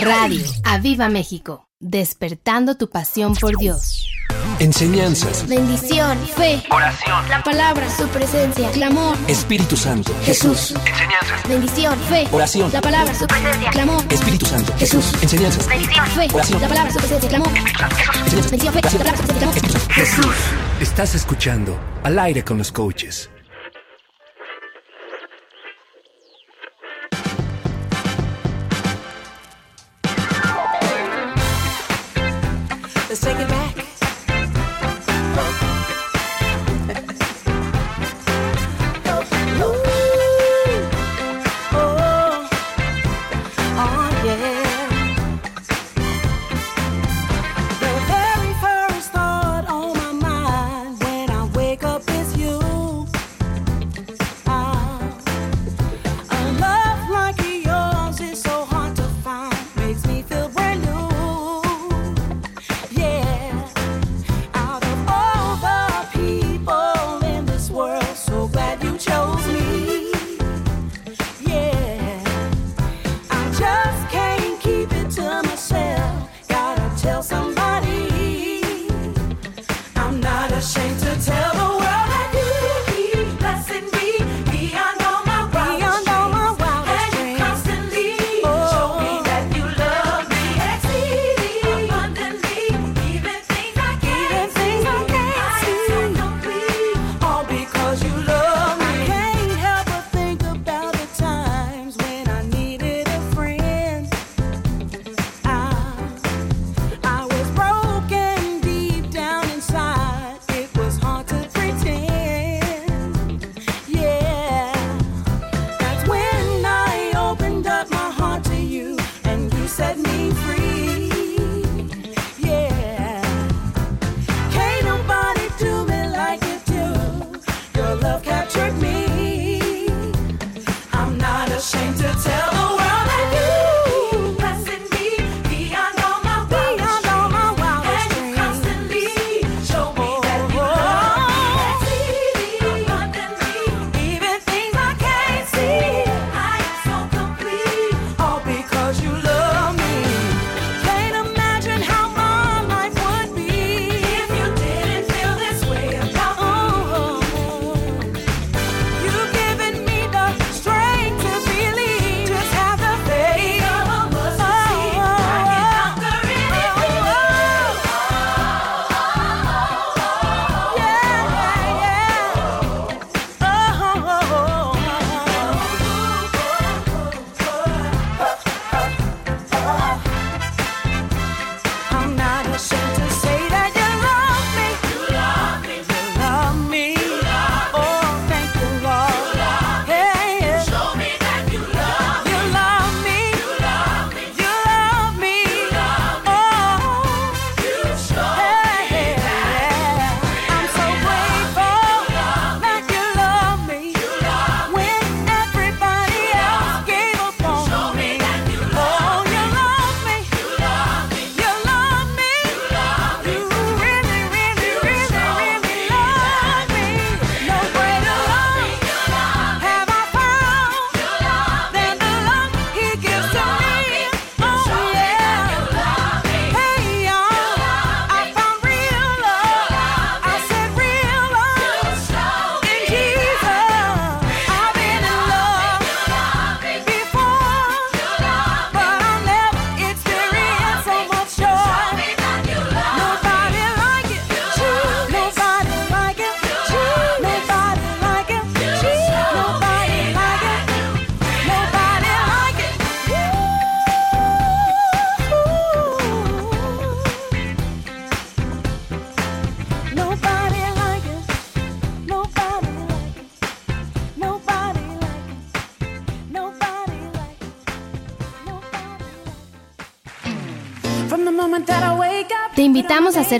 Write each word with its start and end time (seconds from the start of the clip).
Radio 0.00 0.44
Aviva 0.64 1.08
México, 1.08 1.66
despertando 1.80 2.76
tu 2.76 2.90
pasión 2.90 3.34
por 3.34 3.56
Dios. 3.56 4.06
Enseñanzas. 4.58 5.46
Bendición. 5.48 6.18
Fe. 6.36 6.62
Oración. 6.70 7.28
La 7.28 7.42
palabra. 7.42 7.88
Su 7.90 8.06
presencia. 8.08 8.70
Clamor. 8.70 9.16
Espíritu 9.26 9.76
Santo. 9.76 10.14
Jesús. 10.22 10.74
Enseñanzas. 10.86 11.48
Bendición. 11.48 11.98
Fe. 12.08 12.28
Oración. 12.30 12.72
La 12.72 12.80
palabra. 12.80 13.14
Su 13.14 13.26
presencia. 13.26 13.70
Clamor. 13.70 14.04
Espíritu 14.10 14.46
Santo. 14.46 14.72
Jesús. 14.78 15.12
Enseñanzas. 15.22 15.66
Bendición. 15.68 16.06
Fe. 16.06 16.28
Oración. 16.32 16.60
La 16.60 16.68
palabra. 16.68 16.92
Su 16.92 16.98
presencia. 16.98 17.28
Clamor. 17.30 17.52
Jesús. 17.52 18.50
Bendición. 18.50 18.74
Fe. 18.74 18.80
La 18.82 18.98
palabra. 18.98 19.16
Su 19.16 19.26
presencia. 19.26 19.58
Clamor. 19.58 19.90
Jesús. 19.90 20.34
Estás 20.80 21.14
escuchando 21.14 21.78
Al 22.02 22.18
aire 22.18 22.44
con 22.44 22.58
los 22.58 22.70
coaches. 22.70 23.30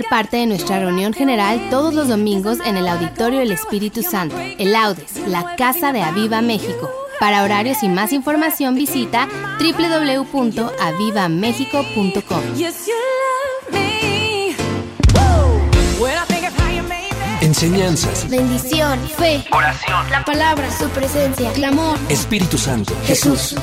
parte 0.03 0.39
de 0.39 0.47
nuestra 0.47 0.81
reunión 0.81 1.13
general 1.13 1.69
todos 1.71 1.95
los 1.95 2.09
domingos 2.09 2.59
en 2.65 2.77
el 2.77 2.89
Auditorio 2.89 3.39
del 3.39 3.53
Espíritu 3.53 4.03
Santo, 4.03 4.35
el 4.59 4.75
Audes, 4.75 5.25
la 5.29 5.55
Casa 5.55 5.93
de 5.93 6.03
Aviva 6.03 6.43
México. 6.43 6.91
Para 7.21 7.45
horarios 7.45 7.85
y 7.85 7.89
más 7.89 8.13
información 8.13 8.75
visita 8.75 9.29
www.avivamexico.com. 9.61 12.43
Enseñanzas. 17.41 18.29
Bendición. 18.29 18.99
Fe. 19.17 19.45
Oración. 19.53 20.11
La 20.11 20.25
palabra. 20.25 20.69
Su 20.77 20.89
presencia. 20.89 21.53
Clamor. 21.53 21.97
Espíritu 22.09 22.59
Santo. 22.59 22.93
Jesús. 23.07 23.55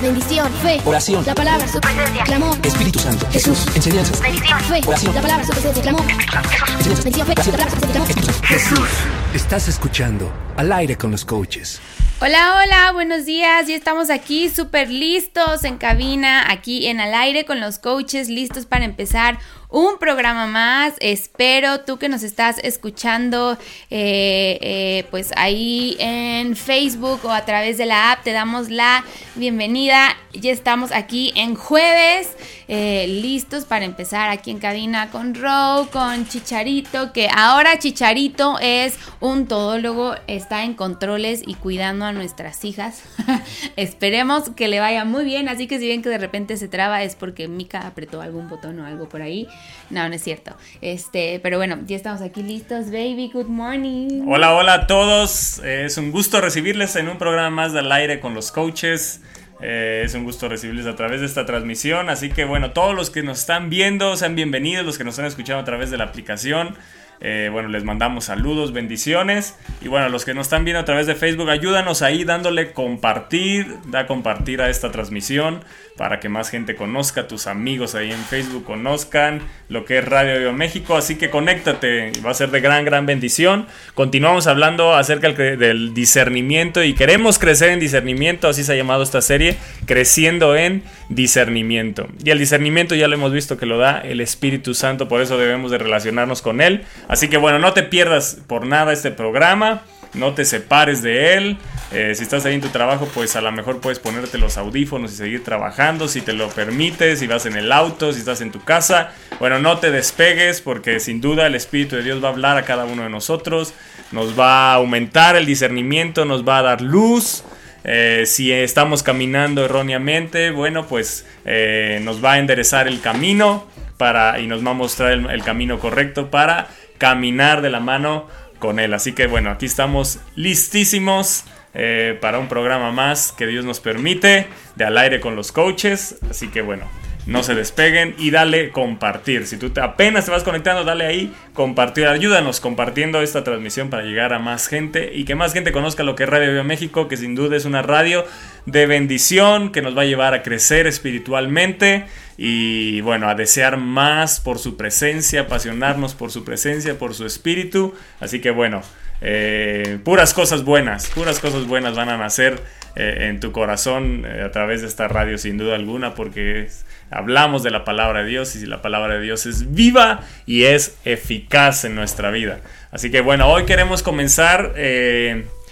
Bendición. 0.00 0.52
Fe. 0.62 0.80
Oración. 0.84 1.24
La 1.24 1.34
palabra. 1.34 1.66
Su 1.66 1.80
presencia. 1.80 2.24
Clamor. 2.24 2.56
Espíritu 2.62 2.98
Santo. 2.98 3.26
Jesús. 3.30 3.66
Enseñanzas. 3.74 4.20
Bendición. 4.20 4.60
Fe. 4.60 4.80
Oración. 4.86 5.14
La 5.14 5.22
palabra. 5.22 5.44
Su 5.44 5.52
presencia. 5.52 5.82
Clamor. 5.82 6.02
Enseñanzas. 6.02 7.04
Bendición. 7.04 7.26
Fe. 7.26 7.34
La 7.34 7.42
palabra. 7.44 7.70
Su 7.70 7.80
presencia. 7.80 8.32
Clamor. 8.32 8.46
Jesús. 8.46 8.88
Estás 9.34 9.68
escuchando 9.68 10.32
Al 10.56 10.72
aire 10.72 10.96
con 10.96 11.10
los 11.10 11.24
coaches. 11.24 11.80
Hola, 12.18 12.62
hola, 12.62 12.92
buenos 12.92 13.26
días. 13.26 13.66
Ya 13.66 13.74
estamos 13.74 14.08
aquí 14.08 14.48
súper 14.48 14.88
listos 14.88 15.64
en 15.64 15.76
cabina, 15.76 16.50
aquí 16.50 16.86
en 16.86 16.98
al 16.98 17.12
aire 17.12 17.44
con 17.44 17.60
los 17.60 17.78
coaches, 17.78 18.30
listos 18.30 18.64
para 18.64 18.86
empezar 18.86 19.38
un 19.68 19.98
programa 19.98 20.46
más. 20.46 20.94
Espero 21.00 21.80
tú 21.80 21.98
que 21.98 22.08
nos 22.08 22.22
estás 22.22 22.58
escuchando, 22.62 23.58
eh, 23.90 24.58
eh, 24.60 25.06
pues 25.10 25.32
ahí 25.36 25.96
en 25.98 26.56
Facebook 26.56 27.20
o 27.24 27.30
a 27.30 27.44
través 27.44 27.78
de 27.78 27.86
la 27.86 28.12
app, 28.12 28.22
te 28.22 28.32
damos 28.32 28.70
la 28.70 29.04
bienvenida. 29.34 30.16
Ya 30.32 30.52
estamos 30.52 30.92
aquí 30.92 31.32
en 31.34 31.54
jueves, 31.54 32.30
eh, 32.68 33.06
listos 33.08 33.64
para 33.64 33.84
empezar 33.84 34.28
aquí 34.28 34.50
en 34.50 34.58
cabina 34.58 35.10
con 35.10 35.34
Row, 35.34 35.88
con 35.90 36.28
Chicharito, 36.28 37.12
que 37.12 37.28
ahora 37.34 37.78
Chicharito 37.78 38.58
es 38.60 38.98
un 39.20 39.46
todólogo, 39.46 40.14
está 40.26 40.64
en 40.64 40.74
controles 40.74 41.42
y 41.46 41.54
cuidando 41.54 42.04
a 42.04 42.12
nuestras 42.12 42.64
hijas. 42.64 43.02
Esperemos 43.76 44.50
que 44.50 44.68
le 44.68 44.78
vaya 44.78 45.04
muy 45.04 45.24
bien, 45.24 45.48
así 45.48 45.66
que 45.66 45.78
si 45.78 45.88
ven 45.88 46.02
que 46.02 46.10
de 46.10 46.18
repente 46.18 46.56
se 46.56 46.68
traba 46.68 47.02
es 47.02 47.14
porque 47.14 47.48
Mika 47.48 47.86
apretó 47.86 48.20
algún 48.20 48.48
botón 48.48 48.78
o 48.80 48.86
algo 48.86 49.08
por 49.08 49.22
ahí. 49.22 49.48
No, 49.90 50.08
no 50.08 50.14
es 50.14 50.22
cierto. 50.22 50.56
Este, 50.80 51.38
pero 51.42 51.58
bueno, 51.58 51.78
ya 51.86 51.96
estamos 51.96 52.20
aquí 52.20 52.42
listos, 52.42 52.86
baby. 52.86 53.30
Good 53.32 53.46
morning. 53.46 54.26
Hola, 54.26 54.54
hola 54.54 54.74
a 54.74 54.86
todos. 54.86 55.60
Es 55.60 55.96
un 55.96 56.10
gusto 56.10 56.40
recibirles 56.40 56.96
en 56.96 57.08
un 57.08 57.18
programa 57.18 57.50
más 57.50 57.72
del 57.72 57.90
aire 57.92 58.18
con 58.18 58.34
los 58.34 58.50
coaches. 58.50 59.20
Eh, 59.60 60.02
es 60.04 60.14
un 60.14 60.24
gusto 60.24 60.48
recibirles 60.48 60.86
a 60.86 60.96
través 60.96 61.20
de 61.20 61.26
esta 61.26 61.46
transmisión. 61.46 62.10
Así 62.10 62.30
que 62.30 62.44
bueno, 62.44 62.72
todos 62.72 62.94
los 62.94 63.10
que 63.10 63.22
nos 63.22 63.38
están 63.40 63.70
viendo, 63.70 64.16
sean 64.16 64.34
bienvenidos. 64.34 64.84
Los 64.84 64.98
que 64.98 65.04
nos 65.04 65.14
están 65.14 65.26
escuchando 65.26 65.60
a 65.60 65.64
través 65.64 65.90
de 65.90 65.98
la 65.98 66.04
aplicación. 66.04 66.76
Eh, 67.20 67.48
bueno, 67.50 67.68
les 67.68 67.84
mandamos 67.84 68.24
saludos, 68.24 68.72
bendiciones. 68.72 69.56
Y 69.80 69.88
bueno, 69.88 70.08
los 70.08 70.24
que 70.24 70.34
nos 70.34 70.46
están 70.46 70.64
viendo 70.64 70.80
a 70.80 70.84
través 70.84 71.06
de 71.06 71.14
Facebook, 71.14 71.48
ayúdanos 71.48 72.02
ahí 72.02 72.24
dándole 72.24 72.72
compartir, 72.72 73.76
da 73.86 74.06
compartir 74.06 74.60
a 74.60 74.68
esta 74.68 74.90
transmisión 74.90 75.60
para 75.96 76.20
que 76.20 76.28
más 76.28 76.50
gente 76.50 76.76
conozca, 76.76 77.26
tus 77.26 77.46
amigos 77.46 77.94
ahí 77.94 78.12
en 78.12 78.22
Facebook 78.24 78.64
conozcan 78.64 79.40
lo 79.68 79.84
que 79.84 79.98
es 79.98 80.04
Radio 80.04 80.38
Viva 80.38 80.52
México. 80.52 80.96
Así 80.96 81.16
que 81.16 81.30
conéctate, 81.30 82.12
va 82.24 82.30
a 82.30 82.34
ser 82.34 82.50
de 82.50 82.60
gran, 82.60 82.84
gran 82.84 83.06
bendición. 83.06 83.66
Continuamos 83.94 84.46
hablando 84.46 84.94
acerca 84.94 85.32
del 85.32 85.94
discernimiento 85.94 86.84
y 86.84 86.94
queremos 86.94 87.38
crecer 87.38 87.70
en 87.70 87.80
discernimiento, 87.80 88.48
así 88.48 88.62
se 88.62 88.72
ha 88.72 88.76
llamado 88.76 89.02
esta 89.02 89.22
serie, 89.22 89.56
creciendo 89.86 90.54
en 90.54 90.82
discernimiento. 91.08 92.08
Y 92.22 92.30
el 92.30 92.38
discernimiento 92.38 92.94
ya 92.94 93.08
lo 93.08 93.14
hemos 93.14 93.32
visto 93.32 93.56
que 93.56 93.66
lo 93.66 93.78
da 93.78 94.00
el 94.00 94.20
Espíritu 94.20 94.74
Santo, 94.74 95.08
por 95.08 95.20
eso 95.22 95.38
debemos 95.38 95.70
de 95.70 95.78
relacionarnos 95.78 96.42
con 96.42 96.60
Él. 96.60 96.84
Así 97.08 97.28
que 97.28 97.38
bueno, 97.38 97.58
no 97.58 97.72
te 97.72 97.82
pierdas 97.82 98.38
por 98.46 98.66
nada 98.66 98.92
este 98.92 99.10
programa, 99.10 99.82
no 100.14 100.34
te 100.34 100.44
separes 100.44 101.02
de 101.02 101.34
él. 101.34 101.56
Eh, 101.98 102.14
si 102.14 102.24
estás 102.24 102.44
ahí 102.44 102.52
en 102.52 102.60
tu 102.60 102.68
trabajo, 102.68 103.08
pues 103.14 103.36
a 103.36 103.40
lo 103.40 103.50
mejor 103.52 103.80
puedes 103.80 103.98
ponerte 103.98 104.36
los 104.36 104.58
audífonos 104.58 105.14
y 105.14 105.16
seguir 105.16 105.42
trabajando, 105.42 106.08
si 106.08 106.20
te 106.20 106.34
lo 106.34 106.50
permites, 106.50 107.20
si 107.20 107.26
vas 107.26 107.46
en 107.46 107.56
el 107.56 107.72
auto, 107.72 108.12
si 108.12 108.18
estás 108.18 108.42
en 108.42 108.52
tu 108.52 108.62
casa. 108.62 109.12
Bueno, 109.38 109.60
no 109.60 109.78
te 109.78 109.90
despegues 109.90 110.60
porque 110.60 111.00
sin 111.00 111.22
duda 111.22 111.46
el 111.46 111.54
Espíritu 111.54 111.96
de 111.96 112.02
Dios 112.02 112.22
va 112.22 112.28
a 112.28 112.32
hablar 112.32 112.58
a 112.58 112.64
cada 112.64 112.84
uno 112.84 113.04
de 113.04 113.08
nosotros, 113.08 113.72
nos 114.12 114.38
va 114.38 114.72
a 114.72 114.74
aumentar 114.74 115.36
el 115.36 115.46
discernimiento, 115.46 116.26
nos 116.26 116.46
va 116.46 116.58
a 116.58 116.62
dar 116.62 116.82
luz. 116.82 117.44
Eh, 117.84 118.24
si 118.26 118.52
estamos 118.52 119.02
caminando 119.02 119.64
erróneamente, 119.64 120.50
bueno, 120.50 120.86
pues 120.86 121.24
eh, 121.46 122.00
nos 122.02 122.22
va 122.22 122.32
a 122.32 122.38
enderezar 122.38 122.88
el 122.88 123.00
camino 123.00 123.66
para, 123.96 124.38
y 124.38 124.46
nos 124.46 124.62
va 124.62 124.72
a 124.72 124.74
mostrar 124.74 125.12
el, 125.12 125.30
el 125.30 125.42
camino 125.42 125.78
correcto 125.78 126.30
para 126.30 126.68
caminar 126.98 127.62
de 127.62 127.70
la 127.70 127.80
mano 127.80 128.28
con 128.58 128.80
Él. 128.80 128.92
Así 128.92 129.12
que 129.12 129.26
bueno, 129.28 129.48
aquí 129.48 129.64
estamos 129.64 130.18
listísimos 130.34 131.44
eh, 131.78 132.16
para 132.20 132.38
un 132.38 132.48
programa 132.48 132.90
más 132.90 133.32
que 133.32 133.46
Dios 133.46 133.66
nos 133.66 133.80
permite 133.80 134.46
de 134.76 134.84
al 134.84 134.96
aire 134.96 135.20
con 135.20 135.36
los 135.36 135.52
coaches. 135.52 136.16
Así 136.30 136.48
que 136.48 136.62
bueno, 136.62 136.86
no 137.26 137.42
se 137.42 137.54
despeguen 137.54 138.14
y 138.18 138.30
dale 138.30 138.70
compartir. 138.70 139.46
Si 139.46 139.58
tú 139.58 139.70
te, 139.70 139.80
apenas 139.82 140.24
te 140.24 140.30
vas 140.30 140.42
conectando, 140.42 140.84
dale 140.84 141.04
ahí 141.04 141.34
compartir. 141.52 142.06
Ayúdanos 142.06 142.60
compartiendo 142.60 143.20
esta 143.20 143.44
transmisión 143.44 143.90
para 143.90 144.04
llegar 144.04 144.32
a 144.32 144.38
más 144.38 144.68
gente 144.68 145.10
y 145.12 145.24
que 145.24 145.34
más 145.34 145.52
gente 145.52 145.70
conozca 145.70 146.02
lo 146.02 146.14
que 146.14 146.22
es 146.22 146.30
Radio 146.30 146.50
Viva 146.50 146.62
México, 146.62 147.08
que 147.08 147.18
sin 147.18 147.34
duda 147.34 147.56
es 147.56 147.66
una 147.66 147.82
radio 147.82 148.24
de 148.64 148.86
bendición 148.86 149.70
que 149.70 149.82
nos 149.82 149.96
va 149.96 150.02
a 150.02 150.06
llevar 150.06 150.32
a 150.34 150.42
crecer 150.42 150.86
espiritualmente 150.86 152.06
y 152.38 153.00
bueno, 153.02 153.28
a 153.28 153.34
desear 153.34 153.76
más 153.76 154.40
por 154.40 154.58
su 154.58 154.78
presencia, 154.78 155.42
apasionarnos 155.42 156.14
por 156.14 156.30
su 156.30 156.42
presencia, 156.42 156.98
por 156.98 157.12
su 157.12 157.26
espíritu. 157.26 157.92
Así 158.18 158.40
que 158.40 158.50
bueno, 158.50 158.82
eh, 159.20 159.98
puras 160.04 160.34
cosas 160.34 160.64
buenas, 160.64 161.08
puras 161.08 161.40
cosas 161.40 161.66
buenas 161.66 161.96
van 161.96 162.08
a 162.10 162.18
nacer 162.18 162.60
eh, 162.96 163.28
en 163.28 163.40
tu 163.40 163.50
corazón 163.50 164.24
eh, 164.26 164.42
a 164.42 164.50
través 164.50 164.82
de 164.82 164.88
esta 164.88 165.08
radio 165.08 165.38
sin 165.38 165.56
duda 165.56 165.74
alguna 165.74 166.14
porque 166.14 166.68
hablamos 167.10 167.62
de 167.62 167.70
la 167.70 167.84
palabra 167.84 168.22
de 168.22 168.30
Dios 168.30 168.56
y 168.56 168.66
la 168.66 168.82
palabra 168.82 169.14
de 169.14 169.20
Dios 169.20 169.46
es 169.46 169.72
viva 169.72 170.20
y 170.44 170.64
es 170.64 170.98
eficaz 171.04 171.84
en 171.84 171.94
nuestra 171.94 172.30
vida. 172.30 172.60
Así 172.90 173.10
que 173.10 173.20
bueno, 173.20 173.48
hoy 173.48 173.64
queremos 173.64 174.02
comenzar 174.02 174.74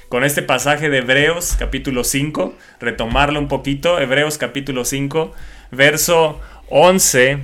con 0.09 0.25
este 0.25 0.43
pasaje 0.43 0.91
de 0.91 0.99
Hebreos 0.99 1.57
capítulo 1.59 2.05
5, 2.05 2.55
retomarlo 2.81 3.41
un 3.41 3.49
poquito, 3.49 3.99
Hebreos 3.99 4.39
capítulo 4.39 4.85
5, 4.85 5.35
verso 5.71 6.41
11. 6.69 7.41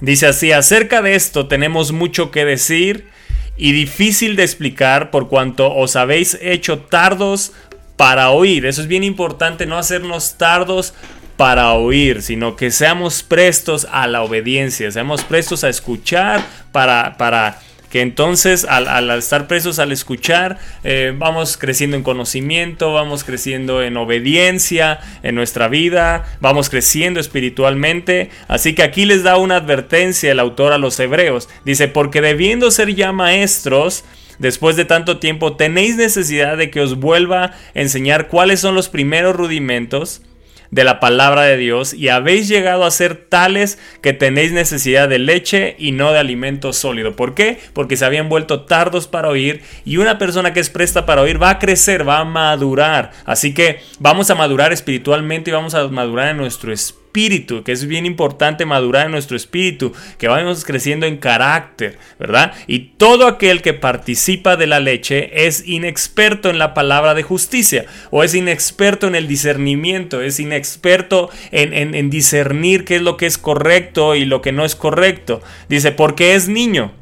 Dice 0.00 0.26
así, 0.26 0.52
acerca 0.52 1.02
de 1.02 1.14
esto 1.16 1.48
tenemos 1.48 1.92
mucho 1.92 2.30
que 2.30 2.44
decir 2.44 3.08
y 3.58 3.72
difícil 3.72 4.36
de 4.36 4.44
explicar 4.44 5.10
por 5.10 5.28
cuanto 5.28 5.74
os 5.74 5.96
habéis 5.96 6.38
hecho 6.40 6.78
tardos 6.78 7.52
para 7.96 8.30
oír. 8.30 8.64
Eso 8.64 8.80
es 8.80 8.86
bien 8.86 9.04
importante, 9.04 9.66
no 9.66 9.76
hacernos 9.76 10.38
tardos 10.38 10.94
para 11.36 11.72
oír, 11.72 12.22
sino 12.22 12.56
que 12.56 12.70
seamos 12.70 13.22
prestos 13.22 13.86
a 13.90 14.06
la 14.06 14.22
obediencia, 14.22 14.90
seamos 14.90 15.22
prestos 15.24 15.64
a 15.64 15.68
escuchar 15.68 16.42
para, 16.72 17.16
para 17.16 17.60
que 17.90 18.00
entonces 18.00 18.66
al, 18.68 19.10
estar 19.10 19.46
presos 19.46 19.78
al 19.78 19.92
escuchar 19.92 20.58
eh, 20.84 21.14
vamos 21.16 21.56
creciendo 21.56 21.96
en 21.96 22.02
conocimiento, 22.02 22.92
vamos 22.92 23.24
creciendo 23.24 23.82
en 23.82 23.96
obediencia 23.96 25.00
en 25.22 25.34
nuestra 25.34 25.68
vida, 25.68 26.24
vamos 26.40 26.68
creciendo 26.68 27.20
espiritualmente. 27.20 28.30
Así 28.46 28.74
que 28.74 28.82
aquí 28.82 29.04
les 29.04 29.22
da 29.22 29.36
una 29.36 29.56
advertencia 29.56 30.32
el 30.32 30.40
autor 30.40 30.72
a 30.72 30.78
los 30.78 30.98
hebreos. 31.00 31.48
Dice, 31.64 31.88
porque 31.88 32.20
debiendo 32.20 32.70
ser 32.70 32.94
ya 32.94 33.12
maestros, 33.12 34.04
después 34.38 34.76
de 34.76 34.84
tanto 34.84 35.18
tiempo, 35.18 35.56
tenéis 35.56 35.96
necesidad 35.96 36.56
de 36.56 36.70
que 36.70 36.80
os 36.80 36.96
vuelva 36.96 37.44
a 37.44 37.54
enseñar 37.74 38.28
cuáles 38.28 38.60
son 38.60 38.74
los 38.74 38.88
primeros 38.88 39.34
rudimentos 39.34 40.22
de 40.70 40.84
la 40.84 41.00
palabra 41.00 41.42
de 41.42 41.56
Dios 41.56 41.94
y 41.94 42.08
habéis 42.08 42.48
llegado 42.48 42.84
a 42.84 42.90
ser 42.90 43.16
tales 43.16 43.78
que 44.02 44.12
tenéis 44.12 44.52
necesidad 44.52 45.08
de 45.08 45.18
leche 45.18 45.76
y 45.78 45.92
no 45.92 46.12
de 46.12 46.18
alimento 46.18 46.72
sólido. 46.72 47.16
¿Por 47.16 47.34
qué? 47.34 47.58
Porque 47.72 47.96
se 47.96 48.04
habían 48.04 48.28
vuelto 48.28 48.62
tardos 48.62 49.06
para 49.06 49.28
oír 49.28 49.62
y 49.84 49.96
una 49.96 50.18
persona 50.18 50.52
que 50.52 50.60
es 50.60 50.70
presta 50.70 51.06
para 51.06 51.22
oír 51.22 51.42
va 51.42 51.50
a 51.50 51.58
crecer, 51.58 52.08
va 52.08 52.18
a 52.18 52.24
madurar. 52.24 53.12
Así 53.24 53.54
que 53.54 53.80
vamos 53.98 54.30
a 54.30 54.34
madurar 54.34 54.72
espiritualmente 54.72 55.50
y 55.50 55.54
vamos 55.54 55.74
a 55.74 55.88
madurar 55.88 56.28
en 56.28 56.36
nuestro 56.36 56.72
espíritu 56.72 57.07
espíritu, 57.18 57.64
que 57.64 57.72
es 57.72 57.86
bien 57.86 58.06
importante 58.06 58.64
madurar 58.64 59.06
en 59.06 59.12
nuestro 59.12 59.36
espíritu, 59.36 59.92
que 60.18 60.28
vamos 60.28 60.64
creciendo 60.64 61.04
en 61.04 61.16
carácter, 61.16 61.98
¿verdad? 62.18 62.52
Y 62.68 62.90
todo 62.96 63.26
aquel 63.26 63.60
que 63.60 63.74
participa 63.74 64.56
de 64.56 64.68
la 64.68 64.78
leche 64.78 65.46
es 65.46 65.66
inexperto 65.66 66.48
en 66.48 66.60
la 66.60 66.74
palabra 66.74 67.14
de 67.14 67.24
justicia, 67.24 67.86
o 68.12 68.22
es 68.22 68.36
inexperto 68.36 69.08
en 69.08 69.16
el 69.16 69.26
discernimiento, 69.26 70.22
es 70.22 70.38
inexperto 70.38 71.28
en, 71.50 71.74
en, 71.74 71.96
en 71.96 72.08
discernir 72.08 72.84
qué 72.84 72.96
es 72.96 73.02
lo 73.02 73.16
que 73.16 73.26
es 73.26 73.36
correcto 73.36 74.14
y 74.14 74.24
lo 74.24 74.40
que 74.40 74.52
no 74.52 74.64
es 74.64 74.76
correcto. 74.76 75.42
Dice, 75.68 75.90
porque 75.90 76.36
es 76.36 76.48
niño. 76.48 76.92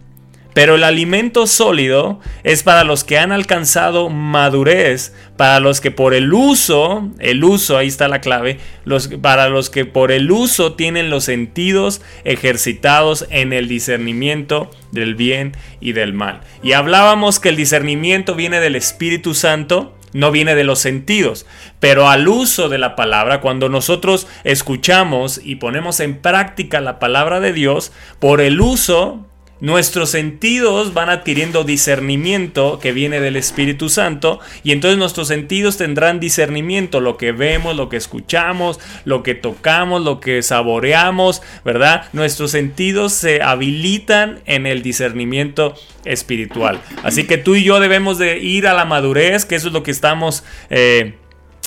Pero 0.57 0.77
el 0.77 0.85
alimento 0.85 1.47
sólido 1.47 2.19
es 2.43 2.63
para 2.63 2.83
los 2.83 3.05
que 3.05 3.19
han 3.19 3.31
alcanzado 3.31 4.09
madurez, 4.09 5.13
para 5.37 5.61
los 5.61 5.83
que 5.83 5.91
por 5.91 6.15
el 6.15 6.33
uso, 6.33 7.11
el 7.19 7.45
uso, 7.45 7.77
ahí 7.77 7.89
está 7.89 8.09
la 8.09 8.23
clave, 8.23 8.59
los, 8.87 9.09
para 9.09 9.51
los 9.51 9.69
que 9.69 9.85
por 9.85 10.13
el 10.13 10.31
uso 10.31 10.73
tienen 10.73 11.11
los 11.11 11.25
sentidos 11.25 12.01
ejercitados 12.25 13.27
en 13.29 13.53
el 13.53 13.69
discernimiento 13.69 14.71
del 14.93 15.15
bien 15.15 15.53
y 15.79 15.93
del 15.93 16.15
mal. 16.15 16.41
Y 16.63 16.73
hablábamos 16.73 17.39
que 17.39 17.51
el 17.51 17.57
discernimiento 17.57 18.35
viene 18.35 18.59
del 18.59 18.77
Espíritu 18.77 19.35
Santo, 19.35 19.95
no 20.15 20.31
viene 20.31 20.55
de 20.55 20.65
los 20.65 20.79
sentidos, 20.79 21.45
pero 21.81 22.09
al 22.09 22.27
uso 22.29 22.71
de 22.71 22.79
la 22.79 22.97
palabra, 22.97 23.43
cuando 23.43 23.69
nosotros 23.69 24.27
escuchamos 24.43 25.39
y 25.45 25.57
ponemos 25.57 26.01
en 26.01 26.17
práctica 26.17 26.81
la 26.81 26.99
palabra 26.99 27.41
de 27.41 27.53
Dios, 27.53 27.93
por 28.21 28.41
el 28.41 28.63
uso 28.63 29.27
nuestros 29.61 30.11
sentidos 30.11 30.93
van 30.93 31.09
adquiriendo 31.09 31.65
discernimiento 31.65 32.79
que 32.81 32.93
viene 32.93 33.21
del 33.21 33.37
Espíritu 33.37 33.89
Santo 33.89 34.39
y 34.63 34.73
entonces 34.73 34.99
nuestros 34.99 35.29
sentidos 35.29 35.77
tendrán 35.77 36.21
discernimiento, 36.21 37.01
lo 37.01 37.17
que 37.17 37.33
vemos, 37.33 37.75
lo 37.77 37.89
que 37.89 37.97
escuchamos, 37.97 38.79
lo 39.05 39.23
que 39.23 39.35
tocamos, 39.35 40.03
lo 40.03 40.21
que 40.21 40.43
saboreamos, 40.43 41.43
¿verdad? 41.65 42.05
Nuestros 42.13 42.51
sentidos 42.51 43.13
se 43.13 43.43
habilitan 43.43 44.41
en 44.47 44.67
el 44.67 44.83
discernimiento 44.83 45.75
espiritual. 46.05 46.81
Así 47.03 47.25
que 47.25 47.39
tú 47.39 47.55
y 47.55 47.65
yo 47.65 47.81
debemos 47.81 48.19
de 48.19 48.39
ir 48.39 48.67
a 48.67 48.75
la 48.75 48.85
madurez, 48.85 49.45
que 49.45 49.55
eso 49.55 49.69
es 49.69 49.73
lo 49.73 49.83
que 49.83 49.91
estamos... 49.91 50.45
eh, 50.71 51.15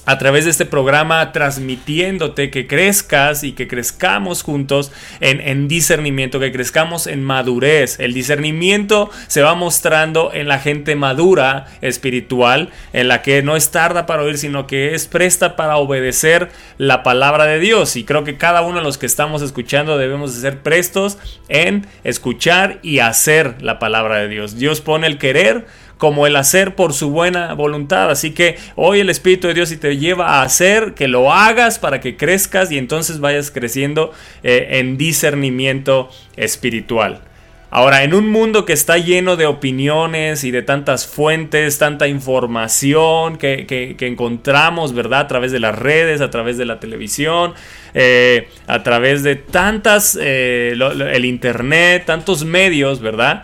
a 0.10 0.18
través 0.18 0.46
de 0.46 0.50
este 0.50 0.66
programa 0.66 1.32
transmitiéndote 1.32 2.50
que 2.50 2.66
crezcas 2.66 3.44
y 3.44 3.52
que 3.52 3.68
crezcamos 3.68 4.42
juntos 4.42 4.92
en, 5.20 5.40
en, 5.40 5.68
discernimiento, 5.68 6.40
que 6.40 6.52
crezcamos 6.52 7.06
en 7.06 7.24
madurez. 7.24 8.00
El 8.00 8.16
discernimiento 8.16 9.12
se 9.28 9.44
va 9.44 9.54
mostrando 9.54 10.32
en 10.34 10.48
la 10.48 10.58
gente 10.58 10.96
madura 10.96 11.68
espiritual, 11.82 12.72
en 12.92 13.08
la 13.08 13.22
que 13.22 13.44
no 13.44 13.56
es 13.56 13.70
tarda 13.70 14.08
para 14.08 14.24
oír, 14.24 14.40
sino 14.40 14.66
que 14.66 14.96
es 14.96 15.06
presta 15.06 15.56
para 15.56 15.78
obedecer 15.78 16.50
la 16.80 17.04
palabra 17.04 17.46
de 17.46 17.60
Dios. 17.60 17.96
Y 17.96 18.04
creo 18.04 18.24
que 18.24 18.36
cada 18.36 18.64
uno 18.64 18.80
de 18.80 18.84
los 18.84 18.98
que 18.98 19.06
estamos 19.06 19.44
escuchando 19.44 20.00
debemos 20.00 20.34
de 20.34 20.42
ser 20.42 20.64
prestos 20.64 21.20
en 21.50 21.86
escuchar 22.04 22.80
y 22.82 22.98
hacer 22.98 23.62
la 23.62 23.78
palabra 23.78 24.18
de 24.18 24.28
Dios. 24.28 24.58
Dios 24.58 24.82
pone 24.82 25.06
el 25.06 25.20
querer 25.20 25.68
como 26.00 26.26
el 26.26 26.38
hacer 26.38 26.76
por 26.76 26.94
su 26.94 27.12
buena 27.12 27.54
voluntad. 27.54 28.10
Así 28.10 28.32
que 28.32 28.58
hoy 28.76 29.02
el 29.02 29.10
Espíritu 29.10 29.50
de 29.50 29.54
Dios 29.54 29.78
te 29.78 29.98
lleva 29.98 30.40
a 30.40 30.44
hacer, 30.44 30.94
que 30.94 31.10
lo 31.10 31.32
hagas 31.32 31.78
para 31.78 32.00
que 32.00 32.16
crezcas 32.16 32.72
y 32.72 32.78
entonces 32.78 33.20
vayas 33.20 33.52
creciendo 33.52 34.12
eh, 34.42 34.80
en 34.80 34.98
discernimiento 34.98 36.10
espiritual. 36.38 37.22
Ahora, 37.70 38.04
en 38.04 38.14
un 38.14 38.32
mundo 38.32 38.66
que 38.66 38.74
está 38.74 38.98
lleno 38.98 39.36
de 39.36 39.46
opiniones 39.46 40.44
y 40.46 40.52
de 40.52 40.64
tantas 40.64 41.06
fuentes, 41.06 41.78
tanta 41.78 42.08
información 42.08 43.38
que, 43.38 43.96
encontramos, 44.00 44.94
¿verdad? 44.94 45.20
A 45.20 45.28
través 45.28 45.52
de 45.52 45.60
las 45.60 45.78
redes, 45.78 46.22
a 46.22 46.32
través 46.32 46.58
de 46.58 46.66
la 46.66 46.80
televisión, 46.80 47.54
eh, 47.94 48.48
a 48.68 48.82
través 48.84 49.22
de 49.22 49.36
tantas, 49.36 50.18
eh, 50.20 50.74
el 51.14 51.26
Internet, 51.26 52.06
tantos 52.06 52.44
medios, 52.46 53.02
¿verdad? 53.02 53.44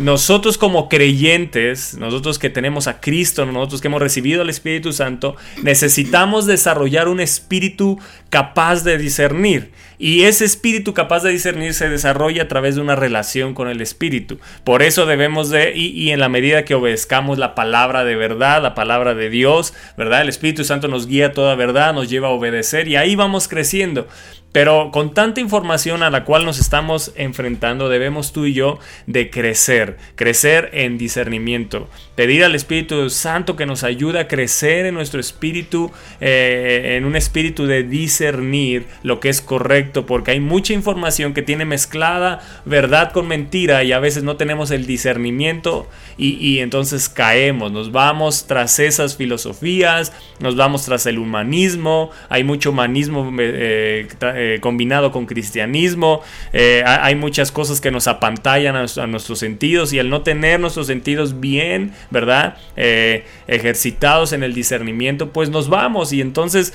Nosotros 0.00 0.58
como 0.58 0.88
creyentes, 0.88 1.96
nosotros 1.96 2.40
que 2.40 2.50
tenemos 2.50 2.88
a 2.88 3.00
Cristo, 3.00 3.46
nosotros 3.46 3.80
que 3.80 3.86
hemos 3.86 4.02
recibido 4.02 4.42
al 4.42 4.50
Espíritu 4.50 4.92
Santo, 4.92 5.36
necesitamos 5.62 6.46
desarrollar 6.46 7.06
un 7.06 7.20
espíritu 7.20 8.00
capaz 8.30 8.82
de 8.82 8.98
discernir. 8.98 9.70
Y 9.96 10.24
ese 10.24 10.44
espíritu 10.44 10.92
capaz 10.92 11.22
de 11.22 11.30
discernir 11.30 11.72
se 11.72 11.88
desarrolla 11.88 12.42
a 12.42 12.48
través 12.48 12.74
de 12.74 12.80
una 12.80 12.96
relación 12.96 13.54
con 13.54 13.68
el 13.68 13.80
Espíritu. 13.80 14.40
Por 14.64 14.82
eso 14.82 15.06
debemos 15.06 15.50
de, 15.50 15.72
y, 15.74 15.86
y, 15.86 16.10
en 16.10 16.18
la 16.18 16.28
medida 16.28 16.64
que 16.64 16.74
obedezcamos 16.74 17.38
la 17.38 17.54
palabra 17.54 18.04
de 18.04 18.16
verdad, 18.16 18.60
la 18.60 18.74
palabra 18.74 19.14
de 19.14 19.30
Dios, 19.30 19.72
¿verdad? 19.96 20.22
El 20.22 20.28
Espíritu 20.28 20.64
Santo 20.64 20.88
nos 20.88 21.06
guía 21.06 21.26
a 21.26 21.32
toda 21.32 21.54
verdad, 21.54 21.94
nos 21.94 22.10
lleva 22.10 22.26
a 22.28 22.32
obedecer 22.32 22.88
y 22.88 22.96
ahí 22.96 23.14
vamos 23.14 23.46
creciendo. 23.46 24.08
Pero 24.54 24.90
con 24.92 25.14
tanta 25.14 25.40
información 25.40 26.04
a 26.04 26.10
la 26.10 26.22
cual 26.22 26.44
nos 26.44 26.60
estamos 26.60 27.10
enfrentando, 27.16 27.88
debemos 27.88 28.32
tú 28.32 28.46
y 28.46 28.52
yo 28.52 28.78
de 29.08 29.28
crecer, 29.28 29.96
crecer 30.14 30.70
en 30.74 30.96
discernimiento, 30.96 31.88
pedir 32.14 32.44
al 32.44 32.54
Espíritu 32.54 33.10
Santo 33.10 33.56
que 33.56 33.66
nos 33.66 33.82
ayude 33.82 34.20
a 34.20 34.28
crecer 34.28 34.86
en 34.86 34.94
nuestro 34.94 35.18
espíritu, 35.18 35.90
eh, 36.20 36.94
en 36.96 37.04
un 37.04 37.16
espíritu 37.16 37.66
de 37.66 37.82
discernir 37.82 38.86
lo 39.02 39.18
que 39.18 39.28
es 39.28 39.40
correcto, 39.40 40.06
porque 40.06 40.30
hay 40.30 40.38
mucha 40.38 40.72
información 40.72 41.34
que 41.34 41.42
tiene 41.42 41.64
mezclada 41.64 42.40
verdad 42.64 43.10
con 43.10 43.26
mentira 43.26 43.82
y 43.82 43.90
a 43.90 43.98
veces 43.98 44.22
no 44.22 44.36
tenemos 44.36 44.70
el 44.70 44.86
discernimiento 44.86 45.90
y, 46.16 46.60
entonces 46.60 47.08
caemos, 47.08 47.72
nos 47.72 47.90
vamos 47.90 48.46
tras 48.46 48.78
esas 48.78 49.16
filosofías, 49.16 50.12
nos 50.38 50.54
vamos 50.54 50.84
tras 50.84 51.06
el 51.06 51.18
humanismo, 51.18 52.12
hay 52.28 52.44
mucho 52.44 52.70
humanismo. 52.70 53.32
Eh, 53.36 54.06
eh, 54.44 54.60
combinado 54.60 55.10
con 55.10 55.24
cristianismo. 55.24 56.20
Eh, 56.52 56.82
hay 56.84 57.14
muchas 57.14 57.50
cosas 57.50 57.80
que 57.80 57.90
nos 57.90 58.06
apantallan 58.08 58.76
a, 58.76 59.06
nuestros 59.06 59.38
sentidos 59.38 59.94
y 59.94 59.98
al 59.98 60.10
no 60.10 60.20
tener 60.20 60.60
nuestros 60.60 60.86
sentidos 60.86 61.40
bien, 61.40 61.92
¿verdad? 62.10 62.58
Eh, 62.76 63.24
ejercitados 63.46 64.34
en 64.34 64.42
el 64.42 64.52
discernimiento, 64.52 65.30
pues 65.30 65.48
nos 65.48 65.70
vamos 65.70 66.12
y 66.12 66.20
entonces 66.20 66.74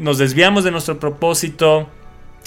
nos 0.00 0.18
desviamos 0.18 0.64
de 0.64 0.72
nuestro 0.72 0.98
propósito 0.98 1.88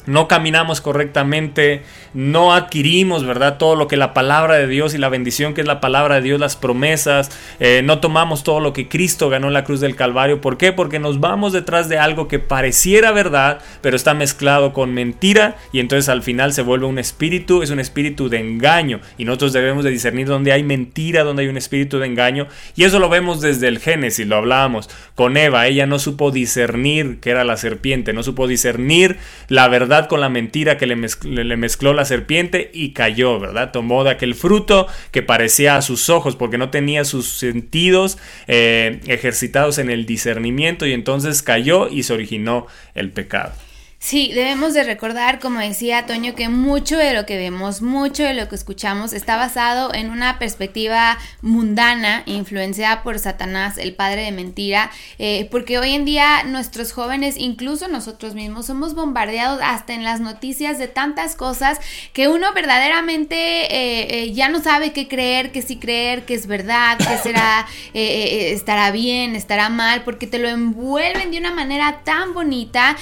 no 0.10 0.28
caminamos 0.28 0.82
correctamente, 0.82 1.84
no 2.16 2.54
adquirimos, 2.54 3.24
¿verdad? 3.26 3.58
Todo 3.58 3.76
lo 3.76 3.88
que 3.88 3.96
la 3.96 4.14
palabra 4.14 4.56
de 4.56 4.68
Dios 4.68 4.96
y 4.96 4.98
la 4.98 5.08
bendición 5.08 5.54
que 5.54 5.62
es 5.62 5.68
la 5.68 5.80
palabra 5.80 6.16
de 6.16 6.22
Dios, 6.22 6.40
las 6.40 6.56
promesas, 6.56 7.30
eh, 7.60 7.82
no 7.84 8.00
tomamos 8.00 8.44
todo 8.44 8.60
lo 8.60 8.74
que 8.74 8.90
Cristo 8.90 9.30
ganó 9.30 9.48
en 9.48 9.54
la 9.54 9.64
cruz 9.64 9.80
del 9.80 9.96
Calvario. 9.96 10.42
¿Por 10.42 10.58
qué? 10.58 10.74
Porque 10.74 10.98
nos 10.98 11.20
vamos 11.20 11.54
detrás 11.54 11.90
de 11.90 12.00
algo 12.00 12.28
que 12.28 12.40
pareciera 12.40 13.12
verdad, 13.12 13.60
pero 13.82 13.96
está 13.96 14.16
mezclado 14.16 14.74
con 14.74 14.96
mentira 14.96 15.58
y 15.72 15.80
entonces 15.80 16.10
al 16.10 16.24
final 16.24 16.54
se 16.54 16.64
vuelve 16.64 16.88
un 16.88 16.98
espíritu, 16.98 17.62
es 17.62 17.70
un 17.70 17.80
espíritu 17.80 18.30
de 18.30 18.40
engaño 18.40 19.02
y 19.18 19.26
nosotros 19.26 19.54
debemos 19.54 19.84
de 19.84 19.92
discernir 19.92 20.28
donde 20.28 20.52
hay 20.52 20.64
mentira, 20.64 21.24
donde 21.24 21.44
hay 21.44 21.50
un 21.50 21.58
espíritu 21.58 22.00
de 22.00 22.08
engaño 22.08 22.48
y 22.76 22.84
eso 22.84 22.98
lo 22.98 23.10
vemos 23.10 23.42
desde 23.42 23.68
el 23.68 23.78
Génesis, 23.78 24.26
lo 24.26 24.38
hablábamos 24.38 24.90
con 25.14 25.38
Eva, 25.38 25.68
ella 25.68 25.86
no 25.86 26.00
supo 26.00 26.32
discernir 26.32 27.20
que 27.20 27.30
era 27.30 27.44
la 27.44 27.58
serpiente, 27.58 28.12
no 28.12 28.24
supo 28.24 28.48
discernir 28.48 29.18
la 29.50 29.68
verdad 29.68 29.99
con 30.08 30.22
la 30.22 30.30
mentira 30.30 30.78
que 30.78 30.88
le, 30.88 30.96
mezcló, 30.96 31.94
la 31.94 32.06
serpiente 32.06 32.72
y 32.74 32.94
cayó, 32.94 33.40
¿verdad? 33.40 33.72
Tomó 33.72 34.04
de 34.04 34.12
aquel 34.12 34.36
fruto 34.36 34.88
que 35.12 35.22
parecía 35.22 35.76
a 35.76 35.82
sus 35.82 36.10
ojos 36.10 36.36
porque 36.36 36.58
no 36.58 36.70
tenía 36.70 37.06
sus 37.06 37.28
sentidos 37.28 38.18
eh, 38.48 39.02
ejercitados 39.08 39.78
en 39.78 39.90
el 39.90 40.06
discernimiento 40.06 40.86
y 40.86 40.94
entonces 40.94 41.42
cayó 41.44 41.90
y 41.90 42.04
se 42.04 42.14
originó 42.14 42.68
el 42.96 43.12
pecado. 43.12 43.54
Sí, 44.02 44.32
debemos 44.34 44.74
de 44.74 44.84
recordar, 44.86 45.40
como 45.40 45.60
decía 45.60 46.06
Toño, 46.06 46.34
que 46.34 46.48
mucho 46.48 46.98
de 46.98 47.14
lo 47.14 47.26
que 47.26 47.38
vemos, 47.38 47.82
mucho 47.82 48.24
de 48.24 48.34
lo 48.34 48.48
que 48.48 48.56
escuchamos 48.56 49.12
está 49.12 49.36
basado 49.36 49.94
en 49.94 50.10
una 50.10 50.40
perspectiva 50.40 51.18
mundana, 51.42 52.24
influenciada 52.26 53.04
por 53.04 53.20
Satanás, 53.20 53.78
el 53.78 53.94
padre 53.94 54.24
de 54.24 54.32
mentira, 54.32 54.90
eh, 55.20 55.50
porque 55.52 55.80
hoy 55.80 55.96
en 55.96 56.06
día 56.06 56.44
nuestros 56.46 56.94
jóvenes, 56.94 57.36
incluso 57.38 57.90
nosotros 57.90 58.36
mismos, 58.36 58.68
somos 58.68 58.96
bombardeados 58.96 59.60
hasta 59.62 59.94
en 59.94 60.06
las 60.06 60.22
noticias 60.22 60.80
de 60.80 60.88
tantas 60.88 61.36
cosas 61.36 61.78
que 62.14 62.30
uno 62.30 62.54
verdaderamente 62.54 63.36
eh, 63.36 64.24
eh, 64.24 64.32
ya 64.32 64.48
no 64.48 64.62
sabe 64.64 64.94
qué 64.94 65.10
creer, 65.10 65.52
qué 65.52 65.62
sí 65.62 65.76
creer, 65.76 66.24
qué 66.24 66.36
es 66.36 66.48
verdad, 66.48 66.98
qué 66.98 67.18
será, 67.18 67.68
estará 67.94 68.92
bien, 68.92 69.36
estará 69.36 69.68
mal, 69.68 70.04
porque 70.04 70.26
te 70.26 70.40
lo 70.40 70.48
envuelven 70.48 71.32
de 71.32 71.38
una 71.38 71.52
manera 71.52 72.00
tan 72.06 72.34
bonita 72.34 72.96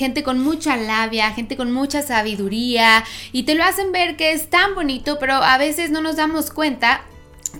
gente 0.00 0.22
con 0.22 0.38
mucha 0.38 0.78
labia, 0.78 1.30
gente 1.32 1.58
con 1.58 1.72
mucha 1.72 2.00
sabiduría 2.00 3.04
y 3.32 3.42
te 3.42 3.54
lo 3.54 3.64
hacen 3.64 3.92
ver 3.92 4.16
que 4.16 4.32
es 4.32 4.48
tan 4.48 4.74
bonito, 4.74 5.18
pero 5.20 5.34
a 5.34 5.58
veces 5.58 5.90
no 5.90 6.00
nos 6.00 6.16
damos 6.16 6.50
cuenta 6.50 7.02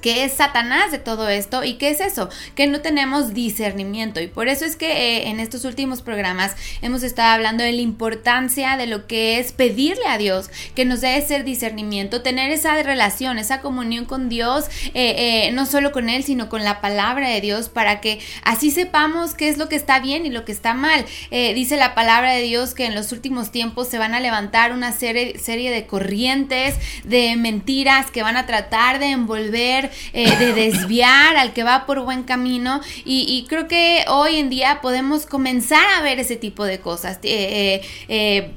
que 0.00 0.24
es 0.24 0.34
Satanás 0.34 0.92
de 0.92 0.98
todo 0.98 1.28
esto 1.28 1.64
y 1.64 1.74
qué 1.74 1.90
es 1.90 2.00
eso, 2.00 2.28
que 2.54 2.66
no 2.66 2.80
tenemos 2.80 3.34
discernimiento 3.34 4.20
y 4.20 4.28
por 4.28 4.48
eso 4.48 4.64
es 4.64 4.76
que 4.76 4.90
eh, 4.90 5.28
en 5.28 5.40
estos 5.40 5.64
últimos 5.64 6.02
programas 6.02 6.54
hemos 6.82 7.02
estado 7.02 7.30
hablando 7.30 7.64
de 7.64 7.72
la 7.72 7.80
importancia 7.80 8.76
de 8.76 8.86
lo 8.86 9.06
que 9.06 9.38
es 9.38 9.52
pedirle 9.52 10.06
a 10.06 10.18
Dios 10.18 10.50
que 10.74 10.84
nos 10.84 11.00
dé 11.00 11.16
ese 11.16 11.42
discernimiento, 11.42 12.22
tener 12.22 12.50
esa 12.50 12.80
relación, 12.82 13.38
esa 13.38 13.60
comunión 13.60 14.04
con 14.04 14.28
Dios, 14.28 14.66
eh, 14.94 15.48
eh, 15.48 15.52
no 15.52 15.66
solo 15.66 15.92
con 15.92 16.08
Él, 16.08 16.24
sino 16.24 16.48
con 16.48 16.64
la 16.64 16.80
palabra 16.80 17.28
de 17.28 17.40
Dios 17.40 17.68
para 17.68 18.00
que 18.00 18.20
así 18.42 18.70
sepamos 18.70 19.34
qué 19.34 19.48
es 19.48 19.58
lo 19.58 19.68
que 19.68 19.76
está 19.76 20.00
bien 20.00 20.24
y 20.24 20.30
lo 20.30 20.44
que 20.44 20.52
está 20.52 20.74
mal. 20.74 21.04
dice 21.30 21.76
la 21.76 21.94
palabra 21.94 22.32
de 22.32 22.42
Dios 22.42 22.74
que 22.74 22.86
en 22.86 22.94
los 22.94 23.12
últimos 23.12 23.50
tiempos 23.50 23.88
se 23.88 23.98
van 23.98 24.14
a 24.14 24.20
levantar 24.20 24.72
una 24.72 24.92
serie, 24.92 25.38
serie 25.38 25.70
de 25.70 25.86
corrientes, 25.86 26.76
de 27.04 27.36
mentiras 27.36 28.10
que 28.10 28.22
van 28.22 28.36
a 28.36 28.46
tratar 28.46 28.98
de 28.98 29.10
envolver 29.10 29.79
eh, 30.12 30.36
de 30.36 30.52
desviar 30.70 31.36
al 31.36 31.52
que 31.52 31.62
va 31.62 31.86
por 31.86 32.00
buen 32.02 32.24
camino 32.24 32.80
y, 33.04 33.24
y, 33.28 33.46
creo 33.48 33.68
que 33.68 34.04
hoy 34.08 34.36
en 34.36 34.50
día 34.50 34.80
podemos 34.82 35.26
comenzar 35.26 35.84
a 35.96 36.02
ver 36.02 36.18
ese 36.18 36.36
tipo 36.36 36.64
de 36.64 36.80
cosas. 36.80 37.18
Eh, 37.22 37.80
eh, 38.08 38.52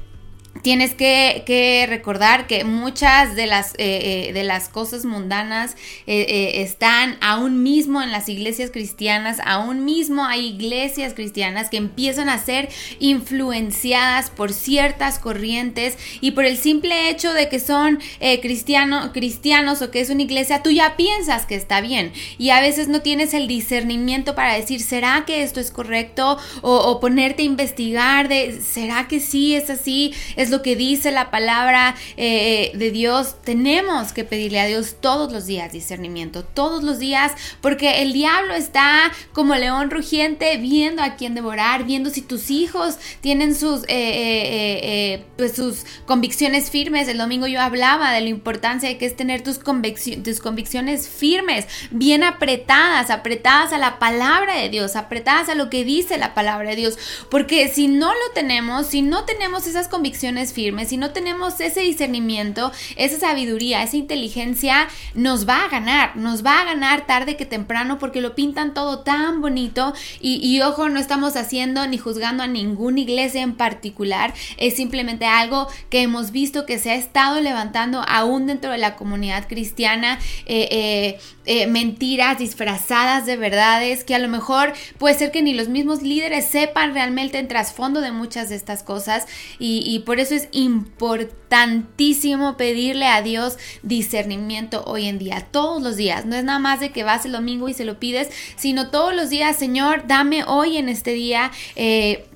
tienes 0.64 0.94
que, 0.94 1.84
recordar 1.88 2.46
que 2.46 2.64
muchas 2.64 3.36
de 3.36 3.46
las, 3.46 3.74
eh, 3.74 4.28
eh, 4.28 4.32
de 4.32 4.44
las 4.44 4.70
cosas 4.70 5.04
mundanas 5.04 5.76
eh, 6.06 6.62
están 6.62 7.18
aún 7.20 7.62
mismo 7.62 8.00
en 8.00 8.10
las 8.10 8.30
iglesias 8.30 8.70
cristianas, 8.70 9.40
aún 9.44 9.84
mismo 9.84 10.24
hay 10.24 10.46
iglesias 10.46 11.12
cristianas 11.12 11.68
que 11.68 11.76
empiezan 11.76 12.30
a 12.30 12.38
ser 12.38 12.70
influenciadas 12.98 14.30
por 14.30 14.54
ciertas 14.54 15.18
corrientes 15.18 15.98
y 16.22 16.30
por 16.30 16.46
el 16.46 16.56
simple 16.56 17.10
hecho 17.10 17.34
de 17.34 17.50
que 17.50 17.60
son 17.60 17.98
cristiano, 18.40 19.12
cristianos 19.12 19.82
o 19.82 19.90
que 19.90 20.00
es 20.00 20.08
una 20.08 20.22
iglesia, 20.22 20.62
tú 20.62 20.70
ya 20.70 20.96
piensas 20.96 21.44
que 21.44 21.56
está 21.56 21.82
bien 21.82 22.12
y 22.38 22.50
a 22.50 22.60
veces 22.62 22.88
no 22.88 23.02
tienes 23.02 23.34
el 23.34 23.48
discernimiento 23.48 24.34
para 24.34 24.54
decir, 24.54 24.80
¿será 24.80 25.24
que 25.26 25.42
esto 25.42 25.60
es 25.60 25.70
correcto? 25.70 26.38
O, 26.62 26.74
o 26.74 27.00
ponerte 27.00 27.42
a 27.42 27.44
investigar 27.44 28.28
de, 28.28 28.62
¿será 28.62 29.08
que 29.08 29.20
sí 29.20 29.54
es 29.54 29.68
así? 29.68 30.14
Es 30.36 30.53
lo 30.54 30.62
que 30.62 30.76
dice 30.76 31.10
la 31.10 31.30
palabra 31.30 31.96
eh, 32.16 32.70
de 32.74 32.90
Dios, 32.90 33.36
tenemos 33.42 34.12
que 34.12 34.24
pedirle 34.24 34.60
a 34.60 34.66
Dios 34.66 34.96
todos 35.00 35.32
los 35.32 35.46
días 35.46 35.72
discernimiento, 35.72 36.44
todos 36.44 36.84
los 36.84 36.98
días, 36.98 37.32
porque 37.60 38.02
el 38.02 38.12
diablo 38.12 38.54
está 38.54 39.10
como 39.32 39.54
león 39.56 39.90
rugiente 39.90 40.56
viendo 40.58 41.02
a 41.02 41.16
quién 41.16 41.34
devorar, 41.34 41.84
viendo 41.84 42.10
si 42.10 42.22
tus 42.22 42.50
hijos 42.50 42.98
tienen 43.20 43.54
sus, 43.56 43.82
eh, 43.84 43.86
eh, 43.88 44.80
eh, 44.82 45.24
pues 45.36 45.56
sus 45.56 45.84
convicciones 46.06 46.70
firmes. 46.70 47.08
El 47.08 47.18
domingo 47.18 47.46
yo 47.48 47.60
hablaba 47.60 48.12
de 48.12 48.20
la 48.20 48.28
importancia 48.28 48.88
de 48.88 48.96
que 48.96 49.06
es 49.06 49.16
tener 49.16 49.42
tus, 49.42 49.58
convicci- 49.60 50.22
tus 50.22 50.38
convicciones 50.38 51.08
firmes, 51.08 51.66
bien 51.90 52.22
apretadas, 52.22 53.10
apretadas 53.10 53.72
a 53.72 53.78
la 53.78 53.98
palabra 53.98 54.54
de 54.56 54.68
Dios, 54.68 54.94
apretadas 54.94 55.48
a 55.48 55.54
lo 55.54 55.68
que 55.68 55.84
dice 55.84 56.16
la 56.18 56.34
palabra 56.34 56.70
de 56.70 56.76
Dios. 56.76 56.98
Porque 57.30 57.68
si 57.68 57.88
no 57.88 58.12
lo 58.12 58.32
tenemos, 58.34 58.86
si 58.86 59.02
no 59.02 59.24
tenemos 59.24 59.66
esas 59.66 59.88
convicciones 59.88 60.43
firmes, 60.52 60.88
si 60.88 60.96
no 60.96 61.10
tenemos 61.10 61.60
ese 61.60 61.80
discernimiento, 61.80 62.72
esa 62.96 63.18
sabiduría, 63.18 63.82
esa 63.82 63.96
inteligencia, 63.96 64.88
nos 65.14 65.48
va 65.48 65.64
a 65.64 65.68
ganar, 65.68 66.16
nos 66.16 66.44
va 66.44 66.60
a 66.60 66.64
ganar 66.64 67.06
tarde 67.06 67.36
que 67.36 67.46
temprano 67.46 67.98
porque 67.98 68.20
lo 68.20 68.34
pintan 68.34 68.74
todo 68.74 69.00
tan 69.00 69.40
bonito. 69.40 69.94
Y, 70.20 70.60
ojo, 70.62 70.88
no 70.88 71.00
estamos 71.00 71.36
haciendo 71.36 71.86
ni 71.86 71.98
juzgando 71.98 72.42
a 72.42 72.46
ninguna 72.46 73.00
iglesia 73.00 73.42
en 73.42 73.54
particular, 73.54 74.34
es 74.56 74.76
simplemente 74.76 75.26
algo 75.26 75.68
que 75.90 76.02
hemos 76.02 76.30
visto 76.30 76.66
que 76.66 76.78
se 76.78 76.90
ha 76.90 76.94
estado 76.94 77.40
levantando 77.40 78.02
aún 78.06 78.46
dentro 78.46 78.70
de 78.70 78.78
la 78.78 78.96
comunidad 78.96 79.48
cristiana, 79.48 80.18
eh, 80.46 80.68
eh, 80.70 81.20
eh, 81.46 81.66
mentiras 81.66 82.38
disfrazadas 82.38 83.26
de 83.26 83.36
verdades 83.36 84.04
que 84.04 84.14
a 84.14 84.18
lo 84.18 84.28
mejor 84.28 84.72
puede 84.98 85.14
ser 85.14 85.30
que 85.30 85.42
ni 85.42 85.52
los 85.54 85.68
mismos 85.68 86.02
líderes 86.02 86.46
sepan 86.46 86.94
realmente 86.94 87.38
el 87.38 87.48
trasfondo 87.48 88.00
de 88.00 88.12
muchas 88.12 88.48
de 88.48 88.56
estas 88.56 88.82
cosas. 88.82 89.26
Y 89.58 90.00
por 90.00 90.20
eso 90.20 90.33
es 90.34 90.48
importantísimo 90.52 92.56
pedirle 92.56 93.06
a 93.06 93.22
Dios 93.22 93.56
discernimiento 93.82 94.84
hoy 94.86 95.06
en 95.06 95.18
día, 95.18 95.46
todos 95.50 95.82
los 95.82 95.96
días, 95.96 96.26
no 96.26 96.36
es 96.36 96.44
nada 96.44 96.58
más 96.58 96.80
de 96.80 96.90
que 96.90 97.04
vas 97.04 97.24
el 97.24 97.32
domingo 97.32 97.68
y 97.68 97.74
se 97.74 97.84
lo 97.84 97.98
pides, 97.98 98.28
sino 98.56 98.90
todos 98.90 99.14
los 99.14 99.30
días, 99.30 99.56
Señor, 99.56 100.06
dame 100.06 100.44
hoy 100.44 100.76
en 100.76 100.88
este 100.88 101.12
día. 101.12 101.50
Eh, 101.76 102.26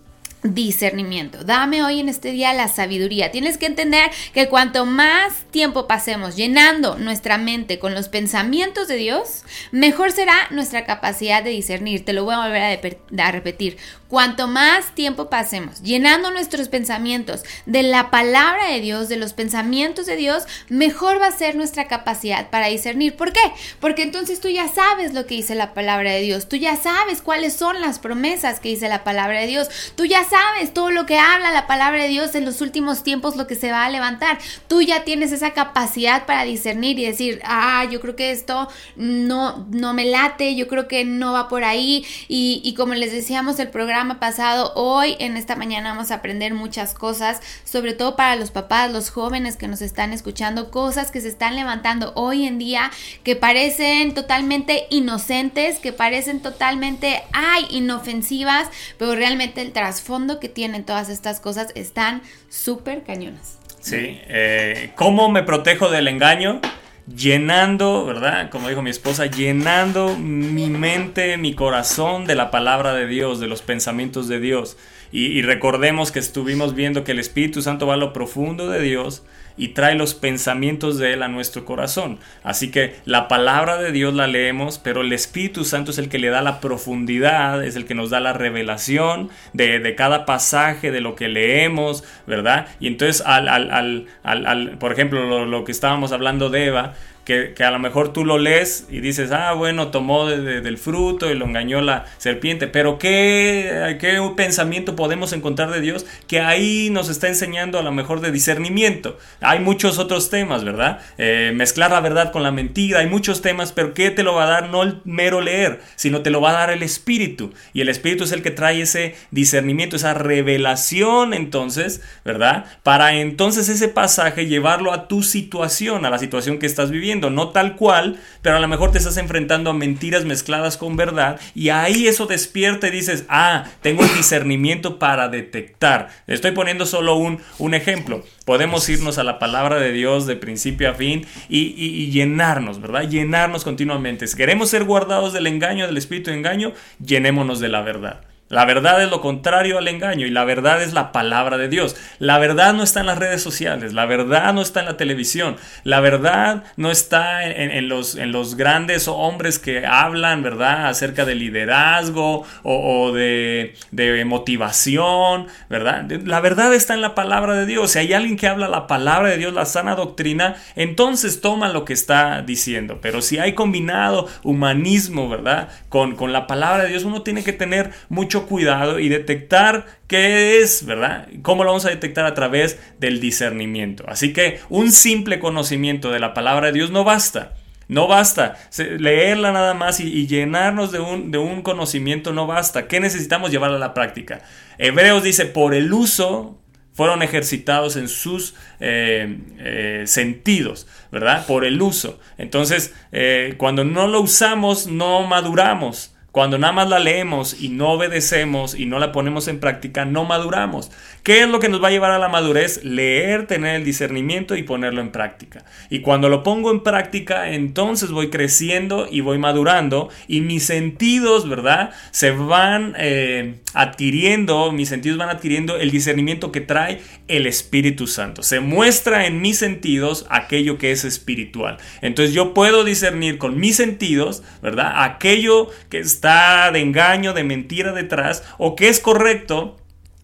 discernimiento. 0.42 1.42
Dame 1.42 1.82
hoy 1.82 2.00
en 2.00 2.08
este 2.08 2.30
día 2.30 2.52
la 2.52 2.68
sabiduría. 2.68 3.32
Tienes 3.32 3.58
que 3.58 3.66
entender 3.66 4.10
que 4.32 4.48
cuanto 4.48 4.86
más 4.86 5.44
tiempo 5.50 5.88
pasemos 5.88 6.36
llenando 6.36 6.96
nuestra 6.96 7.38
mente 7.38 7.78
con 7.78 7.94
los 7.94 8.08
pensamientos 8.08 8.86
de 8.88 8.96
Dios, 8.96 9.42
mejor 9.72 10.12
será 10.12 10.48
nuestra 10.50 10.84
capacidad 10.84 11.42
de 11.42 11.50
discernir. 11.50 12.04
Te 12.04 12.12
lo 12.12 12.24
voy 12.24 12.34
a 12.34 12.42
volver 12.42 13.00
a, 13.18 13.30
repetir. 13.32 13.78
Cuanto 14.08 14.46
más 14.46 14.94
tiempo 14.94 15.28
pasemos 15.28 15.82
llenando 15.82 16.30
nuestros 16.30 16.68
pensamientos 16.68 17.42
de 17.66 17.82
la 17.82 18.10
palabra 18.10 18.68
de 18.70 18.80
Dios, 18.80 19.08
de 19.08 19.16
los 19.16 19.34
pensamientos 19.34 20.06
de 20.06 20.16
Dios, 20.16 20.44
mejor 20.68 21.20
va 21.20 21.26
a 21.26 21.36
ser 21.36 21.56
nuestra 21.56 21.88
capacidad 21.88 22.48
para 22.48 22.68
discernir. 22.68 23.16
¿Por 23.16 23.32
qué? 23.32 23.40
Porque 23.80 24.02
entonces 24.02 24.40
tú 24.40 24.48
ya 24.48 24.68
sabes 24.68 25.12
lo 25.12 25.26
que 25.26 25.34
dice 25.34 25.54
la 25.54 25.74
palabra 25.74 26.12
de 26.12 26.20
Dios, 26.20 26.48
tú 26.48 26.56
ya 26.56 26.76
sabes 26.76 27.20
cuáles 27.20 27.54
son 27.54 27.80
las 27.80 27.98
promesas 27.98 28.60
que 28.60 28.70
dice 28.70 28.88
la 28.88 29.04
palabra 29.04 29.40
de 29.40 29.46
Dios, 29.46 29.68
tú 29.94 30.06
ya 30.06 30.24
sabes 30.28 30.74
todo 30.74 30.90
lo 30.90 31.06
que 31.06 31.18
habla 31.18 31.50
la 31.50 31.66
palabra 31.66 32.02
de 32.02 32.08
Dios 32.08 32.34
en 32.34 32.44
los 32.44 32.60
últimos 32.60 33.02
tiempos, 33.02 33.36
lo 33.36 33.46
que 33.46 33.54
se 33.54 33.70
va 33.70 33.84
a 33.84 33.90
levantar. 33.90 34.38
Tú 34.68 34.82
ya 34.82 35.04
tienes 35.04 35.32
esa 35.32 35.52
capacidad 35.52 36.26
para 36.26 36.44
discernir 36.44 36.98
y 36.98 37.06
decir, 37.06 37.40
ah, 37.44 37.84
yo 37.90 38.00
creo 38.00 38.16
que 38.16 38.30
esto 38.30 38.68
no, 38.96 39.66
no 39.70 39.94
me 39.94 40.04
late, 40.04 40.54
yo 40.56 40.68
creo 40.68 40.88
que 40.88 41.04
no 41.04 41.32
va 41.32 41.48
por 41.48 41.64
ahí. 41.64 42.04
Y, 42.28 42.60
y 42.64 42.74
como 42.74 42.94
les 42.94 43.12
decíamos 43.12 43.58
el 43.58 43.68
programa 43.68 44.20
pasado, 44.20 44.72
hoy 44.74 45.16
en 45.18 45.36
esta 45.36 45.56
mañana 45.56 45.90
vamos 45.90 46.10
a 46.10 46.16
aprender 46.16 46.54
muchas 46.54 46.94
cosas, 46.94 47.40
sobre 47.64 47.92
todo 47.92 48.16
para 48.16 48.36
los 48.36 48.50
papás, 48.50 48.92
los 48.92 49.10
jóvenes 49.10 49.56
que 49.56 49.68
nos 49.68 49.82
están 49.82 50.12
escuchando, 50.12 50.70
cosas 50.70 51.10
que 51.10 51.20
se 51.20 51.28
están 51.28 51.56
levantando 51.56 52.12
hoy 52.14 52.46
en 52.46 52.58
día 52.58 52.90
que 53.22 53.36
parecen 53.36 54.14
totalmente 54.14 54.86
inocentes, 54.90 55.78
que 55.78 55.92
parecen 55.92 56.40
totalmente, 56.40 57.22
ay, 57.32 57.66
inofensivas, 57.70 58.68
pero 58.98 59.14
realmente 59.14 59.62
el 59.62 59.72
trasfondo 59.72 60.17
que 60.40 60.48
tienen 60.48 60.84
todas 60.84 61.08
estas 61.08 61.40
cosas 61.40 61.72
están 61.74 62.22
súper 62.48 63.04
cañonas. 63.04 63.58
Sí, 63.80 63.96
eh, 64.28 64.90
¿cómo 64.96 65.30
me 65.30 65.42
protejo 65.42 65.88
del 65.88 66.08
engaño? 66.08 66.60
Llenando, 67.06 68.04
¿verdad? 68.04 68.50
Como 68.50 68.68
dijo 68.68 68.82
mi 68.82 68.90
esposa, 68.90 69.26
llenando 69.26 70.16
mi 70.16 70.68
mente, 70.68 71.38
mi 71.38 71.54
corazón 71.54 72.26
de 72.26 72.34
la 72.34 72.50
palabra 72.50 72.92
de 72.92 73.06
Dios, 73.06 73.40
de 73.40 73.46
los 73.46 73.62
pensamientos 73.62 74.28
de 74.28 74.40
Dios. 74.40 74.76
Y, 75.10 75.26
y 75.26 75.42
recordemos 75.42 76.12
que 76.12 76.18
estuvimos 76.18 76.74
viendo 76.74 77.04
que 77.04 77.12
el 77.12 77.18
Espíritu 77.18 77.62
Santo 77.62 77.86
va 77.86 77.94
a 77.94 77.96
lo 77.96 78.12
profundo 78.12 78.68
de 78.68 78.82
Dios 78.82 79.22
y 79.58 79.68
trae 79.68 79.94
los 79.96 80.14
pensamientos 80.14 80.98
de 80.98 81.12
Él 81.12 81.22
a 81.22 81.28
nuestro 81.28 81.64
corazón. 81.64 82.18
Así 82.42 82.70
que 82.70 82.94
la 83.04 83.28
palabra 83.28 83.76
de 83.76 83.92
Dios 83.92 84.14
la 84.14 84.26
leemos, 84.26 84.78
pero 84.78 85.02
el 85.02 85.12
Espíritu 85.12 85.64
Santo 85.64 85.90
es 85.90 85.98
el 85.98 86.08
que 86.08 86.18
le 86.18 86.28
da 86.28 86.40
la 86.40 86.60
profundidad, 86.60 87.62
es 87.64 87.76
el 87.76 87.84
que 87.84 87.94
nos 87.94 88.10
da 88.10 88.20
la 88.20 88.32
revelación 88.32 89.30
de, 89.52 89.80
de 89.80 89.94
cada 89.94 90.24
pasaje, 90.24 90.90
de 90.90 91.00
lo 91.00 91.14
que 91.14 91.28
leemos, 91.28 92.04
¿verdad? 92.26 92.68
Y 92.80 92.86
entonces, 92.86 93.22
al, 93.26 93.48
al, 93.48 93.70
al, 93.70 94.06
al- 94.46 94.78
por 94.78 94.92
ejemplo, 94.92 95.26
lo, 95.26 95.44
lo 95.44 95.64
que 95.64 95.72
estábamos 95.72 96.12
hablando 96.12 96.50
de 96.50 96.66
Eva, 96.66 96.94
que, 97.28 97.62
a 97.62 97.70
lo 97.70 97.78
mejor 97.78 98.12
tú 98.14 98.24
lo 98.24 98.38
lees 98.38 98.86
y 98.90 99.00
dices, 99.00 99.30
ah, 99.32 99.52
bueno, 99.52 99.88
tomó 99.88 100.26
de- 100.26 100.40
de- 100.40 100.60
del 100.62 100.78
fruto 100.78 101.30
y 101.30 101.34
lo 101.34 101.44
engañó 101.44 101.82
la 101.82 102.06
serpiente, 102.16 102.66
pero 102.68 102.98
¿qué, 102.98 103.96
¿qué 104.00 104.18
pensamiento 104.34 104.96
podemos 104.96 105.34
encontrar 105.34 105.70
de 105.70 105.82
Dios 105.82 106.06
que 106.26 106.40
ahí 106.40 106.88
nos 106.90 107.10
está 107.10 107.28
enseñando 107.28 107.78
a 107.78 107.82
lo 107.82 107.92
mejor 107.92 108.20
de 108.22 108.32
discernimiento? 108.32 109.18
Hay 109.40 109.58
muchos 109.60 109.98
otros 109.98 110.30
temas, 110.30 110.64
¿verdad? 110.64 111.00
Eh, 111.18 111.52
mezclar 111.54 111.90
la 111.90 112.00
verdad 112.00 112.32
con 112.32 112.42
la 112.42 112.50
mentira, 112.50 113.00
hay 113.00 113.06
muchos 113.08 113.42
temas, 113.42 113.72
pero 113.72 113.92
¿qué 113.92 114.10
te 114.10 114.22
lo 114.22 114.34
va 114.34 114.44
a 114.44 114.48
dar? 114.50 114.70
No 114.70 114.82
el 114.82 115.00
mero 115.04 115.42
leer, 115.42 115.80
sino 115.96 116.22
te 116.22 116.30
lo 116.30 116.40
va 116.40 116.50
a 116.50 116.54
dar 116.54 116.70
el 116.70 116.82
Espíritu. 116.82 117.52
Y 117.74 117.82
el 117.82 117.90
Espíritu 117.90 118.24
es 118.24 118.32
el 118.32 118.40
que 118.42 118.50
trae 118.50 118.80
ese 118.80 119.14
discernimiento, 119.30 119.96
esa 119.96 120.14
revelación 120.14 121.34
entonces, 121.34 122.00
¿verdad? 122.24 122.64
Para 122.82 123.14
entonces 123.14 123.68
ese 123.68 123.88
pasaje 123.88 124.46
llevarlo 124.46 124.92
a 124.92 125.08
tu 125.08 125.22
situación, 125.22 126.06
a 126.06 126.10
la 126.10 126.18
situación 126.18 126.58
que 126.58 126.66
estás 126.66 126.90
viviendo, 126.90 127.17
no 127.30 127.48
tal 127.50 127.76
cual, 127.76 128.18
pero 128.42 128.56
a 128.56 128.60
lo 128.60 128.68
mejor 128.68 128.92
te 128.92 128.98
estás 128.98 129.16
enfrentando 129.16 129.70
a 129.70 129.74
mentiras 129.74 130.24
mezcladas 130.24 130.76
con 130.76 130.96
verdad 130.96 131.38
y 131.54 131.68
ahí 131.70 132.06
eso 132.06 132.26
despierta 132.26 132.88
y 132.88 132.92
dices, 132.92 133.24
ah, 133.28 133.64
tengo 133.82 134.04
el 134.04 134.14
discernimiento 134.14 134.98
para 134.98 135.28
detectar. 135.28 136.08
Estoy 136.26 136.52
poniendo 136.52 136.86
solo 136.86 137.16
un, 137.16 137.40
un 137.58 137.74
ejemplo. 137.74 138.22
Podemos 138.44 138.88
irnos 138.88 139.18
a 139.18 139.24
la 139.24 139.38
palabra 139.38 139.76
de 139.80 139.92
Dios 139.92 140.26
de 140.26 140.36
principio 140.36 140.90
a 140.90 140.94
fin 140.94 141.26
y, 141.48 141.74
y- 141.76 142.04
y 142.04 142.10
llenarnos, 142.10 142.80
¿verdad? 142.80 143.08
Llenarnos 143.08 143.64
continuamente. 143.64 144.26
Si 144.26 144.36
queremos 144.36 144.70
ser 144.70 144.84
guardados 144.84 145.32
del 145.32 145.46
engaño, 145.48 145.86
del 145.86 145.96
espíritu 145.96 146.30
de 146.30 146.36
engaño, 146.38 146.72
llenémonos 147.04 147.60
de 147.60 147.68
la 147.68 147.82
verdad. 147.82 148.20
La 148.48 148.64
verdad 148.64 149.02
es 149.02 149.10
lo 149.10 149.20
contrario 149.20 149.78
al 149.78 149.88
engaño 149.88 150.26
y 150.26 150.30
la 150.30 150.44
verdad 150.44 150.82
es 150.82 150.94
la 150.94 151.12
palabra 151.12 151.58
de 151.58 151.68
Dios. 151.68 151.96
La 152.18 152.38
verdad 152.38 152.72
no 152.72 152.82
está 152.82 153.00
en 153.00 153.06
las 153.06 153.18
redes 153.18 153.42
sociales, 153.42 153.92
la 153.92 154.06
verdad 154.06 154.54
no 154.54 154.62
está 154.62 154.80
en 154.80 154.86
la 154.86 154.96
televisión, 154.96 155.56
la 155.84 156.00
verdad 156.00 156.64
no 156.76 156.90
está 156.90 157.44
en, 157.44 157.88
los, 157.88 158.16
en 158.16 158.32
los 158.32 158.56
grandes 158.56 159.06
hombres 159.06 159.58
que 159.58 159.84
hablan, 159.86 160.42
¿verdad? 160.42 160.86
Acerca 160.88 161.24
de 161.26 161.34
liderazgo 161.34 162.44
o, 162.62 163.04
o 163.04 163.12
de, 163.12 163.74
de 163.90 164.24
motivación, 164.24 165.48
¿verdad? 165.68 166.10
La 166.24 166.40
verdad 166.40 166.72
está 166.72 166.94
en 166.94 167.02
la 167.02 167.14
palabra 167.14 167.54
de 167.54 167.66
Dios. 167.66 167.92
Si 167.92 167.98
hay 167.98 168.14
alguien 168.14 168.36
que 168.36 168.48
habla 168.48 168.68
la 168.68 168.86
palabra 168.86 169.28
de 169.28 169.36
Dios, 169.36 169.52
la 169.52 169.66
sana 169.66 169.94
doctrina, 169.94 170.56
entonces 170.74 171.40
toma 171.42 171.68
lo 171.68 171.84
que 171.84 171.92
está 171.92 172.42
diciendo. 172.42 172.98
Pero 173.02 173.20
si 173.20 173.38
hay 173.38 173.52
combinado 173.52 174.26
humanismo, 174.42 175.28
¿verdad? 175.28 175.68
Con, 175.88 176.16
con 176.16 176.32
la 176.32 176.46
palabra 176.46 176.84
de 176.84 176.90
Dios, 176.90 177.04
uno 177.04 177.22
tiene 177.22 177.44
que 177.44 177.52
tener 177.52 177.90
mucho 178.08 178.37
cuidado 178.46 178.98
y 178.98 179.08
detectar 179.08 179.86
qué 180.06 180.60
es, 180.60 180.84
¿verdad? 180.84 181.28
¿Cómo 181.42 181.64
lo 181.64 181.70
vamos 181.70 181.86
a 181.86 181.90
detectar 181.90 182.26
a 182.26 182.34
través 182.34 182.78
del 182.98 183.20
discernimiento? 183.20 184.04
Así 184.08 184.32
que 184.32 184.60
un 184.68 184.92
simple 184.92 185.38
conocimiento 185.38 186.10
de 186.10 186.20
la 186.20 186.34
palabra 186.34 186.68
de 186.68 186.72
Dios 186.74 186.90
no 186.90 187.04
basta. 187.04 187.54
No 187.88 188.06
basta 188.06 188.56
leerla 188.76 189.50
nada 189.50 189.72
más 189.72 189.98
y, 189.98 190.12
y 190.12 190.26
llenarnos 190.26 190.92
de 190.92 191.00
un, 191.00 191.30
de 191.30 191.38
un 191.38 191.62
conocimiento 191.62 192.34
no 192.34 192.46
basta. 192.46 192.86
¿Qué 192.86 193.00
necesitamos 193.00 193.50
llevar 193.50 193.70
a 193.70 193.78
la 193.78 193.94
práctica? 193.94 194.42
Hebreos 194.76 195.22
dice, 195.22 195.46
por 195.46 195.74
el 195.74 195.92
uso 195.92 196.58
fueron 196.98 197.22
ejercitados 197.22 197.94
en 197.94 198.08
sus 198.08 198.56
eh, 198.80 199.38
eh, 199.60 200.02
sentidos, 200.06 200.88
¿verdad? 201.12 201.46
Por 201.46 201.64
el 201.64 201.80
uso. 201.80 202.18
Entonces, 202.38 202.92
eh, 203.12 203.54
cuando 203.56 203.84
no 203.84 204.08
lo 204.08 204.20
usamos, 204.20 204.88
no 204.88 205.24
maduramos. 205.24 206.16
Cuando 206.38 206.56
nada 206.56 206.72
más 206.72 206.88
la 206.88 207.00
leemos 207.00 207.60
y 207.60 207.68
no 207.68 207.88
obedecemos 207.88 208.78
y 208.78 208.86
no 208.86 209.00
la 209.00 209.10
ponemos 209.10 209.48
en 209.48 209.58
práctica, 209.58 210.04
no 210.04 210.24
maduramos. 210.24 210.92
¿Qué 211.24 211.40
es 211.40 211.48
lo 211.48 211.58
que 211.58 211.68
nos 211.68 211.82
va 211.82 211.88
a 211.88 211.90
llevar 211.90 212.12
a 212.12 212.18
la 212.20 212.28
madurez? 212.28 212.84
Leer, 212.84 213.48
tener 213.48 213.74
el 213.74 213.84
discernimiento 213.84 214.54
y 214.54 214.62
ponerlo 214.62 215.00
en 215.00 215.10
práctica. 215.10 215.64
Y 215.90 215.98
cuando 215.98 216.28
lo 216.28 216.44
pongo 216.44 216.70
en 216.70 216.84
práctica, 216.84 217.50
entonces 217.50 218.12
voy 218.12 218.30
creciendo 218.30 219.08
y 219.10 219.20
voy 219.20 219.38
madurando 219.38 220.10
y 220.28 220.40
mis 220.40 220.62
sentidos, 220.62 221.48
¿verdad? 221.48 221.90
Se 222.12 222.30
van 222.30 222.94
eh, 222.98 223.56
adquiriendo, 223.74 224.70
mis 224.70 224.90
sentidos 224.90 225.18
van 225.18 225.30
adquiriendo 225.30 225.76
el 225.76 225.90
discernimiento 225.90 226.52
que 226.52 226.60
trae 226.60 227.00
el 227.26 227.48
Espíritu 227.48 228.06
Santo. 228.06 228.44
Se 228.44 228.60
muestra 228.60 229.26
en 229.26 229.40
mis 229.40 229.58
sentidos 229.58 230.24
aquello 230.30 230.78
que 230.78 230.92
es 230.92 231.04
espiritual. 231.04 231.78
Entonces 232.00 232.32
yo 232.32 232.54
puedo 232.54 232.84
discernir 232.84 233.38
con 233.38 233.58
mis 233.58 233.74
sentidos, 233.74 234.44
¿verdad? 234.62 235.02
Aquello 235.02 235.68
que 235.90 235.98
está 235.98 236.27
de 236.72 236.80
engaño, 236.80 237.32
de 237.32 237.44
mentira 237.44 237.92
detrás, 237.92 238.44
o 238.58 238.76
que 238.76 238.88
es 238.88 239.00
correcto 239.00 239.76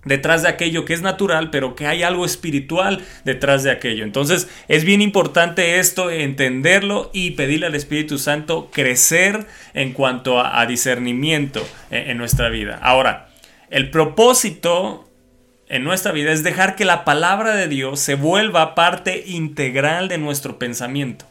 detrás 0.04 0.42
de 0.42 0.48
aquello 0.48 0.84
que 0.84 0.92
es 0.92 1.02
natural, 1.02 1.50
pero 1.50 1.74
que 1.74 1.86
hay 1.86 2.02
algo 2.02 2.24
espiritual 2.24 3.02
detrás 3.24 3.62
de 3.62 3.70
aquello. 3.70 4.04
Entonces 4.04 4.48
es 4.68 4.84
bien 4.84 5.00
importante 5.00 5.78
esto, 5.78 6.10
entenderlo 6.10 7.10
y 7.12 7.32
pedirle 7.32 7.66
al 7.66 7.74
Espíritu 7.74 8.18
Santo 8.18 8.68
crecer 8.72 9.46
en 9.72 9.92
cuanto 9.92 10.40
a, 10.40 10.64
discernimiento 10.66 11.66
en, 11.90 12.10
en 12.10 12.18
nuestra 12.18 12.48
vida. 12.48 12.78
Ahora, 12.82 13.30
el 13.70 13.90
propósito 13.90 15.08
en 15.68 15.84
nuestra 15.84 16.12
vida 16.12 16.32
es 16.32 16.42
dejar 16.42 16.76
que 16.76 16.84
la 16.84 17.04
palabra 17.04 17.56
de 17.56 17.68
Dios 17.68 18.00
se 18.00 18.14
vuelva 18.14 18.74
parte 18.74 19.24
integral 19.26 20.08
de 20.08 20.18
nuestro 20.18 20.58
pensamiento 20.58 21.24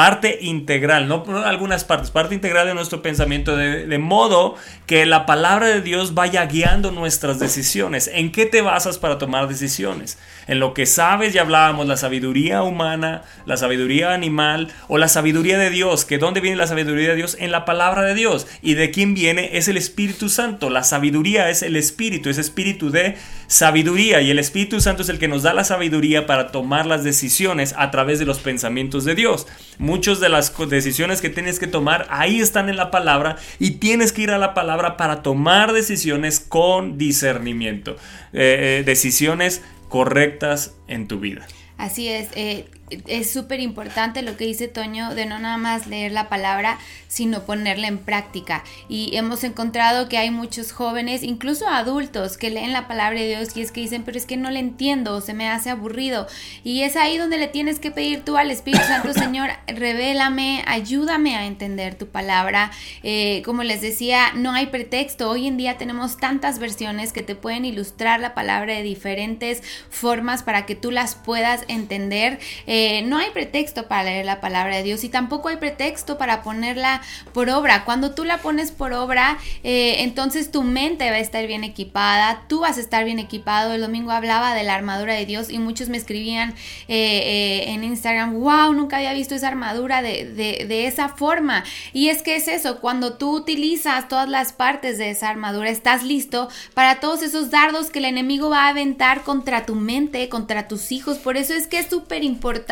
parte 0.00 0.38
integral, 0.40 1.08
no 1.08 1.22
algunas 1.44 1.84
partes, 1.84 2.10
parte 2.10 2.34
integral 2.34 2.66
de 2.66 2.72
nuestro 2.72 3.02
pensamiento, 3.02 3.54
de, 3.54 3.98
modo 3.98 4.54
que 4.86 5.04
la 5.04 5.26
palabra 5.26 5.66
de 5.66 5.82
Dios 5.82 6.14
vaya 6.14 6.46
guiando 6.46 6.90
nuestras 6.90 7.38
decisiones. 7.38 8.10
¿En 8.10 8.32
qué 8.32 8.46
te 8.46 8.62
basas 8.62 8.96
para 8.96 9.18
tomar 9.18 9.46
decisiones? 9.46 10.16
En 10.46 10.58
lo 10.58 10.72
que 10.72 10.86
sabes, 10.86 11.34
ya 11.34 11.42
hablábamos, 11.42 11.86
la 11.86 11.98
sabiduría 11.98 12.62
humana, 12.62 13.24
la 13.44 13.58
sabiduría 13.58 14.14
animal 14.14 14.72
o 14.88 14.96
la 14.96 15.06
sabiduría 15.06 15.58
de 15.58 15.68
Dios, 15.68 16.06
que 16.06 16.16
dónde 16.16 16.40
viene 16.40 16.56
la 16.56 16.66
sabiduría 16.66 17.10
de 17.10 17.16
Dios? 17.16 17.36
En 17.38 17.52
la 17.52 17.66
palabra 17.66 18.00
de 18.00 18.14
Dios. 18.14 18.46
¿Y 18.62 18.74
de 18.74 18.90
quién 18.90 19.12
viene? 19.12 19.50
Es 19.58 19.68
el 19.68 19.76
Espíritu 19.76 20.30
Santo. 20.30 20.70
La 20.70 20.82
sabiduría 20.82 21.50
es 21.50 21.62
el 21.62 21.76
Espíritu, 21.76 22.30
es 22.30 22.38
espíritu 22.38 22.90
de 22.90 23.18
sabiduría 23.48 24.22
y 24.22 24.30
el 24.30 24.38
Espíritu 24.38 24.80
Santo 24.80 25.02
es 25.02 25.08
el 25.08 25.18
que 25.18 25.28
nos 25.28 25.42
da 25.42 25.52
la 25.52 25.64
sabiduría 25.64 26.24
para 26.24 26.52
tomar 26.52 26.86
las 26.86 27.04
decisiones 27.04 27.74
a 27.76 27.90
través 27.90 28.18
de 28.18 28.24
los 28.24 28.38
pensamientos 28.38 29.04
de 29.04 29.14
Dios. 29.14 29.46
Muchas 29.90 30.20
de 30.20 30.28
las 30.28 30.56
decisiones 30.68 31.20
que 31.20 31.30
tienes 31.30 31.58
que 31.58 31.66
tomar 31.66 32.06
ahí 32.10 32.38
están 32.38 32.68
en 32.68 32.76
la 32.76 32.92
palabra 32.92 33.38
y 33.58 33.72
tienes 33.72 34.12
que 34.12 34.22
ir 34.22 34.30
a 34.30 34.38
la 34.38 34.54
palabra 34.54 34.96
para 34.96 35.20
tomar 35.20 35.72
decisiones 35.72 36.38
con 36.38 36.96
discernimiento, 36.96 37.96
eh, 38.32 38.78
eh, 38.78 38.82
decisiones 38.86 39.62
correctas 39.88 40.76
en 40.86 41.08
tu 41.08 41.18
vida. 41.18 41.44
Así 41.76 42.06
es, 42.06 42.28
eh, 42.36 42.66
es 43.06 43.30
súper 43.30 43.60
importante 43.60 44.22
lo 44.22 44.36
que 44.36 44.46
dice 44.46 44.68
Toño 44.68 45.14
de 45.14 45.26
no 45.26 45.38
nada 45.38 45.56
más 45.56 45.86
leer 45.86 46.12
la 46.12 46.28
palabra, 46.28 46.78
sino 47.08 47.44
ponerla 47.44 47.88
en 47.88 47.98
práctica. 47.98 48.64
Y 48.88 49.16
hemos 49.16 49.44
encontrado 49.44 50.08
que 50.08 50.18
hay 50.18 50.30
muchos 50.30 50.72
jóvenes, 50.72 51.22
incluso 51.22 51.68
adultos, 51.68 52.36
que 52.36 52.50
leen 52.50 52.72
la 52.72 52.86
palabra 52.86 53.20
de 53.20 53.28
Dios 53.28 53.56
y 53.56 53.62
es 53.62 53.72
que 53.72 53.80
dicen, 53.80 54.02
pero 54.04 54.16
es 54.16 54.26
que 54.26 54.36
no 54.36 54.50
le 54.50 54.60
entiendo, 54.60 55.20
se 55.20 55.34
me 55.34 55.48
hace 55.48 55.70
aburrido. 55.70 56.26
Y 56.64 56.82
es 56.82 56.96
ahí 56.96 57.18
donde 57.18 57.38
le 57.38 57.48
tienes 57.48 57.78
que 57.78 57.90
pedir 57.90 58.24
tú 58.24 58.36
al 58.36 58.50
Espíritu 58.50 58.84
Santo, 58.84 59.12
Señor, 59.14 59.50
revélame, 59.66 60.62
ayúdame 60.66 61.36
a 61.36 61.46
entender 61.46 61.96
tu 61.96 62.06
palabra. 62.06 62.70
Eh, 63.02 63.42
como 63.44 63.62
les 63.62 63.80
decía, 63.80 64.32
no 64.34 64.52
hay 64.52 64.66
pretexto. 64.66 65.30
Hoy 65.30 65.46
en 65.46 65.56
día 65.56 65.78
tenemos 65.78 66.16
tantas 66.16 66.58
versiones 66.58 67.12
que 67.12 67.22
te 67.22 67.34
pueden 67.34 67.64
ilustrar 67.64 68.20
la 68.20 68.34
palabra 68.34 68.74
de 68.74 68.82
diferentes 68.82 69.62
formas 69.90 70.42
para 70.42 70.66
que 70.66 70.74
tú 70.74 70.90
las 70.90 71.14
puedas 71.14 71.64
entender. 71.68 72.38
Eh, 72.66 72.79
eh, 72.80 73.02
no 73.02 73.18
hay 73.18 73.28
pretexto 73.28 73.88
para 73.88 74.04
leer 74.04 74.24
la 74.24 74.40
palabra 74.40 74.76
de 74.76 74.82
Dios 74.82 75.04
y 75.04 75.10
tampoco 75.10 75.48
hay 75.48 75.58
pretexto 75.58 76.16
para 76.16 76.42
ponerla 76.42 77.02
por 77.34 77.50
obra. 77.50 77.84
Cuando 77.84 78.12
tú 78.12 78.24
la 78.24 78.38
pones 78.38 78.72
por 78.72 78.94
obra, 78.94 79.36
eh, 79.62 79.96
entonces 79.98 80.50
tu 80.50 80.62
mente 80.62 81.10
va 81.10 81.16
a 81.16 81.20
estar 81.20 81.46
bien 81.46 81.62
equipada, 81.62 82.44
tú 82.48 82.60
vas 82.60 82.78
a 82.78 82.80
estar 82.80 83.04
bien 83.04 83.18
equipado. 83.18 83.74
El 83.74 83.82
domingo 83.82 84.12
hablaba 84.12 84.54
de 84.54 84.62
la 84.62 84.76
armadura 84.76 85.12
de 85.12 85.26
Dios 85.26 85.50
y 85.50 85.58
muchos 85.58 85.90
me 85.90 85.98
escribían 85.98 86.54
eh, 86.88 87.64
en 87.66 87.84
Instagram, 87.84 88.40
wow, 88.40 88.72
nunca 88.72 88.96
había 88.96 89.12
visto 89.12 89.34
esa 89.34 89.48
armadura 89.48 90.00
de, 90.00 90.24
de, 90.24 90.64
de 90.66 90.86
esa 90.86 91.10
forma. 91.10 91.64
Y 91.92 92.08
es 92.08 92.22
que 92.22 92.36
es 92.36 92.48
eso, 92.48 92.80
cuando 92.80 93.18
tú 93.18 93.36
utilizas 93.36 94.08
todas 94.08 94.30
las 94.30 94.54
partes 94.54 94.96
de 94.96 95.10
esa 95.10 95.28
armadura, 95.28 95.68
estás 95.68 96.02
listo 96.02 96.48
para 96.72 96.98
todos 96.98 97.22
esos 97.22 97.50
dardos 97.50 97.90
que 97.90 97.98
el 97.98 98.06
enemigo 98.06 98.48
va 98.48 98.64
a 98.64 98.68
aventar 98.68 99.22
contra 99.22 99.66
tu 99.66 99.74
mente, 99.74 100.30
contra 100.30 100.66
tus 100.66 100.92
hijos. 100.92 101.18
Por 101.18 101.36
eso 101.36 101.52
es 101.52 101.66
que 101.66 101.78
es 101.78 101.90
súper 101.90 102.24
importante 102.24 102.69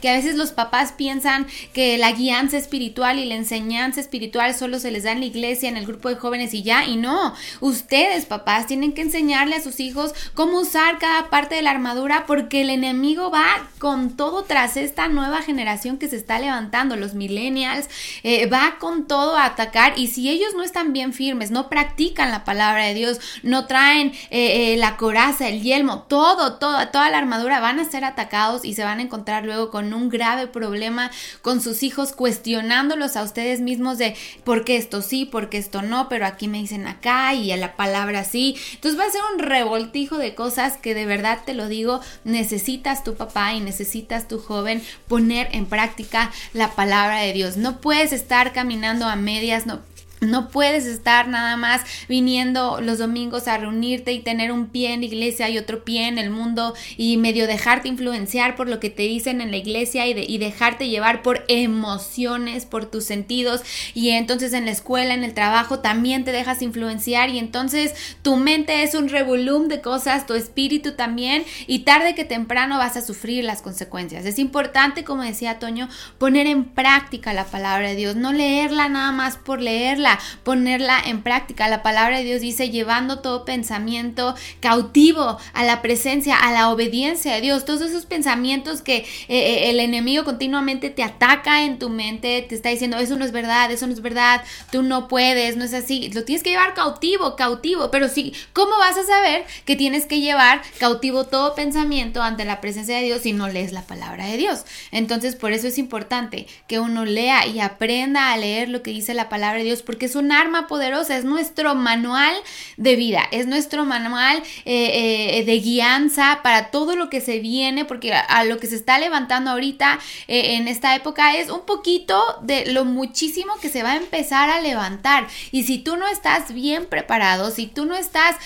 que 0.00 0.08
a 0.08 0.14
veces 0.14 0.34
los 0.34 0.52
papás 0.52 0.92
piensan 0.92 1.46
que 1.72 1.98
la 1.98 2.12
guianza 2.12 2.58
espiritual 2.58 3.18
y 3.18 3.26
la 3.26 3.36
enseñanza 3.36 4.00
espiritual 4.00 4.54
solo 4.54 4.78
se 4.78 4.90
les 4.90 5.04
da 5.04 5.12
en 5.12 5.20
la 5.20 5.26
iglesia, 5.26 5.68
en 5.68 5.76
el 5.76 5.86
grupo 5.86 6.08
de 6.08 6.16
jóvenes 6.16 6.54
y 6.54 6.62
ya, 6.62 6.84
y 6.84 6.96
no, 6.96 7.34
ustedes 7.60 8.26
papás 8.26 8.66
tienen 8.66 8.92
que 8.92 9.02
enseñarle 9.02 9.56
a 9.56 9.62
sus 9.62 9.80
hijos 9.80 10.14
cómo 10.34 10.60
usar 10.60 10.98
cada 10.98 11.30
parte 11.30 11.54
de 11.54 11.62
la 11.62 11.70
armadura 11.70 12.24
porque 12.26 12.62
el 12.62 12.70
enemigo 12.70 13.30
va 13.30 13.68
con 13.78 14.16
todo 14.16 14.44
tras 14.44 14.76
esta 14.76 15.08
nueva 15.08 15.42
generación 15.42 15.98
que 15.98 16.08
se 16.08 16.16
está 16.16 16.38
levantando, 16.38 16.96
los 16.96 17.14
millennials, 17.14 17.88
eh, 18.22 18.46
va 18.46 18.76
con 18.78 19.06
todo 19.06 19.36
a 19.36 19.46
atacar 19.46 19.98
y 19.98 20.08
si 20.08 20.28
ellos 20.28 20.54
no 20.54 20.62
están 20.62 20.92
bien 20.92 21.12
firmes, 21.12 21.50
no 21.50 21.68
practican 21.68 22.30
la 22.30 22.44
palabra 22.44 22.86
de 22.86 22.94
Dios, 22.94 23.20
no 23.42 23.66
traen 23.66 24.08
eh, 24.30 24.72
eh, 24.72 24.76
la 24.76 24.96
coraza, 24.96 25.48
el 25.48 25.62
yelmo, 25.62 26.02
todo, 26.08 26.54
todo, 26.54 26.88
toda 26.88 27.10
la 27.10 27.18
armadura, 27.18 27.60
van 27.60 27.80
a 27.80 27.84
ser 27.84 28.04
atacados 28.04 28.64
y 28.64 28.74
se 28.74 28.84
van 28.84 28.98
a 28.98 29.02
encontrar 29.10 29.44
luego 29.44 29.70
con 29.70 29.92
un 29.92 30.08
grave 30.08 30.46
problema 30.46 31.10
con 31.42 31.60
sus 31.60 31.82
hijos, 31.82 32.12
cuestionándolos 32.12 33.16
a 33.16 33.24
ustedes 33.24 33.60
mismos 33.60 33.98
de 33.98 34.14
por 34.44 34.64
qué 34.64 34.76
esto 34.76 35.02
sí, 35.02 35.24
por 35.24 35.48
qué 35.48 35.58
esto 35.58 35.82
no, 35.82 36.08
pero 36.08 36.26
aquí 36.26 36.46
me 36.46 36.58
dicen 36.58 36.86
acá 36.86 37.34
y 37.34 37.50
a 37.50 37.56
la 37.56 37.74
palabra 37.74 38.22
sí. 38.22 38.56
Entonces 38.74 38.98
va 38.98 39.04
a 39.04 39.10
ser 39.10 39.20
un 39.34 39.40
revoltijo 39.40 40.16
de 40.16 40.36
cosas 40.36 40.76
que 40.76 40.94
de 40.94 41.06
verdad 41.06 41.40
te 41.44 41.54
lo 41.54 41.66
digo, 41.66 42.00
necesitas 42.22 43.02
tu 43.02 43.16
papá 43.16 43.52
y 43.54 43.60
necesitas 43.60 44.28
tu 44.28 44.38
joven 44.38 44.80
poner 45.08 45.48
en 45.50 45.66
práctica 45.66 46.30
la 46.52 46.70
palabra 46.76 47.18
de 47.18 47.32
Dios. 47.32 47.56
No 47.56 47.80
puedes 47.80 48.12
estar 48.12 48.52
caminando 48.52 49.06
a 49.06 49.16
medias, 49.16 49.66
no 49.66 49.89
no 50.20 50.48
puedes 50.48 50.86
estar 50.86 51.28
nada 51.28 51.56
más 51.56 51.82
viniendo 52.08 52.80
los 52.80 52.98
domingos 52.98 53.48
a 53.48 53.56
reunirte 53.58 54.12
y 54.12 54.20
tener 54.20 54.52
un 54.52 54.66
pie 54.66 54.92
en 54.92 55.00
la 55.00 55.06
iglesia 55.06 55.48
y 55.48 55.58
otro 55.58 55.84
pie 55.84 56.08
en 56.08 56.18
el 56.18 56.30
mundo 56.30 56.74
y 56.96 57.16
medio 57.16 57.46
dejarte 57.46 57.88
influenciar 57.88 58.54
por 58.54 58.68
lo 58.68 58.80
que 58.80 58.90
te 58.90 59.02
dicen 59.04 59.40
en 59.40 59.50
la 59.50 59.56
iglesia 59.56 60.06
y, 60.06 60.12
y 60.12 60.38
dejarte 60.38 60.88
llevar 60.88 61.22
por 61.22 61.44
emociones, 61.48 62.66
por 62.66 62.86
tus 62.86 63.04
sentidos 63.04 63.62
y 63.94 64.10
entonces 64.10 64.52
en 64.52 64.66
la 64.66 64.72
escuela, 64.72 65.14
en 65.14 65.24
el 65.24 65.34
trabajo 65.34 65.80
también 65.80 66.24
te 66.24 66.32
dejas 66.32 66.62
influenciar 66.62 67.30
y 67.30 67.38
entonces 67.38 67.94
tu 68.22 68.36
mente 68.36 68.82
es 68.82 68.94
un 68.94 69.08
revolum 69.08 69.68
de 69.68 69.80
cosas, 69.80 70.26
tu 70.26 70.34
espíritu 70.34 70.92
también 70.92 71.44
y 71.66 71.80
tarde 71.80 72.14
que 72.14 72.24
temprano 72.24 72.78
vas 72.78 72.96
a 72.96 73.02
sufrir 73.02 73.44
las 73.44 73.62
consecuencias. 73.62 74.26
Es 74.26 74.38
importante, 74.38 75.04
como 75.04 75.22
decía 75.22 75.58
Toño, 75.58 75.88
poner 76.18 76.46
en 76.46 76.64
práctica 76.64 77.32
la 77.32 77.46
palabra 77.46 77.88
de 77.88 77.96
Dios, 77.96 78.16
no 78.16 78.32
leerla 78.32 78.88
nada 78.88 79.12
más 79.12 79.36
por 79.36 79.60
leerla 79.60 80.09
ponerla 80.42 81.00
en 81.04 81.22
práctica. 81.22 81.68
La 81.68 81.82
palabra 81.82 82.18
de 82.18 82.24
Dios 82.24 82.40
dice 82.40 82.70
llevando 82.70 83.20
todo 83.20 83.44
pensamiento 83.44 84.34
cautivo 84.60 85.38
a 85.52 85.64
la 85.64 85.82
presencia, 85.82 86.36
a 86.36 86.52
la 86.52 86.70
obediencia 86.70 87.34
de 87.34 87.40
Dios. 87.40 87.64
Todos 87.64 87.82
esos 87.82 88.06
pensamientos 88.06 88.82
que 88.82 88.96
eh, 88.96 89.04
eh, 89.28 89.70
el 89.70 89.80
enemigo 89.80 90.24
continuamente 90.24 90.90
te 90.90 91.02
ataca 91.02 91.64
en 91.64 91.78
tu 91.78 91.88
mente, 91.88 92.44
te 92.48 92.54
está 92.54 92.68
diciendo, 92.68 92.98
eso 92.98 93.16
no 93.16 93.24
es 93.24 93.32
verdad, 93.32 93.70
eso 93.70 93.86
no 93.86 93.92
es 93.92 94.02
verdad, 94.02 94.42
tú 94.70 94.82
no 94.82 95.08
puedes, 95.08 95.56
no 95.56 95.64
es 95.64 95.74
así. 95.74 96.10
Lo 96.12 96.24
tienes 96.24 96.42
que 96.42 96.50
llevar 96.50 96.74
cautivo, 96.74 97.36
cautivo. 97.36 97.90
Pero 97.90 98.08
sí, 98.08 98.32
¿cómo 98.52 98.76
vas 98.78 98.96
a 98.96 99.04
saber 99.04 99.44
que 99.64 99.76
tienes 99.76 100.06
que 100.06 100.20
llevar 100.20 100.62
cautivo 100.78 101.24
todo 101.24 101.54
pensamiento 101.54 102.22
ante 102.22 102.44
la 102.44 102.60
presencia 102.60 102.96
de 102.96 103.04
Dios 103.04 103.22
si 103.22 103.32
no 103.32 103.48
lees 103.48 103.72
la 103.72 103.82
palabra 103.82 104.26
de 104.26 104.36
Dios? 104.36 104.64
Entonces, 104.90 105.36
por 105.36 105.52
eso 105.52 105.68
es 105.68 105.78
importante 105.78 106.46
que 106.66 106.78
uno 106.78 107.04
lea 107.04 107.46
y 107.46 107.60
aprenda 107.60 108.32
a 108.32 108.36
leer 108.36 108.68
lo 108.68 108.82
que 108.82 108.90
dice 108.90 109.14
la 109.14 109.28
palabra 109.28 109.58
de 109.58 109.64
Dios, 109.64 109.82
porque 109.82 109.99
es 110.06 110.16
un 110.16 110.32
arma 110.32 110.66
poderosa, 110.66 111.16
es 111.16 111.24
nuestro 111.24 111.74
manual 111.74 112.34
de 112.76 112.96
vida, 112.96 113.22
es 113.30 113.46
nuestro 113.46 113.84
manual 113.84 114.42
eh, 114.64 115.38
eh, 115.38 115.44
de 115.44 115.60
guianza 115.60 116.40
para 116.42 116.70
todo 116.70 116.96
lo 116.96 117.10
que 117.10 117.20
se 117.20 117.40
viene, 117.40 117.84
porque 117.84 118.12
a, 118.12 118.44
lo 118.44 118.58
que 118.58 118.66
se 118.66 118.76
está 118.76 118.98
levantando 118.98 119.50
ahorita 119.50 119.98
eh, 120.28 120.56
en 120.56 120.68
esta 120.68 120.94
época 120.94 121.36
es 121.36 121.50
un 121.50 121.66
poquito 121.66 122.22
de 122.42 122.72
lo 122.72 122.84
muchísimo 122.84 123.54
que 123.60 123.68
se 123.68 123.82
va 123.82 123.92
a 123.92 123.96
empezar 123.96 124.50
a 124.50 124.60
levantar. 124.60 125.26
Y 125.50 125.64
si 125.64 125.78
tú 125.78 125.96
no 125.96 126.06
estás 126.08 126.52
bien 126.52 126.86
preparado, 126.86 127.50
si 127.50 127.66
tú 127.66 127.84
no 127.84 127.96
estás 127.96 128.36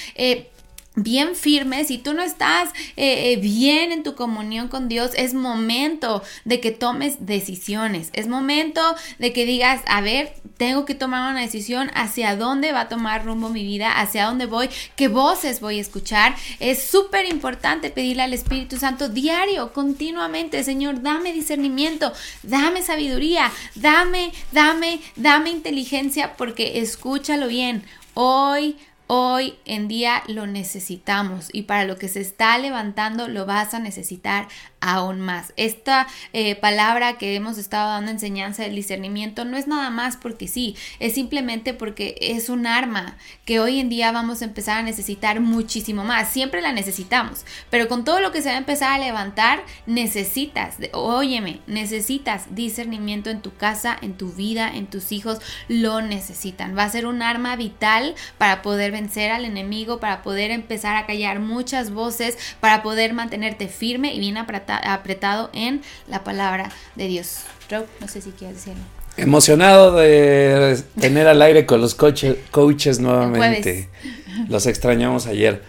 bien 0.96 1.34
firme, 1.34 1.84
si 1.84 1.98
tú 1.98 2.14
no 2.14 2.22
estás 2.22 2.70
eh, 2.96 3.32
eh, 3.32 3.36
bien 3.36 3.90
en 3.90 4.02
tu 4.02 4.14
comunión 4.14 4.68
con 4.68 4.88
Dios, 4.88 5.10
es 5.16 5.34
momento 5.34 6.22
de 6.44 6.60
que 6.60 6.70
tomes 6.70 7.26
decisiones, 7.26 8.10
es 8.12 8.28
momento 8.28 8.80
de 9.18 9.32
que 9.32 9.44
digas, 9.44 9.82
a 9.86 10.00
ver, 10.00 10.34
tengo 10.56 10.84
que 10.84 10.94
tomar 10.94 11.30
una 11.30 11.40
decisión 11.40 11.90
hacia 11.94 12.36
dónde 12.36 12.72
va 12.72 12.82
a 12.82 12.88
tomar 12.88 13.24
rumbo 13.24 13.48
mi 13.48 13.64
vida, 13.64 14.00
hacia 14.00 14.26
dónde 14.26 14.46
voy, 14.46 14.68
qué 14.94 15.08
voces 15.08 15.60
voy 15.60 15.78
a 15.78 15.80
escuchar. 15.80 16.36
Es 16.60 16.84
súper 16.84 17.26
importante 17.26 17.90
pedirle 17.90 18.22
al 18.22 18.34
Espíritu 18.34 18.78
Santo 18.78 19.08
diario, 19.08 19.72
continuamente, 19.72 20.62
Señor, 20.62 21.02
dame 21.02 21.32
discernimiento, 21.32 22.12
dame 22.42 22.82
sabiduría, 22.82 23.50
dame, 23.74 24.32
dame, 24.52 25.00
dame 25.16 25.50
inteligencia, 25.50 26.36
porque 26.36 26.78
escúchalo 26.78 27.48
bien, 27.48 27.84
hoy 28.14 28.76
Hoy 29.06 29.58
en 29.66 29.86
día 29.86 30.22
lo 30.28 30.46
necesitamos 30.46 31.50
y 31.52 31.62
para 31.62 31.84
lo 31.84 31.98
que 31.98 32.08
se 32.08 32.22
está 32.22 32.56
levantando 32.56 33.28
lo 33.28 33.44
vas 33.44 33.74
a 33.74 33.78
necesitar 33.78 34.48
aún 34.84 35.20
más. 35.20 35.52
Esta 35.56 36.06
eh, 36.32 36.54
palabra 36.56 37.18
que 37.18 37.34
hemos 37.34 37.58
estado 37.58 37.90
dando 37.90 38.10
enseñanza 38.10 38.62
del 38.62 38.74
discernimiento 38.74 39.44
no 39.44 39.56
es 39.56 39.66
nada 39.66 39.90
más 39.90 40.16
porque 40.16 40.46
sí, 40.46 40.76
es 41.00 41.14
simplemente 41.14 41.74
porque 41.74 42.16
es 42.20 42.48
un 42.48 42.66
arma 42.66 43.16
que 43.44 43.60
hoy 43.60 43.80
en 43.80 43.88
día 43.88 44.12
vamos 44.12 44.42
a 44.42 44.44
empezar 44.44 44.78
a 44.78 44.82
necesitar 44.82 45.40
muchísimo 45.40 46.04
más. 46.04 46.28
Siempre 46.28 46.60
la 46.60 46.72
necesitamos, 46.72 47.44
pero 47.70 47.88
con 47.88 48.04
todo 48.04 48.20
lo 48.20 48.30
que 48.30 48.42
se 48.42 48.50
va 48.50 48.56
a 48.56 48.58
empezar 48.58 48.92
a 48.92 48.98
levantar, 48.98 49.64
necesitas, 49.86 50.76
óyeme, 50.92 51.60
necesitas 51.66 52.54
discernimiento 52.54 53.30
en 53.30 53.40
tu 53.40 53.54
casa, 53.54 53.96
en 54.02 54.14
tu 54.16 54.32
vida, 54.32 54.70
en 54.74 54.86
tus 54.86 55.12
hijos, 55.12 55.38
lo 55.68 56.02
necesitan. 56.02 56.76
Va 56.76 56.84
a 56.84 56.90
ser 56.90 57.06
un 57.06 57.22
arma 57.22 57.56
vital 57.56 58.14
para 58.38 58.62
poder 58.62 58.92
vencer 58.92 59.30
al 59.30 59.44
enemigo, 59.44 59.98
para 59.98 60.22
poder 60.22 60.50
empezar 60.50 60.96
a 60.96 61.06
callar 61.06 61.40
muchas 61.40 61.90
voces, 61.90 62.36
para 62.60 62.82
poder 62.82 63.14
mantenerte 63.14 63.68
firme 63.68 64.14
y 64.14 64.18
bien 64.18 64.36
apreta- 64.36 64.73
apretado 64.76 65.50
en 65.52 65.82
la 66.08 66.24
palabra 66.24 66.70
de 66.96 67.06
Dios. 67.08 67.40
Rob, 67.70 67.84
no 68.00 68.08
sé 68.08 68.20
si 68.20 68.30
quieres 68.30 68.56
decirlo. 68.56 68.82
Emocionado 69.16 69.94
de 69.96 70.76
tener 71.00 71.26
al 71.28 71.40
aire 71.42 71.66
con 71.66 71.80
los 71.80 71.94
coche- 71.96 72.38
coaches 72.50 72.98
nuevamente. 73.00 73.88
Los 74.48 74.66
extrañamos 74.66 75.26
ayer. 75.26 75.62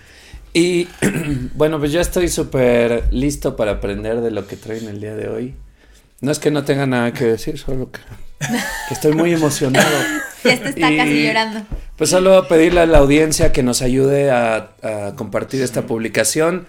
Y 0.54 0.88
bueno, 1.54 1.80
pues 1.80 1.92
yo 1.92 2.02
estoy 2.02 2.28
súper 2.30 3.08
listo 3.12 3.56
para 3.56 3.72
aprender 3.74 4.22
de 4.22 4.32
lo 4.32 4.48
que 4.48 4.56
traen 4.56 4.88
el 4.88 5.00
día 5.00 5.16
de 5.16 5.28
hoy. 5.30 5.54
No 6.22 6.32
es 6.32 6.40
que 6.40 6.50
no 6.50 6.64
tenga 6.64 6.86
nada 6.88 7.12
que 7.14 7.26
decir, 7.26 7.60
solo 7.60 7.92
que, 7.92 8.00
que 8.88 8.94
estoy 8.94 9.14
muy 9.14 9.34
emocionado. 9.34 9.88
Ya 10.44 10.58
te 10.62 10.70
está 10.70 10.92
Y, 10.92 10.98
casi 10.98 11.24
llorando. 11.28 11.62
Pues 11.98 12.10
solo 12.10 12.48
pedirle 12.48 12.82
a 12.82 12.86
la 12.86 12.98
audiencia 12.98 13.52
que 13.52 13.64
nos 13.64 13.82
ayude 13.82 14.32
a, 14.32 14.72
a 14.82 15.14
compartir 15.16 15.62
esta 15.62 15.84
publicación. 15.84 16.66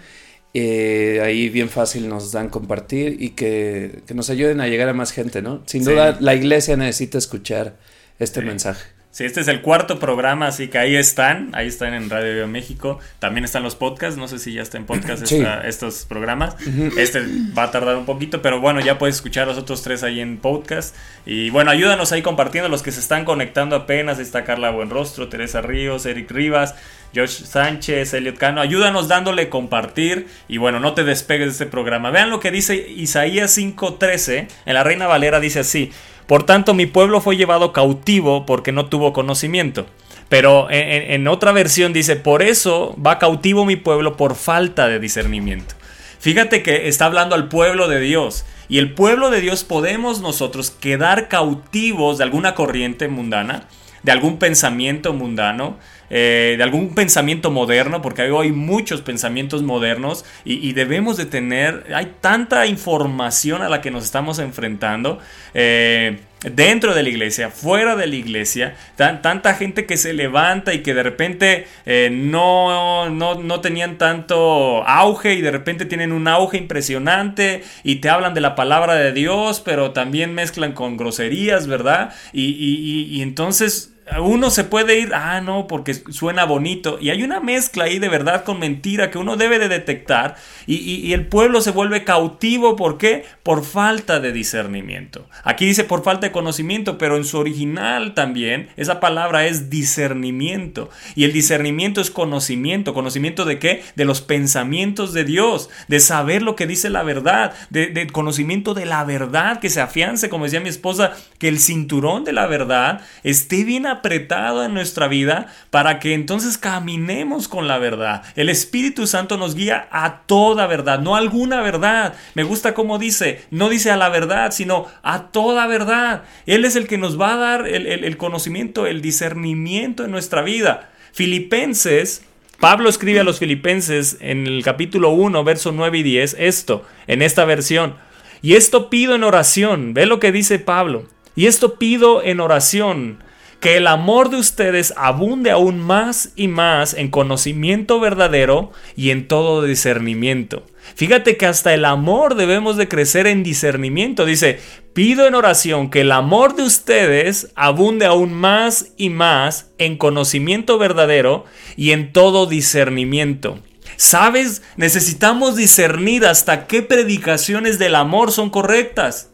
Eh, 0.59 1.21
ahí 1.23 1.51
bien 1.51 1.69
fácil 1.69 2.09
nos 2.09 2.33
dan 2.33 2.49
compartir 2.49 3.19
y 3.21 3.31
que, 3.31 4.01
que 4.07 4.15
nos 4.15 4.31
ayuden 4.31 4.63
a 4.63 4.69
llegar 4.69 4.89
a 4.89 4.95
más 4.95 5.13
gente, 5.13 5.43
¿no? 5.43 5.63
Sin 5.67 5.85
Sí. 5.85 5.91
duda 5.91 6.17
la 6.19 6.35
iglesia 6.35 6.79
necesita 6.79 7.19
escuchar 7.19 7.75
este 8.19 8.41
mensaje. 8.41 8.83
Sí, 9.11 9.25
este 9.25 9.41
es 9.41 9.49
el 9.49 9.63
cuarto 9.63 9.99
programa, 9.99 10.47
así 10.47 10.69
que 10.69 10.77
ahí 10.77 10.95
están, 10.95 11.51
ahí 11.55 11.69
están 11.69 11.95
en 11.95 12.11
Radio 12.11 12.35
Viva 12.35 12.47
México. 12.47 12.99
También 13.19 13.45
están 13.47 13.63
los 13.63 13.75
podcasts, 13.75 14.19
no 14.19 14.29
sé 14.29 14.39
si 14.39 14.53
ya 14.53 14.61
está 14.61 14.77
en 14.77 14.85
podcast 14.85 15.27
Sí. 15.27 15.37
esta- 15.37 15.67
estos 15.67 16.05
programas. 16.05 16.55
Este 16.99 17.23
va 17.57 17.65
a 17.65 17.71
tardar 17.71 17.97
un 17.97 18.05
poquito, 18.07 18.41
pero 18.43 18.61
bueno, 18.61 18.81
ya 18.81 18.99
puedes 18.99 19.17
escuchar 19.17 19.47
los 19.47 19.57
otros 19.57 19.83
tres 19.83 20.03
ahí 20.03 20.21
en 20.21 20.37
podcast. 20.37 20.95
Y 21.25 21.49
bueno, 21.51 21.71
ayúdanos 21.71 22.13
ahí 22.13 22.21
compartiendo 22.23 22.69
los 22.69 22.83
que 22.83 22.93
se 22.93 23.01
están 23.01 23.25
conectando 23.25 23.75
apenas. 23.77 24.19
Está 24.19 24.45
Carla 24.45 24.71
Buenrostro, 24.71 25.29
Teresa 25.31 25.63
Ríos, 25.63 26.05
Eric 26.05 26.31
Rivas, 26.31 26.75
Josh 27.17 27.45
Sánchez, 27.45 28.13
Elliot 28.15 28.37
Cano. 28.37 28.61
Ayúdanos 28.61 29.09
dándole 29.09 29.49
compartir 29.49 30.27
y 30.49 30.59
bueno, 30.59 30.79
no 30.81 30.93
te 30.95 31.03
despegues 31.05 31.47
de 31.47 31.53
este 31.53 31.67
programa. 31.67 32.11
Vean 32.11 32.31
lo 32.31 32.39
que 32.41 32.51
dice 32.51 32.77
Isaías 32.77 33.57
5:13, 33.57 34.49
en 34.67 34.75
la 34.75 34.85
Reina 34.85 35.07
Valera 35.07 35.41
dice 35.41 35.61
así. 35.61 35.91
Por 36.27 36.45
tanto, 36.45 36.75
mi 36.75 36.87
pueblo 36.87 37.21
fue 37.21 37.37
llevado 37.37 37.73
cautivo 37.73 38.47
porque 38.47 38.73
no 38.73 38.87
tuvo 38.87 39.13
conocimiento. 39.13 39.87
Pero 40.29 40.69
en, 40.71 41.13
en- 41.13 41.29
otra 41.29 41.53
versión 41.53 41.93
dice, 41.93 42.17
por 42.17 42.43
eso 42.43 42.97
va 43.05 43.19
cautivo 43.21 43.65
mi 43.65 43.77
pueblo 43.77 44.17
por 44.17 44.35
falta 44.35 44.89
de 44.89 44.99
discernimiento. 44.99 45.77
Fíjate 46.19 46.65
que 46.65 46.89
está 46.89 47.05
hablando 47.05 47.37
al 47.37 47.49
pueblo 47.49 47.87
de 47.87 48.01
Dios. 48.01 48.45
Y 48.69 48.79
el 48.79 48.93
pueblo 48.93 49.31
de 49.31 49.41
Dios 49.41 49.63
podemos 49.63 50.21
nosotros 50.21 50.71
quedar 50.73 51.29
cautivos 51.29 52.19
de 52.19 52.25
alguna 52.25 52.57
corriente 52.57 53.07
mundana, 53.07 53.63
de 54.03 54.11
algún 54.11 54.39
pensamiento 54.39 55.13
mundano, 55.13 55.79
eh, 56.11 56.55
de 56.57 56.63
algún 56.63 56.95
pensamiento 56.95 57.51
moderno, 57.51 58.03
porque 58.03 58.23
hay 58.23 58.53
muchos 58.53 59.01
pensamientos 59.03 59.63
modernos 59.63 60.25
y, 60.45 60.73
debemos 60.73 61.17
de 61.17 61.27
tener, 61.27 61.87
hay 61.95 62.13
tanta 62.21 62.67
información 62.67 63.63
a 63.63 63.69
la 63.69 63.81
que 63.81 63.91
nos 63.91 64.05
estamos 64.05 64.39
enfrentando. 64.39 65.19
eh, 65.55 66.19
dentro 66.53 66.95
de 66.95 67.03
la 67.03 67.09
iglesia, 67.09 67.51
fuera 67.51 67.97
de 67.97 68.07
la 68.07 68.15
iglesia, 68.15 68.77
tan- 68.95 69.21
tanta 69.23 69.55
gente 69.55 69.85
que 69.87 69.97
se 69.97 70.13
levanta 70.13 70.75
y 70.75 70.83
que 70.83 70.95
de 70.95 71.03
repente 71.03 71.67
eh, 71.87 72.11
no, 72.13 73.09
no, 73.11 73.37
no 73.43 73.61
tenían 73.61 73.99
tanto 73.99 74.87
auge 74.87 75.35
y 75.35 75.41
de 75.41 75.51
repente 75.51 75.87
tienen 75.87 76.13
un 76.13 76.29
auge 76.29 76.59
impresionante 76.59 77.65
y 77.83 77.97
te 77.97 78.11
hablan 78.11 78.35
de 78.35 78.43
la 78.43 78.55
palabra 78.55 78.95
de 78.95 79.13
Dios, 79.13 79.61
pero 79.65 79.91
también 79.93 80.35
mezclan 80.35 80.73
con 80.73 80.97
groserías, 80.97 81.67
¿verdad? 81.67 82.15
Y- 82.33 83.09
y 83.11 83.23
entonces 83.23 83.96
uno 84.21 84.51
se 84.51 84.65
puede 84.65 84.99
ir, 85.01 85.13
ah, 85.15 85.41
no, 85.41 85.67
porque 85.67 85.95
suena 85.95 86.45
bonito. 86.45 86.99
Y 87.01 87.11
hay 87.11 87.23
una 87.25 87.41
mezcla 87.41 87.85
ahí 87.85 87.99
de 87.99 88.09
verdad 88.09 88.45
con 88.45 88.59
mentira 88.61 89.11
que 89.11 89.19
uno 89.19 89.37
debe 89.37 89.59
de 89.59 89.69
detectar. 89.69 90.37
Y, 90.67 90.77
y- 90.77 91.13
el 91.13 91.27
pueblo 91.27 91.61
se 91.61 91.73
vuelve 91.73 92.05
cautivo, 92.05 92.77
¿por 92.77 92.99
qué? 92.99 93.25
Por 93.43 93.65
falta 93.65 94.21
de 94.21 94.33
discernimiento. 94.33 95.29
Aquí 95.45 95.67
dice 95.67 95.85
por 95.85 96.05
falta 96.05 96.27
de 96.29 96.33
conocimiento, 96.33 96.99
pero 96.99 97.17
en 97.17 97.25
su 97.25 97.39
original 97.39 98.15
también 98.15 98.69
esa 98.77 99.01
palabra 99.01 99.47
es 99.47 99.71
discernimiento. 99.71 100.89
Y 101.15 101.25
el 101.25 101.33
discernimiento 101.33 102.01
es 102.01 102.11
conocimiento. 102.11 102.95
¿Conocimiento 102.95 103.45
de 103.45 103.59
qué? 103.59 103.83
De 103.97 104.05
los 104.05 104.21
pensamientos 104.21 105.13
de 105.13 105.25
Dios, 105.25 105.69
de 105.89 106.01
saber 106.01 106.43
lo 106.43 106.55
que 106.57 106.67
dice 106.67 106.91
la 106.91 107.03
verdad, 107.03 107.55
de, 107.71 107.89
de 107.89 108.07
conocimiento 108.07 108.75
de 108.75 108.87
la 108.87 109.05
verdad, 109.05 109.59
que 109.61 109.71
se 109.71 109.81
afiance, 109.81 110.29
como 110.29 110.45
decía 110.45 110.61
mi 110.61 110.69
esposa, 110.69 111.13
que 111.39 111.49
el 111.49 111.59
cinturón 111.59 112.25
de 112.25 112.33
la 112.33 112.47
verdad 112.47 113.01
esté 113.25 113.65
bien 113.65 113.87
apretado 113.99 114.65
en 114.65 114.75
nuestra 114.75 115.09
vida 115.09 115.47
para 115.71 115.99
que 115.99 116.15
entonces 116.15 116.59
caminemos 116.59 117.49
con 117.49 117.69
la 117.69 117.79
verdad. 117.79 118.23
El 118.37 118.49
Espíritu 118.49 119.07
Santo 119.07 119.37
nos 119.37 119.55
guía 119.55 119.89
a 119.91 120.23
toda 120.27 120.67
verdad, 120.67 121.01
no 121.01 121.15
a 121.15 121.19
alguna 121.19 121.61
verdad. 121.61 122.15
Me 122.35 122.43
gusta 122.43 122.75
cómo 122.75 122.99
dice, 122.99 123.43
no 123.51 123.69
dice 123.69 123.91
a 123.91 123.97
la 123.97 124.09
verdad, 124.09 124.53
sino 124.53 124.87
a 125.03 125.25
toda 125.25 125.67
verdad. 125.67 126.23
Él 126.47 126.65
es 126.65 126.77
el 126.77 126.87
que 126.87 126.99
nos 126.99 127.21
va 127.21 127.35
a 127.35 127.37
dar 127.37 127.69
el, 127.69 128.17
conocimiento, 128.17 128.87
el 128.87 129.03
discernimiento 129.03 130.05
en 130.05 130.11
nuestra 130.11 130.43
vida. 130.43 130.91
Filipenses 131.13 132.23
Pablo 132.61 132.89
escribe 132.89 133.21
a 133.21 133.25
los 133.25 133.39
filipenses 133.39 134.17
en 134.21 134.47
el 134.47 134.63
capítulo 134.63 135.11
1, 135.11 135.45
verso 135.45 135.73
9 135.73 135.99
y 135.99 136.03
10 136.03 136.37
esto, 136.39 136.87
en 137.07 137.21
esta 137.21 137.45
versión. 137.45 137.97
Y 138.41 138.55
esto 138.55 138.89
pido 138.89 139.15
en 139.15 139.25
oración, 139.25 139.93
ve 139.93 140.07
lo 140.07 140.21
que 140.21 140.33
dice 140.33 140.59
Pablo. 140.59 141.05
Y 141.35 141.47
esto 141.47 141.79
pido 141.79 142.23
en 142.23 142.41
oración, 142.41 143.23
que 143.61 143.77
el 143.77 143.87
amor 143.87 144.31
de 144.31 144.37
ustedes 144.37 144.93
abunde 144.97 145.51
aún 145.51 145.81
más 145.81 146.31
y 146.37 146.49
más 146.49 146.95
en 146.95 147.09
conocimiento 147.09 148.01
verdadero 148.01 148.73
y 148.97 149.11
en 149.11 149.29
todo 149.29 149.63
discernimiento. 149.63 150.65
Fíjate 150.95 151.37
que 151.37 151.47
hasta 151.47 151.75
el 151.75 151.85
amor 151.85 152.37
debemos 152.37 152.77
de 152.77 152.89
crecer 152.89 153.27
en 153.27 153.43
discernimiento. 153.43 154.25
Dice, 154.25 154.61
pido 154.93 155.27
en 155.27 155.35
oración 155.35 155.91
que 155.91 156.03
el 156.03 156.13
amor 156.13 156.55
de 156.55 156.63
ustedes 156.63 157.51
abunde 157.57 158.07
aún 158.07 158.33
más 158.33 158.93
y 158.97 159.11
más 159.11 159.71
en 159.79 159.97
conocimiento 159.97 160.79
verdadero 160.79 161.45
y 161.77 161.91
en 161.91 162.13
todo 162.13 162.47
discernimiento. 162.47 163.59
¿Sabes? 163.97 164.63
Necesitamos 164.77 165.57
discernir 165.57 166.27
hasta 166.27 166.67
qué 166.67 166.83
predicaciones 166.83 167.79
del 167.79 167.95
amor 167.95 168.31
son 168.31 168.51
correctas. 168.51 169.31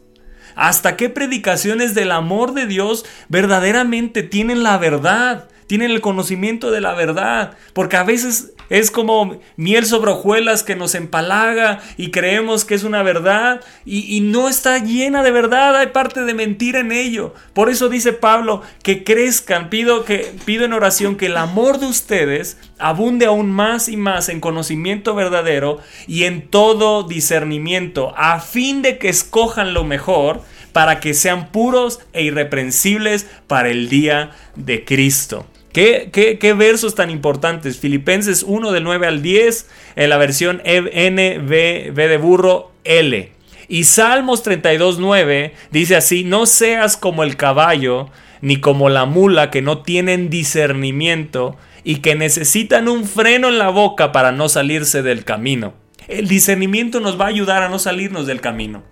Hasta 0.55 0.95
qué 0.95 1.09
predicaciones 1.09 1.93
del 1.93 2.11
amor 2.11 2.53
de 2.53 2.65
Dios 2.65 3.05
verdaderamente 3.29 4.23
tienen 4.23 4.63
la 4.63 4.77
verdad, 4.77 5.49
tienen 5.67 5.91
el 5.91 6.01
conocimiento 6.01 6.71
de 6.71 6.81
la 6.81 6.93
verdad. 6.93 7.57
Porque 7.73 7.97
a 7.97 8.03
veces 8.03 8.52
es 8.73 8.89
como 8.89 9.37
miel 9.55 9.85
sobre 9.85 10.09
hojuelas 10.09 10.63
que 10.63 10.75
nos 10.75 10.95
empalaga 10.95 11.79
y 11.95 12.09
creemos 12.09 12.65
que 12.65 12.73
es 12.73 12.83
una 12.83 13.03
verdad 13.03 13.61
y, 13.85 14.21
no 14.21 14.49
está 14.49 14.79
llena 14.79 15.21
de 15.21 15.29
verdad, 15.29 15.75
hay 15.75 15.87
parte 15.87 16.21
de 16.21 16.33
mentira 16.33 16.79
en 16.79 16.91
ello. 16.91 17.35
Por 17.53 17.69
eso 17.69 17.87
dice 17.87 18.13
Pablo 18.13 18.63
que 18.81 19.03
crezcan, 19.03 19.69
pido, 19.69 20.05
que, 20.05 20.33
pido 20.45 20.65
en 20.65 20.73
oración 20.73 21.17
que 21.17 21.27
el 21.27 21.37
amor 21.37 21.77
de 21.77 21.85
ustedes 21.85 22.57
abunde 22.79 23.27
aún 23.27 23.51
más 23.51 23.89
y 23.89 23.95
más 23.95 24.27
en 24.27 24.39
conocimiento 24.39 25.13
verdadero 25.13 25.77
y 26.07 26.23
en 26.23 26.47
todo 26.47 27.03
discernimiento, 27.03 28.11
a 28.17 28.39
fin 28.39 28.81
de 28.81 28.97
que 28.97 29.09
escojan 29.09 29.75
lo 29.75 29.83
mejor 29.83 30.41
para 30.71 30.99
que 30.99 31.13
sean 31.13 31.51
puros 31.51 31.99
e 32.11 32.23
irreprensibles 32.23 33.27
para 33.45 33.69
el 33.69 33.87
día 33.87 34.31
de 34.55 34.83
Cristo. 34.83 35.45
¿Qué, 35.73 36.55
versos 36.55 36.93
tan 36.93 37.09
importantes? 37.09 37.79
Filipenses 37.79 38.43
1 38.43 38.71
del 38.71 38.83
9 38.83 39.07
al 39.07 39.21
10 39.23 39.69
en 39.95 40.09
la 40.09 40.17
versión 40.17 40.61
V 40.63 41.91
de 41.95 42.17
burro 42.17 42.71
L. 42.83 43.31
Y 43.67 43.83
Salmos 43.85 44.43
32, 44.43 44.99
9 44.99 45.53
dice 45.71 45.95
así, 45.95 46.23
no 46.23 46.45
seas 46.45 46.95
como 46.95 47.23
el 47.23 47.37
caballo 47.37 48.09
ni 48.41 48.57
como 48.57 48.89
la 48.89 49.05
mula 49.05 49.49
que 49.49 49.63
no 49.63 49.81
tienen 49.81 50.29
discernimiento 50.29 51.57
y 51.83 51.97
que 51.97 52.13
necesitan 52.13 52.87
un 52.87 53.05
freno 53.05 53.47
en 53.47 53.57
la 53.57 53.69
boca 53.69 54.11
para 54.11 54.31
no 54.31 54.49
salirse 54.49 55.01
del 55.01 55.23
camino. 55.23 55.73
El 56.07 56.27
discernimiento 56.27 56.99
nos 56.99 57.19
va 57.19 57.25
a 57.25 57.29
ayudar 57.29 57.63
a 57.63 57.69
no 57.69 57.79
salirnos 57.79 58.27
del 58.27 58.41
camino, 58.41 58.83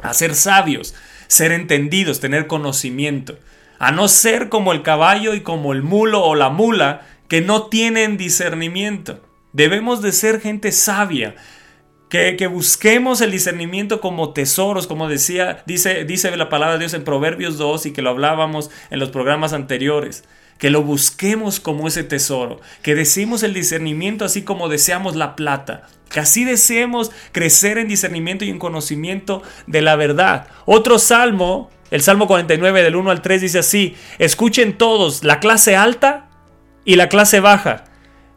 a 0.00 0.14
ser 0.14 0.34
sabios, 0.36 0.94
ser 1.26 1.50
entendidos, 1.50 2.20
tener 2.20 2.46
conocimiento, 2.46 3.38
a 3.80 3.90
no 3.90 4.06
ser 4.08 4.50
como 4.50 4.72
el 4.72 4.82
caballo 4.82 5.34
y 5.34 5.40
como 5.40 5.72
el 5.72 5.82
mulo 5.82 6.22
o 6.22 6.36
la 6.36 6.50
mula 6.50 7.00
que 7.28 7.40
no 7.40 7.64
tienen 7.64 8.18
discernimiento. 8.18 9.20
Debemos 9.52 10.02
de 10.02 10.12
ser 10.12 10.40
gente 10.40 10.70
sabia, 10.70 11.34
que, 12.10 12.36
que, 12.36 12.46
busquemos 12.46 13.20
el 13.20 13.30
discernimiento 13.30 14.00
como 14.00 14.32
tesoros, 14.32 14.86
como 14.86 15.08
decía, 15.08 15.62
dice, 15.64 16.04
dice 16.04 16.36
la 16.36 16.48
palabra 16.48 16.74
de 16.74 16.80
Dios 16.80 16.94
en 16.94 17.04
Proverbios 17.04 17.56
2 17.56 17.86
y 17.86 17.92
que 17.92 18.02
lo 18.02 18.10
hablábamos 18.10 18.70
en 18.90 18.98
los 18.98 19.10
programas 19.10 19.52
anteriores. 19.52 20.24
Que 20.58 20.68
lo 20.68 20.82
busquemos 20.82 21.58
como 21.58 21.88
ese 21.88 22.04
tesoro, 22.04 22.60
que 22.82 22.94
deseemos 22.94 23.42
el 23.42 23.54
discernimiento 23.54 24.26
así 24.26 24.42
como 24.42 24.68
deseamos 24.68 25.16
la 25.16 25.34
plata, 25.34 25.88
que 26.10 26.20
así 26.20 26.44
deseemos 26.44 27.12
crecer 27.32 27.78
en 27.78 27.88
discernimiento 27.88 28.44
y 28.44 28.50
en 28.50 28.58
conocimiento 28.58 29.42
de 29.66 29.80
la 29.80 29.96
verdad. 29.96 30.48
Otro 30.66 30.98
salmo, 30.98 31.70
el 31.90 32.02
Salmo 32.02 32.26
49 32.26 32.82
del 32.82 32.96
1 32.96 33.10
al 33.10 33.22
3 33.22 33.40
dice 33.40 33.58
así, 33.58 33.96
escuchen 34.18 34.78
todos, 34.78 35.24
la 35.24 35.40
clase 35.40 35.76
alta 35.76 36.28
y 36.84 36.96
la 36.96 37.08
clase 37.08 37.40
baja, 37.40 37.84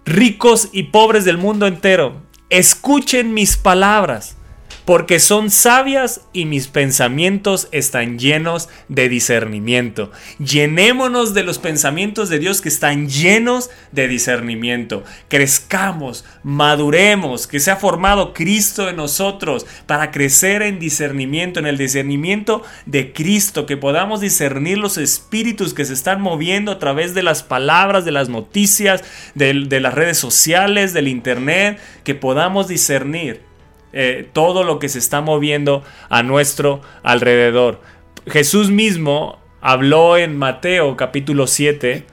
ricos 0.06 0.70
y 0.72 0.84
pobres 0.84 1.26
del 1.26 1.38
mundo 1.38 1.68
entero, 1.68 2.22
escuchen 2.50 3.34
mis 3.34 3.58
palabras, 3.58 4.38
porque 4.86 5.20
son 5.20 5.50
sabias 5.50 6.22
y 6.34 6.46
mis 6.46 6.68
pensamientos 6.68 7.68
están 7.72 8.20
llenos 8.20 8.70
de 8.90 9.10
discernimiento. 9.10 10.12
Llenémonos 10.40 11.34
de 11.34 11.44
los 11.44 11.60
pensamientos 11.60 12.30
de 12.30 12.40
Dios 12.40 12.62
que 12.62 12.70
están 12.70 13.10
llenos 13.10 13.70
de 13.92 14.08
discernimiento. 14.08 15.04
Crezcamos, 15.30 16.26
maduremos, 16.44 17.48
que 17.48 17.60
se 17.60 17.72
ha 17.72 17.78
formado 17.78 18.34
Cristo 18.34 18.90
en 18.90 18.98
nosotros 18.98 19.66
para 19.86 20.12
crecer 20.12 20.62
en 20.62 20.80
discernimiento, 20.80 21.60
en 21.60 21.68
el 21.68 21.78
discernimiento 21.78 22.64
de 22.86 23.14
Cristo, 23.14 23.66
que 23.66 23.78
podamos 23.78 24.22
discernir 24.22 24.78
los 24.78 24.98
espíritus 24.98 25.74
que 25.74 25.86
se 25.86 25.94
están 25.94 26.22
moviendo 26.22 26.72
a 26.72 26.80
través 26.80 27.14
de 27.14 27.24
las 27.24 27.44
palabras, 27.44 28.06
de 28.06 28.12
las 28.12 28.30
noticias, 28.30 29.04
de, 29.36 29.54
de 29.68 29.80
las 29.80 29.94
redes 29.94 30.18
sociales, 30.18 30.94
del 30.94 31.08
Internet, 31.08 31.80
que 32.04 32.16
podamos 32.16 32.68
discernir 32.68 33.53
eh, 33.94 34.28
todo 34.34 34.64
lo 34.64 34.80
que 34.80 34.90
se 34.90 34.98
está 34.98 35.22
moviendo 35.22 35.84
a 36.10 36.24
nuestro 36.24 36.82
alrededor. 37.04 37.80
Jesús 38.28 38.72
mismo 38.72 39.40
habló 39.62 40.18
en 40.18 40.36
Mateo 40.36 40.98
capítulo 40.98 41.46
7, 41.46 42.04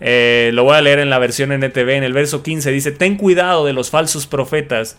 eh, 0.00 0.50
lo 0.52 0.64
voy 0.64 0.76
a 0.76 0.80
leer 0.80 0.98
en 0.98 1.08
la 1.08 1.20
versión 1.20 1.52
NTV, 1.52 1.90
en 1.90 2.02
el 2.02 2.12
verso 2.12 2.42
15 2.42 2.72
dice, 2.72 2.90
ten 2.90 3.16
cuidado 3.16 3.64
de 3.64 3.72
los 3.72 3.90
falsos 3.90 4.26
profetas 4.26 4.98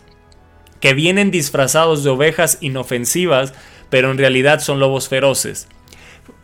que 0.80 0.94
vienen 0.94 1.30
disfrazados 1.30 2.02
de 2.02 2.10
ovejas 2.10 2.56
inofensivas, 2.62 3.52
pero 3.90 4.10
en 4.10 4.16
realidad 4.16 4.60
son 4.60 4.80
lobos 4.80 5.08
feroces. 5.08 5.68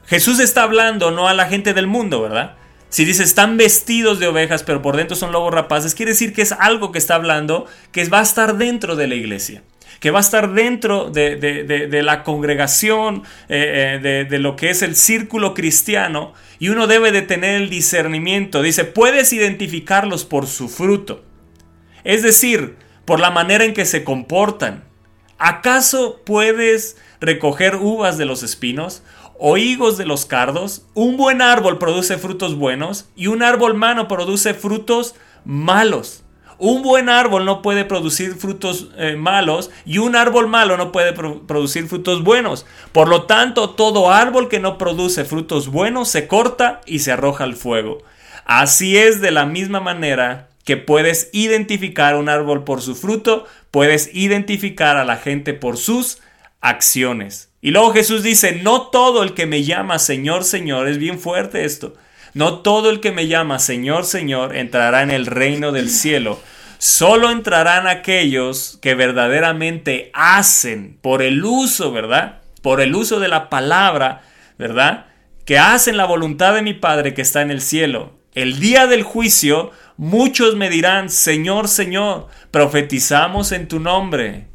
Jesús 0.07 0.38
está 0.38 0.64
hablando 0.64 1.11
no 1.11 1.29
a 1.29 1.35
la 1.35 1.46
gente 1.46 1.72
del 1.72 1.87
mundo, 1.87 2.20
¿verdad? 2.20 2.57
Si 2.90 3.07
dice 3.07 3.22
están 3.22 3.57
vestidos 3.57 4.20
de 4.20 4.29
ovejas, 4.29 4.64
pero 4.64 4.83
por 4.83 4.96
dentro 4.96 5.16
son 5.16 5.33
lobos 5.33 5.55
rapaces, 5.55 5.94
quiere 5.94 6.12
decir 6.12 6.35
que 6.35 6.42
es 6.42 6.53
algo 6.53 6.92
que 6.92 6.98
está 6.98 7.14
hablando 7.14 7.66
que 7.90 8.07
va 8.09 8.20
a 8.20 8.22
estar 8.22 8.59
dentro 8.59 8.94
de 8.94 9.07
la 9.07 9.14
iglesia 9.14 9.62
que 10.01 10.11
va 10.11 10.19
a 10.19 10.21
estar 10.21 10.53
dentro 10.53 11.11
de, 11.11 11.37
de, 11.37 11.65
de, 11.65 12.03
la 12.03 12.23
congregación, 12.23 13.25
eh, 13.49 14.27
de, 14.29 14.39
lo 14.39 14.55
que 14.57 14.71
es 14.71 14.83
el 14.83 14.95
círculo 14.95 15.55
cristiano, 15.55 16.35
y 16.59 16.69
uno 16.69 16.87
debe 16.87 17.11
de 17.11 17.23
tener 17.23 17.61
el 17.61 17.71
discernimiento. 17.71 18.63
Dice, 18.63 18.85
puedes 18.85 19.33
identificarlos 19.33 20.25
por 20.25 20.47
su 20.47 20.69
fruto. 20.69 21.25
Es 22.05 22.23
decir, 22.23 22.77
por 23.05 23.21
la 23.21 23.31
manera 23.31 23.65
en 23.65 23.75
que 23.75 23.87
se 23.87 24.05
comportan. 24.05 24.85
¿Acaso 25.39 26.21
puedes 26.25 26.97
recoger 27.21 27.77
uvas 27.77 28.19
de 28.19 28.25
los 28.25 28.43
espinos 28.43 29.03
o 29.39 29.57
higos 29.57 29.99
de 29.99 30.07
los 30.07 30.27
cardos? 30.27 30.87
Un 30.95 31.17
buen 31.17 31.43
árbol 31.43 31.79
produce 31.79 32.19
frutos 32.19 32.57
buenos 32.57 33.09
y 33.17 33.29
un 33.29 33.43
árbol 33.43 33.75
malo 33.75 34.09
produce 34.09 34.55
frutos 34.55 35.15
malos. 35.45 36.25
Un 36.59 36.83
buen 36.83 37.09
árbol 37.09 37.44
no 37.44 37.62
puede 37.62 37.85
producir 37.85 38.35
frutos 38.35 38.88
eh, 38.97 39.14
malos 39.16 39.71
y 39.87 39.99
un 39.99 40.16
árbol 40.16 40.49
malo 40.49 40.77
no 40.77 40.90
puede 40.90 41.12
pro 41.12 41.47
producir 41.47 41.87
frutos 41.87 42.25
buenos. 42.25 42.66
Por 42.90 43.09
lo 43.09 43.23
tanto, 43.25 43.71
todo 43.71 44.11
árbol 44.11 44.49
que 44.49 44.59
no 44.59 44.77
produce 44.77 45.25
frutos 45.25 45.68
buenos 45.68 46.09
se 46.09 46.27
corta 46.27 46.81
y 46.85 46.99
se 46.99 47.12
arroja 47.12 47.44
al 47.44 47.55
fuego. 47.55 47.99
Así 48.44 48.97
es 48.99 49.21
de 49.21 49.31
la 49.31 49.47
misma 49.47 49.79
manera 49.79 50.49
que 50.64 50.77
puedes 50.77 51.31
identificar 51.33 52.16
un 52.16 52.29
árbol 52.29 52.64
por 52.64 52.83
su 52.83 52.97
fruto, 52.97 53.47
puedes 53.71 54.11
identificar 54.12 54.97
a 54.97 55.05
la 55.05 55.16
gente 55.16 55.55
por 55.55 55.77
sus 55.77 56.18
acciones. 56.61 57.51
Y 57.61 57.71
luego 57.71 57.92
Jesús 57.92 58.23
dice, 58.23 58.61
no 58.62 58.83
todo 58.88 59.23
el 59.23 59.35
que 59.35 59.47
me 59.47 59.64
llama 59.64 59.99
Señor, 59.99 60.44
Señor, 60.44 60.88
es 60.88 60.99
bien 60.99 61.18
fuerte 61.18 61.64
esto. 61.64 61.94
No 62.38 62.61
todo 62.61 62.90
el 62.90 63.01
que 63.01 63.11
me 63.11 63.27
llama 63.27 63.59
Señor, 63.59 64.05
Señor 64.05 64.55
entrará 64.55 65.03
en 65.03 65.11
el 65.11 65.27
reino 65.27 65.72
del 65.72 65.90
cielo. 65.90 66.38
Solo 66.79 67.33
entrarán 67.33 67.88
aquellos 67.88 68.79
que 68.81 68.94
verdaderamente 68.94 70.12
hacen 70.14 71.01
por 71.03 71.20
el 71.20 71.44
uso, 71.44 71.90
¿verdad? 71.90 72.38
Por 72.62 72.81
el 72.81 72.94
uso 72.94 73.18
de 73.18 73.27
la 73.27 73.51
palabra, 73.51 74.22
¿verdad? 74.57 75.07
Que 75.44 75.59
hacen 75.59 75.96
la 75.96 76.05
voluntad 76.05 76.55
de 76.55 76.62
mi 76.62 76.74
Padre 76.74 77.12
que 77.12 77.22
está 77.22 77.42
en 77.42 77.51
el 77.51 77.61
cielo. 77.61 78.12
El 78.37 78.61
día 78.61 78.87
del 78.87 79.03
juicio, 79.03 79.72
muchos 79.96 80.55
me 80.55 80.70
dirán, 80.70 81.11
Señor, 81.11 81.66
Señor, 81.66 82.29
profetizamos 82.53 83.51
en 83.51 83.66
tu 83.66 83.81
nombre, 83.81 84.46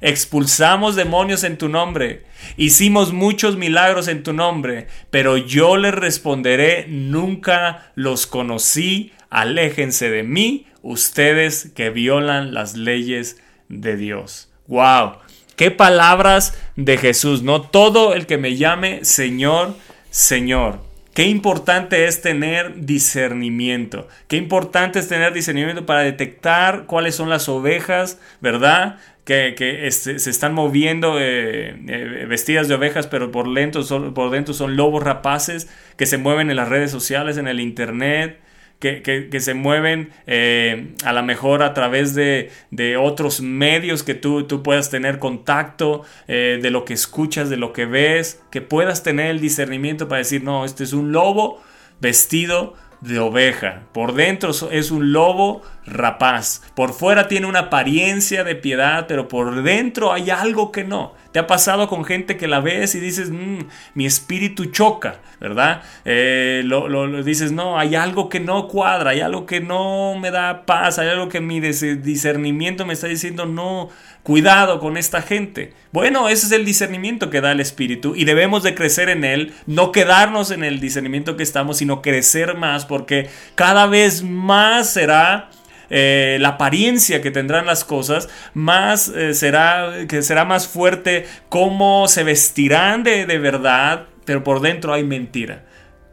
expulsamos 0.00 0.96
demonios 0.96 1.44
en 1.44 1.58
tu 1.58 1.68
nombre, 1.68 2.24
hicimos 2.56 3.12
muchos 3.12 3.56
milagros 3.56 4.08
en 4.08 4.22
tu 4.22 4.32
nombre, 4.32 4.86
pero 5.10 5.36
yo 5.36 5.76
les 5.76 5.94
responderé, 5.94 6.86
nunca 6.88 7.92
los 7.94 8.26
conocí, 8.26 9.12
aléjense 9.30 10.10
de 10.10 10.22
mí, 10.22 10.66
ustedes 10.82 11.70
que 11.74 11.90
violan 11.90 12.54
las 12.54 12.76
leyes 12.76 13.40
de 13.68 13.96
Dios. 13.96 14.48
¡Wow! 14.68 15.18
¡Qué 15.56 15.70
palabras 15.70 16.58
de 16.76 16.98
Jesús! 16.98 17.42
No 17.42 17.62
todo 17.62 18.14
el 18.14 18.26
que 18.26 18.38
me 18.38 18.56
llame 18.56 19.04
Señor, 19.04 19.74
Señor. 20.10 20.86
Qué 21.16 21.24
importante 21.24 22.04
es 22.04 22.20
tener 22.20 22.84
discernimiento. 22.84 24.06
Qué 24.28 24.36
importante 24.36 24.98
es 24.98 25.08
tener 25.08 25.32
discernimiento 25.32 25.86
para 25.86 26.00
detectar 26.00 26.84
cuáles 26.84 27.14
son 27.14 27.30
las 27.30 27.48
ovejas, 27.48 28.20
¿verdad? 28.42 28.98
Que, 29.26 29.54
que 29.54 29.86
este, 29.86 30.18
se 30.18 30.30
están 30.30 30.54
moviendo 30.54 31.20
eh, 31.20 31.76
eh, 31.88 32.26
vestidas 32.26 32.68
de 32.68 32.76
ovejas, 32.76 33.06
pero 33.06 33.30
por, 33.30 33.48
son, 33.84 34.14
por 34.14 34.30
dentro 34.30 34.54
son 34.54 34.76
lobos 34.76 35.02
rapaces 35.02 35.68
que 35.98 36.06
se 36.06 36.16
mueven 36.16 36.48
en 36.48 36.56
las 36.56 36.68
redes 36.68 36.90
sociales, 36.90 37.36
en 37.36 37.48
el 37.48 37.60
internet. 37.60 38.40
Que, 38.78 39.02
que, 39.02 39.40
se 39.40 39.54
mueven 39.54 40.10
eh, 40.26 40.92
a 41.02 41.14
lo 41.14 41.22
mejor 41.22 41.62
a 41.62 41.72
través 41.72 42.14
de, 42.14 42.50
de, 42.70 42.98
otros 42.98 43.40
medios 43.40 44.02
que 44.02 44.14
tú, 44.14 44.46
tú 44.46 44.62
puedas 44.62 44.90
tener 44.90 45.18
contacto, 45.18 46.04
de 46.28 46.70
lo 46.70 46.84
que 46.84 46.92
escuchas, 46.92 47.48
de 47.48 47.56
lo 47.56 47.72
que 47.72 47.86
ves, 47.86 48.42
que 48.50 48.60
puedas 48.60 49.02
tener 49.02 49.30
el 49.30 49.40
discernimiento 49.40 50.08
para 50.08 50.18
decir, 50.18 50.44
no, 50.44 50.66
este 50.66 50.84
es 50.84 50.92
un 50.92 51.10
lobo 51.10 51.62
vestido 52.00 52.74
de 53.00 53.18
oveja. 53.18 53.82
Por 53.92 54.14
dentro 54.14 54.50
es 54.70 54.90
un 54.90 55.12
lobo 55.12 55.62
rapaz. 55.86 56.62
Por 56.74 56.92
fuera 56.92 57.28
tiene 57.28 57.46
una 57.46 57.60
apariencia 57.60 58.44
de 58.44 58.54
piedad, 58.54 59.06
pero 59.06 59.28
por 59.28 59.62
dentro 59.62 60.12
hay 60.12 60.30
algo 60.30 60.72
que 60.72 60.84
no. 60.84 61.14
¿Te 61.32 61.40
ha 61.40 61.46
pasado 61.46 61.86
con 61.88 62.04
gente 62.04 62.38
que 62.38 62.48
la 62.48 62.60
ves 62.60 62.94
y 62.94 63.00
dices, 63.00 63.30
mmm, 63.30 63.58
mi 63.94 64.06
espíritu 64.06 64.66
choca, 64.66 65.16
¿verdad? 65.38 65.82
Eh, 66.06 66.62
lo, 66.64 66.88
lo, 66.88 67.06
lo, 67.06 67.22
dices, 67.22 67.52
no, 67.52 67.78
hay 67.78 67.94
algo 67.94 68.30
que 68.30 68.40
no 68.40 68.68
cuadra, 68.68 69.10
hay 69.10 69.20
algo 69.20 69.44
que 69.44 69.60
no 69.60 70.14
me 70.18 70.30
da 70.30 70.64
paz, 70.64 70.98
hay 70.98 71.08
algo 71.08 71.28
que 71.28 71.40
mi 71.40 71.60
discernimiento 71.60 72.86
me 72.86 72.94
está 72.94 73.06
diciendo, 73.06 73.44
no, 73.44 73.90
cuidado 74.26 74.80
con 74.80 74.96
esta 74.96 75.22
gente. 75.22 75.72
Bueno, 75.92 76.28
ese 76.28 76.46
es 76.46 76.52
el 76.52 76.64
discernimiento 76.64 77.30
que 77.30 77.40
da 77.40 77.52
el 77.52 77.60
espíritu 77.60 78.16
y 78.16 78.24
debemos 78.24 78.64
de 78.64 78.74
crecer 78.74 79.08
en 79.08 79.22
él, 79.22 79.54
no 79.66 79.92
quedarnos 79.92 80.50
en 80.50 80.64
el 80.64 80.80
discernimiento 80.80 81.36
que 81.36 81.44
estamos, 81.44 81.76
sino 81.76 82.02
crecer 82.02 82.56
más, 82.56 82.86
porque 82.86 83.30
cada 83.54 83.86
vez 83.86 84.24
más 84.24 84.90
será 84.90 85.48
eh, 85.90 86.38
la 86.40 86.48
apariencia 86.48 87.22
que 87.22 87.30
tendrán 87.30 87.66
las 87.66 87.84
cosas, 87.84 88.28
más 88.52 89.06
eh, 89.10 89.32
será, 89.32 89.92
que 90.08 90.20
será 90.22 90.44
más 90.44 90.66
fuerte 90.66 91.26
cómo 91.48 92.08
se 92.08 92.24
vestirán 92.24 93.04
de, 93.04 93.26
de 93.26 93.38
verdad, 93.38 94.06
pero 94.24 94.42
por 94.42 94.60
dentro 94.60 94.92
hay 94.92 95.04
mentira. 95.04 95.62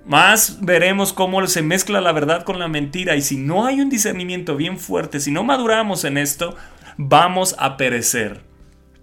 más 0.05 0.59
veremos 0.61 1.13
cómo 1.13 1.47
se 1.47 1.63
mezcla 1.63 1.99
la 1.99 2.11
verdad 2.11 2.43
con 2.43 2.59
la 2.59 2.67
mentira 2.67 3.15
y 3.15 3.23
si 3.23 3.37
no 3.37 3.65
hay 3.65 3.81
un 3.81 3.89
discernimiento 3.89 4.55
bien 4.55 4.77
fuerte, 4.77 5.19
si 5.19 5.31
no 5.31 5.43
maduramos 5.43 6.03
en 6.03 6.19
esto, 6.19 6.55
vamos 6.97 7.55
a 7.59 7.77
perecer, 7.77 8.41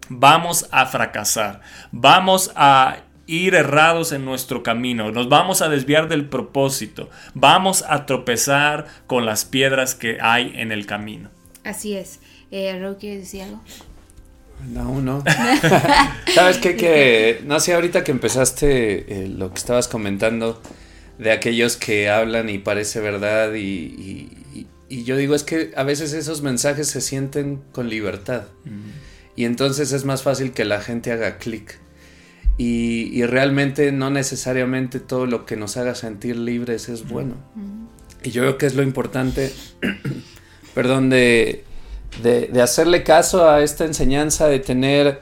vamos 0.08 0.68
a 0.70 0.86
fracasar, 0.86 1.60
vamos 1.92 2.52
a 2.56 2.98
ir 3.26 3.54
errados 3.54 4.10
en 4.12 4.24
nuestro 4.24 4.62
camino, 4.62 5.12
nos 5.12 5.28
vamos 5.28 5.62
a 5.62 5.68
desviar 5.68 6.08
del 6.08 6.28
propósito, 6.28 7.10
vamos 7.34 7.84
a 7.88 8.04
tropezar 8.06 8.86
con 9.06 9.24
las 9.24 9.44
piedras 9.44 9.94
que 9.94 10.18
hay 10.20 10.52
en 10.56 10.72
el 10.72 10.86
camino. 10.86 11.30
Así 11.64 11.94
es. 11.94 12.20
Eh, 12.50 12.76
Ro, 12.80 12.96
¿quieres 12.98 13.20
decir 13.20 13.42
algo? 13.42 13.60
No, 14.68 15.00
no. 15.00 15.22
¿Sabes 16.34 16.58
qué? 16.58 16.76
Que, 16.76 17.40
no 17.44 17.60
sé, 17.60 17.74
ahorita 17.74 18.02
que 18.02 18.10
empezaste 18.10 19.24
eh, 19.24 19.28
lo 19.28 19.50
que 19.52 19.58
estabas 19.58 19.86
comentando 19.88 20.60
de 21.18 21.32
aquellos 21.32 21.76
que 21.76 22.10
hablan 22.10 22.48
y 22.48 22.58
parece 22.58 23.00
verdad 23.00 23.52
y, 23.54 23.60
y- 23.60 24.39
y- 24.90 25.04
yo 25.04 25.16
digo 25.16 25.34
es 25.34 25.42
que 25.44 25.72
a 25.76 25.82
veces 25.84 26.12
esos 26.12 26.42
mensajes 26.42 26.88
se 26.88 27.00
sienten 27.00 27.62
con 27.72 27.88
libertad. 27.88 28.42
Y 29.36 29.44
entonces 29.46 29.92
es 29.92 30.04
más 30.04 30.22
fácil 30.22 30.52
que 30.52 30.64
la 30.66 30.80
gente 30.82 31.12
haga 31.12 31.38
clic. 31.38 31.78
Y, 32.58 33.08
y 33.18 33.24
realmente 33.24 33.90
no 33.92 34.10
necesariamente 34.10 35.00
todo 35.00 35.24
lo 35.24 35.46
que 35.46 35.56
nos 35.56 35.78
haga 35.78 35.94
sentir 35.94 36.36
libres 36.36 36.90
es 36.90 37.08
bueno. 37.08 37.36
Y 38.22 38.30
yo 38.32 38.42
creo 38.42 38.58
que 38.58 38.66
es 38.66 38.74
lo 38.74 38.82
importante 38.82 39.50
perdón 40.74 41.08
de, 41.08 41.64
de, 42.22 42.48
de 42.48 42.62
hacerle 42.62 43.02
caso 43.02 43.48
a 43.48 43.62
esta 43.62 43.84
enseñanza 43.86 44.46
de 44.48 44.58
tener 44.58 45.20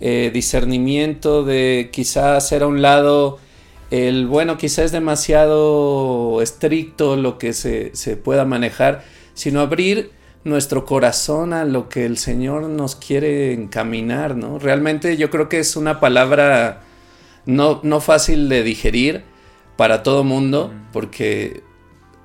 eh, 0.00 0.30
discernimiento 0.32 1.44
de 1.44 1.90
quizá 1.92 2.36
hacer 2.36 2.62
a 2.62 2.66
un 2.66 2.80
lado 2.80 3.38
el 3.90 4.26
bueno, 4.26 4.56
quizá 4.58 4.84
es 4.84 4.92
demasiado 4.92 6.40
estricto 6.42 7.16
lo 7.16 7.38
que 7.38 7.52
se, 7.52 7.94
se 7.94 8.16
pueda 8.16 8.44
manejar, 8.44 9.02
sino 9.34 9.60
abrir 9.60 10.10
nuestro 10.44 10.84
corazón 10.84 11.52
a 11.52 11.64
lo 11.64 11.88
que 11.88 12.06
el 12.06 12.16
Señor 12.18 12.62
nos 12.64 12.96
quiere 12.96 13.52
encaminar, 13.52 14.36
¿no? 14.36 14.58
Realmente 14.58 15.16
yo 15.16 15.30
creo 15.30 15.48
que 15.48 15.58
es 15.58 15.76
una 15.76 16.00
palabra 16.00 16.82
no, 17.46 17.80
no 17.82 18.00
fácil 18.00 18.48
de 18.48 18.62
digerir 18.62 19.24
para 19.76 20.02
todo 20.02 20.24
mundo, 20.24 20.72
porque 20.92 21.62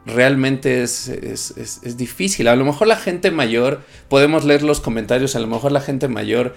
realmente 0.05 0.83
es, 0.83 1.07
es, 1.07 1.51
es- 1.57 1.81
es 1.83 1.97
difícil. 1.97 2.47
A 2.47 2.55
lo 2.55 2.65
mejor 2.65 2.87
la 2.87 2.97
gente 2.97 3.31
mayor, 3.31 3.81
podemos 4.09 4.43
leer 4.45 4.63
los 4.63 4.81
comentarios, 4.81 5.35
a 5.35 5.39
lo 5.39 5.47
mejor 5.47 5.71
la 5.71 5.81
gente 5.81 6.07
mayor 6.07 6.55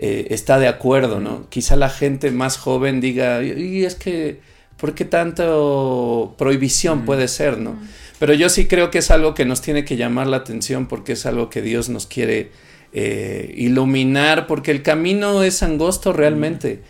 eh, 0.00 0.28
está 0.30 0.58
de 0.58 0.68
acuerdo, 0.68 1.20
¿no? 1.20 1.48
Quizá 1.50 1.74
la 1.74 1.90
gente 1.90 2.30
más 2.30 2.56
joven 2.56 3.00
diga, 3.00 3.42
y 3.42 3.84
es 3.84 3.96
que, 3.96 4.40
¿por 4.76 4.94
qué 4.94 5.04
tanto 5.04 6.34
prohibición 6.38 7.04
puede 7.04 7.26
ser, 7.26 7.58
¿no? 7.58 7.76
Pero 8.18 8.32
yo 8.34 8.48
sí 8.48 8.66
creo 8.66 8.90
que 8.90 8.98
es 8.98 9.10
algo 9.10 9.34
que 9.34 9.44
nos 9.44 9.60
tiene 9.60 9.84
que 9.84 9.96
llamar 9.96 10.28
la 10.28 10.38
atención 10.38 10.86
porque 10.86 11.12
es 11.12 11.26
algo 11.26 11.50
que 11.50 11.62
Dios 11.62 11.88
nos 11.88 12.06
quiere 12.06 12.50
eh, 12.92 13.52
iluminar, 13.56 14.46
porque 14.46 14.70
el 14.70 14.82
camino 14.82 15.42
es 15.42 15.62
angosto 15.62 16.12
realmente. 16.12 16.82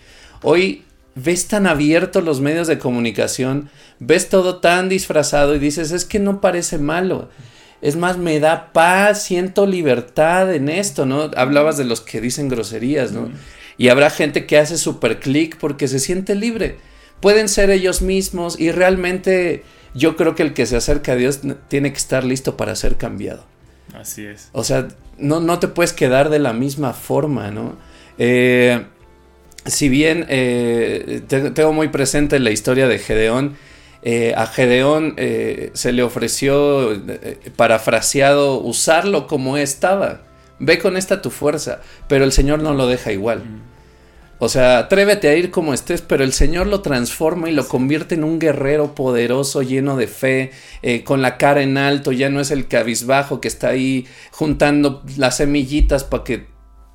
Hoy 0.42 0.84
ves 1.14 1.48
tan 1.48 1.66
abiertos 1.66 2.22
los 2.24 2.40
medios 2.40 2.66
de 2.66 2.78
comunicación, 2.78 3.70
ves 3.98 4.28
todo 4.28 4.58
tan 4.58 4.88
disfrazado 4.88 5.54
y 5.54 5.58
dices, 5.58 5.92
es 5.92 6.04
que 6.04 6.18
no 6.18 6.40
parece 6.40 6.78
malo. 6.78 7.30
Es 7.80 7.94
más, 7.96 8.16
me 8.18 8.40
da 8.40 8.72
paz, 8.72 9.22
siento 9.22 9.66
libertad 9.66 10.52
en 10.54 10.68
esto, 10.68 11.06
¿no? 11.06 11.30
Hablabas 11.36 11.76
de 11.76 11.84
los 11.84 12.00
que 12.00 12.20
dicen 12.20 12.48
groserías, 12.48 13.12
¿no? 13.12 13.30
Y 13.76 13.88
habrá 13.88 14.10
gente 14.10 14.46
que 14.46 14.58
hace 14.58 14.76
super 14.76 15.20
clic 15.20 15.56
porque 15.58 15.86
se 15.86 16.00
siente 16.00 16.34
libre. 16.34 16.76
Pueden 17.20 17.48
ser 17.48 17.70
ellos 17.70 18.02
mismos 18.02 18.58
y 18.58 18.72
realmente 18.72 19.62
yo 19.94 20.16
creo 20.16 20.34
que 20.34 20.42
el 20.42 20.54
que 20.54 20.66
se 20.66 20.76
acerca 20.76 21.12
a 21.12 21.16
Dios 21.16 21.40
tiene 21.68 21.92
que 21.92 21.98
estar 21.98 22.24
listo 22.24 22.56
para 22.56 22.74
ser 22.74 22.96
cambiado. 22.96 23.44
Así 23.94 24.24
es. 24.26 24.48
O 24.52 24.64
sea, 24.64 24.88
no, 25.16 25.40
no 25.40 25.58
te 25.60 25.68
puedes 25.68 25.92
quedar 25.92 26.30
de 26.30 26.38
la 26.40 26.52
misma 26.52 26.92
forma, 26.92 27.50
¿no? 27.52 27.76
Eh, 28.18 28.84
si 29.64 29.88
bien 29.88 30.26
eh, 30.28 31.22
te- 31.28 31.50
tengo 31.52 31.72
muy 31.72 31.88
presente 31.88 32.38
la 32.40 32.50
historia 32.50 32.88
de 32.88 32.98
Gedeón, 32.98 33.56
eh, 34.02 34.34
a 34.36 34.46
Gedeón 34.46 35.14
eh, 35.16 35.70
se 35.74 35.92
le 35.92 36.02
ofreció, 36.02 36.92
eh, 36.92 37.38
parafraseado, 37.56 38.60
usarlo 38.60 39.26
como 39.26 39.56
estaba. 39.56 40.22
Ve 40.60 40.78
con 40.78 40.96
esta 40.96 41.22
tu 41.22 41.30
fuerza, 41.30 41.80
pero 42.08 42.24
el 42.24 42.32
Señor 42.32 42.62
no 42.62 42.74
lo 42.74 42.86
deja 42.86 43.12
igual. 43.12 43.42
O 44.40 44.48
sea, 44.48 44.78
atrévete 44.78 45.28
a 45.28 45.34
ir 45.34 45.50
como 45.50 45.74
estés, 45.74 46.00
pero 46.00 46.22
el 46.22 46.32
Señor 46.32 46.68
lo 46.68 46.80
transforma 46.80 47.50
y 47.50 47.52
lo 47.52 47.66
convierte 47.66 48.14
en 48.14 48.22
un 48.22 48.38
guerrero 48.38 48.94
poderoso, 48.94 49.62
lleno 49.62 49.96
de 49.96 50.06
fe, 50.06 50.52
eh, 50.82 51.02
con 51.02 51.22
la 51.22 51.38
cara 51.38 51.62
en 51.62 51.76
alto, 51.76 52.12
ya 52.12 52.30
no 52.30 52.40
es 52.40 52.52
el 52.52 52.68
cabizbajo 52.68 53.40
que 53.40 53.48
está 53.48 53.68
ahí 53.68 54.06
juntando 54.30 55.02
las 55.16 55.38
semillitas 55.38 56.04
para 56.04 56.22
que, 56.22 56.46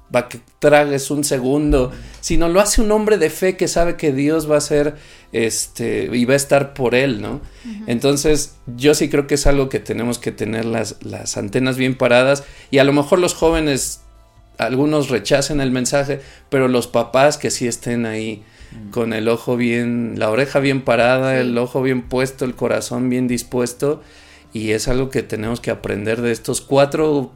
pa' 0.09 0.29
que 0.29 0.39
tragues 0.59 1.11
un 1.11 1.25
segundo, 1.25 1.91
sino 2.21 2.47
lo 2.47 2.61
hace 2.61 2.81
un 2.81 2.91
hombre 2.93 3.17
de 3.17 3.29
fe 3.29 3.57
que 3.57 3.67
sabe 3.67 3.97
que 3.97 4.13
Dios 4.13 4.49
va 4.49 4.57
a 4.57 4.61
ser, 4.61 4.95
este, 5.33 6.09
y 6.13 6.25
va 6.25 6.33
a 6.33 6.37
estar 6.37 6.73
por 6.73 6.95
él, 6.95 7.21
¿no? 7.21 7.41
Entonces, 7.87 8.55
yo 8.77 8.93
sí 8.93 9.09
creo 9.09 9.27
que 9.27 9.35
es 9.35 9.47
algo 9.47 9.67
que 9.67 9.79
tenemos 9.79 10.19
que 10.19 10.31
tener 10.31 10.63
las, 10.65 10.97
las 11.01 11.35
antenas 11.37 11.75
bien 11.75 11.95
paradas 11.95 12.43
y 12.71 12.77
a 12.77 12.83
lo 12.83 12.93
mejor 12.93 13.19
los 13.19 13.33
jóvenes 13.33 14.01
algunos 14.57 15.09
rechacen 15.09 15.59
el 15.59 15.71
mensaje, 15.71 16.21
pero 16.49 16.67
los 16.67 16.87
papás 16.87 17.37
que 17.37 17.49
sí 17.49 17.67
estén 17.67 18.05
ahí 18.05 18.43
con 18.91 19.13
el 19.13 19.27
ojo 19.27 19.57
bien, 19.57 20.13
la 20.17 20.29
oreja 20.29 20.59
bien 20.59 20.81
parada, 20.81 21.33
Sí. 21.33 21.41
el 21.41 21.57
ojo 21.57 21.81
bien 21.81 22.03
puesto, 22.03 22.45
el 22.45 22.55
corazón 22.55 23.09
bien 23.09 23.27
dispuesto, 23.27 24.01
y 24.51 24.71
es 24.71 24.87
algo 24.87 25.09
que 25.09 25.23
tenemos 25.23 25.59
que 25.59 25.71
aprender 25.71 26.21
de 26.21 26.31
estos 26.31 26.61
cuatro, 26.61 27.31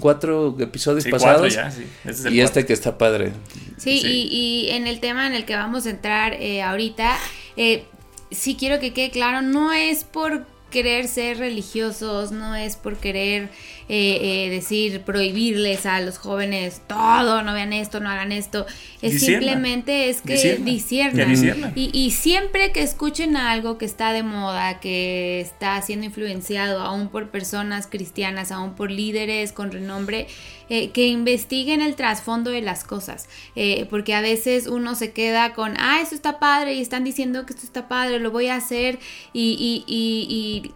cuatro 0.00 0.56
episodios 0.58 1.04
Sí, 1.04 1.10
cuatro 1.10 1.28
pasados 1.28 1.54
ya, 1.54 1.70
sí. 1.70 1.84
Este 2.04 2.10
es 2.10 2.24
el 2.24 2.34
y 2.34 2.40
este 2.40 2.66
que 2.66 2.72
está 2.72 2.98
padre. 2.98 3.32
Sí, 3.78 4.00
Sí. 4.00 4.06
Y, 4.06 4.66
y 4.66 4.70
en 4.70 4.86
el 4.86 5.00
tema 5.00 5.26
en 5.26 5.34
el 5.34 5.44
que 5.44 5.56
vamos 5.56 5.86
a 5.86 5.90
entrar 5.90 6.34
eh, 6.34 6.62
ahorita, 6.62 7.16
eh, 7.56 7.84
sí 8.30 8.56
quiero 8.58 8.80
que 8.80 8.92
quede 8.92 9.10
claro, 9.10 9.42
no 9.42 9.72
es 9.72 10.04
por 10.04 10.46
querer 10.74 11.06
ser 11.06 11.38
religiosos, 11.38 12.32
no 12.32 12.56
es 12.56 12.74
por 12.74 12.96
querer 12.96 13.48
eh, 13.88 14.48
eh, 14.48 14.50
decir, 14.50 15.02
prohibirles 15.02 15.86
a 15.86 16.00
los 16.00 16.18
jóvenes 16.18 16.82
todo, 16.88 17.42
no 17.42 17.54
vean 17.54 17.72
esto, 17.72 18.00
no 18.00 18.10
hagan 18.10 18.32
esto, 18.32 18.66
es 19.00 19.20
simplemente 19.20 20.08
es 20.08 20.20
que 20.20 20.56
disciernan. 20.56 21.72
Y, 21.76 21.90
y 21.96 22.10
siempre 22.10 22.72
que 22.72 22.82
escuchen 22.82 23.36
algo 23.36 23.78
que 23.78 23.84
está 23.84 24.12
de 24.12 24.24
moda, 24.24 24.80
que 24.80 25.40
está 25.40 25.80
siendo 25.80 26.06
influenciado 26.06 26.80
aún 26.80 27.06
por 27.08 27.30
personas 27.30 27.86
cristianas, 27.86 28.50
aún 28.50 28.74
por 28.74 28.90
líderes 28.90 29.52
con 29.52 29.70
renombre, 29.70 30.26
eh, 30.74 30.90
que 30.90 31.06
investiguen 31.06 31.80
el 31.80 31.94
trasfondo 31.94 32.50
de 32.50 32.62
las 32.62 32.82
cosas. 32.84 33.28
Eh, 33.56 33.86
porque 33.90 34.14
a 34.14 34.20
veces 34.20 34.66
uno 34.66 34.94
se 34.94 35.12
queda 35.12 35.52
con, 35.54 35.74
ah, 35.78 36.00
eso 36.02 36.14
está 36.14 36.38
padre 36.38 36.74
y 36.74 36.80
están 36.80 37.04
diciendo 37.04 37.46
que 37.46 37.52
esto 37.54 37.64
está 37.66 37.86
padre, 37.88 38.18
lo 38.18 38.30
voy 38.30 38.48
a 38.48 38.56
hacer 38.56 38.98
y, 39.32 39.56
y- 39.58 39.84
y- 39.86 40.26
y 40.68 40.72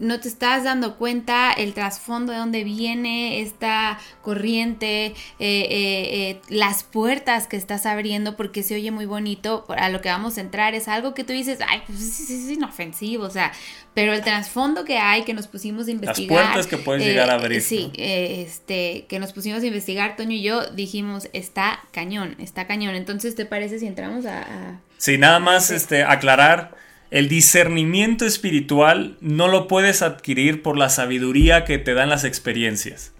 no 0.00 0.18
te 0.18 0.26
estás 0.28 0.64
dando 0.64 0.96
cuenta 0.96 1.52
el 1.52 1.72
trasfondo 1.74 2.32
de 2.32 2.38
dónde 2.38 2.64
viene 2.64 3.40
esta 3.42 3.98
corriente, 4.22 5.06
eh, 5.06 5.14
eh, 5.38 6.30
eh, 6.30 6.40
las 6.48 6.82
puertas 6.82 7.46
que 7.46 7.56
estás 7.56 7.86
abriendo, 7.86 8.36
porque 8.36 8.62
se 8.62 8.74
oye 8.74 8.90
muy 8.90 9.06
bonito. 9.06 9.64
A 9.68 9.88
lo 9.90 10.00
que 10.00 10.08
vamos 10.08 10.38
a 10.38 10.40
entrar 10.40 10.74
es 10.74 10.88
algo 10.88 11.14
que 11.14 11.22
tú 11.22 11.32
dices, 11.32 11.58
ay, 11.68 11.82
pues 11.86 11.98
sí, 11.98 12.06
sí, 12.10 12.24
sí, 12.26 12.44
es 12.44 12.50
inofensivo, 12.56 13.24
o 13.24 13.30
sea, 13.30 13.52
pero 13.94 14.12
el 14.12 14.22
trasfondo 14.22 14.84
que 14.84 14.98
hay, 14.98 15.22
que 15.24 15.34
nos 15.34 15.46
pusimos 15.46 15.86
a 15.86 15.90
investigar. 15.90 16.28
puertas 16.44 16.66
que 16.66 16.78
puedes 16.78 17.04
llegar 17.04 17.30
a 17.30 17.34
abrir, 17.34 17.60
Sí, 17.60 17.92
este, 17.96 19.06
que 19.08 19.18
nos 19.18 19.32
pusimos 19.32 19.62
a 19.62 19.66
investigar, 19.66 20.16
Toño 20.16 20.32
y 20.32 20.42
yo 20.42 20.66
dijimos, 20.70 21.28
está 21.32 21.80
cañón, 21.92 22.36
está 22.38 22.66
cañón. 22.66 22.94
Entonces, 22.94 23.34
¿te 23.34 23.44
parece 23.44 23.78
si 23.78 23.86
entramos 23.86 24.26
a- 24.26 24.40
a 24.42 24.80
Sí, 24.98 25.18
nada 25.18 25.38
más 25.40 25.70
este, 25.70 26.04
aclarar, 26.04 26.74
el 27.10 27.28
discernimiento 27.28 28.24
espiritual 28.24 29.16
no 29.20 29.48
lo 29.48 29.66
puedes 29.66 30.02
adquirir 30.02 30.62
por 30.62 30.78
la 30.78 30.88
sabiduría 30.88 31.64
que 31.64 31.78
te 31.78 31.94
dan 31.94 32.08
las 32.08 32.24
experiencias. 32.24 33.12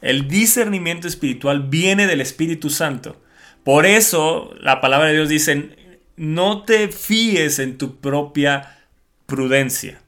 El 0.00 0.28
discernimiento 0.28 1.08
espiritual 1.08 1.68
viene 1.68 2.06
del 2.06 2.20
Espíritu 2.20 2.70
Santo. 2.70 3.20
Por 3.62 3.86
eso 3.86 4.54
la 4.60 4.80
palabra 4.80 5.08
de 5.08 5.14
Dios 5.14 5.28
dice, 5.28 5.76
no 6.16 6.62
te 6.64 6.88
fíes 6.88 7.58
en 7.58 7.78
tu 7.78 8.00
propia 8.00 8.78
prudencia. 9.26 10.00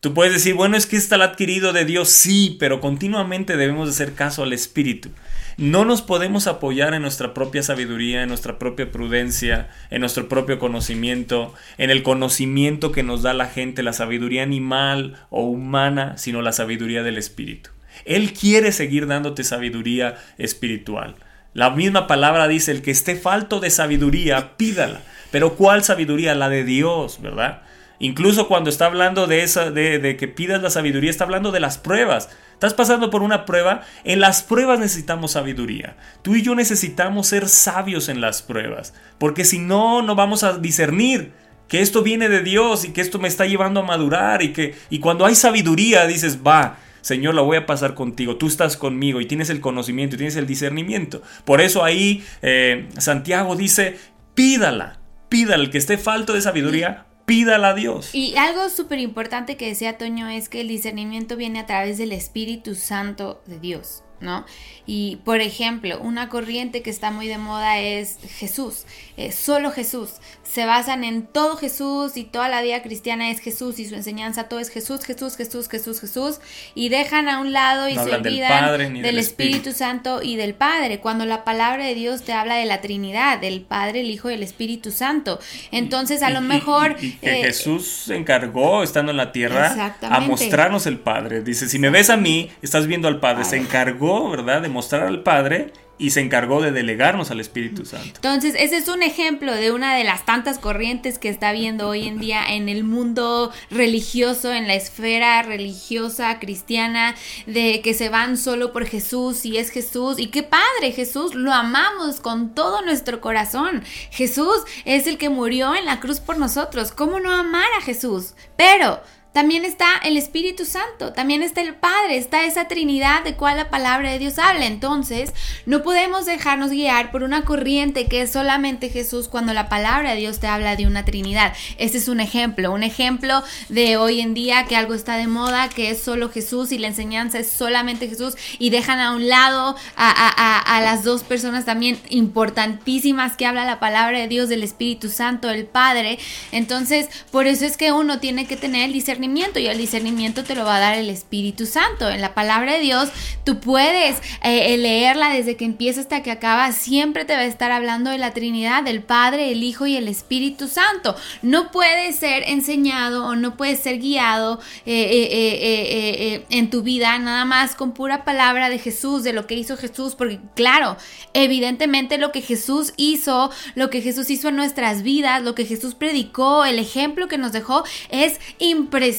Tú 0.00 0.12
puedes 0.12 0.34
decir, 0.34 0.54
bueno, 0.54 0.76
es 0.76 0.86
que 0.86 0.96
está 0.96 1.16
el 1.16 1.22
adquirido 1.22 1.72
de 1.72 1.86
Dios, 1.86 2.10
sí, 2.10 2.56
pero 2.60 2.80
continuamente 2.80 3.56
debemos 3.56 3.88
de 3.88 3.92
hacer 3.92 4.14
caso 4.14 4.42
al 4.42 4.52
Espíritu. 4.52 5.08
No 5.56 5.84
nos 5.84 6.02
podemos 6.02 6.46
apoyar 6.46 6.94
en 6.94 7.02
nuestra 7.02 7.32
propia 7.32 7.62
sabiduría, 7.62 8.22
en 8.22 8.28
nuestra 8.28 8.58
propia 8.58 8.90
prudencia, 8.90 9.70
en 9.90 10.00
nuestro 10.00 10.28
propio 10.28 10.58
conocimiento, 10.58 11.54
en 11.78 11.90
el 11.90 12.02
conocimiento 12.02 12.90
que 12.90 13.02
nos 13.02 13.22
da 13.22 13.34
la 13.34 13.46
gente, 13.46 13.82
la 13.82 13.92
sabiduría 13.92 14.42
animal 14.42 15.16
o 15.30 15.42
humana, 15.42 16.18
sino 16.18 16.42
la 16.42 16.52
sabiduría 16.52 17.02
del 17.02 17.18
Espíritu. 17.18 17.70
Él 18.04 18.32
quiere 18.32 18.72
seguir 18.72 19.06
dándote 19.06 19.44
sabiduría 19.44 20.16
espiritual. 20.38 21.14
La 21.52 21.70
misma 21.70 22.08
palabra 22.08 22.48
dice, 22.48 22.72
el 22.72 22.82
que 22.82 22.90
esté 22.90 23.14
falto 23.14 23.60
de 23.60 23.70
sabiduría, 23.70 24.56
pídala. 24.56 25.02
Pero 25.30 25.54
¿cuál 25.54 25.84
sabiduría? 25.84 26.34
La 26.34 26.48
de 26.48 26.64
Dios, 26.64 27.22
¿verdad? 27.22 27.62
Incluso 28.00 28.48
cuando 28.48 28.70
está 28.70 28.86
hablando 28.86 29.28
de, 29.28 29.44
esa, 29.44 29.70
de, 29.70 30.16
que 30.16 30.28
pidas 30.28 30.60
la 30.62 30.70
sabiduría, 30.70 31.10
está 31.10 31.24
hablando 31.24 31.52
de 31.52 31.60
las 31.60 31.78
pruebas. 31.78 32.28
Estás 32.54 32.74
pasando 32.74 33.10
por 33.10 33.22
una 33.22 33.44
prueba, 33.44 33.82
en 34.04 34.20
las 34.20 34.42
pruebas 34.42 34.78
necesitamos 34.78 35.32
sabiduría. 35.32 35.96
Tú 36.22 36.34
y 36.34 36.42
yo 36.42 36.54
necesitamos 36.54 37.26
ser 37.26 37.48
sabios 37.48 38.08
en 38.08 38.20
las 38.20 38.42
pruebas, 38.42 38.94
porque 39.18 39.44
si 39.44 39.58
no, 39.58 40.02
no 40.02 40.14
vamos 40.14 40.42
a 40.42 40.58
discernir 40.58 41.32
que 41.68 41.80
esto 41.80 42.02
viene 42.02 42.28
de 42.28 42.42
Dios 42.42 42.84
y 42.84 42.92
que 42.92 43.00
esto 43.00 43.18
me 43.18 43.28
está 43.28 43.46
llevando 43.46 43.80
a 43.80 43.84
madurar 43.84 44.42
y 44.42 44.52
que 44.52 44.74
y 44.90 45.00
cuando 45.00 45.26
hay 45.26 45.34
sabiduría 45.34 46.06
dices, 46.06 46.40
va, 46.46 46.78
Señor, 47.00 47.34
la 47.34 47.42
voy 47.42 47.56
a 47.56 47.66
pasar 47.66 47.94
contigo, 47.94 48.36
tú 48.36 48.46
estás 48.46 48.76
conmigo 48.76 49.20
y 49.20 49.26
tienes 49.26 49.50
el 49.50 49.60
conocimiento 49.60 50.14
y 50.14 50.18
tienes 50.18 50.36
el 50.36 50.46
discernimiento. 50.46 51.20
Por 51.44 51.60
eso 51.60 51.84
ahí 51.84 52.24
eh, 52.40 52.88
Santiago 52.98 53.56
dice, 53.56 53.98
pídala, 54.34 55.00
pídala, 55.28 55.64
el 55.64 55.70
que 55.70 55.78
esté 55.78 55.98
falto 55.98 56.32
de 56.32 56.40
sabiduría, 56.40 57.06
pídala 57.24 57.70
a 57.70 57.74
Dios. 57.74 58.14
Y 58.14 58.36
algo 58.36 58.68
súper 58.68 58.98
importante 58.98 59.56
que 59.56 59.68
decía 59.68 59.98
Toño 59.98 60.28
es 60.28 60.48
que 60.48 60.60
el 60.60 60.68
discernimiento 60.68 61.36
viene 61.36 61.60
a 61.60 61.66
través 61.66 61.98
del 61.98 62.12
Espíritu 62.12 62.74
Santo 62.74 63.42
de 63.46 63.58
Dios. 63.58 64.02
¿No? 64.20 64.46
Y 64.86 65.16
por 65.24 65.40
ejemplo, 65.40 65.98
una 66.00 66.28
corriente 66.28 66.82
que 66.82 66.88
está 66.90 67.10
muy 67.10 67.26
de 67.26 67.36
moda 67.36 67.80
es 67.80 68.16
Jesús, 68.38 68.84
eh, 69.16 69.32
solo 69.32 69.70
Jesús. 69.70 70.10
Se 70.44 70.64
basan 70.66 71.04
en 71.04 71.26
todo 71.26 71.56
Jesús 71.56 72.16
y 72.16 72.24
toda 72.24 72.48
la 72.48 72.62
vida 72.62 72.80
cristiana 72.82 73.30
es 73.30 73.40
Jesús 73.40 73.78
y 73.80 73.86
su 73.88 73.94
enseñanza 73.96 74.44
todo 74.48 74.60
es 74.60 74.70
Jesús, 74.70 75.04
Jesús, 75.04 75.36
Jesús, 75.36 75.68
Jesús, 75.68 76.00
Jesús. 76.00 76.40
Y 76.74 76.90
dejan 76.90 77.28
a 77.28 77.40
un 77.40 77.52
lado 77.52 77.88
y 77.88 77.94
No 77.94 78.04
se 78.04 78.10
del 78.10 78.20
olvidan 78.20 78.64
Padre 78.64 78.84
del 78.90 79.02
del 79.02 79.18
Espíritu 79.18 79.56
Espíritu. 79.70 79.78
Santo 79.78 80.22
y 80.22 80.36
del 80.36 80.54
Padre. 80.54 81.00
Cuando 81.00 81.24
la 81.26 81.44
palabra 81.44 81.84
de 81.84 81.94
Dios 81.94 82.22
te 82.22 82.32
habla 82.32 82.54
de 82.56 82.66
la 82.66 82.80
Trinidad, 82.80 83.40
del 83.40 83.62
Padre, 83.62 84.00
el 84.00 84.10
Hijo 84.10 84.30
y 84.30 84.34
el 84.34 84.42
Espíritu 84.42 84.90
Santo. 84.92 85.40
Entonces, 85.72 86.22
a 86.22 86.30
lo 86.30 86.38
Y- 86.40 86.44
mejor. 86.44 86.96
y, 87.00 87.12
que 87.12 87.40
eh, 87.40 87.44
Jesús 87.44 87.86
se 88.06 88.14
encargó, 88.16 88.82
estando 88.84 89.10
en 89.10 89.16
la 89.16 89.32
tierra, 89.32 89.96
a 90.02 90.20
mostrarnos 90.20 90.86
el 90.86 90.98
Padre. 90.98 91.42
Dice, 91.42 91.68
si 91.68 91.78
me 91.78 91.90
ves 91.90 92.10
a 92.10 92.16
mí, 92.16 92.50
estás 92.62 92.86
viendo 92.86 93.08
al 93.08 93.18
Padre. 93.18 93.44
Se 93.44 93.56
encargó, 93.56 94.13
¿verdad?, 94.30 94.62
de 94.62 94.68
mostrar 94.68 95.02
al 95.02 95.22
Padre 95.22 95.72
y 95.96 96.10
se 96.10 96.20
encargó 96.20 96.60
de 96.60 96.72
delegarnos 96.72 97.30
al 97.30 97.40
Espíritu 97.40 97.84
Santo. 97.84 98.16
Entonces, 98.16 98.54
ese 98.58 98.76
es 98.76 98.88
un 98.88 99.02
ejemplo 99.02 99.54
de 99.54 99.70
una 99.70 99.94
de 99.94 100.04
las 100.04 100.26
tantas 100.26 100.58
corrientes 100.58 101.18
que 101.18 101.28
está 101.28 101.52
viendo 101.52 101.88
hoy 101.88 102.08
en 102.08 102.18
día 102.18 102.44
en 102.48 102.68
el 102.68 102.82
mundo 102.82 103.52
religioso, 103.70 104.52
en 104.52 104.66
la 104.66 104.74
esfera 104.74 105.42
religiosa 105.42 106.38
cristiana, 106.40 107.14
de 107.46 107.80
que 107.82 107.94
se 107.94 108.08
van 108.08 108.36
solo 108.36 108.72
por 108.72 108.86
Jesús 108.86 109.46
y 109.46 109.56
es 109.58 109.70
Jesús. 109.70 110.18
Y 110.18 110.26
qué 110.28 110.42
padre, 110.42 110.92
Jesús, 110.92 111.34
lo 111.34 111.52
amamos 111.52 112.20
con 112.20 112.54
todo 112.54 112.82
nuestro 112.82 113.20
corazón. 113.20 113.84
Jesús 114.10 114.62
es 114.84 115.06
el 115.06 115.16
que 115.16 115.28
murió 115.28 115.76
en 115.76 115.84
la 115.84 116.00
cruz 116.00 116.18
por 116.18 116.38
nosotros. 116.38 116.90
¿Cómo 116.90 117.20
no 117.20 117.32
amar 117.32 117.68
a 117.78 117.82
Jesús? 117.82 118.34
Pero... 118.56 119.00
También 119.34 119.64
está 119.64 119.96
el 120.04 120.16
Espíritu 120.16 120.64
Santo, 120.64 121.12
también 121.12 121.42
está 121.42 121.60
el 121.60 121.74
Padre, 121.74 122.18
está 122.18 122.44
esa 122.44 122.68
Trinidad 122.68 123.24
de 123.24 123.34
cual 123.34 123.56
la 123.56 123.68
palabra 123.68 124.12
de 124.12 124.20
Dios 124.20 124.38
habla. 124.38 124.66
Entonces, 124.66 125.32
no 125.66 125.82
podemos 125.82 126.24
dejarnos 126.24 126.70
guiar 126.70 127.10
por 127.10 127.24
una 127.24 127.44
corriente 127.44 128.06
que 128.06 128.22
es 128.22 128.30
solamente 128.30 128.90
Jesús 128.90 129.26
cuando 129.26 129.52
la 129.52 129.68
palabra 129.68 130.12
de 130.12 130.18
Dios 130.18 130.38
te 130.38 130.46
habla 130.46 130.76
de 130.76 130.86
una 130.86 131.04
Trinidad. 131.04 131.52
Este 131.78 131.98
es 131.98 132.06
un 132.06 132.20
ejemplo, 132.20 132.70
un 132.70 132.84
ejemplo 132.84 133.42
de 133.68 133.96
hoy 133.96 134.20
en 134.20 134.34
día 134.34 134.66
que 134.66 134.76
algo 134.76 134.94
está 134.94 135.16
de 135.16 135.26
moda, 135.26 135.68
que 135.68 135.90
es 135.90 136.00
solo 136.00 136.30
Jesús 136.30 136.70
y 136.70 136.78
la 136.78 136.86
enseñanza 136.86 137.40
es 137.40 137.50
solamente 137.50 138.08
Jesús 138.08 138.36
y 138.60 138.70
dejan 138.70 139.00
a 139.00 139.16
un 139.16 139.28
lado 139.28 139.74
a, 139.96 140.80
las 140.80 141.02
dos 141.02 141.24
personas 141.24 141.64
también 141.64 141.98
importantísimas 142.08 143.36
que 143.36 143.46
habla 143.46 143.64
la 143.64 143.80
palabra 143.80 144.20
de 144.20 144.28
Dios, 144.28 144.48
del 144.48 144.62
Espíritu 144.62 145.08
Santo, 145.08 145.50
el 145.50 145.66
Padre. 145.66 146.20
Entonces, 146.52 147.08
por 147.32 147.48
eso 147.48 147.64
es 147.64 147.76
que 147.76 147.90
uno 147.90 148.20
tiene 148.20 148.46
que 148.46 148.56
tener 148.56 148.84
el 148.84 148.92
discernimiento 148.92 149.23
y 149.24 149.66
el 149.66 149.78
discernimiento 149.78 150.44
te 150.44 150.54
lo 150.54 150.64
va 150.64 150.76
a 150.76 150.80
dar 150.80 150.94
el 150.98 151.08
Espíritu 151.08 151.64
Santo. 151.64 152.10
En 152.10 152.20
la 152.20 152.34
palabra 152.34 152.74
de 152.74 152.80
Dios, 152.80 153.08
tú 153.44 153.58
puedes 153.58 154.18
eh, 154.42 154.74
eh, 154.74 154.76
leerla 154.76 155.30
desde 155.30 155.56
que 155.56 155.64
empieza 155.64 156.00
hasta 156.00 156.22
que 156.22 156.30
acaba, 156.30 156.72
siempre 156.72 157.24
te 157.24 157.34
va 157.34 157.40
a 157.40 157.46
estar 157.46 157.72
hablando 157.72 158.10
de 158.10 158.18
la 158.18 158.32
Trinidad, 158.34 158.82
del 158.82 159.02
Padre, 159.02 159.50
el 159.50 159.62
Hijo 159.62 159.86
y 159.86 159.96
el 159.96 160.08
Espíritu 160.08 160.68
Santo. 160.68 161.16
No 161.42 161.70
puede 161.70 162.12
ser 162.12 162.44
enseñado 162.46 163.26
o 163.26 163.34
no 163.34 163.56
puede 163.56 163.76
ser 163.76 163.98
guiado 163.98 164.60
eh, 164.84 166.44
en 166.50 166.70
tu 166.70 166.82
vida 166.82 167.18
nada 167.18 167.44
más 167.44 167.74
con 167.74 167.92
pura 167.92 168.24
palabra 168.24 168.68
de 168.68 168.78
Jesús, 168.78 169.22
de 169.22 169.32
lo 169.32 169.46
que 169.46 169.54
hizo 169.54 169.76
Jesús, 169.76 170.14
porque 170.14 170.38
claro, 170.54 170.96
evidentemente 171.32 172.18
lo 172.18 172.30
que 172.30 172.42
Jesús 172.42 172.92
hizo, 172.96 173.50
lo 173.74 173.88
que 173.88 174.02
Jesús 174.02 174.28
hizo 174.28 174.48
en 174.48 174.56
nuestras 174.56 175.02
vidas, 175.02 175.42
lo 175.42 175.54
que 175.54 175.64
Jesús 175.64 175.94
predicó, 175.94 176.64
el 176.64 176.78
ejemplo 176.78 177.26
que 177.26 177.38
nos 177.38 177.52
dejó 177.52 177.84
es 178.10 178.38
impresionante, 178.58 179.13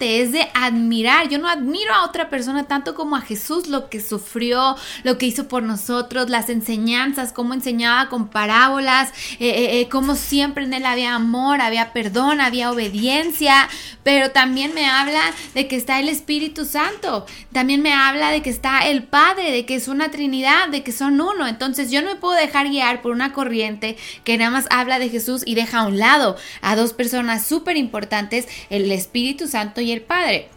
es 0.00 0.32
de 0.32 0.48
admirar. 0.54 1.28
Yo 1.28 1.38
no 1.38 1.48
admiro 1.48 1.92
a 1.94 2.04
otra 2.04 2.28
persona 2.28 2.64
tanto 2.64 2.94
como 2.94 3.16
a 3.16 3.20
Jesús, 3.20 3.68
lo 3.68 3.88
que 3.88 4.00
sufrió, 4.00 4.76
lo 5.04 5.18
que 5.18 5.26
hizo 5.26 5.48
por 5.48 5.62
nosotros, 5.62 6.30
las 6.30 6.48
enseñanzas, 6.48 7.32
cómo 7.32 7.54
enseñaba 7.54 8.08
con 8.08 8.28
parábolas, 8.28 9.10
eh, 9.38 9.48
eh, 9.48 9.80
eh, 9.80 9.88
cómo 9.88 10.14
siempre 10.14 10.64
en 10.64 10.74
él 10.74 10.86
había 10.86 11.14
amor, 11.14 11.60
había 11.60 11.92
perdón, 11.92 12.40
había 12.40 12.70
obediencia, 12.70 13.68
pero 14.02 14.30
también 14.30 14.74
me 14.74 14.86
habla 14.86 15.20
de 15.54 15.68
que 15.68 15.76
está 15.76 16.00
el 16.00 16.08
Espíritu 16.08 16.64
Santo, 16.64 17.26
también 17.52 17.82
me 17.82 17.92
habla 17.92 18.30
de 18.30 18.42
que 18.42 18.50
está 18.50 18.86
el 18.88 19.04
Padre, 19.04 19.50
de 19.52 19.66
que 19.66 19.76
es 19.76 19.88
una 19.88 20.10
Trinidad, 20.10 20.68
de 20.68 20.82
que 20.82 20.92
son 20.92 21.20
uno. 21.20 21.46
Entonces 21.46 21.90
yo 21.90 22.02
no 22.02 22.08
me 22.08 22.16
puedo 22.16 22.34
dejar 22.34 22.68
guiar 22.68 23.02
por 23.02 23.12
una 23.12 23.32
corriente 23.32 23.96
que 24.24 24.38
nada 24.38 24.50
más 24.50 24.66
habla 24.70 24.98
de 24.98 25.08
Jesús 25.08 25.42
y 25.44 25.54
deja 25.54 25.80
a 25.80 25.86
un 25.86 25.98
lado 25.98 26.36
a 26.60 26.76
dos 26.76 26.92
personas 26.92 27.46
súper 27.46 27.76
importantes, 27.76 28.46
el 28.70 28.90
Espíritu 28.92 29.35
Santo 29.46 29.80
y 29.80 29.92
el 29.92 30.00
Padre. 30.00 30.48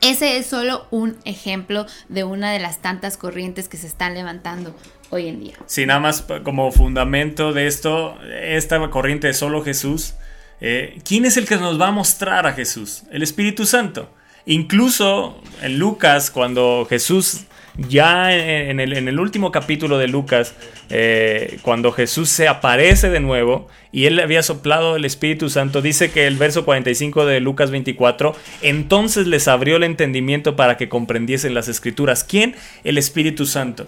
Ese 0.00 0.36
es 0.36 0.46
solo 0.46 0.86
un 0.90 1.16
ejemplo 1.24 1.86
de 2.08 2.24
una 2.24 2.50
de 2.50 2.58
las 2.58 2.82
tantas 2.82 3.16
corrientes 3.16 3.68
que 3.68 3.76
se 3.76 3.86
están 3.86 4.14
levantando 4.14 4.74
hoy 5.10 5.28
en 5.28 5.40
día. 5.40 5.54
Sí, 5.66 5.86
nada 5.86 6.00
más 6.00 6.24
como 6.42 6.72
fundamento 6.72 7.52
de 7.52 7.68
esto, 7.68 8.18
esta 8.24 8.90
corriente 8.90 9.28
de 9.28 9.34
solo 9.34 9.62
Jesús, 9.62 10.14
eh, 10.60 11.00
¿quién 11.04 11.24
es 11.24 11.36
el 11.36 11.46
que 11.46 11.56
nos 11.56 11.80
va 11.80 11.88
a 11.88 11.92
mostrar 11.92 12.46
a 12.46 12.52
Jesús? 12.52 13.04
El 13.12 13.22
Espíritu 13.22 13.64
Santo. 13.66 14.12
Incluso 14.44 15.40
en 15.60 15.78
Lucas, 15.78 16.32
cuando 16.32 16.84
Jesús, 16.88 17.42
ya 17.76 18.34
en 18.36 18.80
el, 18.80 19.18
último 19.18 19.50
capítulo 19.50 19.98
de 19.98 20.08
Lucas, 20.08 20.54
eh, 20.90 21.58
cuando 21.62 21.92
Jesús 21.92 22.28
se 22.28 22.48
aparece 22.48 23.08
de 23.08 23.20
nuevo 23.20 23.68
y 23.92 24.06
él 24.06 24.16
le 24.16 24.22
había 24.22 24.42
soplado 24.42 24.96
el 24.96 25.04
Espíritu 25.04 25.48
Santo, 25.48 25.80
dice 25.80 26.10
que 26.10 26.26
el 26.26 26.36
verso 26.36 26.64
45 26.64 27.24
de 27.26 27.40
Lucas 27.40 27.70
24, 27.70 28.36
entonces 28.60 29.26
les 29.26 29.48
abrió 29.48 29.76
el 29.76 29.84
entendimiento 29.84 30.56
para 30.56 30.76
que 30.76 30.88
comprendiesen 30.88 31.54
las 31.54 31.68
escrituras. 31.68 32.24
¿Quién? 32.24 32.56
El 32.84 32.98
Espíritu 32.98 33.46
Santo 33.46 33.86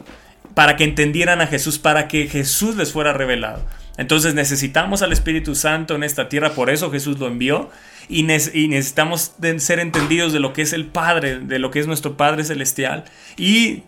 para 0.55 0.76
que 0.76 0.85
entendieran 0.85 1.41
a 1.41 1.47
Jesús, 1.47 1.78
para 1.78 2.09
que 2.09 2.28
Jesús 2.28 2.76
les 2.76 2.93
fuera 2.93 3.12
revelado. 3.12 3.62
Entonces 3.97 4.35
necesitamos 4.35 5.03
al 5.03 5.12
Espíritu 5.12 5.55
Santo 5.55 5.95
en 5.95 6.03
esta 6.03 6.28
tierra, 6.28 6.51
por 6.51 6.70
eso 6.70 6.91
Jesús 6.91 7.18
lo 7.18 7.26
envió, 7.26 7.70
y, 8.09 8.23
ne- 8.25 8.39
y 8.53 8.69
necesitamos 8.69 9.33
de- 9.39 9.59
ser 9.61 9.79
entendidos 9.81 10.33
de 10.33 10.41
lo 10.41 10.53
que 10.53 10.63
es 10.63 10.73
el 10.73 10.87
Padre, 10.87 11.39
de 11.41 11.59
lo 11.59 11.71
que 11.71 11.81
es 11.81 11.87
nuestro 11.87 12.17
Padre 12.17 12.45
Celestial, 12.45 13.05
y 13.37 13.83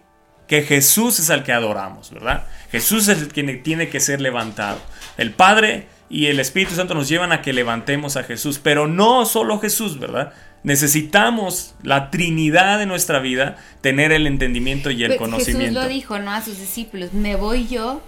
que 0.49 0.63
Jesús 0.63 1.19
es 1.19 1.31
al 1.31 1.43
que 1.43 1.53
adoramos, 1.53 2.11
¿verdad? 2.13 2.47
Jesús 2.71 3.09
es 3.09 3.19
el 3.23 3.29
quien 3.29 3.63
tiene 3.63 3.89
que 3.89 4.01
ser 4.01 4.21
levantado. 4.21 4.79
El 5.17 5.33
Padre 5.33 5.89
y 6.09 6.27
el 6.27 6.39
Espíritu 6.39 6.75
Santo 6.75 6.95
nos 6.95 7.09
llevan 7.09 7.33
a 7.33 7.43
que 7.43 7.53
levantemos 7.53 8.17
a 8.17 8.23
Jesús, 8.23 8.61
pero 8.63 8.87
no 8.87 9.27
solo 9.27 9.59
Jesús, 9.59 9.99
¿verdad? 9.99 10.33
Necesitamos 10.63 11.75
la 11.83 12.11
Trinidad 12.11 12.79
de 12.79 12.87
nuestra 12.87 13.19
vida, 13.19 13.57
tener 13.81 14.13
el 14.13 14.27
entendimiento 14.27 14.91
y 14.91 15.03
el 15.03 15.09
Pues 15.17 15.19
conocimiento. 15.21 15.81
Jesús 15.81 15.83
lo 15.83 15.89
dijo, 15.89 16.19
¿no? 16.21 16.31
A 16.33 16.43
sus 16.43 16.59
discípulos, 16.59 17.13
me 17.13 17.35
voy 17.35 17.67
yo, 17.67 18.03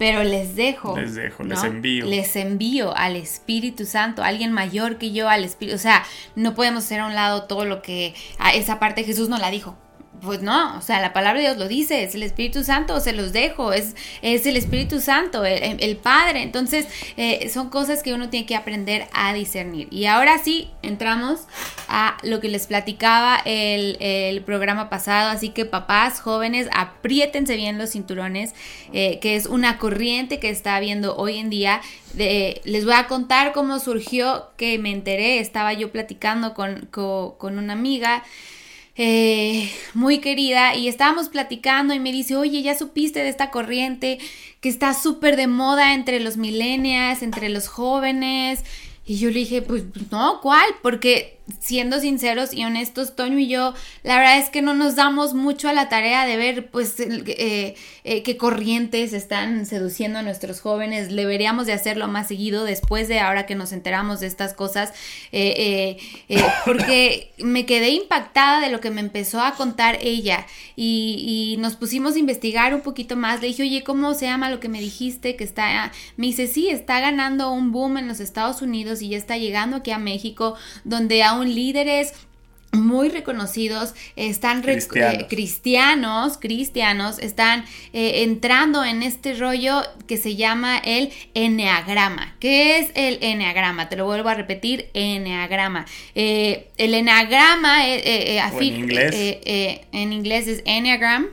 pero 0.00 0.24
les 0.24 0.56
dejo. 0.56 0.96
Les 0.96 1.14
dejo, 1.14 1.42
les 1.44 1.62
envío. 1.62 2.06
Les 2.06 2.34
envío 2.34 2.96
al 2.96 3.16
Espíritu 3.16 3.84
Santo, 3.84 4.22
a 4.22 4.28
alguien 4.28 4.50
mayor 4.50 4.96
que 4.96 5.12
yo, 5.12 5.28
al 5.28 5.44
Espíritu. 5.44 5.76
O 5.76 5.78
sea, 5.78 6.06
no 6.34 6.54
podemos 6.54 6.84
hacer 6.84 7.00
a 7.00 7.06
un 7.06 7.14
lado 7.14 7.42
todo 7.42 7.66
lo 7.66 7.82
que 7.82 8.14
a 8.38 8.54
esa 8.54 8.78
parte 8.78 9.04
Jesús 9.04 9.28
no 9.28 9.36
la 9.36 9.50
dijo. 9.50 9.76
Pues 10.22 10.42
no, 10.42 10.76
o 10.76 10.82
sea, 10.82 11.00
la 11.00 11.14
palabra 11.14 11.40
de 11.40 11.46
Dios 11.46 11.56
lo 11.56 11.66
dice, 11.66 12.02
es 12.02 12.14
el 12.14 12.22
Espíritu 12.22 12.62
Santo, 12.62 13.00
se 13.00 13.14
los 13.14 13.32
dejo, 13.32 13.72
es, 13.72 13.96
es 14.20 14.44
el 14.44 14.56
Espíritu 14.56 15.00
Santo, 15.00 15.46
el, 15.46 15.96
Padre. 15.96 16.42
Entonces, 16.42 16.86
eh, 17.16 17.48
son 17.48 17.70
cosas 17.70 18.02
que 18.02 18.12
uno 18.12 18.28
tiene 18.28 18.44
que 18.44 18.54
aprender 18.54 19.08
a 19.14 19.32
discernir. 19.32 19.88
Y 19.90 20.04
ahora 20.06 20.38
sí, 20.38 20.68
entramos 20.82 21.40
a 21.88 22.18
lo 22.22 22.40
que 22.40 22.48
les 22.48 22.66
platicaba 22.66 23.40
el, 23.46 23.96
el 24.00 24.42
programa 24.42 24.90
pasado. 24.90 25.30
Así 25.30 25.50
que 25.50 25.64
papás, 25.64 26.20
jóvenes, 26.20 26.68
apriétense 26.72 27.56
bien 27.56 27.78
los 27.78 27.92
cinturones, 27.92 28.54
eh, 28.92 29.20
que 29.20 29.36
es 29.36 29.46
una 29.46 29.78
corriente 29.78 30.38
que 30.38 30.50
está 30.50 30.76
habiendo 30.76 31.16
hoy 31.16 31.38
en 31.38 31.48
día. 31.48 31.80
De- 32.12 32.60
les 32.64 32.84
voy 32.84 32.94
a 32.94 33.06
contar 33.06 33.52
cómo 33.52 33.78
surgió 33.78 34.50
que 34.58 34.78
me 34.78 34.90
enteré, 34.90 35.38
estaba 35.38 35.72
yo 35.72 35.90
platicando 35.90 36.52
con, 36.52 36.88
con 36.90 37.58
una 37.58 37.72
amiga 37.72 38.22
eh, 38.96 39.70
muy 39.94 40.18
querida 40.18 40.74
y 40.74 40.88
estábamos 40.88 41.28
platicando 41.28 41.94
y 41.94 41.98
me 41.98 42.12
dice, 42.12 42.36
oye, 42.36 42.62
¿ya 42.62 42.76
supiste 42.76 43.20
de 43.22 43.28
esta 43.28 43.50
corriente 43.50 44.18
que 44.60 44.68
está 44.68 44.94
súper 44.94 45.36
de 45.36 45.46
moda 45.46 45.94
entre 45.94 46.20
los 46.20 46.36
millennials, 46.36 47.22
entre 47.22 47.48
los 47.48 47.68
jóvenes? 47.68 48.64
Y 49.06 49.16
yo 49.16 49.28
le 49.28 49.40
dije, 49.40 49.62
pues 49.62 49.84
no, 50.10 50.40
¿cuál? 50.40 50.66
Porque 50.82 51.39
siendo 51.58 52.00
sinceros 52.00 52.52
y 52.52 52.64
honestos, 52.64 53.16
Toño 53.16 53.38
y 53.38 53.48
yo, 53.48 53.74
la 54.02 54.18
verdad 54.18 54.38
es 54.38 54.50
que 54.50 54.62
no 54.62 54.74
nos 54.74 54.96
damos 54.96 55.34
mucho 55.34 55.68
a 55.68 55.72
la 55.72 55.88
tarea 55.88 56.24
de 56.26 56.36
ver, 56.36 56.70
pues, 56.70 56.98
eh, 57.00 57.74
eh, 58.04 58.22
qué 58.22 58.36
corrientes 58.36 59.12
están 59.12 59.66
seduciendo 59.66 60.18
a 60.18 60.22
nuestros 60.22 60.60
jóvenes. 60.60 61.14
Deberíamos 61.14 61.66
de 61.66 61.72
hacerlo 61.72 62.08
más 62.08 62.28
seguido 62.28 62.64
después 62.64 63.08
de 63.08 63.20
ahora 63.20 63.46
que 63.46 63.54
nos 63.54 63.72
enteramos 63.72 64.20
de 64.20 64.26
estas 64.26 64.54
cosas, 64.54 64.92
eh, 65.32 65.98
porque 66.64 67.32
me 67.38 67.66
quedé 67.66 67.90
impactada 67.90 68.60
de 68.60 68.70
lo 68.70 68.80
que 68.80 68.90
me 68.90 69.00
empezó 69.00 69.40
a 69.40 69.54
contar 69.54 69.98
ella 70.00 70.46
y, 70.76 71.54
y 71.54 71.56
nos 71.58 71.76
pusimos 71.76 72.14
a 72.14 72.18
investigar 72.18 72.74
un 72.74 72.82
poquito 72.82 73.16
más. 73.16 73.40
Le 73.40 73.48
dije, 73.48 73.62
oye, 73.62 73.82
¿cómo 73.82 74.14
se 74.14 74.26
llama 74.26 74.50
lo 74.50 74.60
que 74.60 74.68
me 74.68 74.80
dijiste 74.80 75.36
que 75.36 75.44
está? 75.44 75.92
Me 76.16 76.26
dice, 76.26 76.46
sí, 76.46 76.68
está 76.68 77.00
ganando 77.00 77.50
un 77.52 77.72
boom 77.72 77.98
en 77.98 78.08
los 78.08 78.20
Estados 78.20 78.62
Unidos 78.62 79.02
y 79.02 79.10
ya 79.10 79.16
está 79.16 79.36
llegando 79.36 79.76
aquí 79.76 79.90
a 79.90 79.98
México, 79.98 80.56
donde 80.84 81.22
aún 81.22 81.39
líderes 81.48 82.12
muy 82.72 83.08
reconocidos 83.08 83.94
están 84.14 84.62
re- 84.62 84.74
Cristianos. 84.74 85.22
eh, 85.22 85.26
cristianos 85.28 86.38
cristianos 86.38 87.18
están 87.18 87.64
eh, 87.92 88.22
entrando 88.22 88.84
en 88.84 89.02
este 89.02 89.34
rollo 89.34 89.82
que 90.06 90.16
se 90.16 90.36
llama 90.36 90.78
el 90.78 91.10
enneagrama 91.34 92.36
¿qué 92.38 92.78
es 92.78 92.90
el 92.94 93.18
enneagrama? 93.22 93.88
te 93.88 93.96
lo 93.96 94.04
vuelvo 94.04 94.28
a 94.28 94.34
repetir 94.34 94.88
enneagrama 94.94 95.84
Eh, 96.14 96.68
el 96.76 96.94
enneagrama 96.94 97.88
en 97.88 98.62
inglés. 98.62 99.14
en 99.90 100.12
inglés 100.12 100.46
es 100.46 100.62
enneagram 100.64 101.26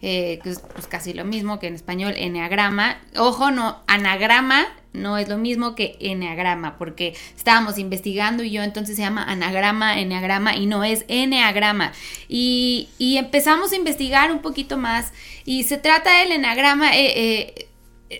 que 0.00 0.40
es 0.44 0.60
pues, 0.60 0.86
casi 0.86 1.12
lo 1.12 1.24
mismo 1.24 1.58
que 1.58 1.66
en 1.66 1.74
español 1.74 2.12
enneagrama. 2.16 3.00
Ojo, 3.16 3.50
no, 3.50 3.78
anagrama 3.86 4.66
no 4.94 5.18
es 5.18 5.28
lo 5.28 5.36
mismo 5.36 5.74
que 5.74 5.96
enneagrama, 6.00 6.78
porque 6.78 7.14
estábamos 7.36 7.76
investigando 7.76 8.42
y 8.42 8.50
yo 8.50 8.62
entonces 8.62 8.96
se 8.96 9.02
llama 9.02 9.24
anagrama, 9.24 10.00
enneagrama 10.00 10.56
y 10.56 10.64
no 10.64 10.84
es 10.84 11.04
enneagrama. 11.08 11.92
Y, 12.28 12.88
y 12.98 13.18
empezamos 13.18 13.72
a 13.72 13.76
investigar 13.76 14.32
un 14.32 14.38
poquito 14.38 14.78
más 14.78 15.12
y 15.44 15.64
se 15.64 15.76
trata 15.76 16.20
del 16.20 16.32
enneagrama. 16.32 16.96
eh, 16.96 17.12
eh, 17.16 17.68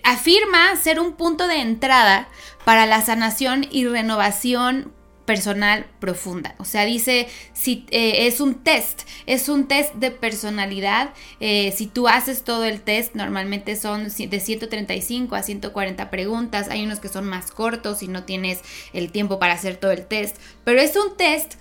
afirma 0.02 0.74
ser 0.76 0.98
un 0.98 1.12
punto 1.12 1.46
de 1.46 1.60
entrada 1.60 2.28
para 2.64 2.86
la 2.86 3.00
sanación 3.02 3.66
y 3.70 3.86
renovación 3.86 4.92
personal 5.24 5.86
profunda. 6.00 6.54
O 6.58 6.64
sea, 6.64 6.84
dice, 6.84 7.28
si 7.52 7.86
eh, 7.90 8.26
es 8.26 8.40
un 8.40 8.54
test, 8.62 9.02
es 9.26 9.48
un 9.48 9.68
test 9.68 9.94
de 9.94 10.10
personalidad. 10.10 11.14
Eh, 11.40 11.72
si 11.76 11.86
tú 11.86 12.08
haces 12.08 12.42
todo 12.44 12.64
el 12.64 12.80
test, 12.80 13.14
normalmente 13.14 13.76
son 13.76 14.04
de 14.04 14.40
135 14.40 15.34
a 15.34 15.42
140 15.42 16.10
preguntas. 16.10 16.68
Hay 16.68 16.84
unos 16.84 17.00
que 17.00 17.08
son 17.08 17.24
más 17.24 17.50
cortos 17.50 18.02
y 18.02 18.08
no 18.08 18.24
tienes 18.24 18.60
el 18.92 19.10
tiempo 19.10 19.38
para 19.38 19.54
hacer 19.54 19.76
todo 19.76 19.92
el 19.92 20.06
test. 20.06 20.36
Pero 20.64 20.80
es 20.80 20.96
un 20.96 21.16
test 21.16 21.54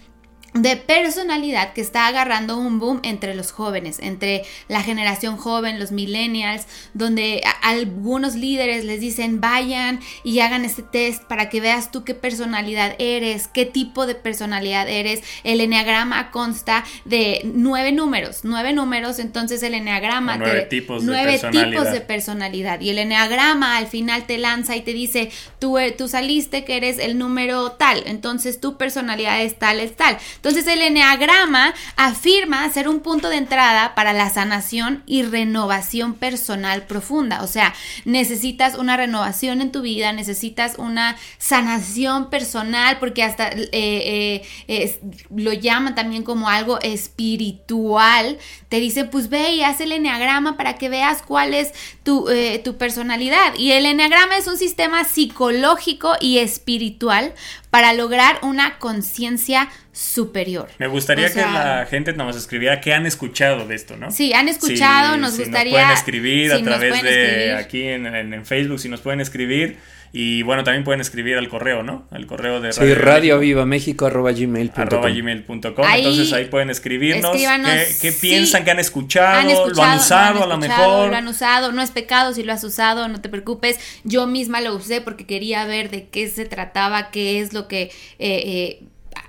de 0.54 0.78
personalidad 0.78 1.74
que 1.74 1.82
está 1.82 2.08
agarrando 2.08 2.58
un 2.58 2.80
boom 2.80 3.00
entre 3.04 3.34
los 3.36 3.52
jóvenes, 3.52 3.98
entre 4.00 4.44
la 4.68 4.84
generación 4.84 5.38
joven, 5.38 5.80
los 5.80 5.92
millennials, 5.92 6.66
donde 6.94 7.42
algunos 7.62 8.36
líderes 8.36 8.86
les 8.86 9.00
dicen 9.00 9.42
vayan 9.42 10.00
y 10.24 10.40
hagan 10.40 10.64
este 10.66 10.84
test 10.84 11.24
para 11.24 11.50
que 11.50 11.60
veas 11.62 11.92
tú 11.92 12.04
qué 12.04 12.14
personalidad 12.14 12.96
eres, 13.00 13.48
qué 13.48 13.66
tipo 13.66 14.06
de 14.06 14.16
personalidad 14.16 14.88
eres. 14.90 15.22
El 15.44 15.60
enneagrama 15.62 16.32
consta 16.32 16.84
de 17.06 17.42
nueve 17.46 17.92
números, 17.92 18.42
nueve 18.44 18.74
números, 18.74 19.20
entonces 19.20 19.64
el 19.64 19.74
enneagrama 19.74 20.36
O 20.36 20.38
nueve 20.38 20.62
te- 20.62 20.68
tipos 20.68 21.06
de 21.06 21.52
personalidad. 21.52 21.70
tipos 21.82 21.92
de 21.92 22.02
personalidad 22.02 22.80
y 22.82 22.90
el 22.92 23.00
enneagrama 23.00 23.78
al 23.78 23.88
final 23.88 24.26
te 24.26 24.38
lanza 24.38 24.76
y 24.76 24.82
te 24.82 24.94
dice 24.94 25.32
tú, 25.60 25.78
eh, 25.78 25.92
tú 25.92 26.08
saliste 26.08 26.64
que 26.64 26.78
eres 26.78 27.00
el 27.00 27.18
número 27.18 27.72
tal, 27.72 28.04
entonces 28.06 28.60
tu 28.60 28.78
personalidad 28.78 29.42
es 29.42 29.58
tal, 29.58 29.80
es 29.80 29.96
tal. 29.96 30.18
Entonces 30.44 30.68
el 30.68 30.82
enneagrama 30.82 31.74
afirma 31.96 32.70
ser 32.70 32.90
un 32.90 33.00
punto 33.00 33.30
de 33.30 33.38
entrada 33.38 33.96
para 33.96 34.12
la 34.12 34.30
sanación 34.30 35.02
y 35.06 35.24
renovación 35.24 36.16
personal 36.16 36.86
profunda. 36.86 37.44
O 37.44 37.48
sea, 37.48 37.74
necesitas 38.04 38.76
una 38.76 38.98
renovación 38.98 39.62
en 39.62 39.72
tu 39.72 39.82
vida, 39.82 40.12
necesitas 40.12 40.76
una 40.78 41.16
sanación 41.38 42.30
personal, 42.30 43.00
porque 43.00 43.24
hasta 43.24 43.52
eh, 43.54 44.44
eh, 44.68 45.00
lo 45.34 45.54
llaman 45.54 45.96
también 45.96 46.24
como 46.24 46.50
algo 46.50 46.78
espiritual. 46.82 48.38
Te 48.68 48.82
dice, 48.82 49.06
pues 49.06 49.30
ve 49.30 49.54
y 49.54 49.64
haz 49.64 49.80
el 49.80 49.94
enneagrama 49.94 50.58
para 50.58 50.74
que 50.74 50.90
veas 50.90 51.22
cuál 51.22 51.54
es 51.54 51.72
tu, 52.04 52.28
eh, 52.28 52.60
tu 52.62 52.76
personalidad. 52.76 53.56
Y 53.58 53.72
el 53.72 53.86
enneagrama 53.86 54.36
es 54.36 54.48
un 54.48 54.58
sistema 54.58 55.06
psicológico 55.06 56.18
y 56.20 56.40
espiritual 56.40 57.34
para 57.74 57.92
lograr 57.94 58.38
una 58.44 58.78
conciencia 58.78 59.68
superior. 59.92 60.70
Me 60.78 60.86
gustaría 60.86 61.26
O 61.26 61.30
sea, 61.30 61.46
que 61.48 61.52
la 61.54 61.86
gente 61.90 62.14
nos 62.14 62.36
escribiera 62.36 62.80
qué 62.80 62.94
han 62.94 63.08
escuchado 63.08 63.66
de 63.68 63.74
esto, 63.74 63.98
¿no? 63.98 64.12
Sí, 64.12 64.32
han 64.32 64.48
escuchado, 64.48 65.16
Si- 65.16 65.20
nos 65.22 65.32
si 65.34 65.42
gustaría- 65.42 65.72
Nos 65.74 65.82
pueden 65.82 65.98
escribir 65.98 66.52
si 66.52 66.56
a 66.56 66.64
través 66.64 67.02
de 67.02 67.24
escribir. 67.26 67.56
aquí 67.56 67.84
en, 67.88 68.06
en- 68.06 68.34
en 68.36 68.46
Facebook, 68.46 68.80
si 68.80 68.90
nos 68.90 69.02
pueden 69.02 69.22
escribir. 69.22 69.80
Y 70.16 70.44
bueno, 70.44 70.64
también 70.64 70.84
pueden 70.84 71.02
escribir 71.02 71.38
al 71.38 71.50
correo, 71.50 71.82
¿no? 71.82 72.06
Al 72.12 72.28
correo 72.28 72.62
de 72.62 72.72
Sí, 72.72 72.94
radio 72.94 73.40
viva 73.40 73.66
México 73.66 74.06
arroba 74.06 74.32
gmail 74.32 74.70
punto 74.70 74.82
arroba 74.98 75.08
com. 75.10 75.18
gmail.com. 75.18 75.86
Entonces 75.92 76.32
ahí 76.34 76.46
pueden 76.46 76.70
escribirnos 76.70 77.32
escribanos, 77.32 77.72
qué, 77.72 77.96
qué 78.00 78.12
sí. 78.12 78.28
piensan 78.28 78.64
que 78.64 78.70
han 78.70 78.80
escuchado, 78.80 79.40
Han 79.40 79.50
escuchado, 79.50 79.74
lo 79.74 79.84
han 79.84 79.98
usado 79.98 80.44
a 80.44 80.48
lo 80.48 80.58
mejor. 80.60 81.10
Lo 81.10 81.16
han 81.16 81.28
usado, 81.28 81.72
no 81.72 81.82
es 81.82 81.90
pecado 81.90 82.32
si 82.36 82.44
lo 82.44 82.54
has 82.54 82.64
usado, 82.64 83.08
no 83.08 83.22
te 83.22 83.30
preocupes. 83.30 83.80
Yo 84.04 84.28
misma 84.28 84.62
lo 84.62 84.76
usé 84.76 85.02
porque 85.02 85.26
quería 85.26 85.66
ver 85.66 85.90
de 85.90 86.08
qué 86.10 86.30
se 86.30 86.46
trataba, 86.46 87.10
qué 87.10 87.40
es 87.40 87.54
lo 87.54 87.68
que 87.68 87.82
eh, 87.84 87.90
eh, 88.20 88.84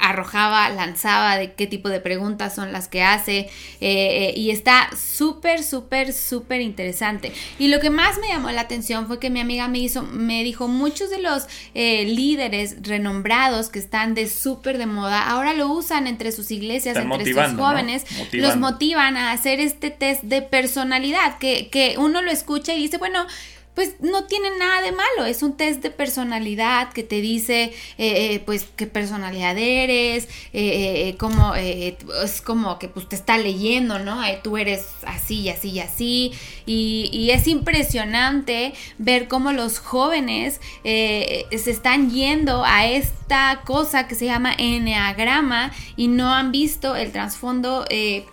arrojaba, 0.09 0.69
lanzaba, 0.71 1.37
de 1.37 1.55
qué 1.55 1.67
tipo 1.67 1.89
de 1.89 2.01
preguntas 2.01 2.55
son 2.55 2.73
las 2.73 2.89
que 2.89 3.03
hace. 3.03 3.51
eh, 3.81 4.31
eh, 4.31 4.35
y 4.37 4.51
está 4.51 4.91
súper, 4.97 5.63
súper, 5.63 6.13
súper 6.13 6.61
interesante. 6.61 7.33
Y 7.59 7.69
lo 7.69 7.81
que 7.81 7.91
más 7.91 8.19
me 8.19 8.29
llamó 8.29 8.51
la 8.51 8.63
atención 8.63 9.07
fue 9.07 9.19
que 9.19 9.31
mi 9.31 9.41
amiga 9.41 9.69
me 9.69 9.79
hizo, 9.79 10.03
me 10.03 10.43
dijo, 10.45 10.69
muchos 10.69 11.11
de 11.11 11.21
los 11.21 11.47
eh, 11.75 12.05
líderes 12.05 12.77
renombrados 12.83 13.69
que 13.69 13.79
están 13.79 14.15
de 14.15 14.29
súper 14.29 14.79
de 14.79 14.87
moda, 14.87 15.29
ahora 15.29 15.55
lo 15.55 15.69
usan 15.69 16.07
entre 16.07 16.33
sus 16.33 16.51
iglesias, 16.51 16.97
Están 16.97 17.13
entre 17.13 17.33
sus 17.33 17.57
jóvenes, 17.57 18.05
los 18.33 18.57
motivan 18.57 19.17
a 19.17 19.33
hacer 19.33 19.61
este 19.61 19.91
test 19.91 20.23
de 20.23 20.43
personalidad, 20.43 21.39
que, 21.39 21.69
que 21.69 21.97
uno 21.99 22.23
lo 22.23 22.31
escucha 22.31 22.75
y 22.75 22.79
dice, 22.79 22.99
bueno, 22.99 23.27
pues 23.75 23.97
no 24.01 24.25
tiene 24.25 24.57
nada 24.57 24.83
de 24.83 24.93
malo, 24.93 25.25
es 25.27 25.43
un 25.43 25.57
test 25.57 25.83
de 25.83 25.91
personalidad 25.91 26.93
que 26.93 27.03
te 27.03 27.20
dice, 27.20 27.72
eh, 27.99 28.35
eh, 28.35 28.43
pues, 28.45 28.66
qué 28.77 28.87
personalidad 28.87 29.59
eres, 29.59 30.25
eh, 30.53 31.09
eh, 31.16 31.16
eh, 31.18 31.97
es 32.22 32.41
como 32.41 32.79
que 32.79 32.89
pues 32.89 33.09
te 33.09 33.16
está 33.16 33.37
leyendo, 33.37 33.99
¿no? 33.99 34.20
Tú 34.43 34.57
eres 34.57 34.87
así 35.07 35.41
y 35.41 35.49
así 35.49 35.70
y 35.70 35.81
así, 35.81 36.33
y, 36.66 37.11
y 37.12 37.31
es 37.31 37.49
impresionante 37.49 38.75
ver 38.99 39.27
cómo 39.29 39.53
los 39.53 39.79
jóvenes 39.81 40.61
se 40.85 41.70
están 41.70 42.11
yendo 42.11 42.64
a 42.64 42.87
esta 42.87 43.62
cosa 43.64 44.07
que 44.07 44.14
se 44.14 44.27
llama 44.27 44.55
enneagrama 44.57 45.72
y 45.97 46.09
no 46.09 46.33
han 46.33 46.53
visto 46.53 46.95
el 46.95 47.11
trasfondo, 47.11 47.85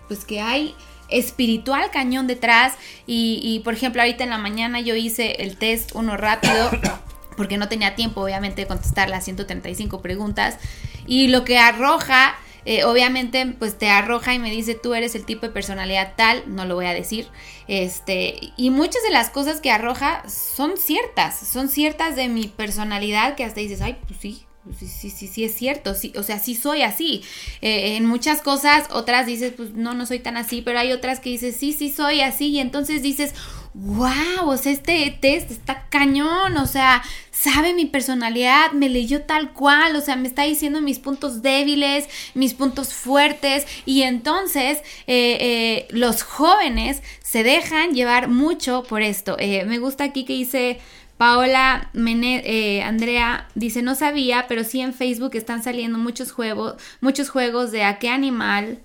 pues, 0.08 0.26
que 0.26 0.42
hay 0.42 0.76
espiritual 1.12 1.92
cañón 1.92 2.28
detrás. 2.28 2.74
Y, 3.06 3.62
por 3.64 3.74
ejemplo 3.74 4.02
ahorita 4.02 4.24
en 4.24 4.30
la 4.30 4.38
mañana 4.38 4.80
yo 4.80 4.96
hice 4.96 5.44
el 5.44 5.58
test 5.58 5.92
uno 5.94 6.18
rápido 6.18 6.70
porque 7.38 7.58
no 7.58 7.70
tenía 7.70 7.96
tiempo 7.96 8.22
obviamente 8.22 8.62
de 8.62 8.68
contestar 8.68 9.10
las 9.10 9.26
135 9.26 10.02
preguntas. 10.02 10.58
Y 11.06 11.28
lo 11.28 11.44
que 11.44 11.58
arroja 11.58 12.36
eh, 12.64 12.84
obviamente 12.84 13.56
pues 13.58 13.78
te 13.78 13.90
arroja 13.90 14.36
y 14.36 14.40
me 14.40 14.52
dice 14.52 14.76
tú 14.76 14.94
eres 14.94 15.16
el 15.16 15.26
tipo 15.26 15.48
de 15.48 15.52
personalidad 15.52 16.14
tal 16.16 16.44
no 16.46 16.64
lo 16.66 16.76
voy 16.76 16.86
a 16.86 16.94
decir 16.94 17.28
este 17.68 18.54
y 18.56 18.70
muchas 18.70 19.02
de 19.02 19.10
las 19.10 19.32
cosas 19.32 19.62
que 19.62 19.72
arroja 19.72 20.22
son 20.30 20.78
ciertas 20.78 21.40
son 21.40 21.70
ciertas 21.70 22.16
de 22.16 22.28
mi 22.28 22.46
personalidad 22.46 23.34
que 23.34 23.46
hasta 23.46 23.62
dices 23.62 23.82
ay 23.82 23.98
pues 24.08 24.20
sí 24.20 24.46
sí, 24.78 24.88
sí, 24.88 25.10
sí, 25.10 25.28
sí 25.28 25.44
es 25.44 25.56
cierto, 25.56 25.96
sí, 25.96 26.14
o 26.16 26.24
sea, 26.24 26.40
sí 26.40 26.56
soy 26.56 26.84
así. 26.84 27.24
Eh, 27.62 27.96
en 27.98 28.06
muchas 28.06 28.42
cosas, 28.42 28.88
otras 28.92 29.26
dices, 29.26 29.54
pues 29.56 29.74
no, 29.74 29.94
no 29.94 30.06
soy 30.06 30.20
tan 30.20 30.38
así, 30.38 30.62
pero 30.62 30.80
hay 30.80 30.92
otras 30.92 31.20
que 31.20 31.30
dices, 31.30 31.56
sí, 31.58 31.74
sí 31.74 31.92
soy 31.92 32.22
así, 32.22 32.48
y 32.48 32.60
entonces 32.60 33.02
dices, 33.02 33.34
wow, 33.74 34.48
o 34.48 34.58
sea, 34.58 34.72
este 34.72 35.18
test 35.20 35.50
está 35.50 35.88
cañón, 35.90 36.58
o 36.58 36.68
sea, 36.68 37.02
sabe 37.32 37.74
mi 37.74 37.86
personalidad, 37.86 38.72
me 38.72 38.90
leyó 38.90 39.24
tal 39.24 39.54
cual, 39.54 39.96
o 39.96 40.02
sea, 40.02 40.16
me 40.16 40.28
está 40.28 40.44
diciendo 40.44 40.82
mis 40.82 41.00
puntos 41.00 41.42
débiles, 41.42 42.08
mis 42.36 42.54
puntos 42.54 42.94
fuertes, 42.94 43.66
y 43.86 44.04
entonces 44.04 44.80
eh, 45.08 45.38
eh, 45.40 45.88
los 45.90 46.22
jóvenes 46.22 47.02
se 47.24 47.44
dejan 47.44 47.94
llevar 47.94 48.28
mucho 48.28 48.84
por 48.84 49.02
esto. 49.02 49.38
Me 49.40 49.80
gusta 49.80 50.04
aquí 50.04 50.26
que 50.26 50.34
dice... 50.34 50.80
Paola 51.22 51.92
eh, 51.94 52.82
Andrea 52.82 53.48
dice, 53.54 53.84
no 53.84 53.94
sabía, 53.94 54.48
pero 54.48 54.64
sí 54.64 54.82
en 54.82 54.92
Facebook 54.92 55.36
están 55.36 55.62
saliendo 55.62 56.00
muchos 56.00 56.32
juegos, 56.32 56.82
muchos 57.00 57.30
juegos 57.30 57.72
de 57.72 57.84
a 57.84 58.00
qué 58.00 58.10
animal 58.10 58.80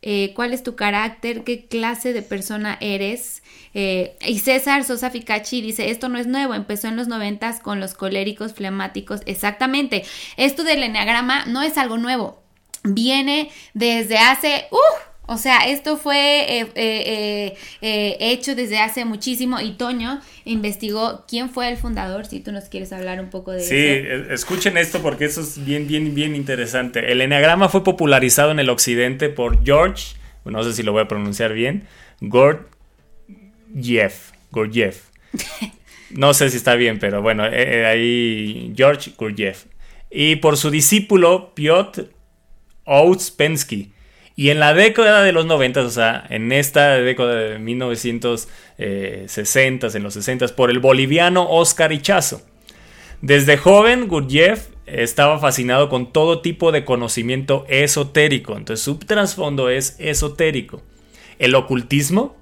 eh, 0.00 0.32
cuál 0.36 0.52
es 0.52 0.62
tu 0.62 0.76
carácter, 0.76 1.42
qué 1.42 1.66
clase 1.66 2.12
de 2.12 2.22
persona 2.22 2.78
eres. 2.80 3.42
Eh, 3.74 4.16
y 4.24 4.38
César 4.38 4.84
Sosa 4.84 5.10
Ficachi 5.10 5.62
dice, 5.62 5.90
esto 5.90 6.08
no 6.08 6.20
es 6.20 6.28
nuevo, 6.28 6.54
empezó 6.54 6.86
en 6.86 6.96
los 6.96 7.08
noventas 7.08 7.58
con 7.58 7.80
los 7.80 7.94
coléricos 7.94 8.52
flemáticos. 8.52 9.22
Exactamente, 9.26 10.04
esto 10.36 10.62
del 10.62 10.84
enneagrama 10.84 11.46
no 11.46 11.60
es 11.60 11.76
algo 11.76 11.98
nuevo, 11.98 12.40
viene 12.84 13.50
desde 13.74 14.18
hace... 14.18 14.68
¡uh! 14.70 15.09
O 15.32 15.38
sea, 15.38 15.58
esto 15.68 15.96
fue 15.96 16.58
eh, 16.60 16.66
eh, 16.74 17.54
eh, 17.82 18.16
hecho 18.18 18.56
desde 18.56 18.80
hace 18.80 19.04
muchísimo 19.04 19.60
y 19.60 19.74
Toño 19.74 20.20
investigó 20.44 21.24
quién 21.28 21.50
fue 21.50 21.68
el 21.70 21.76
fundador, 21.76 22.26
si 22.26 22.40
tú 22.40 22.50
nos 22.50 22.64
quieres 22.64 22.92
hablar 22.92 23.20
un 23.20 23.30
poco 23.30 23.52
de 23.52 23.60
Sí, 23.60 23.76
eso. 23.76 24.30
e- 24.30 24.34
escuchen 24.34 24.76
esto 24.76 25.00
porque 25.00 25.26
eso 25.26 25.40
es 25.40 25.64
bien, 25.64 25.86
bien, 25.86 26.16
bien 26.16 26.34
interesante. 26.34 27.12
El 27.12 27.20
enneagrama 27.20 27.68
fue 27.68 27.84
popularizado 27.84 28.50
en 28.50 28.58
el 28.58 28.68
occidente 28.70 29.28
por 29.28 29.64
George, 29.64 30.16
no 30.44 30.64
sé 30.64 30.72
si 30.72 30.82
lo 30.82 30.90
voy 30.90 31.02
a 31.02 31.06
pronunciar 31.08 31.52
bien, 31.52 31.86
Gurdjieff. 32.20 34.32
Gurdjieff. 34.50 35.04
No 36.12 36.34
sé 36.34 36.50
si 36.50 36.56
está 36.56 36.74
bien, 36.74 36.98
pero 36.98 37.22
bueno, 37.22 37.44
ahí 37.44 38.72
George 38.76 39.12
Gurdjieff. 39.16 39.66
Y 40.10 40.34
por 40.36 40.56
su 40.56 40.68
discípulo 40.68 41.54
Piotr 41.54 42.10
Ouspensky. 42.84 43.92
Y 44.40 44.48
en 44.48 44.58
la 44.58 44.72
década 44.72 45.22
de 45.22 45.32
los 45.32 45.44
90, 45.44 45.82
o 45.82 45.90
sea, 45.90 46.24
en 46.30 46.50
esta 46.50 46.94
década 46.94 47.34
de 47.34 47.58
1960, 47.58 49.88
en 49.88 50.02
los 50.02 50.14
60, 50.14 50.56
por 50.56 50.70
el 50.70 50.78
boliviano 50.78 51.46
Oscar 51.46 51.92
Ichazo. 51.92 52.40
Desde 53.20 53.58
joven, 53.58 54.08
Gurdjieff 54.08 54.68
estaba 54.86 55.38
fascinado 55.40 55.90
con 55.90 56.10
todo 56.10 56.40
tipo 56.40 56.72
de 56.72 56.86
conocimiento 56.86 57.66
esotérico. 57.68 58.56
Entonces, 58.56 58.82
su 58.82 58.98
trasfondo 58.98 59.68
es 59.68 59.96
esotérico. 59.98 60.80
El 61.38 61.54
ocultismo, 61.54 62.34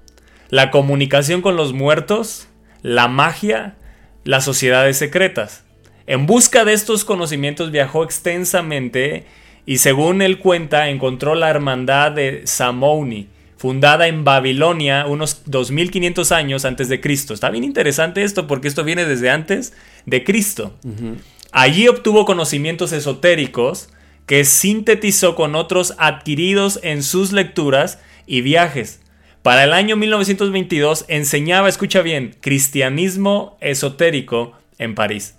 la 0.47 0.71
comunicación 0.71 1.41
con 1.41 1.57
los 1.57 1.73
muertos, 1.73 2.47
la 2.81 3.09
magia, 3.09 3.75
las 4.23 4.45
sociedades 4.45 4.95
secretas. 4.95 5.65
En 6.07 6.27
busca 6.27 6.63
de 6.63 6.71
estos 6.71 7.03
conocimientos 7.03 7.71
viajó 7.71 8.05
extensamente 8.05 9.25
y 9.69 9.77
según 9.77 10.23
él 10.23 10.39
cuenta 10.39 10.89
encontró 10.89 11.35
la 11.35 11.47
hermandad 11.47 12.11
de 12.11 12.41
Samouni, 12.47 13.27
fundada 13.55 14.07
en 14.07 14.23
Babilonia 14.23 15.05
unos 15.05 15.43
2500 15.45 16.31
años 16.31 16.65
antes 16.65 16.89
de 16.89 16.99
Cristo. 16.99 17.35
Está 17.35 17.51
bien 17.51 17.63
interesante 17.63 18.23
esto 18.23 18.47
porque 18.47 18.67
esto 18.67 18.83
viene 18.83 19.05
desde 19.05 19.29
antes 19.29 19.73
de 20.07 20.23
Cristo. 20.23 20.73
Allí 21.51 21.87
obtuvo 21.87 22.25
conocimientos 22.25 22.93
esotéricos 22.93 23.89
que 24.25 24.43
sintetizó 24.43 25.35
con 25.35 25.53
otros 25.53 25.93
adquiridos 25.99 26.79
en 26.81 27.03
sus 27.03 27.31
lecturas 27.31 27.99
y 28.25 28.41
viajes. 28.41 29.01
Para 29.43 29.65
el 29.65 29.73
año 29.73 29.95
1922 29.97 31.05
enseñaba, 31.09 31.69
escucha 31.69 32.01
bien, 32.01 32.35
cristianismo 32.41 33.55
esotérico 33.61 34.53
en 34.79 34.95
París. 34.95 35.35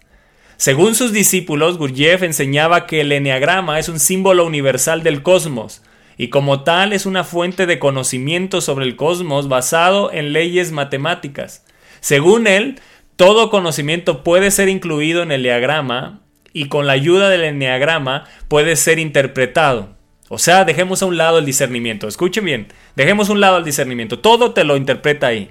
Según 0.60 0.94
sus 0.94 1.14
discípulos, 1.14 1.78
Gurdjieff 1.78 2.22
enseñaba 2.22 2.86
que 2.86 3.00
el 3.00 3.12
eneagrama 3.12 3.78
es 3.78 3.88
un 3.88 3.98
símbolo 3.98 4.44
universal 4.44 5.02
del 5.02 5.22
cosmos 5.22 5.80
y 6.18 6.28
como 6.28 6.64
tal 6.64 6.92
es 6.92 7.06
una 7.06 7.24
fuente 7.24 7.64
de 7.64 7.78
conocimiento 7.78 8.60
sobre 8.60 8.84
el 8.84 8.94
cosmos 8.94 9.48
basado 9.48 10.12
en 10.12 10.34
leyes 10.34 10.70
matemáticas. 10.70 11.64
Según 12.00 12.46
él, 12.46 12.78
todo 13.16 13.48
conocimiento 13.48 14.22
puede 14.22 14.50
ser 14.50 14.68
incluido 14.68 15.22
en 15.22 15.32
el 15.32 15.44
diagrama 15.44 16.20
y 16.52 16.66
con 16.66 16.86
la 16.86 16.92
ayuda 16.92 17.30
del 17.30 17.44
eneagrama 17.44 18.26
puede 18.48 18.76
ser 18.76 18.98
interpretado. 18.98 19.96
O 20.28 20.36
sea, 20.36 20.66
dejemos 20.66 21.02
a 21.02 21.06
un 21.06 21.16
lado 21.16 21.38
el 21.38 21.46
discernimiento. 21.46 22.06
Escuchen 22.06 22.44
bien, 22.44 22.68
dejemos 22.96 23.30
a 23.30 23.32
un 23.32 23.40
lado 23.40 23.56
el 23.56 23.64
discernimiento. 23.64 24.18
Todo 24.18 24.52
te 24.52 24.64
lo 24.64 24.76
interpreta 24.76 25.28
ahí. 25.28 25.48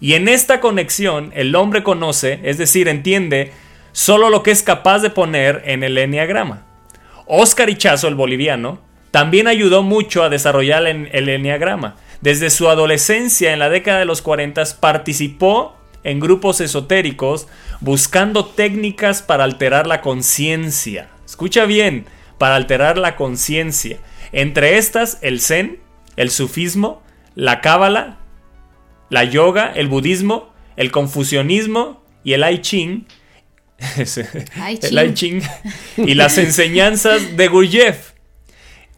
Y 0.00 0.14
en 0.14 0.26
esta 0.26 0.58
conexión 0.58 1.30
el 1.36 1.54
hombre 1.54 1.84
conoce, 1.84 2.40
es 2.42 2.58
decir, 2.58 2.88
entiende 2.88 3.52
solo 3.92 4.30
lo 4.30 4.42
que 4.42 4.50
es 4.50 4.62
capaz 4.62 5.00
de 5.00 5.10
poner 5.10 5.62
en 5.66 5.82
el 5.82 5.96
enneagrama. 5.98 6.66
Oscar 7.26 7.70
Ichazo, 7.70 8.08
el 8.08 8.14
boliviano, 8.14 8.80
también 9.10 9.46
ayudó 9.46 9.82
mucho 9.82 10.22
a 10.22 10.28
desarrollar 10.28 10.86
el, 10.86 11.08
el 11.12 11.28
enneagrama. 11.28 11.96
Desde 12.20 12.50
su 12.50 12.68
adolescencia, 12.68 13.52
en 13.52 13.58
la 13.58 13.70
década 13.70 13.98
de 13.98 14.04
los 14.04 14.22
40, 14.22 14.62
participó 14.80 15.76
en 16.04 16.20
grupos 16.20 16.60
esotéricos 16.60 17.48
buscando 17.80 18.44
técnicas 18.44 19.22
para 19.22 19.44
alterar 19.44 19.86
la 19.86 20.00
conciencia. 20.00 21.08
Escucha 21.26 21.64
bien, 21.64 22.06
para 22.38 22.56
alterar 22.56 22.98
la 22.98 23.16
conciencia. 23.16 23.98
Entre 24.32 24.78
estas, 24.78 25.18
el 25.22 25.40
zen, 25.40 25.80
el 26.16 26.30
sufismo, 26.30 27.02
la 27.34 27.60
cábala, 27.60 28.18
la 29.08 29.24
yoga, 29.24 29.72
el 29.74 29.88
budismo, 29.88 30.52
el 30.76 30.90
confucianismo 30.90 32.02
y 32.24 32.32
el 32.32 32.50
I 32.50 32.60
Ching. 32.60 33.06
El 33.96 34.06
Ching. 34.06 34.98
I 34.98 35.14
Ching 35.14 35.42
y 36.08 36.14
las 36.14 36.38
enseñanzas 36.38 37.36
de 37.36 37.48
Gurdjieff. 37.48 38.10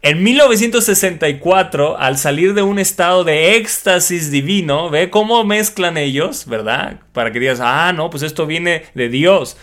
En 0.05 0.21
1964, 0.21 1.97
al 1.97 2.17
salir 2.17 2.53
de 2.53 2.61
un 2.61 2.77
estado 2.77 3.23
de 3.23 3.55
éxtasis 3.55 4.31
divino, 4.31 4.89
ve 4.89 5.09
cómo 5.09 5.45
mezclan 5.45 5.95
ellos, 5.95 6.45
¿verdad? 6.45 6.99
Para 7.13 7.31
que 7.31 7.39
digas, 7.39 7.59
ah, 7.61 7.93
no, 7.95 8.09
pues 8.09 8.21
esto 8.21 8.45
viene 8.45 8.83
de 8.95 9.07
Dios. 9.07 9.55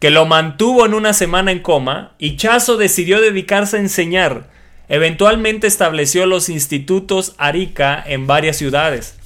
Que 0.00 0.10
lo 0.10 0.26
mantuvo 0.26 0.84
en 0.84 0.92
una 0.92 1.12
semana 1.12 1.52
en 1.52 1.60
coma 1.60 2.16
y 2.18 2.36
Chazo 2.36 2.76
decidió 2.76 3.20
dedicarse 3.20 3.76
a 3.76 3.80
enseñar. 3.80 4.50
Eventualmente 4.88 5.68
estableció 5.68 6.26
los 6.26 6.48
institutos 6.48 7.34
Arica 7.38 8.02
en 8.04 8.26
varias 8.26 8.56
ciudades. 8.56 9.16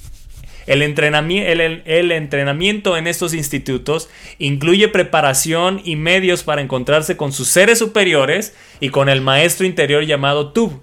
El, 0.67 0.81
entrenami- 0.81 1.43
el- 1.85 2.11
entrenamiento 2.11 2.97
en 2.97 3.07
estos 3.07 3.33
institutos 3.33 4.09
incluye 4.37 4.87
preparación 4.87 5.81
y 5.83 5.95
medios 5.95 6.43
para 6.43 6.61
encontrarse 6.61 7.17
con 7.17 7.31
sus 7.31 7.47
seres 7.47 7.79
superiores 7.79 8.55
y 8.79 8.89
con 8.89 9.09
el 9.09 9.21
maestro 9.21 9.65
interior 9.65 10.05
llamado 10.05 10.51
Tub. 10.51 10.81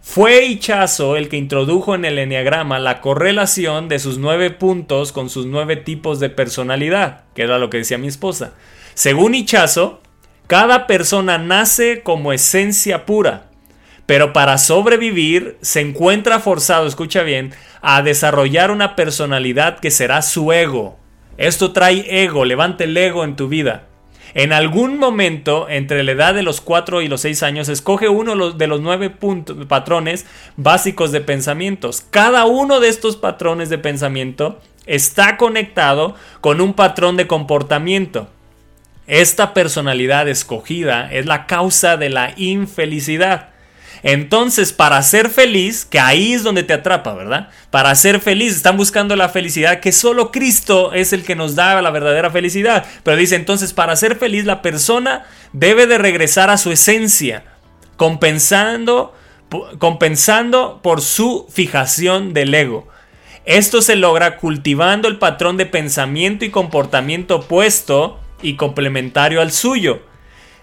Fue 0.00 0.46
Ichazo 0.46 1.16
el 1.16 1.28
que 1.28 1.36
introdujo 1.36 1.94
en 1.94 2.04
el 2.04 2.18
enneagrama 2.18 2.80
la 2.80 3.00
correlación 3.00 3.88
de 3.88 4.00
sus 4.00 4.18
nueve 4.18 4.50
puntos 4.50 5.12
con 5.12 5.30
sus 5.30 5.46
nueve 5.46 5.76
tipos 5.76 6.18
de 6.18 6.28
personalidad, 6.28 7.22
que 7.34 7.42
era 7.42 7.58
lo 7.58 7.70
que 7.70 7.78
decía 7.78 7.98
mi 7.98 8.08
esposa. 8.08 8.54
Según 8.94 9.36
Ichazo, 9.36 10.00
cada 10.48 10.88
persona 10.88 11.38
nace 11.38 12.02
como 12.02 12.32
esencia 12.32 13.06
pura, 13.06 13.51
pero 14.06 14.32
para 14.32 14.58
sobrevivir 14.58 15.56
se 15.60 15.80
encuentra 15.80 16.40
forzado, 16.40 16.86
escucha 16.86 17.22
bien, 17.22 17.52
a 17.80 18.02
desarrollar 18.02 18.70
una 18.70 18.96
personalidad 18.96 19.78
que 19.78 19.90
será 19.90 20.22
su 20.22 20.52
ego. 20.52 20.98
Esto 21.38 21.72
trae 21.72 22.22
ego, 22.22 22.44
levante 22.44 22.84
el 22.84 22.96
ego 22.96 23.24
en 23.24 23.36
tu 23.36 23.48
vida. 23.48 23.84
En 24.34 24.52
algún 24.52 24.98
momento, 24.98 25.68
entre 25.68 26.02
la 26.02 26.12
edad 26.12 26.34
de 26.34 26.42
los 26.42 26.60
4 26.62 27.02
y 27.02 27.08
los 27.08 27.20
6 27.20 27.42
años, 27.42 27.68
escoge 27.68 28.08
uno 28.08 28.30
de 28.32 28.36
los- 28.38 28.58
de 28.58 28.66
los 28.66 28.80
nueve 28.80 29.10
puntos- 29.10 29.66
patrones 29.66 30.26
básicos 30.56 31.12
de 31.12 31.20
pensamientos. 31.20 32.02
Cada 32.10 32.46
uno 32.46 32.80
de 32.80 32.88
estos 32.88 33.16
patrones 33.16 33.68
de 33.68 33.76
pensamiento 33.78 34.58
está 34.86 35.36
conectado 35.36 36.14
con 36.40 36.60
un 36.62 36.72
patrón 36.72 37.16
de 37.18 37.26
comportamiento. 37.26 38.28
Esta 39.06 39.52
personalidad 39.52 40.28
escogida 40.28 41.12
es 41.12 41.26
la 41.26 41.46
causa 41.46 41.96
de 41.98 42.08
la 42.08 42.32
infelicidad. 42.36 43.50
Entonces, 44.02 44.72
para 44.72 45.00
ser 45.02 45.30
feliz, 45.30 45.84
que 45.84 46.00
ahí 46.00 46.32
es 46.32 46.42
donde 46.42 46.64
te 46.64 46.72
atrapa, 46.72 47.14
¿verdad? 47.14 47.50
Para 47.70 47.94
ser 47.94 48.20
feliz, 48.20 48.56
están 48.56 48.76
buscando 48.76 49.14
la 49.14 49.28
felicidad, 49.28 49.80
que 49.80 49.92
solo 49.92 50.32
Cristo 50.32 50.92
es 50.92 51.12
el 51.12 51.24
que 51.24 51.36
nos 51.36 51.54
da 51.54 51.80
la 51.80 51.90
verdadera 51.90 52.30
felicidad. 52.30 52.84
Pero 53.04 53.16
dice, 53.16 53.36
entonces, 53.36 53.72
para 53.72 53.94
ser 53.94 54.16
feliz, 54.16 54.44
la 54.44 54.60
persona 54.60 55.24
debe 55.52 55.86
de 55.86 55.98
regresar 55.98 56.50
a 56.50 56.58
su 56.58 56.72
esencia, 56.72 57.44
compensando, 57.96 59.14
compensando 59.78 60.80
por 60.82 61.00
su 61.00 61.46
fijación 61.50 62.34
del 62.34 62.54
ego. 62.54 62.88
Esto 63.44 63.82
se 63.82 63.96
logra 63.96 64.36
cultivando 64.36 65.08
el 65.08 65.18
patrón 65.18 65.56
de 65.56 65.66
pensamiento 65.66 66.44
y 66.44 66.50
comportamiento 66.50 67.36
opuesto 67.36 68.20
y 68.40 68.56
complementario 68.56 69.40
al 69.40 69.52
suyo. 69.52 70.02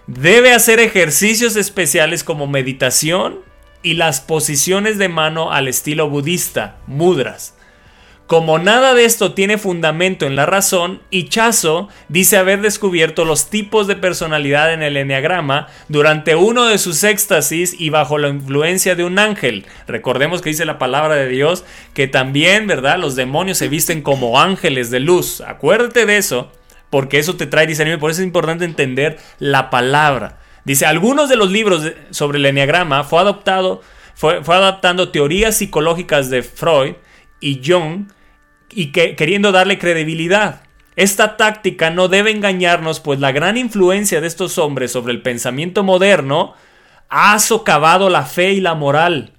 Debe 0.06 0.52
hacer 0.52 0.80
ejercicios 0.80 1.56
especiales 1.56 2.24
como 2.24 2.46
meditación 2.46 3.40
y 3.82 3.94
las 3.94 4.20
posiciones 4.20 4.98
de 4.98 5.08
mano 5.08 5.52
al 5.52 5.68
estilo 5.68 6.08
budista, 6.08 6.76
mudras. 6.86 7.54
Como 8.30 8.60
nada 8.60 8.94
de 8.94 9.06
esto 9.06 9.34
tiene 9.34 9.58
fundamento 9.58 10.24
en 10.24 10.36
la 10.36 10.46
razón, 10.46 11.00
Ichazo 11.10 11.88
dice 12.08 12.36
haber 12.36 12.60
descubierto 12.60 13.24
los 13.24 13.50
tipos 13.50 13.88
de 13.88 13.96
personalidad 13.96 14.72
en 14.72 14.84
el 14.84 14.96
enneagrama 14.96 15.66
durante 15.88 16.36
uno 16.36 16.66
de 16.66 16.78
sus 16.78 17.02
éxtasis 17.02 17.74
y 17.76 17.90
bajo 17.90 18.18
la 18.18 18.28
influencia 18.28 18.94
de 18.94 19.02
un 19.02 19.18
ángel. 19.18 19.66
Recordemos 19.88 20.42
que 20.42 20.50
dice 20.50 20.64
la 20.64 20.78
palabra 20.78 21.16
de 21.16 21.26
Dios 21.26 21.64
que 21.92 22.06
también, 22.06 22.68
¿verdad? 22.68 22.98
Los 22.98 23.16
demonios 23.16 23.58
se 23.58 23.66
visten 23.66 24.00
como 24.00 24.40
ángeles 24.40 24.92
de 24.92 25.00
luz. 25.00 25.40
Acuérdate 25.40 26.06
de 26.06 26.16
eso, 26.16 26.52
porque 26.90 27.18
eso 27.18 27.36
te 27.36 27.46
trae 27.46 27.66
discernimiento. 27.66 28.00
Por 28.00 28.10
eso 28.10 28.20
es 28.20 28.26
importante 28.26 28.64
entender 28.64 29.18
la 29.38 29.70
palabra. 29.70 30.38
Dice, 30.64 30.86
algunos 30.86 31.28
de 31.28 31.36
los 31.36 31.50
libros 31.50 31.92
sobre 32.10 32.38
el 32.38 32.46
enneagrama 32.46 33.04
fue 33.04 33.20
adoptado 33.20 33.80
fue, 34.14 34.44
fue 34.44 34.54
adaptando 34.54 35.08
teorías 35.08 35.56
psicológicas 35.56 36.28
de 36.28 36.42
Freud 36.42 36.96
y 37.40 37.62
Jung 37.64 38.08
y 38.70 38.92
que, 38.92 39.16
queriendo 39.16 39.52
darle 39.52 39.78
credibilidad. 39.78 40.62
Esta 40.96 41.36
táctica 41.36 41.90
no 41.90 42.08
debe 42.08 42.30
engañarnos, 42.30 43.00
pues 43.00 43.20
la 43.20 43.32
gran 43.32 43.56
influencia 43.56 44.20
de 44.20 44.26
estos 44.26 44.58
hombres 44.58 44.92
sobre 44.92 45.12
el 45.12 45.22
pensamiento 45.22 45.82
moderno 45.82 46.54
ha 47.08 47.38
socavado 47.38 48.10
la 48.10 48.24
fe 48.24 48.52
y 48.52 48.60
la 48.60 48.74
moral. 48.74 49.32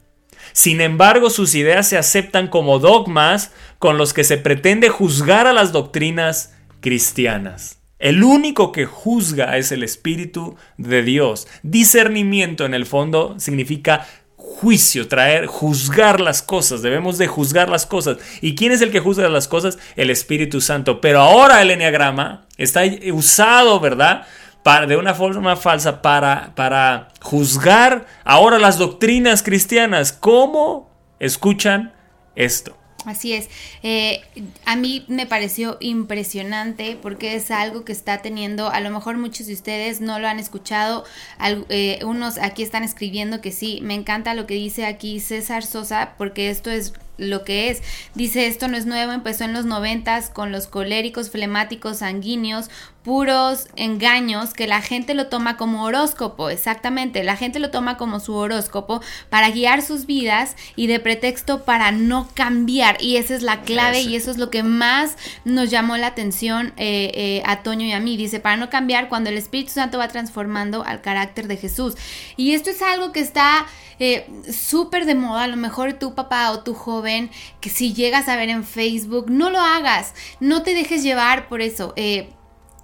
Sin 0.53 0.81
embargo, 0.81 1.29
sus 1.29 1.55
ideas 1.55 1.87
se 1.87 1.97
aceptan 1.97 2.47
como 2.47 2.79
dogmas 2.79 3.53
con 3.79 3.97
los 3.97 4.13
que 4.13 4.23
se 4.23 4.37
pretende 4.37 4.89
juzgar 4.89 5.47
a 5.47 5.53
las 5.53 5.71
doctrinas 5.71 6.55
cristianas. 6.81 7.81
El 8.01 8.23
único 8.23 8.71
que 8.71 8.85
juzga 8.87 9.57
es 9.57 9.71
el 9.71 9.83
Espíritu 9.83 10.55
de 10.77 11.03
Dios. 11.03 11.47
Discernimiento 11.61 12.65
en 12.65 12.73
el 12.73 12.87
fondo 12.87 13.35
significa 13.37 14.07
juicio, 14.35 15.07
traer, 15.07 15.45
juzgar 15.45 16.19
las 16.19 16.41
cosas. 16.41 16.81
Debemos 16.81 17.19
de 17.19 17.27
juzgar 17.27 17.69
las 17.69 17.85
cosas. 17.85 18.17
¿Y 18.41 18.55
quién 18.55 18.71
es 18.71 18.81
el 18.81 18.91
que 18.91 18.99
juzga 18.99 19.29
las 19.29 19.47
cosas? 19.47 19.77
El 19.95 20.09
Espíritu 20.09 20.61
Santo. 20.61 20.99
Pero 20.99 21.21
ahora 21.21 21.61
el 21.61 21.69
enneagrama 21.69 22.47
está 22.57 22.81
usado, 23.13 23.79
¿verdad? 23.79 24.25
Para, 24.63 24.87
de 24.87 24.97
una 24.97 25.13
forma 25.13 25.55
falsa 25.55 26.01
para, 26.01 26.53
para 26.55 27.09
juzgar 27.21 28.07
ahora 28.23 28.57
las 28.57 28.79
doctrinas 28.79 29.43
cristianas. 29.43 30.11
¿Cómo 30.11 30.89
escuchan 31.19 31.93
esto? 32.35 32.80
Así 33.05 33.33
es. 33.33 33.49
Eh, 33.81 34.21
a 34.65 34.75
mí 34.75 35.05
me 35.07 35.25
pareció 35.25 35.77
impresionante 35.79 36.97
porque 37.01 37.35
es 37.35 37.49
algo 37.49 37.83
que 37.83 37.91
está 37.91 38.21
teniendo, 38.21 38.69
a 38.69 38.79
lo 38.79 38.91
mejor 38.91 39.17
muchos 39.17 39.47
de 39.47 39.53
ustedes 39.53 40.01
no 40.01 40.19
lo 40.19 40.27
han 40.27 40.37
escuchado, 40.39 41.03
al- 41.39 41.65
eh, 41.69 41.99
unos 42.05 42.37
aquí 42.37 42.61
están 42.61 42.83
escribiendo 42.83 43.41
que 43.41 43.51
sí, 43.51 43.79
me 43.81 43.95
encanta 43.95 44.35
lo 44.35 44.45
que 44.45 44.53
dice 44.53 44.85
aquí 44.85 45.19
César 45.19 45.63
Sosa 45.63 46.13
porque 46.17 46.49
esto 46.51 46.69
es 46.69 46.93
lo 47.21 47.43
que 47.43 47.69
es. 47.69 47.81
Dice, 48.15 48.47
esto 48.47 48.67
no 48.67 48.77
es 48.77 48.85
nuevo, 48.85 49.11
empezó 49.11 49.45
en 49.45 49.53
los 49.53 49.65
noventas 49.65 50.29
con 50.29 50.51
los 50.51 50.67
coléricos, 50.67 51.29
flemáticos, 51.29 51.99
sanguíneos, 51.99 52.69
puros 53.03 53.67
engaños 53.75 54.53
que 54.53 54.67
la 54.67 54.81
gente 54.81 55.15
lo 55.15 55.27
toma 55.27 55.57
como 55.57 55.83
horóscopo, 55.83 56.49
exactamente, 56.49 57.23
la 57.23 57.35
gente 57.35 57.59
lo 57.59 57.71
toma 57.71 57.97
como 57.97 58.19
su 58.19 58.35
horóscopo 58.35 59.01
para 59.29 59.49
guiar 59.49 59.81
sus 59.81 60.05
vidas 60.05 60.55
y 60.75 60.85
de 60.85 60.99
pretexto 60.99 61.63
para 61.63 61.91
no 61.91 62.29
cambiar. 62.35 63.01
Y 63.01 63.17
esa 63.17 63.33
es 63.35 63.41
la 63.41 63.61
clave 63.61 64.01
y 64.01 64.15
eso 64.15 64.29
es 64.29 64.37
lo 64.37 64.49
que 64.49 64.61
más 64.63 65.17
nos 65.45 65.71
llamó 65.71 65.97
la 65.97 66.07
atención 66.07 66.73
eh, 66.77 67.11
eh, 67.15 67.43
a 67.45 67.63
Toño 67.63 67.85
y 67.85 67.93
a 67.93 67.99
mí, 67.99 68.17
dice, 68.17 68.39
para 68.39 68.57
no 68.57 68.69
cambiar 68.69 69.09
cuando 69.09 69.29
el 69.29 69.37
Espíritu 69.37 69.71
Santo 69.71 69.97
va 69.97 70.07
transformando 70.07 70.83
al 70.83 71.01
carácter 71.01 71.47
de 71.47 71.57
Jesús 71.57 71.95
y 72.37 72.53
esto 72.53 72.69
es 72.69 72.81
algo 72.81 73.11
que 73.11 73.19
está 73.19 73.65
eh, 74.03 74.25
súper 74.51 75.05
de 75.05 75.13
moda, 75.13 75.43
a 75.43 75.47
lo 75.47 75.57
mejor 75.57 75.93
tu 75.93 76.15
papá 76.15 76.49
o 76.49 76.61
tu 76.61 76.73
joven, 76.73 77.10
que 77.59 77.69
si 77.69 77.93
llegas 77.93 78.27
a 78.27 78.35
ver 78.35 78.49
en 78.49 78.63
Facebook, 78.63 79.29
no 79.29 79.49
lo 79.49 79.59
hagas, 79.59 80.13
no 80.39 80.63
te 80.63 80.73
dejes 80.73 81.03
llevar 81.03 81.47
por 81.47 81.61
eso. 81.61 81.93
eh, 81.95 82.29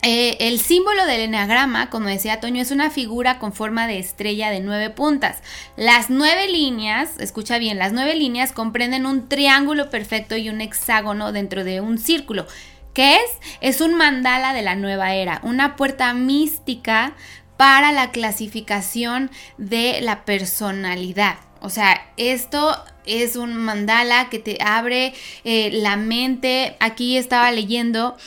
eh, 0.03 0.37
el 0.47 0.59
símbolo 0.59 1.05
del 1.05 1.21
enagrama, 1.21 1.89
como 1.89 2.07
decía 2.07 2.39
Toño, 2.39 2.61
es 2.61 2.69
una 2.69 2.91
figura 2.91 3.39
con 3.39 3.51
forma 3.51 3.87
de 3.87 3.97
estrella 3.97 4.51
de 4.51 4.59
nueve 4.59 4.91
puntas. 4.91 5.41
Las 5.75 6.11
nueve 6.11 6.47
líneas, 6.47 7.17
escucha 7.19 7.57
bien, 7.57 7.79
las 7.79 7.93
nueve 7.93 8.15
líneas 8.15 8.51
comprenden 8.51 9.07
un 9.07 9.27
triángulo 9.27 9.89
perfecto 9.89 10.37
y 10.37 10.49
un 10.49 10.61
hexágono 10.61 11.31
dentro 11.31 11.63
de 11.63 11.81
un 11.81 11.97
círculo. 11.97 12.45
¿Qué 12.93 13.15
es? 13.15 13.31
Es 13.59 13.81
un 13.81 13.95
mandala 13.95 14.53
de 14.53 14.61
la 14.61 14.75
nueva 14.75 15.13
era, 15.15 15.41
una 15.43 15.75
puerta 15.75 16.13
mística 16.13 17.15
para 17.57 17.91
la 17.91 18.11
clasificación 18.11 19.31
de 19.57 19.99
la 20.01 20.25
personalidad. 20.25 21.37
O 21.61 21.69
sea, 21.69 22.05
esto 22.17 22.75
es 23.05 23.35
un 23.35 23.55
mandala 23.55 24.29
que 24.29 24.39
te 24.39 24.57
abre 24.61 25.13
eh, 25.43 25.69
la 25.71 25.95
mente. 25.95 26.75
Aquí 26.79 27.17
estaba 27.17 27.51
leyendo 27.51 28.17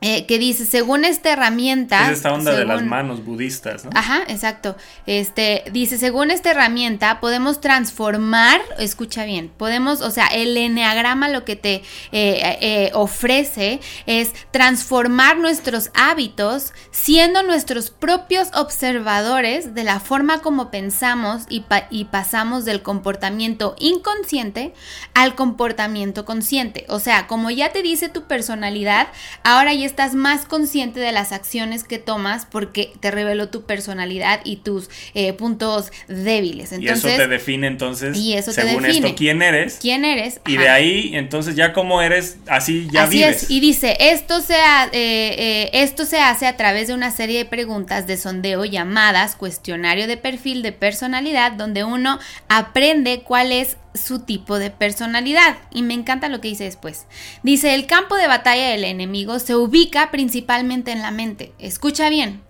eh, 0.00 0.26
que 0.26 0.38
dice, 0.38 0.64
según 0.66 1.04
esta 1.04 1.32
herramienta... 1.32 2.06
Es 2.10 2.18
esta 2.18 2.32
onda 2.32 2.52
de 2.52 2.64
las 2.64 2.82
manos 2.82 3.24
budistas, 3.24 3.84
¿no? 3.84 3.90
Ajá, 3.94 4.22
exacto. 4.28 4.76
Este 5.06 5.64
dice, 5.72 5.98
según 5.98 6.30
esta 6.30 6.50
herramienta 6.52 7.20
podemos 7.20 7.60
transformar, 7.60 8.60
escucha 8.78 9.24
bien, 9.24 9.50
podemos, 9.56 10.00
o 10.00 10.10
sea, 10.10 10.26
el 10.28 10.56
eneagrama 10.56 11.28
lo 11.28 11.44
que 11.44 11.56
te 11.56 11.74
eh, 12.12 12.58
eh, 12.60 12.90
ofrece 12.94 13.80
es 14.06 14.32
transformar 14.50 15.38
nuestros 15.38 15.90
hábitos 15.94 16.72
siendo 16.90 17.42
nuestros 17.42 17.90
propios 17.90 18.48
observadores 18.54 19.74
de 19.74 19.84
la 19.84 20.00
forma 20.00 20.40
como 20.40 20.70
pensamos 20.70 21.42
y, 21.48 21.60
pa- 21.60 21.88
y 21.90 22.04
pasamos 22.04 22.64
del 22.64 22.82
comportamiento 22.82 23.74
inconsciente 23.78 24.74
al 25.14 25.34
comportamiento 25.34 26.24
consciente. 26.24 26.86
O 26.88 27.00
sea, 27.00 27.26
como 27.26 27.50
ya 27.50 27.70
te 27.72 27.82
dice 27.82 28.08
tu 28.08 28.22
personalidad, 28.28 29.08
ahora 29.42 29.74
ya 29.74 29.86
estás 29.88 30.14
más 30.14 30.44
consciente 30.44 31.00
de 31.00 31.10
las 31.10 31.32
acciones 31.32 31.82
que 31.82 31.98
tomas 31.98 32.46
porque 32.46 32.92
te 33.00 33.10
reveló 33.10 33.48
tu 33.48 33.64
personalidad 33.64 34.40
y 34.44 34.56
tus 34.58 34.88
eh, 35.14 35.32
puntos 35.32 35.90
débiles. 36.06 36.70
y 36.72 36.74
eso 36.86 37.08
Entonces, 37.08 37.16
te 37.16 37.26
define 37.28 37.66
entonces, 37.66 38.16
y 38.16 38.34
eso 38.34 38.52
te 38.52 38.62
según 38.62 38.84
define. 38.84 39.06
esto, 39.08 39.16
quién 39.18 39.42
eres. 39.42 39.78
¿quién 39.80 40.04
eres? 40.04 40.40
Y 40.46 40.56
de 40.56 40.68
ahí, 40.68 41.10
entonces 41.14 41.56
ya 41.56 41.72
como 41.72 42.00
eres, 42.02 42.36
así 42.46 42.88
ya 42.92 43.04
Así 43.04 43.16
vives. 43.18 43.44
es, 43.44 43.50
y 43.50 43.60
dice, 43.60 43.96
esto 43.98 44.40
se, 44.40 44.54
ha- 44.56 44.86
eh, 44.92 45.34
eh, 45.38 45.70
esto 45.72 46.04
se 46.04 46.20
hace 46.20 46.46
a 46.46 46.56
través 46.56 46.88
de 46.88 46.94
una 46.94 47.10
serie 47.10 47.38
de 47.38 47.44
preguntas 47.46 48.06
de 48.06 48.16
sondeo 48.16 48.64
llamadas 48.64 49.34
cuestionario 49.36 50.06
de 50.06 50.16
perfil 50.16 50.62
de 50.62 50.72
personalidad, 50.72 51.52
donde 51.52 51.84
uno 51.84 52.18
aprende 52.48 53.22
cuál 53.22 53.52
es 53.52 53.76
su 53.98 54.20
tipo 54.20 54.58
de 54.58 54.70
personalidad. 54.70 55.58
Y 55.70 55.82
me 55.82 55.94
encanta 55.94 56.28
lo 56.28 56.40
que 56.40 56.48
dice 56.48 56.64
después. 56.64 57.06
Dice, 57.42 57.74
el 57.74 57.86
campo 57.86 58.16
de 58.16 58.26
batalla 58.26 58.70
del 58.70 58.84
enemigo 58.84 59.38
se 59.38 59.56
ubica 59.56 60.10
principalmente 60.10 60.92
en 60.92 61.02
la 61.02 61.10
mente. 61.10 61.52
Escucha 61.58 62.08
bien. 62.08 62.42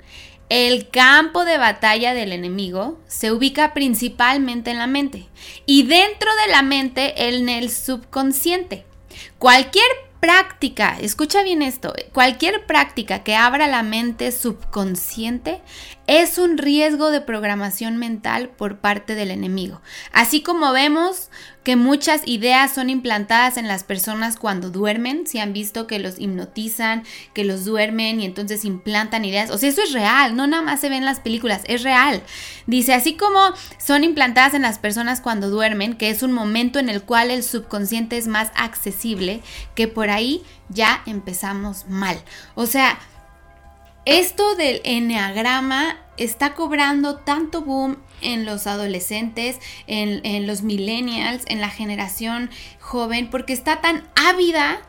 El 0.48 0.88
campo 0.88 1.44
de 1.44 1.58
batalla 1.58 2.14
del 2.14 2.32
enemigo 2.32 2.98
se 3.06 3.32
ubica 3.32 3.74
principalmente 3.74 4.70
en 4.70 4.78
la 4.78 4.86
mente 4.86 5.26
y 5.66 5.82
dentro 5.82 6.30
de 6.46 6.52
la 6.52 6.62
mente 6.62 7.28
en 7.28 7.50
el 7.50 7.70
subconsciente. 7.70 8.86
Cualquier 9.38 9.84
práctica, 10.20 10.96
escucha 11.00 11.42
bien 11.42 11.62
esto, 11.62 11.94
cualquier 12.12 12.66
práctica 12.66 13.22
que 13.22 13.36
abra 13.36 13.68
la 13.68 13.82
mente 13.82 14.32
subconsciente 14.32 15.60
es 16.06 16.38
un 16.38 16.58
riesgo 16.58 17.10
de 17.10 17.20
programación 17.20 17.98
mental 17.98 18.48
por 18.48 18.78
parte 18.78 19.14
del 19.14 19.30
enemigo. 19.30 19.80
Así 20.12 20.42
como 20.42 20.72
vemos 20.72 21.30
que 21.68 21.76
muchas 21.76 22.22
ideas 22.24 22.72
son 22.72 22.88
implantadas 22.88 23.58
en 23.58 23.68
las 23.68 23.84
personas 23.84 24.38
cuando 24.38 24.70
duermen, 24.70 25.26
si 25.26 25.38
han 25.38 25.52
visto 25.52 25.86
que 25.86 25.98
los 25.98 26.18
hipnotizan, 26.18 27.04
que 27.34 27.44
los 27.44 27.66
duermen 27.66 28.22
y 28.22 28.24
entonces 28.24 28.64
implantan 28.64 29.26
ideas, 29.26 29.50
o 29.50 29.58
sea, 29.58 29.68
eso 29.68 29.82
es 29.82 29.92
real, 29.92 30.34
no 30.34 30.46
nada 30.46 30.62
más 30.62 30.80
se 30.80 30.88
ve 30.88 30.96
en 30.96 31.04
las 31.04 31.20
películas, 31.20 31.64
es 31.66 31.82
real. 31.82 32.22
Dice, 32.66 32.94
así 32.94 33.16
como 33.18 33.38
son 33.76 34.02
implantadas 34.02 34.54
en 34.54 34.62
las 34.62 34.78
personas 34.78 35.20
cuando 35.20 35.50
duermen, 35.50 35.98
que 35.98 36.08
es 36.08 36.22
un 36.22 36.32
momento 36.32 36.78
en 36.78 36.88
el 36.88 37.02
cual 37.02 37.30
el 37.30 37.42
subconsciente 37.42 38.16
es 38.16 38.28
más 38.28 38.50
accesible, 38.54 39.42
que 39.74 39.88
por 39.88 40.08
ahí 40.08 40.42
ya 40.70 41.02
empezamos 41.04 41.86
mal. 41.86 42.18
O 42.54 42.64
sea, 42.64 42.98
esto 44.06 44.54
del 44.54 44.80
enneagrama 44.84 45.98
está 46.18 46.54
cobrando 46.54 47.16
tanto 47.16 47.62
boom 47.62 47.96
en 48.20 48.44
los 48.44 48.66
adolescentes, 48.66 49.58
en, 49.86 50.46
los 50.46 50.62
millennials, 50.62 51.44
en 51.46 51.60
la 51.60 51.70
generación 51.70 52.50
joven, 52.80 53.30
porque 53.30 53.52
está 53.52 53.80
tan 53.80 54.08
ávida 54.16 54.80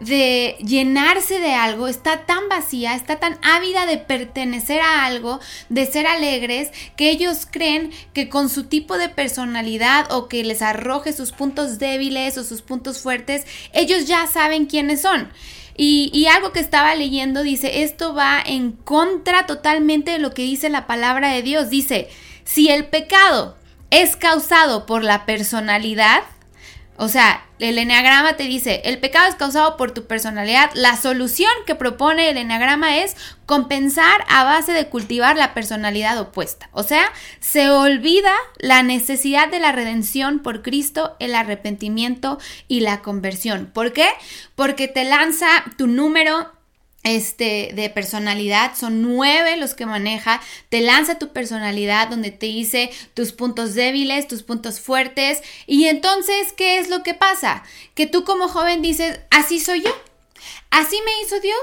de 0.00 0.56
llenarse 0.58 1.38
de 1.38 1.52
algo, 1.54 1.86
está 1.86 2.26
tan 2.26 2.48
vacía, 2.48 2.96
está 2.96 3.20
tan 3.20 3.38
ávida 3.42 3.86
de 3.86 3.98
pertenecer 3.98 4.80
a 4.80 5.04
algo, 5.04 5.38
de 5.68 5.86
ser 5.86 6.08
alegres, 6.08 6.70
que 6.96 7.10
ellos 7.10 7.46
creen 7.48 7.92
que 8.12 8.28
con 8.28 8.48
su 8.48 8.64
tipo 8.64 8.98
de 8.98 9.08
personalidad 9.08 10.10
o 10.10 10.28
que 10.28 10.42
les 10.42 10.60
arroje 10.60 11.12
sus 11.12 11.30
puntos 11.30 11.78
débiles 11.78 12.36
o 12.36 12.42
sus 12.42 12.62
puntos 12.62 13.00
fuertes, 13.00 13.46
ellos 13.72 14.06
ya 14.06 14.26
saben 14.26 14.66
quiénes 14.66 15.02
son. 15.02 15.30
Y, 15.76 16.26
algo 16.26 16.52
que 16.52 16.60
estaba 16.60 16.94
leyendo 16.94 17.42
dice, 17.42 17.82
esto 17.82 18.14
va 18.14 18.42
en 18.44 18.72
contra 18.72 19.46
totalmente 19.46 20.10
de 20.10 20.18
lo 20.18 20.32
que 20.32 20.42
dice 20.42 20.68
la 20.68 20.86
palabra 20.86 21.32
de 21.32 21.42
Dios. 21.42 21.70
Dice, 21.70 22.08
si 22.44 22.68
el 22.68 22.86
pecado 22.86 23.56
es 23.90 24.16
causado 24.16 24.86
por 24.86 25.02
la 25.02 25.24
personalidad, 25.24 26.22
o 26.96 27.08
sea, 27.08 27.44
el 27.58 27.78
eneagrama 27.78 28.36
te 28.36 28.44
dice, 28.44 28.82
el 28.84 28.98
pecado 28.98 29.28
es 29.28 29.34
causado 29.34 29.76
por 29.76 29.92
tu 29.92 30.06
personalidad. 30.06 30.70
La 30.74 30.96
solución 30.96 31.50
que 31.66 31.74
propone 31.74 32.28
el 32.28 32.36
eneagrama 32.36 32.98
es 32.98 33.16
compensar 33.46 34.24
a 34.28 34.44
base 34.44 34.72
de 34.72 34.88
cultivar 34.88 35.36
la 35.36 35.54
personalidad 35.54 36.18
opuesta. 36.20 36.68
O 36.72 36.82
sea, 36.82 37.04
se 37.40 37.70
olvida 37.70 38.32
la 38.58 38.82
necesidad 38.82 39.48
de 39.48 39.58
la 39.58 39.72
redención 39.72 40.40
por 40.40 40.62
Cristo, 40.62 41.16
el 41.18 41.34
arrepentimiento 41.34 42.38
y 42.68 42.80
la 42.80 43.00
conversión. 43.00 43.70
¿Por 43.72 43.92
qué? 43.92 44.08
Porque 44.54 44.86
te 44.86 45.04
lanza 45.04 45.48
tu 45.76 45.86
número 45.86 46.52
este, 47.02 47.72
de 47.74 47.90
personalidad, 47.90 48.76
son 48.76 49.02
nueve 49.02 49.56
los 49.56 49.74
que 49.74 49.86
maneja, 49.86 50.40
te 50.68 50.80
lanza 50.80 51.18
tu 51.18 51.32
personalidad 51.32 52.08
donde 52.08 52.30
te 52.30 52.46
dice 52.46 52.90
tus 53.14 53.32
puntos 53.32 53.74
débiles, 53.74 54.28
tus 54.28 54.42
puntos 54.42 54.80
fuertes, 54.80 55.42
y 55.66 55.86
entonces, 55.86 56.52
¿qué 56.56 56.78
es 56.78 56.88
lo 56.88 57.02
que 57.02 57.14
pasa? 57.14 57.64
Que 57.94 58.06
tú 58.06 58.24
como 58.24 58.48
joven 58.48 58.82
dices, 58.82 59.20
así 59.30 59.58
soy 59.58 59.82
yo, 59.82 59.94
así 60.70 60.96
me 61.04 61.22
hizo 61.22 61.40
Dios, 61.40 61.60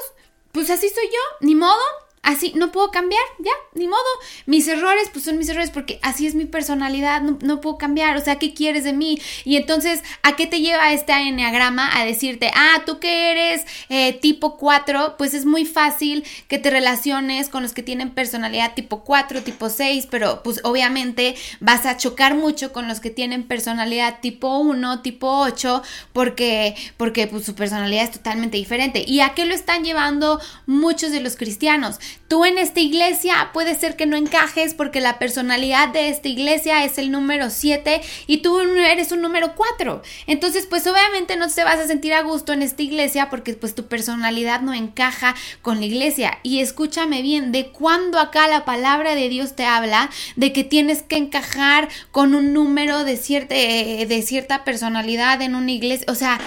pues 0.52 0.70
así 0.70 0.90
soy 0.90 1.06
yo, 1.06 1.48
ni 1.48 1.56
modo, 1.56 1.80
Así, 2.22 2.52
no 2.56 2.72
puedo 2.72 2.92
cambiar, 2.92 3.22
ya, 3.40 3.52
ni 3.74 3.88
modo. 3.88 4.00
Mis 4.46 4.68
errores, 4.68 5.10
pues 5.12 5.26
son 5.26 5.38
mis 5.38 5.48
errores 5.50 5.72
porque 5.72 6.00
así 6.02 6.28
es 6.28 6.36
mi 6.36 6.46
personalidad, 6.46 7.22
no, 7.22 7.62
puedo 7.62 7.78
cambiar. 7.78 8.18
O 8.18 8.22
sea, 8.22 8.38
¿qué 8.38 8.54
quieres 8.54 8.84
de 8.84 8.94
mí? 8.94 9.20
Y 9.46 9.56
entonces, 9.56 10.04
¿a 10.22 10.36
qué 10.36 10.46
te 10.46 10.60
lleva 10.60 10.92
este 10.92 11.14
enneagrama? 11.14 11.90
A 11.98 12.06
decirte, 12.06 12.52
ah, 12.54 12.84
tú 12.86 13.00
que 13.00 13.32
eres 13.32 13.66
eh, 13.88 14.14
tipo 14.14 14.58
4, 14.58 15.16
pues 15.18 15.34
es 15.34 15.46
muy 15.46 15.66
fácil 15.66 16.26
que 16.48 16.60
te 16.60 16.70
relaciones 16.70 17.50
con 17.50 17.64
los 17.64 17.74
que 17.74 17.84
tienen 17.84 18.12
personalidad 18.12 18.74
tipo 18.74 19.04
4, 19.04 19.42
tipo 19.42 19.70
6, 19.70 20.08
pero 20.12 20.44
pues 20.44 20.60
obviamente 20.64 21.36
vas 21.62 21.86
a 21.86 21.98
chocar 21.98 22.36
mucho 22.36 22.74
con 22.74 22.88
los 22.88 23.00
que 23.00 23.10
tienen 23.10 23.44
personalidad 23.44 24.20
tipo 24.20 24.58
1, 24.60 25.02
tipo 25.02 25.40
8, 25.40 25.82
porque, 26.14 26.76
porque 26.98 27.28
pues 27.28 27.46
su 27.46 27.56
personalidad 27.56 28.04
es 28.04 28.12
totalmente 28.12 28.58
diferente. 28.58 29.04
¿Y 29.08 29.22
a 29.22 29.34
qué 29.34 29.46
lo 29.46 29.54
están 29.54 29.84
llevando 29.84 30.40
muchos 30.66 31.12
de 31.12 31.22
los 31.22 31.36
cristianos? 31.36 32.00
Tú 32.28 32.46
en 32.46 32.60
esta 32.60 32.80
iglesia 32.80 33.50
puede 33.54 33.74
ser 33.74 33.96
que 33.96 34.06
no 34.06 34.16
encajes 34.16 34.76
porque 34.76 35.02
la 35.02 35.18
personalidad 35.18 35.90
de 35.90 36.10
esta 36.10 36.28
iglesia 36.28 36.84
es 36.84 37.00
el 37.00 37.12
número 37.12 37.50
7 37.50 38.02
y 38.28 38.38
tú 38.38 38.60
eres 38.60 39.12
un 39.12 39.22
número 39.22 39.56
4. 39.56 40.04
Entonces, 40.28 40.68
pues 40.68 40.86
obviamente 40.86 41.38
no 41.38 41.50
te 41.50 41.64
vas 41.64 41.80
a 41.80 41.88
sentir 41.88 42.14
a 42.14 42.22
gusto 42.22 42.54
en 42.54 42.62
esta 42.62 42.84
iglesia 42.84 43.30
porque 43.32 43.54
pues 43.54 43.74
tu 43.74 43.88
personalidad 43.88 44.62
no 44.62 44.76
encaja 44.76 45.36
con 45.64 45.80
la 45.80 45.86
iglesia. 45.88 46.38
Y 46.44 46.60
escúchame 46.60 47.24
bien, 47.24 47.52
de 47.52 47.70
cuando 47.70 48.20
acá 48.20 48.48
la 48.48 48.64
palabra 48.64 49.16
de 49.16 49.28
Dios 49.28 49.56
te 49.56 49.66
habla 49.66 50.12
de 50.36 50.54
que 50.54 50.64
tienes 50.64 51.02
que 51.02 51.18
encajar 51.18 51.90
con 52.12 52.36
un 52.36 52.54
número 52.54 53.04
de 53.04 53.18
cierta, 53.18 53.56
de 53.56 54.24
cierta 54.26 54.64
personalidad 54.64 55.42
en 55.42 55.56
una 55.56 55.72
iglesia. 55.72 56.06
O 56.10 56.16
sea, 56.16 56.40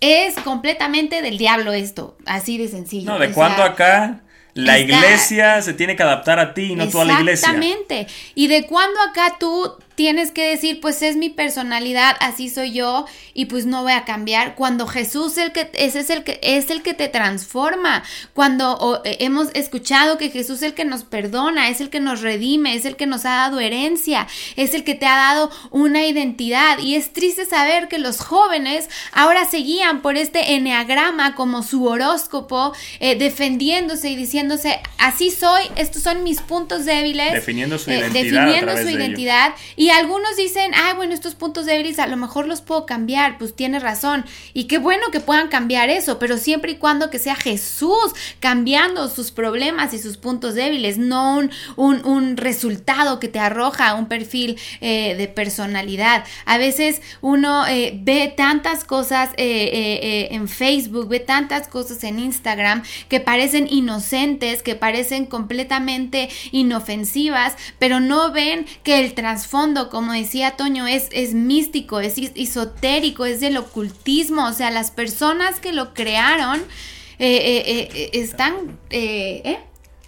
es 0.00 0.34
completamente 0.36 1.22
del 1.22 1.38
diablo 1.38 1.72
esto, 1.72 2.16
así 2.26 2.58
de 2.58 2.68
sencillo. 2.68 3.12
No, 3.12 3.18
¿de 3.18 3.28
o 3.28 3.32
cuándo 3.32 3.58
sea, 3.58 3.66
acá? 3.66 4.20
La 4.54 4.78
está- 4.78 4.94
iglesia 4.96 5.62
se 5.62 5.74
tiene 5.74 5.96
que 5.96 6.02
adaptar 6.02 6.38
a 6.38 6.54
ti 6.54 6.72
y 6.72 6.76
no 6.76 6.88
tú 6.88 7.00
a 7.00 7.04
la 7.04 7.14
iglesia. 7.20 7.48
Exactamente. 7.48 8.06
¿Y 8.34 8.48
de 8.48 8.66
cuándo 8.66 8.98
acá 9.10 9.36
tú 9.38 9.74
tienes 10.00 10.32
que 10.32 10.48
decir, 10.48 10.80
pues 10.80 11.02
es 11.02 11.16
mi 11.16 11.28
personalidad, 11.28 12.16
así 12.20 12.48
soy 12.48 12.72
yo 12.72 13.04
y 13.34 13.44
pues 13.44 13.66
no 13.66 13.82
voy 13.82 13.92
a 13.92 14.06
cambiar? 14.06 14.54
Cuando 14.54 14.86
Jesús 14.86 15.36
el 15.36 15.52
que 15.52 15.70
ese 15.74 16.00
es 16.00 16.08
el 16.08 16.24
que 16.24 16.40
es 16.42 16.70
el 16.70 16.80
que 16.80 16.94
te 16.94 17.08
transforma. 17.08 18.02
Cuando 18.32 18.78
o, 18.78 19.04
eh, 19.04 19.18
hemos 19.20 19.48
escuchado 19.52 20.16
que 20.16 20.30
Jesús 20.30 20.56
es 20.56 20.62
el 20.62 20.72
que 20.72 20.86
nos 20.86 21.04
perdona, 21.04 21.68
es 21.68 21.82
el 21.82 21.90
que 21.90 22.00
nos 22.00 22.22
redime, 22.22 22.76
es 22.76 22.86
el 22.86 22.96
que 22.96 23.04
nos 23.04 23.26
ha 23.26 23.36
dado 23.36 23.60
herencia, 23.60 24.26
es 24.56 24.72
el 24.72 24.84
que 24.84 24.94
te 24.94 25.04
ha 25.04 25.16
dado 25.16 25.50
una 25.70 26.06
identidad 26.06 26.78
y 26.78 26.94
es 26.94 27.12
triste 27.12 27.44
saber 27.44 27.88
que 27.88 27.98
los 27.98 28.20
jóvenes 28.20 28.88
ahora 29.12 29.44
se 29.50 29.58
guían 29.58 30.00
por 30.00 30.16
este 30.16 30.54
enneagrama 30.54 31.34
como 31.34 31.62
su 31.62 31.84
horóscopo, 31.84 32.72
eh, 33.00 33.16
defendiéndose 33.16 34.08
y 34.08 34.16
diciéndose, 34.16 34.80
así 34.96 35.30
soy, 35.30 35.64
estos 35.76 36.02
son 36.02 36.24
mis 36.24 36.40
puntos 36.40 36.86
débiles. 36.86 37.34
Definiendo 37.34 37.78
su 37.78 37.90
eh, 37.90 37.98
identidad 37.98 38.46
definiendo 38.46 38.76
su 38.78 38.88
identidad. 38.88 39.54
Y 39.76 39.89
algunos 39.90 40.36
dicen, 40.36 40.72
ay, 40.74 40.94
bueno, 40.94 41.14
estos 41.14 41.34
puntos 41.34 41.66
débiles 41.66 41.98
a 41.98 42.06
lo 42.06 42.16
mejor 42.16 42.46
los 42.46 42.60
puedo 42.60 42.86
cambiar, 42.86 43.38
pues 43.38 43.54
tiene 43.54 43.78
razón. 43.78 44.24
Y 44.52 44.64
qué 44.64 44.78
bueno 44.78 45.06
que 45.12 45.20
puedan 45.20 45.48
cambiar 45.48 45.90
eso, 45.90 46.18
pero 46.18 46.38
siempre 46.38 46.72
y 46.72 46.76
cuando 46.76 47.10
que 47.10 47.18
sea 47.18 47.36
Jesús 47.36 48.12
cambiando 48.40 49.08
sus 49.08 49.30
problemas 49.30 49.94
y 49.94 49.98
sus 49.98 50.16
puntos 50.16 50.54
débiles, 50.54 50.98
no 50.98 51.38
un, 51.76 52.04
un, 52.04 52.36
resultado 52.36 53.20
que 53.20 53.28
te 53.28 53.38
arroja 53.38 53.94
un 53.94 54.06
perfil 54.06 54.58
eh, 54.80 55.14
de 55.16 55.28
personalidad. 55.28 56.24
A 56.44 56.58
veces 56.58 57.00
uno 57.20 57.66
eh, 57.66 57.98
ve 58.02 58.32
tantas 58.36 58.84
cosas 58.84 59.30
eh, 59.36 60.28
en 60.30 60.48
Facebook, 60.48 61.08
ve 61.08 61.20
tantas 61.20 61.68
cosas 61.68 62.02
en 62.04 62.18
Instagram 62.18 62.82
que 63.08 63.20
parecen 63.20 63.66
inocentes, 63.70 64.62
que 64.62 64.74
parecen 64.74 65.26
completamente 65.26 66.28
inofensivas, 66.52 67.56
pero 67.78 68.00
no 68.00 68.32
ven 68.32 68.66
que 68.82 69.00
el 69.00 69.14
trasfondo, 69.14 69.69
como 69.90 70.12
decía 70.12 70.56
Toño, 70.56 70.86
es, 70.86 71.08
es 71.12 71.34
místico, 71.34 72.00
es 72.00 72.18
is- 72.18 72.32
esotérico, 72.34 73.24
es 73.24 73.40
del 73.40 73.56
ocultismo, 73.56 74.46
o 74.46 74.52
sea, 74.52 74.70
las 74.70 74.90
personas 74.90 75.60
que 75.60 75.72
lo 75.72 75.94
crearon 75.94 76.58
eh, 77.18 77.36
eh, 77.36 77.64
eh, 77.66 77.88
eh, 77.94 78.10
están... 78.14 78.78
eh, 78.90 79.42
¿eh? 79.44 79.58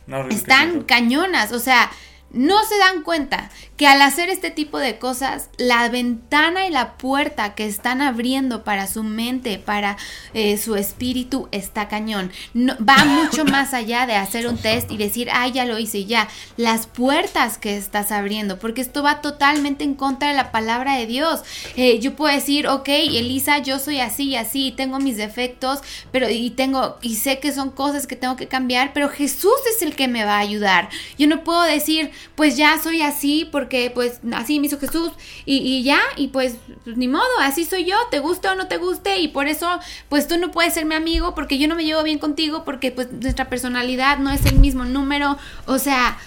No, 0.07 0.29
están 0.29 0.83
cañonas, 0.83 1.53
o 1.53 1.61
sea, 1.61 1.91
no 2.33 2.65
se 2.65 2.79
dan 2.79 3.03
cuenta 3.03 3.51
que 3.77 3.87
al 3.87 4.01
hacer 4.01 4.29
este 4.29 4.51
tipo 4.51 4.79
de 4.79 4.99
cosas, 4.99 5.49
la 5.57 5.89
ventana 5.89 6.67
y 6.67 6.71
la 6.71 6.97
puerta 6.97 7.55
que 7.55 7.67
están 7.67 8.01
abriendo 8.01 8.65
para 8.65 8.87
su 8.87 9.03
mente, 9.03 9.59
para 9.59 9.97
eh, 10.35 10.57
su 10.57 10.77
espíritu, 10.77 11.49
está 11.53 11.89
cañón. 11.89 12.31
No, 12.55 12.77
va 12.79 13.05
mucho 13.05 13.45
más 13.45 13.75
allá 13.75 14.07
de 14.07 14.15
hacer 14.15 14.47
un 14.47 14.57
test 14.57 14.91
y 14.91 14.99
decir, 14.99 15.29
ay, 15.33 15.53
ya 15.53 15.65
lo 15.65 15.79
hice, 15.79 16.05
ya. 16.05 16.29
Las 16.57 16.87
puertas 16.87 17.59
que 17.59 17.77
estás 17.77 18.13
abriendo, 18.13 18.59
porque 18.59 18.83
esto 18.83 19.03
va 19.03 19.21
totalmente 19.21 19.85
en 19.85 19.95
contra 19.95 20.29
de 20.29 20.35
la 20.35 20.53
palabra 20.53 20.97
de 20.97 21.07
Dios. 21.07 21.41
Eh, 21.77 21.99
yo 21.99 22.15
puedo 22.15 22.35
decir, 22.35 22.69
ok, 22.69 22.89
Elisa, 22.89 23.59
yo 23.59 23.79
soy 23.79 24.01
así 24.01 24.29
y 24.29 24.37
así, 24.37 24.69
y 24.69 24.73
tengo 24.73 25.01
mis 25.01 25.17
defectos, 25.17 25.81
pero 26.13 26.29
y 26.31 26.51
tengo, 26.51 26.99
y 27.03 27.17
sé 27.17 27.41
que 27.41 27.53
son 27.53 27.71
cosas 27.71 28.07
que 28.07 28.17
tengo 28.17 28.37
que 28.37 28.49
cambiar, 28.49 28.93
pero 28.93 29.09
Jesús 29.09 29.53
es 29.75 29.83
el 29.83 29.97
que 29.97 30.09
me 30.09 30.25
va 30.25 30.37
a 30.37 30.41
ayudar. 30.41 30.89
Yo 31.19 31.27
no 31.27 31.43
puedo 31.45 31.63
decir, 31.63 32.13
pues 32.35 32.57
ya 32.57 32.81
soy 32.81 33.03
así 33.03 33.49
porque 33.51 33.91
pues 33.95 34.21
así 34.33 34.61
me 34.61 34.67
hizo 34.67 34.79
Jesús 34.79 35.13
y, 35.45 35.59
y 35.59 35.83
ya, 35.83 36.01
y 36.17 36.29
pues, 36.29 36.57
pues, 36.85 36.97
ni 36.97 37.09
modo, 37.09 37.25
así 37.41 37.65
soy 37.65 37.85
yo, 37.85 37.97
te 38.11 38.19
guste 38.19 38.49
o 38.49 38.55
no 38.55 38.69
te 38.69 38.77
guste, 38.77 39.19
y 39.19 39.29
por 39.29 39.47
eso 39.47 39.69
pues 40.09 40.29
tú 40.29 40.39
no 40.39 40.51
puedes 40.51 40.75
ser 40.75 40.85
mi 40.85 40.95
amigo 40.95 41.35
porque 41.35 41.59
yo 41.59 41.69
no 41.69 41.75
me 41.77 41.85
llevo 41.85 42.03
bien 42.03 42.19
contigo 42.19 42.65
porque 42.65 42.91
pues 42.91 43.13
nuestra 43.13 43.49
personalidad 43.49 44.19
no 44.19 44.31
es 44.31 44.45
el 44.47 44.59
mismo 44.59 44.85
número, 44.85 45.39
o 45.67 45.79
sea, 45.79 46.19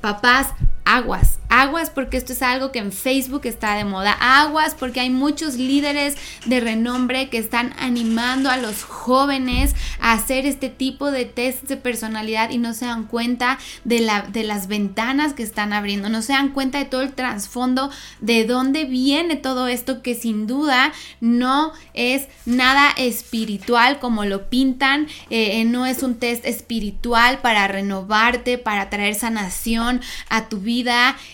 papás, 0.00 0.48
aguas, 0.84 1.38
aguas 1.48 1.90
porque 1.90 2.16
esto 2.16 2.32
es 2.32 2.42
algo 2.42 2.72
que 2.72 2.78
en 2.78 2.92
Facebook 2.92 3.42
está 3.44 3.74
de 3.74 3.84
moda, 3.84 4.16
aguas 4.20 4.74
porque 4.74 5.00
hay 5.00 5.10
muchos 5.10 5.54
líderes 5.54 6.16
de 6.46 6.60
renombre 6.60 7.28
que 7.28 7.38
están 7.38 7.74
animando 7.78 8.50
a 8.50 8.56
los 8.56 8.82
jóvenes 8.82 9.74
a 10.00 10.12
hacer 10.12 10.46
este 10.46 10.68
tipo 10.68 11.10
de 11.10 11.26
test 11.26 11.64
de 11.64 11.76
personalidad 11.76 12.50
y 12.50 12.58
no 12.58 12.74
se 12.74 12.86
dan 12.86 13.04
cuenta 13.04 13.58
de, 13.84 14.00
la, 14.00 14.22
de 14.22 14.42
las 14.42 14.68
ventanas 14.68 15.34
que 15.34 15.42
están 15.42 15.72
abriendo, 15.72 16.08
no 16.08 16.22
se 16.22 16.32
dan 16.32 16.50
cuenta 16.50 16.78
de 16.78 16.86
todo 16.86 17.02
el 17.02 17.12
trasfondo, 17.12 17.90
de 18.20 18.44
dónde 18.44 18.84
viene 18.84 19.36
todo 19.36 19.68
esto 19.68 20.02
que 20.02 20.14
sin 20.14 20.46
duda 20.46 20.92
no 21.20 21.72
es 21.94 22.26
nada 22.46 22.90
espiritual 22.96 23.98
como 23.98 24.24
lo 24.24 24.48
pintan, 24.48 25.06
eh, 25.30 25.60
eh, 25.60 25.64
no 25.64 25.86
es 25.86 26.02
un 26.02 26.16
test 26.16 26.44
espiritual 26.46 27.38
para 27.38 27.68
renovarte, 27.68 28.58
para 28.58 28.90
traer 28.90 29.14
sanación 29.14 30.00
a 30.28 30.48
tu 30.48 30.58
vida. 30.58 30.69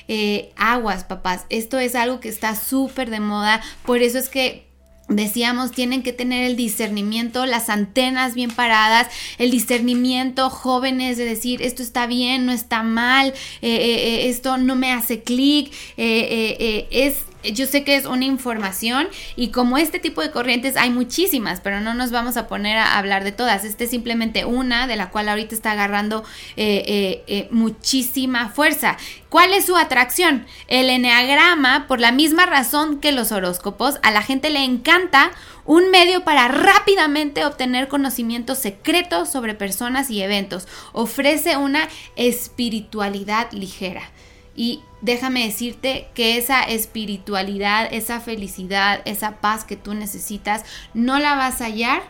Eh, 0.08 0.52
aguas, 0.56 1.04
papás. 1.04 1.44
Esto 1.50 1.78
es 1.78 1.94
algo 1.94 2.20
que 2.20 2.28
está 2.28 2.54
súper 2.54 3.10
de 3.10 3.20
moda. 3.20 3.60
Por 3.84 4.02
eso 4.02 4.18
es 4.18 4.28
que 4.28 4.66
Decíamos, 5.08 5.70
tienen 5.70 6.02
que 6.02 6.12
tener 6.12 6.42
el 6.42 6.56
discernimiento, 6.56 7.46
las 7.46 7.68
antenas 7.68 8.34
bien 8.34 8.50
paradas, 8.50 9.06
el 9.38 9.52
discernimiento, 9.52 10.50
jóvenes, 10.50 11.16
de 11.16 11.24
decir, 11.24 11.62
esto 11.62 11.80
está 11.80 12.08
bien, 12.08 12.44
no 12.44 12.50
está 12.50 12.82
mal, 12.82 13.28
eh, 13.28 13.32
eh, 13.62 14.24
eh, 14.24 14.28
esto 14.28 14.58
no 14.58 14.74
me 14.74 14.90
hace 14.90 15.22
clic, 15.22 15.72
es 15.96 17.18
yo 17.42 17.66
sé 17.66 17.84
que 17.84 17.96
es 17.96 18.06
una 18.06 18.24
información 18.24 19.08
y 19.36 19.48
como 19.48 19.78
este 19.78 19.98
tipo 19.98 20.20
de 20.22 20.30
corrientes 20.30 20.76
hay 20.76 20.90
muchísimas, 20.90 21.60
pero 21.60 21.80
no 21.80 21.94
nos 21.94 22.10
vamos 22.10 22.36
a 22.36 22.46
poner 22.46 22.76
a 22.78 22.98
hablar 22.98 23.24
de 23.24 23.32
todas. 23.32 23.64
Este 23.64 23.84
es 23.84 23.90
simplemente 23.90 24.44
una 24.44 24.86
de 24.86 24.96
la 24.96 25.10
cual 25.10 25.28
ahorita 25.28 25.54
está 25.54 25.72
agarrando 25.72 26.24
eh, 26.56 26.82
eh, 26.86 27.24
eh, 27.26 27.48
muchísima 27.50 28.48
fuerza. 28.48 28.96
¿Cuál 29.28 29.52
es 29.52 29.66
su 29.66 29.76
atracción? 29.76 30.46
El 30.68 30.88
enneagrama, 30.88 31.86
por 31.86 32.00
la 32.00 32.12
misma 32.12 32.46
razón 32.46 33.00
que 33.00 33.12
los 33.12 33.32
horóscopos, 33.32 33.96
a 34.02 34.10
la 34.10 34.22
gente 34.22 34.50
le 34.50 34.64
encanta 34.64 35.32
un 35.64 35.90
medio 35.90 36.24
para 36.24 36.48
rápidamente 36.48 37.44
obtener 37.44 37.88
conocimientos 37.88 38.58
secretos 38.58 39.30
sobre 39.30 39.54
personas 39.54 40.10
y 40.10 40.22
eventos. 40.22 40.68
Ofrece 40.92 41.56
una 41.56 41.88
espiritualidad 42.14 43.50
ligera. 43.52 44.10
Y 44.56 44.80
déjame 45.02 45.44
decirte 45.44 46.08
que 46.14 46.38
esa 46.38 46.62
espiritualidad, 46.62 47.88
esa 47.92 48.20
felicidad, 48.20 49.02
esa 49.04 49.40
paz 49.40 49.64
que 49.64 49.76
tú 49.76 49.94
necesitas, 49.94 50.64
no 50.94 51.18
la 51.18 51.34
vas 51.34 51.60
a 51.60 51.66
hallar 51.66 52.02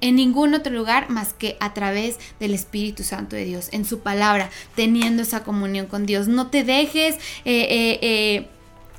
en 0.00 0.16
ningún 0.16 0.52
otro 0.54 0.72
lugar 0.74 1.08
más 1.08 1.32
que 1.32 1.56
a 1.60 1.72
través 1.72 2.18
del 2.40 2.52
Espíritu 2.52 3.04
Santo 3.04 3.36
de 3.36 3.44
Dios, 3.44 3.68
en 3.72 3.84
su 3.84 4.00
palabra, 4.00 4.50
teniendo 4.74 5.22
esa 5.22 5.44
comunión 5.44 5.86
con 5.86 6.04
Dios. 6.04 6.28
No 6.28 6.48
te 6.48 6.64
dejes... 6.64 7.14
eh, 7.44 7.66
eh, 7.70 7.98
eh, 8.02 8.48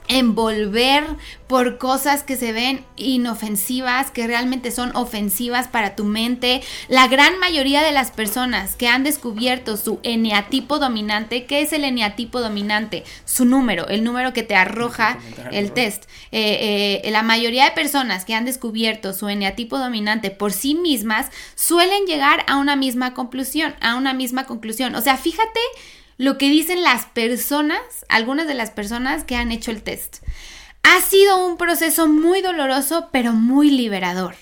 envolver 0.08 1.04
por 1.48 1.78
cosas 1.78 2.24
que 2.24 2.36
se 2.36 2.52
ven 2.52 2.84
inofensivas, 2.96 4.12
que 4.12 4.28
realmente 4.28 4.72
son 4.72 4.96
ofensivas 4.96 5.68
para 5.68 5.96
tu 5.96 6.04
mente. 6.04 6.62
La 6.88 7.08
gran 7.08 7.40
mayoría 7.40 7.84
de 7.84 7.92
las 7.92 8.12
personas 8.12 8.76
que 8.76 8.88
han 8.88 9.04
descubierto 9.04 9.78
su 9.78 10.00
eneatipo 10.04 10.80
dominante, 10.80 11.46
¿qué 11.46 11.62
es 11.62 11.74
el 11.74 11.84
eneatipo 11.84 12.42
dominante? 12.42 13.04
Su 13.26 13.46
número, 13.46 13.88
el 13.88 14.04
número 14.04 14.34
que 14.34 14.44
te 14.44 14.56
arroja 14.56 15.20
el 15.52 15.72
test. 15.72 16.06
Eh, 16.32 17.02
eh, 17.06 17.12
la 17.12 17.22
mayoría 17.22 17.66
de 17.66 17.72
personas 17.72 18.26
que 18.26 18.34
han 18.34 18.46
descubierto 18.46 19.14
su 19.14 19.30
eneatipo 19.30 19.78
dominante 19.78 20.32
por 20.32 20.52
sí 20.52 20.76
mismas 20.76 21.30
suelen 21.56 22.06
llegar 22.06 22.44
a 22.48 22.58
una 22.58 22.76
misma 22.76 23.14
conclusión, 23.14 23.76
a 23.82 23.96
una 23.96 24.14
misma 24.14 24.46
conclusión. 24.46 24.96
O 24.96 25.02
sea, 25.02 25.18
fíjate 25.18 25.60
lo 26.18 26.38
que 26.38 26.50
dicen 26.50 26.84
las 26.84 27.06
personas, 27.06 27.80
algunas 28.10 28.48
de 28.48 28.54
las 28.54 28.72
personas 28.72 29.24
que 29.24 29.36
han 29.36 29.52
hecho 29.52 29.72
el 29.72 29.84
test. 29.84 30.18
Ha 30.84 31.02
sido 31.02 31.46
un 31.46 31.58
proceso 31.58 32.08
muy 32.08 32.42
doloroso, 32.42 33.10
pero 33.12 33.34
muy 33.34 33.72
liberador. 33.72 34.36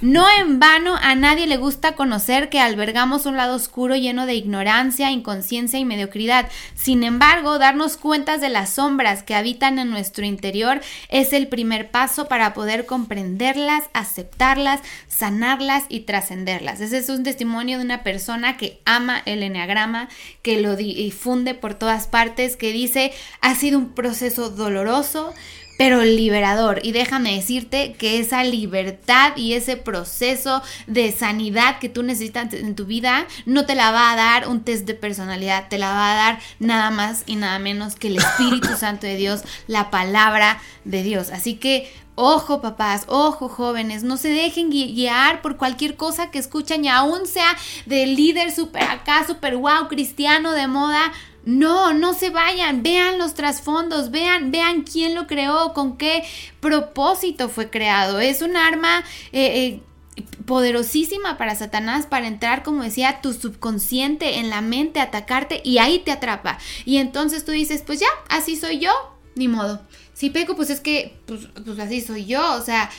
No 0.00 0.26
en 0.38 0.58
vano 0.60 0.96
a 1.00 1.14
nadie 1.14 1.46
le 1.46 1.56
gusta 1.56 1.94
conocer 1.94 2.50
que 2.50 2.60
albergamos 2.60 3.24
un 3.24 3.36
lado 3.36 3.56
oscuro 3.56 3.96
lleno 3.96 4.26
de 4.26 4.34
ignorancia, 4.34 5.10
inconsciencia 5.10 5.78
y 5.78 5.84
mediocridad. 5.84 6.50
Sin 6.74 7.04
embargo, 7.04 7.58
darnos 7.58 7.96
cuenta 7.96 8.36
de 8.36 8.50
las 8.50 8.74
sombras 8.74 9.22
que 9.22 9.34
habitan 9.34 9.78
en 9.78 9.90
nuestro 9.90 10.24
interior 10.26 10.80
es 11.08 11.32
el 11.32 11.48
primer 11.48 11.90
paso 11.90 12.26
para 12.28 12.52
poder 12.52 12.84
comprenderlas, 12.84 13.84
aceptarlas, 13.94 14.80
sanarlas 15.08 15.84
y 15.88 16.00
trascenderlas. 16.00 16.80
Ese 16.80 16.98
es 16.98 17.08
un 17.08 17.22
testimonio 17.22 17.78
de 17.78 17.84
una 17.84 18.02
persona 18.02 18.56
que 18.56 18.80
ama 18.84 19.22
el 19.24 19.42
enneagrama, 19.42 20.08
que 20.42 20.60
lo 20.60 20.76
difunde 20.76 21.54
por 21.54 21.74
todas 21.74 22.06
partes, 22.06 22.56
que 22.56 22.72
dice, 22.72 23.12
ha 23.40 23.54
sido 23.54 23.78
un 23.78 23.94
proceso 23.94 24.50
doloroso, 24.50 25.32
pero 25.76 26.04
liberador. 26.04 26.80
Y 26.82 26.92
déjame 26.92 27.34
decirte 27.34 27.94
que 27.94 28.18
esa 28.18 28.44
libertad 28.44 29.36
y 29.36 29.54
ese 29.54 29.76
proceso 29.76 30.62
de 30.86 31.12
sanidad 31.12 31.78
que 31.78 31.88
tú 31.88 32.02
necesitas 32.02 32.52
en 32.52 32.74
tu 32.74 32.86
vida 32.86 33.26
no 33.46 33.66
te 33.66 33.74
la 33.74 33.90
va 33.90 34.12
a 34.12 34.16
dar 34.16 34.48
un 34.48 34.62
test 34.62 34.86
de 34.86 34.94
personalidad, 34.94 35.68
te 35.68 35.78
la 35.78 35.90
va 35.90 36.12
a 36.12 36.16
dar 36.16 36.38
nada 36.58 36.90
más 36.90 37.24
y 37.26 37.36
nada 37.36 37.58
menos 37.58 37.96
que 37.96 38.08
el 38.08 38.18
Espíritu 38.18 38.68
Santo 38.78 39.06
de 39.06 39.16
Dios, 39.16 39.42
la 39.66 39.90
palabra 39.90 40.60
de 40.84 41.02
Dios. 41.02 41.30
Así 41.30 41.54
que 41.54 41.90
Ojo 42.16 42.60
papás, 42.60 43.06
ojo 43.08 43.48
jóvenes, 43.48 44.04
no 44.04 44.16
se 44.16 44.28
dejen 44.28 44.70
guiar 44.70 45.42
por 45.42 45.56
cualquier 45.56 45.96
cosa 45.96 46.30
que 46.30 46.38
escuchan 46.38 46.84
y 46.84 46.88
aún 46.88 47.26
sea 47.26 47.56
del 47.86 48.14
líder 48.14 48.52
super 48.52 48.84
acá, 48.84 49.26
super 49.26 49.56
wow, 49.56 49.88
cristiano 49.88 50.52
de 50.52 50.68
moda. 50.68 51.12
No, 51.44 51.92
no 51.92 52.14
se 52.14 52.30
vayan, 52.30 52.82
vean 52.82 53.18
los 53.18 53.34
trasfondos, 53.34 54.10
vean, 54.10 54.50
vean 54.50 54.82
quién 54.82 55.14
lo 55.14 55.26
creó, 55.26 55.74
con 55.74 55.96
qué 55.96 56.24
propósito 56.60 57.48
fue 57.48 57.70
creado. 57.70 58.18
Es 58.20 58.40
un 58.40 58.56
arma 58.56 59.04
eh, 59.32 59.80
eh, 60.16 60.22
poderosísima 60.46 61.36
para 61.36 61.54
Satanás 61.54 62.06
para 62.06 62.26
entrar, 62.26 62.62
como 62.62 62.82
decía, 62.82 63.20
tu 63.20 63.32
subconsciente 63.32 64.38
en 64.38 64.48
la 64.48 64.60
mente, 64.60 65.00
atacarte 65.00 65.60
y 65.64 65.78
ahí 65.78 65.98
te 65.98 66.12
atrapa. 66.12 66.58
Y 66.84 66.96
entonces 66.96 67.44
tú 67.44 67.52
dices, 67.52 67.82
pues 67.82 68.00
ya, 68.00 68.08
así 68.28 68.56
soy 68.56 68.78
yo, 68.78 68.92
ni 69.34 69.48
modo. 69.48 69.82
Si 70.14 70.30
peco, 70.30 70.56
pues 70.56 70.70
es 70.70 70.80
que, 70.80 71.18
pues, 71.26 71.48
pues 71.64 71.78
así 71.78 72.00
soy 72.00 72.24
yo, 72.24 72.54
o 72.54 72.60
sea, 72.60 72.90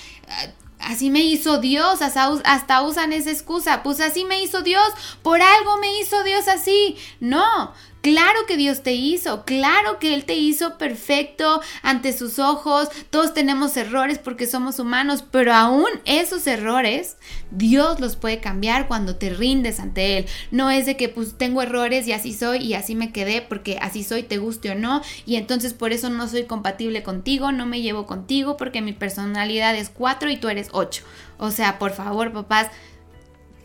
así 0.80 1.10
me 1.10 1.22
hizo 1.22 1.60
Dios, 1.60 2.02
hasta, 2.02 2.28
hasta 2.44 2.82
usan 2.82 3.14
esa 3.14 3.32
excusa, 3.32 3.84
pues 3.84 4.02
así 4.02 4.26
me 4.26 4.44
hizo 4.44 4.62
Dios, 4.62 4.88
por 5.22 5.42
algo 5.42 5.78
me 5.78 6.00
hizo 6.00 6.24
Dios 6.24 6.48
así. 6.48 6.98
No, 7.20 7.74
Claro 8.06 8.46
que 8.48 8.56
Dios 8.56 8.84
te 8.84 8.94
hizo, 8.94 9.46
claro 9.46 9.98
que 9.98 10.14
Él 10.14 10.26
te 10.26 10.36
hizo 10.36 10.78
perfecto 10.78 11.60
ante 11.82 12.14
sus 12.14 12.38
ojos. 12.38 12.90
Todos 13.10 13.34
tenemos 13.34 13.76
errores 13.78 14.20
porque 14.20 14.46
somos 14.46 14.78
humanos, 14.78 15.24
pero 15.32 15.56
aún 15.56 15.88
esos 16.06 16.46
errores 16.46 17.18
Dios 17.50 18.00
los 18.00 18.16
puede 18.16 18.40
cambiar 18.40 18.88
cuando 18.88 19.16
te 19.16 19.32
rindes 19.32 19.80
ante 19.80 20.20
Él. 20.20 20.28
No 20.52 20.70
es 20.70 20.86
de 20.86 20.98
que 20.98 21.10
pues 21.10 21.36
tengo 21.36 21.64
errores 21.64 22.08
y 22.08 22.12
así 22.12 22.32
soy 22.32 22.60
y 22.60 22.76
así 22.76 22.94
me 22.94 23.12
quedé 23.12 23.42
porque 23.42 23.80
así 23.82 24.04
soy, 24.04 24.22
te 24.22 24.38
guste 24.38 24.70
o 24.70 24.76
no, 24.76 25.02
y 25.26 25.38
entonces 25.38 25.74
por 25.74 25.92
eso 25.92 26.12
no 26.12 26.28
soy 26.28 26.44
compatible 26.44 27.02
contigo, 27.02 27.52
no 27.52 27.66
me 27.66 27.82
llevo 27.82 28.06
contigo 28.06 28.56
porque 28.56 28.84
mi 28.84 28.94
personalidad 28.94 29.76
es 29.76 29.90
4 29.90 30.30
y 30.30 30.38
tú 30.38 30.50
eres 30.50 30.68
8. 30.74 31.02
O 31.40 31.50
sea, 31.50 31.80
por 31.80 31.92
favor, 31.92 32.32
papás, 32.32 32.68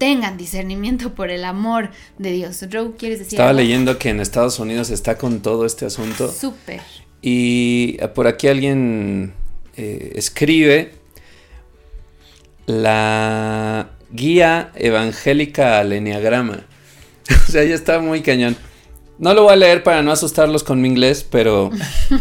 tengan 0.01 0.39
discernimiento 0.39 1.15
por 1.15 1.31
el 1.31 1.45
amor 1.45 1.91
de 2.17 2.33
Dios. 2.33 2.65
¿quieres 2.97 3.19
decir 3.19 3.35
Estaba 3.35 3.51
algo? 3.51 3.61
leyendo 3.61 3.99
que 3.99 4.09
en 4.09 4.19
Estados 4.21 4.59
Unidos 4.59 4.89
está 4.89 5.19
con 5.19 5.43
todo 5.43 5.67
este 5.67 5.85
asunto. 5.85 6.33
Súper. 6.33 6.81
Y 7.21 7.99
por 8.15 8.27
aquí 8.27 8.49
alguien 8.49 9.35
eh, 9.77 10.13
escribe 10.15 10.95
la 12.65 13.91
guía 14.11 14.73
evangélica 14.75 15.79
al 15.81 15.93
enneagrama. 15.93 16.65
o 17.49 17.53
sea, 17.53 17.63
ya 17.65 17.75
está 17.75 18.01
muy 18.01 18.23
cañón. 18.23 18.57
No 19.19 19.35
lo 19.35 19.43
voy 19.43 19.53
a 19.53 19.57
leer 19.57 19.83
para 19.83 20.03
no 20.03 20.13
asustarlos 20.13 20.65
con 20.65 20.81
mi 20.81 20.89
inglés, 20.89 21.27
pero 21.31 21.71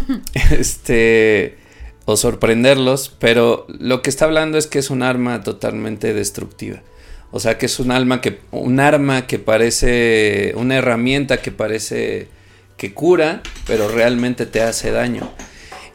este 0.50 1.56
o 2.04 2.18
sorprenderlos, 2.18 3.16
pero 3.18 3.66
lo 3.68 4.02
que 4.02 4.10
está 4.10 4.26
hablando 4.26 4.58
es 4.58 4.66
que 4.66 4.80
es 4.80 4.90
un 4.90 5.02
arma 5.02 5.42
totalmente 5.42 6.12
destructiva. 6.12 6.82
O 7.30 7.40
sea, 7.40 7.58
que 7.58 7.66
es 7.66 7.78
un 7.78 7.90
alma 7.90 8.20
que 8.20 8.40
un 8.50 8.80
arma 8.80 9.26
que 9.26 9.38
parece 9.38 10.52
una 10.56 10.76
herramienta 10.76 11.40
que 11.40 11.52
parece 11.52 12.28
que 12.76 12.92
cura, 12.92 13.42
pero 13.66 13.88
realmente 13.88 14.46
te 14.46 14.62
hace 14.62 14.90
daño. 14.90 15.30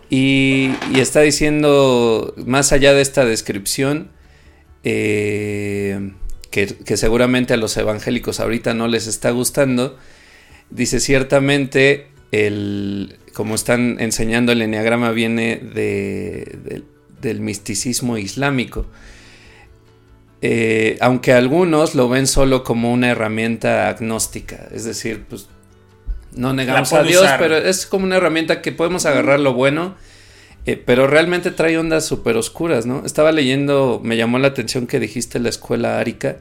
Y, 0.09 0.71
está 0.95 1.21
diciendo, 1.21 2.33
más 2.45 2.71
allá 2.71 2.93
de 2.93 3.01
esta 3.01 3.25
descripción, 3.25 4.09
eh, 4.83 6.11
que, 6.51 6.67
que, 6.67 6.95
seguramente 6.95 7.55
a 7.55 7.57
los 7.57 7.75
evangélicos 7.75 8.39
ahorita 8.39 8.75
no 8.75 8.87
les 8.87 9.07
está 9.07 9.31
gustando, 9.31 9.97
dice 10.69 10.99
ciertamente, 10.99 12.07
el, 12.31 13.17
como 13.33 13.55
están 13.55 13.97
enseñando 13.99 14.51
el 14.51 14.61
enneagrama 14.61 15.11
viene 15.11 15.57
de, 15.57 16.83
del 17.21 17.39
misticismo 17.39 18.17
islámico. 18.17 18.87
Eh, 20.47 20.97
aunque 21.01 21.33
algunos 21.33 21.95
lo 21.95 22.07
ven 22.07 22.27
solo 22.27 22.63
como 22.63 22.93
una 22.93 23.09
herramienta 23.09 23.89
agnóstica, 23.89 24.67
es 24.71 24.83
decir, 24.83 25.25
pues 25.27 25.47
no 26.35 26.53
negamos 26.53 26.93
a 26.93 27.01
Dios, 27.01 27.23
usar. 27.23 27.39
pero 27.39 27.57
es 27.57 27.87
como 27.87 28.05
una 28.05 28.17
herramienta 28.17 28.61
que 28.61 28.71
podemos 28.71 29.07
agarrar 29.07 29.39
lo 29.39 29.55
bueno, 29.55 29.95
eh, 30.67 30.75
pero 30.75 31.07
realmente 31.07 31.49
trae 31.49 31.79
ondas 31.79 32.05
súper 32.05 32.37
oscuras, 32.37 32.85
¿no? 32.85 33.03
Estaba 33.07 33.31
leyendo, 33.31 33.99
me 34.03 34.17
llamó 34.17 34.37
la 34.37 34.49
atención 34.49 34.85
que 34.85 34.99
dijiste 34.99 35.39
la 35.39 35.49
escuela 35.49 35.97
Arica, 35.97 36.37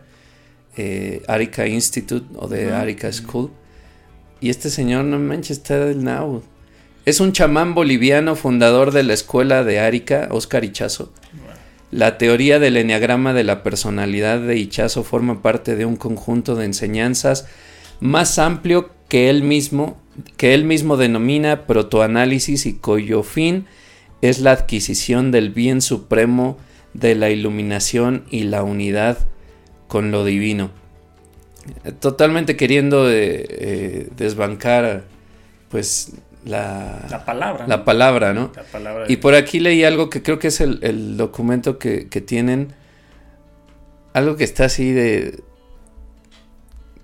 eh, 0.77 1.23
Arica 1.27 1.67
Institute 1.67 2.27
o 2.37 2.47
de 2.47 2.69
-huh. 2.69 2.75
Arica 2.75 3.11
School, 3.11 3.53
y 4.39 4.51
este 4.51 4.69
señor, 4.69 5.07
no 5.07 5.19
manches, 5.19 5.57
está 5.57 5.79
del 5.79 6.05
now. 6.05 6.43
Es 7.07 7.21
un 7.21 7.33
chamán 7.33 7.73
boliviano 7.73 8.37
fundador 8.37 8.91
de 8.93 9.03
la 9.03 9.15
escuela 9.15 9.65
de 9.65 9.81
Arica, 9.81 10.29
Oscar 10.31 10.63
Ichazo. 10.63 11.11
La 11.95 12.19
teoría 12.19 12.59
del 12.59 12.77
enneagrama 12.77 13.33
de 13.35 13.45
la 13.45 13.63
personalidad 13.63 14.41
de 14.41 14.59
Ichazo 14.59 15.05
forma 15.05 15.43
parte 15.43 15.77
de 15.77 15.87
un 15.87 15.95
conjunto 15.95 16.57
de 16.57 16.65
enseñanzas 16.65 17.47
más 18.01 18.41
amplio 18.41 18.91
que 19.07 19.31
él 19.31 19.45
mismo, 19.45 19.97
que 20.37 20.55
él 20.55 20.65
mismo 20.65 20.97
denomina 20.97 21.69
protoanálisis 21.69 22.67
y 22.67 22.75
cuyo 22.75 23.23
fin 23.23 23.67
es 24.23 24.41
la 24.41 24.51
adquisición 24.51 25.31
del 25.31 25.51
bien 25.51 25.81
supremo 25.81 26.59
de 26.95 27.15
la 27.15 27.31
iluminación 27.31 28.25
y 28.29 28.43
la 28.43 28.65
unidad 28.65 29.19
con 29.87 30.11
lo 30.11 30.25
divino. 30.25 30.73
Totalmente 32.01 32.57
queriendo 32.57 33.09
eh, 33.09 33.47
eh, 33.49 34.09
desbancar 34.17 35.05
pues 35.69 36.15
la, 36.45 37.07
la, 37.11 37.25
palabra. 37.25 37.67
La 37.67 37.85
palabra, 37.85 38.35
¿no? 38.35 38.53
La 38.55 38.63
palabra 38.65 39.05
y 39.09 39.17
por 39.17 39.35
aquí 39.35 39.61
leí 39.61 39.83
algo 39.85 40.11
que 40.11 40.23
creo 40.23 40.39
que 40.39 40.49
es 40.49 40.61
el, 40.61 40.79
el 40.83 41.17
documento 41.17 41.79
que, 41.79 42.09
que, 42.09 42.21
tienen. 42.21 42.75
Algo 44.13 44.37
que 44.37 44.45
está 44.45 44.67
así 44.67 44.93
de. 44.93 45.43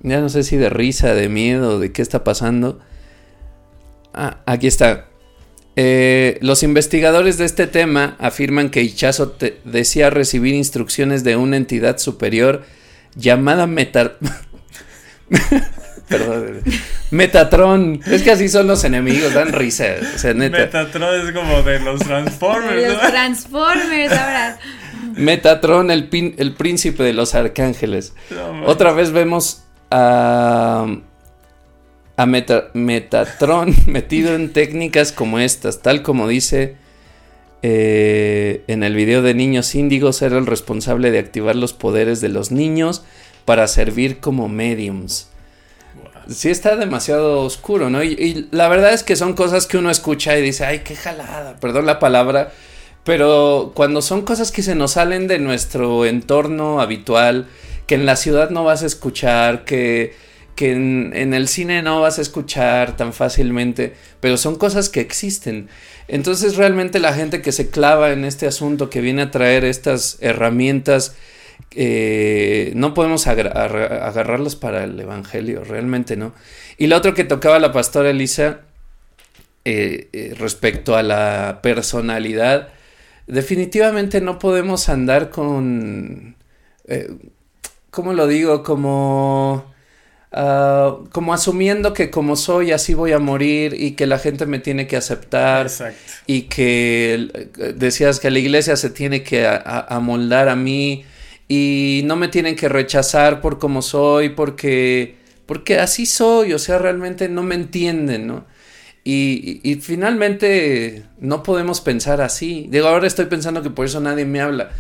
Ya 0.03 0.20
no 0.20 0.28
sé 0.28 0.43
si 0.43 0.57
de 0.57 0.70
risa, 0.70 1.14
de 1.14 1.28
miedo, 1.28 1.78
de 1.78 1.93
qué 1.93 2.03
está 2.03 2.22
pasando. 2.22 2.80
Ah, 4.12 4.38
aquí 4.47 4.66
está. 4.66 5.07
Eh, 5.76 6.38
los 6.43 6.62
investigadores 6.62 7.38
de 7.38 7.47
este 7.47 7.66
tema 7.66 8.16
afirman 8.18 8.70
que 8.70 8.82
Ichazo 8.82 9.36
decía 9.64 10.11
recibir 10.11 10.55
instrucciones 10.55 11.24
de 11.24 11.36
una 11.36 11.57
entidad 11.57 11.99
superior 11.99 12.64
llamada 13.14 13.67
Meta. 13.67 14.17
Perdón. 16.11 16.61
Metatron. 17.11 18.00
Es 18.07 18.22
que 18.22 18.32
así 18.32 18.49
son 18.50 18.66
los 18.66 18.84
enemigos, 18.84 19.32
dan 19.32 19.53
risa. 19.53 19.87
O 20.14 20.18
sea, 20.18 20.34
neta. 20.34 20.58
Metatron 20.58 21.26
es 21.28 21.32
como 21.32 21.62
de 21.62 21.80
los 21.80 22.00
Transformers. 22.00 22.76
De 22.82 22.88
los 22.91 23.00
Transformers 23.00 24.12
ahora. 24.12 24.58
Metatron, 25.16 25.91
el, 25.91 26.08
pin, 26.08 26.34
el 26.38 26.53
príncipe 26.54 27.03
de 27.03 27.12
los 27.14 27.34
arcángeles. 27.34 28.12
No, 28.30 28.66
Otra 28.66 28.92
vez 28.92 29.12
vemos 29.12 29.62
a, 29.91 30.87
a 32.16 32.26
Meta- 32.26 32.70
Metatron 32.74 33.74
metido 33.87 34.34
en 34.34 34.53
técnicas 34.53 35.12
como 35.12 35.38
estas, 35.38 35.80
tal 35.82 36.03
como 36.03 36.28
dice 36.28 36.76
eh, 37.62 38.62
en 38.68 38.82
el 38.82 38.95
video 38.95 39.22
de 39.22 39.34
Niños 39.34 39.74
Índigos, 39.74 40.22
era 40.22 40.38
el 40.38 40.46
responsable 40.46 41.11
de 41.11 41.18
activar 41.18 41.57
los 41.57 41.72
poderes 41.72 42.20
de 42.20 42.28
los 42.28 42.50
niños 42.50 43.04
para 43.45 43.66
servir 43.68 44.18
como 44.20 44.49
mediums. 44.49 45.29
Sí 46.30 46.48
está 46.48 46.76
demasiado 46.76 47.40
oscuro, 47.40 47.90
¿no? 47.90 48.02
Y, 48.04 48.12
y 48.12 48.48
la 48.52 48.68
verdad 48.68 48.92
es 48.92 49.02
que 49.02 49.16
son 49.16 49.34
cosas 49.34 49.66
que 49.66 49.78
uno 49.78 49.90
escucha 49.90 50.38
y 50.38 50.42
dice, 50.42 50.64
ay, 50.64 50.80
qué 50.80 50.94
jalada, 50.94 51.57
perdón 51.57 51.86
la 51.86 51.98
palabra, 51.98 52.52
pero 53.04 53.72
cuando 53.74 54.00
son 54.02 54.22
cosas 54.22 54.52
que 54.52 54.62
se 54.62 54.74
nos 54.74 54.92
salen 54.92 55.26
de 55.26 55.38
nuestro 55.38 56.07
entorno 56.07 56.80
habitual, 56.80 57.48
que 57.86 57.96
en 57.96 58.07
la 58.07 58.14
ciudad 58.14 58.50
no 58.50 58.62
vas 58.62 58.84
a 58.84 58.86
escuchar, 58.86 59.64
que, 59.64 60.14
que 60.54 60.72
en, 60.72 61.12
en 61.14 61.34
el 61.34 61.48
cine 61.48 61.82
no 61.82 62.00
vas 62.00 62.18
a 62.18 62.22
escuchar 62.22 62.96
tan 62.96 63.12
fácilmente, 63.12 63.94
pero 64.20 64.36
son 64.36 64.57
cosas 64.57 64.88
que 64.88 65.00
existen. 65.00 65.68
Entonces 66.07 66.57
realmente 66.57 67.00
la 67.00 67.14
gente 67.14 67.42
que 67.42 67.50
se 67.50 67.70
clava 67.70 68.12
en 68.12 68.24
este 68.24 68.46
asunto, 68.46 68.90
que 68.90 69.00
viene 69.00 69.22
a 69.22 69.30
traer 69.32 69.64
estas 69.64 70.18
herramientas, 70.20 71.16
eh, 71.72 72.72
no 72.74 72.95
podemos 72.95 73.26
agra- 73.26 73.50
agarra- 73.53 74.07
agarrarlas 74.07 74.57
para 74.57 74.84
el 74.84 74.99
Evangelio, 75.00 75.64
realmente 75.64 76.16
no. 76.16 76.32
Y 76.78 76.87
lo 76.87 76.96
otro 76.96 77.14
que 77.14 77.24
tocaba 77.24 77.58
la 77.58 77.72
pastora 77.72 78.11
Elisa 78.11 78.61
eh, 79.64 80.08
eh, 80.12 80.34
respecto 80.38 80.96
a 80.96 81.03
la 81.03 81.61
personalidad, 81.62 82.68
definitivamente 83.26 84.20
no 84.20 84.38
podemos 84.38 84.88
andar 84.88 85.30
con, 85.30 86.37
¿cómo 87.91 88.12
lo 88.12 88.26
digo? 88.26 88.62
Como, 88.62 89.72
ah, 90.32 90.96
como 91.12 91.34
asumiendo 91.34 91.92
que 91.92 92.11
como 92.11 92.37
soy 92.37 92.72
así 92.72 92.95
voy 92.95 93.12
a 93.12 93.18
morir 93.18 93.74
y 93.78 93.92
que 93.92 94.07
la 94.07 94.18
gente 94.18 94.46
me 94.46 94.58
tiene 94.58 94.87
que 94.87 94.96
aceptar 94.96 95.66
Exacto. 95.66 95.99
y 96.26 96.42
que 96.42 97.49
decías 97.76 98.18
que 98.20 98.30
la 98.30 98.38
iglesia 98.38 98.76
se 98.76 98.91
tiene 98.91 99.22
que 99.22 99.46
a- 99.46 99.57
a- 99.57 99.96
amoldar 99.96 100.49
a 100.49 100.57
mí 100.57 101.04
y 101.53 102.03
no 102.05 102.14
me 102.14 102.29
tienen 102.29 102.55
que 102.55 102.68
rechazar 102.68 103.41
por 103.41 103.59
como 103.59 103.83
soy 103.83 104.29
porque 104.31 105.17
porque 105.47 105.81
así 105.81 106.07
soy, 106.07 106.53
o 106.53 106.61
sea, 106.61 106.79
realmente 106.79 107.29
no 107.29 107.43
me 107.43 107.57
entienden, 107.57 108.29
¿no? 108.29 108.45
Y, 109.03 109.61
y- 109.64 109.71
y 109.72 109.75
finalmente 109.77 111.03
no 111.18 111.43
podemos 111.43 111.81
pensar 111.81 112.21
así. 112.21 112.67
Digo, 112.71 112.87
ahora 112.87 113.09
estoy 113.09 113.25
pensando 113.25 113.61
que 113.63 113.71
por 113.71 113.87
eso 113.87 113.99
nadie 114.01 114.25
me 114.27 114.41
habla. 114.41 114.71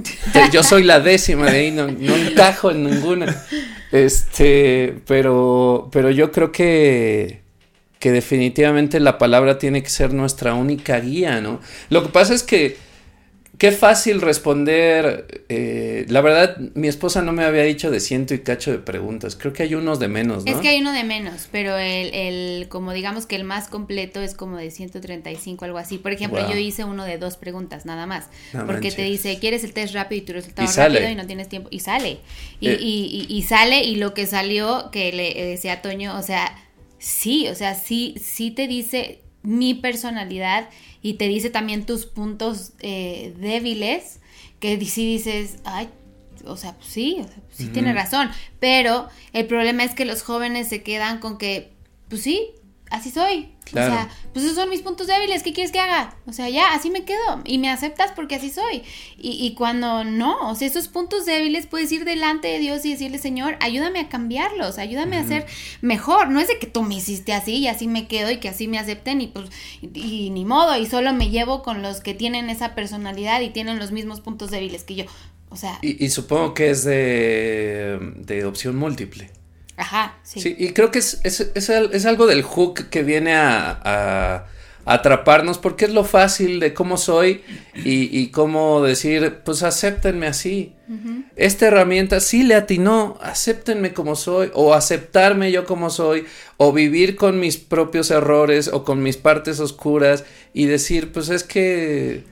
Yo 0.52 0.62
soy 0.62 0.82
la 0.82 1.00
décima 1.00 1.50
de 1.50 1.58
ahí, 1.58 1.70
no, 1.70 1.86
no 1.86 2.14
encajo 2.16 2.72
en 2.72 2.84
ninguna. 2.84 3.42
Este, 3.90 4.96
pero, 5.06 5.88
pero 5.92 6.10
yo 6.10 6.30
creo 6.30 6.52
que, 6.52 7.40
que 7.98 8.12
definitivamente 8.12 9.00
la 9.00 9.16
palabra 9.16 9.58
tiene 9.58 9.82
que 9.82 9.88
ser 9.90 10.12
nuestra 10.12 10.52
única 10.54 11.00
guía, 11.00 11.40
¿no? 11.40 11.60
Lo 11.88 12.02
que 12.02 12.10
pasa 12.10 12.34
es 12.34 12.42
que 12.42 12.76
qué 13.58 13.72
fácil 13.72 14.20
responder. 14.20 15.44
eh, 15.48 16.06
la 16.08 16.20
verdad, 16.20 16.56
mi 16.74 16.88
esposa 16.88 17.22
no 17.22 17.32
me 17.32 17.44
había 17.44 17.62
dicho 17.62 17.90
de 17.90 18.00
ciento 18.00 18.32
y 18.34 18.38
cacho 18.40 18.70
de 18.70 18.78
preguntas. 18.78 19.34
Creo 19.36 19.52
que 19.52 19.64
hay 19.64 19.74
unos 19.74 19.98
de 19.98 20.08
menos, 20.08 20.44
¿no? 20.44 20.50
Es 20.52 20.58
que 20.58 20.68
hay 20.68 20.80
uno 20.80 20.92
de 20.92 21.04
menos, 21.04 21.48
pero 21.50 21.76
el, 21.76 22.14
el, 22.14 22.68
como 22.68 22.92
digamos 22.92 23.26
que 23.26 23.36
el 23.36 23.44
más 23.44 23.68
completo 23.68 24.20
es 24.22 24.34
como 24.34 24.56
de 24.56 24.70
135, 24.70 25.64
algo 25.64 25.78
así. 25.78 25.98
Por 25.98 26.12
ejemplo, 26.12 26.40
Wow. 26.40 26.50
yo 26.52 26.56
hice 26.56 26.84
uno 26.84 27.04
de 27.04 27.18
dos 27.18 27.36
preguntas, 27.36 27.84
nada 27.84 28.06
más. 28.06 28.28
No 28.52 28.66
porque 28.66 28.90
te 28.92 29.02
dice, 29.02 29.38
¿quieres 29.40 29.64
el 29.64 29.72
test 29.72 29.92
rápido 29.94 30.22
y 30.22 30.24
tu 30.24 30.32
resultado 30.32 30.68
Y 30.68 30.72
sale. 30.72 31.00
rápido 31.00 31.12
y 31.12 31.16
no 31.16 31.26
tienes 31.26 31.48
tiempo? 31.48 31.68
Y 31.72 31.80
sale. 31.80 32.18
Y, 32.60 32.68
Eh. 32.68 32.78
y, 32.80 33.26
y, 33.28 33.36
y 33.36 33.42
sale 33.42 33.84
y 33.84 33.96
lo 33.96 34.14
que 34.14 34.26
salió, 34.26 34.90
que 34.92 35.12
le 35.12 35.34
decía 35.46 35.72
a 35.74 35.82
Toño, 35.82 36.16
o 36.16 36.22
sea, 36.22 36.56
sí, 36.98 37.48
o 37.48 37.54
sea, 37.54 37.74
sí, 37.74 38.14
sí 38.22 38.50
te 38.50 38.68
dice 38.68 39.20
mi 39.48 39.72
personalidad 39.72 40.68
y 41.00 41.14
te 41.14 41.26
dice 41.26 41.48
también 41.48 41.86
tus 41.86 42.04
puntos 42.04 42.72
eh, 42.80 43.34
débiles, 43.38 44.20
que 44.60 44.78
sí 44.84 45.06
dices, 45.10 45.56
ay, 45.64 45.88
o 46.44 46.58
sea, 46.58 46.74
pues 46.74 46.88
sí, 46.88 47.16
o 47.20 47.24
sea, 47.24 47.36
pues 47.46 47.56
sí 47.56 47.68
tiene 47.68 47.94
razón, 47.94 48.28
pero 48.60 49.08
el 49.32 49.46
problema 49.46 49.84
es 49.84 49.94
que 49.94 50.04
los 50.04 50.22
jóvenes 50.22 50.68
se 50.68 50.82
quedan 50.82 51.18
con 51.18 51.38
que, 51.38 51.72
pues 52.10 52.22
sí, 52.22 52.50
así 52.90 53.10
soy. 53.10 53.50
Claro. 53.64 53.92
O 53.92 53.94
sea, 53.94 54.08
pues 54.32 54.46
esos 54.46 54.56
son 54.56 54.70
mis 54.70 54.80
puntos 54.80 55.08
débiles, 55.08 55.42
¿qué 55.42 55.52
quieres 55.52 55.72
que 55.72 55.78
haga? 55.78 56.16
O 56.26 56.32
sea, 56.32 56.48
ya, 56.48 56.72
así 56.72 56.88
me 56.88 57.04
quedo 57.04 57.42
y 57.44 57.58
me 57.58 57.68
aceptas 57.68 58.12
porque 58.12 58.36
así 58.36 58.48
soy. 58.48 58.82
Y, 59.18 59.32
y 59.44 59.54
cuando 59.54 60.04
no, 60.04 60.48
o 60.48 60.54
sea, 60.54 60.66
esos 60.66 60.88
puntos 60.88 61.26
débiles 61.26 61.66
puedes 61.66 61.92
ir 61.92 62.06
delante 62.06 62.48
de 62.48 62.60
Dios 62.60 62.84
y 62.86 62.92
decirle, 62.92 63.18
Señor, 63.18 63.56
ayúdame 63.60 64.00
a 64.00 64.08
cambiarlos, 64.08 64.78
ayúdame 64.78 65.18
a 65.18 65.24
ser 65.26 65.46
mejor. 65.82 66.30
No 66.30 66.40
es 66.40 66.48
de 66.48 66.58
que 66.58 66.66
tú 66.66 66.82
me 66.82 66.94
hiciste 66.94 67.34
así 67.34 67.56
y 67.56 67.68
así 67.68 67.88
me 67.88 68.08
quedo 68.08 68.30
y 68.30 68.38
que 68.38 68.48
así 68.48 68.68
me 68.68 68.78
acepten 68.78 69.20
y 69.20 69.26
pues, 69.26 69.50
y, 69.82 70.26
y 70.26 70.30
ni 70.30 70.46
modo, 70.46 70.78
y 70.78 70.86
solo 70.86 71.12
me 71.12 71.28
llevo 71.28 71.62
con 71.62 71.82
los 71.82 72.00
que 72.00 72.14
tienen 72.14 72.48
esa 72.48 72.74
personalidad 72.74 73.42
y 73.42 73.50
tienen 73.50 73.78
los 73.78 73.92
mismos 73.92 74.20
puntos 74.22 74.50
débiles 74.50 74.84
que 74.84 74.94
yo. 74.94 75.04
O 75.50 75.56
sea, 75.56 75.78
Y, 75.82 76.02
y 76.04 76.08
supongo 76.10 76.54
que 76.54 76.70
es 76.70 76.84
de, 76.84 77.98
de 78.16 78.44
opción 78.44 78.76
múltiple. 78.76 79.30
Ajá, 79.78 80.18
sí. 80.22 80.40
Sí, 80.40 80.56
y 80.58 80.72
creo 80.72 80.90
que 80.90 80.98
es, 80.98 81.20
es, 81.24 81.50
es 81.54 81.70
al- 81.70 81.90
es 81.94 82.04
algo 82.06 82.26
del 82.26 82.42
hook 82.42 82.88
que 82.90 83.02
viene 83.02 83.34
a, 83.34 83.70
a- 83.82 84.46
a 84.84 84.94
atraparnos 84.94 85.58
porque 85.58 85.84
es 85.84 85.92
lo 85.92 86.04
fácil 86.04 86.60
de 86.60 86.72
cómo 86.74 86.96
soy 86.96 87.42
y, 87.74 88.18
y 88.18 88.28
cómo 88.30 88.82
decir, 88.82 89.40
pues 89.44 89.62
acéptenme 89.62 90.26
así. 90.26 90.74
Esta 91.36 91.66
herramienta 91.66 92.20
sí 92.20 92.42
le 92.42 92.54
atinó, 92.54 93.18
acéptenme 93.20 93.92
como 93.92 94.16
soy 94.16 94.50
o 94.54 94.72
aceptarme 94.74 95.52
yo 95.52 95.66
como 95.66 95.90
soy 95.90 96.24
o 96.56 96.72
vivir 96.72 97.16
con 97.16 97.38
mis 97.38 97.58
propios 97.58 98.10
errores 98.10 98.68
o 98.72 98.82
con 98.84 99.02
mis 99.02 99.18
partes 99.18 99.60
oscuras 99.60 100.24
y 100.54 100.64
decir, 100.66 101.12
pues 101.12 101.28
es 101.28 101.44
que... 101.44 102.24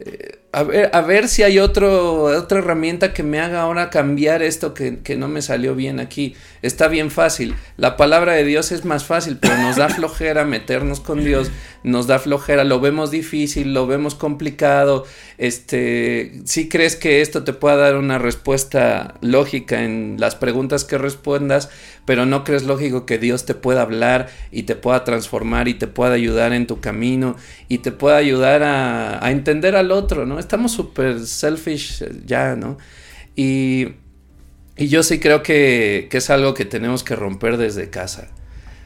eh, 0.00 0.38
a 0.54 0.62
ver, 0.62 0.90
a 0.92 1.00
ver 1.00 1.28
si 1.28 1.42
hay 1.42 1.58
otro, 1.58 2.24
otra 2.24 2.60
herramienta 2.60 3.12
que 3.12 3.22
me 3.22 3.40
haga 3.40 3.62
ahora 3.62 3.90
cambiar 3.90 4.42
esto 4.42 4.72
que, 4.72 5.00
que 5.00 5.16
no 5.16 5.28
me 5.28 5.42
salió 5.42 5.74
bien 5.74 6.00
aquí. 6.00 6.34
Está 6.62 6.88
bien 6.88 7.10
fácil. 7.10 7.54
La 7.76 7.96
palabra 7.96 8.32
de 8.32 8.44
Dios 8.44 8.72
es 8.72 8.84
más 8.84 9.04
fácil, 9.04 9.38
pero 9.38 9.56
nos 9.58 9.76
da 9.76 9.88
flojera 9.88 10.44
meternos 10.44 11.00
con 11.00 11.24
Dios, 11.24 11.50
nos 11.82 12.06
da 12.06 12.18
flojera, 12.18 12.64
lo 12.64 12.80
vemos 12.80 13.10
difícil, 13.10 13.74
lo 13.74 13.86
vemos 13.86 14.14
complicado. 14.14 15.04
Este, 15.36 16.32
si 16.44 16.68
crees 16.68 16.96
que 16.96 17.20
esto 17.20 17.44
te 17.44 17.52
pueda 17.52 17.76
dar 17.76 17.96
una 17.96 18.18
respuesta 18.18 19.14
lógica 19.20 19.82
en 19.82 20.16
las 20.18 20.36
preguntas 20.36 20.84
que 20.84 20.96
respondas, 20.96 21.68
pero 22.04 22.26
no 22.26 22.44
crees 22.44 22.64
lógico 22.64 23.06
que 23.06 23.18
Dios 23.18 23.46
te 23.46 23.54
pueda 23.54 23.82
hablar 23.82 24.28
y 24.50 24.64
te 24.64 24.76
pueda 24.76 25.04
transformar 25.04 25.68
y 25.68 25.74
te 25.74 25.86
pueda 25.86 26.14
ayudar 26.14 26.52
en 26.52 26.66
tu 26.66 26.80
camino 26.80 27.36
y 27.68 27.78
te 27.78 27.92
pueda 27.92 28.16
ayudar 28.16 28.62
a, 28.62 29.30
entender 29.30 29.74
al 29.76 29.90
otro, 29.90 30.26
¿no? 30.26 30.38
Estamos 30.38 30.72
súper 30.72 31.20
selfish 31.20 32.02
eh, 32.02 32.12
ya, 32.26 32.56
¿no? 32.56 32.78
Y, 33.36 33.88
y 34.76 34.88
yo 34.88 35.02
sí 35.02 35.18
creo 35.18 35.42
que, 35.42 36.08
que 36.10 36.18
es 36.18 36.30
algo 36.30 36.54
que 36.54 36.64
tenemos 36.64 37.04
que 37.04 37.16
romper 37.16 37.56
desde 37.56 37.90
casa. 37.90 38.28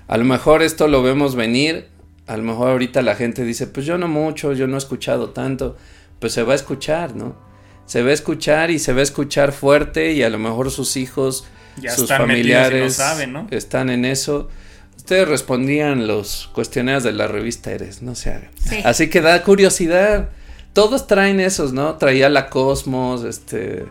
A 0.07 0.17
lo 0.17 0.25
mejor 0.25 0.63
esto 0.63 0.89
lo 0.89 1.03
vemos 1.03 1.35
venir, 1.35 1.89
a 2.27 2.37
lo 2.37 2.43
mejor 2.43 2.71
ahorita 2.71 3.03
la 3.03 3.17
gente 3.17 3.45
dice, 3.45 3.67
pues 3.67 3.85
yo 3.85 3.99
no 3.99 4.07
mucho, 4.07 4.53
yo 4.53 4.67
no 4.67 4.77
he 4.77 4.79
escuchado 4.79 5.31
tanto, 5.31 5.77
pues 6.21 6.33
se 6.33 6.43
va 6.43 6.53
a 6.53 6.57
escuchar, 6.57 7.17
¿no? 7.17 7.37
Se 7.85 8.03
va 8.03 8.11
a 8.11 8.13
escuchar 8.13 8.71
y 8.71 8.79
se 8.79 8.93
va 8.93 9.01
a 9.01 9.03
escuchar 9.03 9.53
fuerte 9.53 10.13
y 10.13 10.23
a 10.23 10.29
lo 10.29 10.39
mejor 10.39 10.71
sus 10.71 10.97
hijos, 10.97 11.47
Ya 11.81 11.93
sus 11.93 12.11
están 12.11 12.27
metidos 12.27 12.47
y 12.47 12.51
no 12.51 12.59
familiares 12.61 12.95
saben, 12.95 13.33
¿no? 13.33 13.47
están 13.51 13.91
en 13.91 14.05
eso. 14.05 14.49
Ustedes 14.97 15.27
respondían 15.27 16.07
los 16.07 16.51
cuestionarios 16.53 17.03
de 17.03 17.13
la 17.13 17.29
revista 17.29 17.73
Eres, 17.73 18.03
no 18.03 18.15
se 18.15 18.31
hagan. 18.31 18.51
Sí. 18.63 18.81
Así 18.85 19.09
que 19.09 19.21
da 19.21 19.43
curiosidad. 19.43 20.31
Todos 20.75 21.07
traen 21.07 21.41
esos, 21.41 21.73
¿no? 21.73 21.97
Traía 21.97 22.29
la 22.29 22.51
Cosmos, 22.51 23.25
este, 23.25 23.87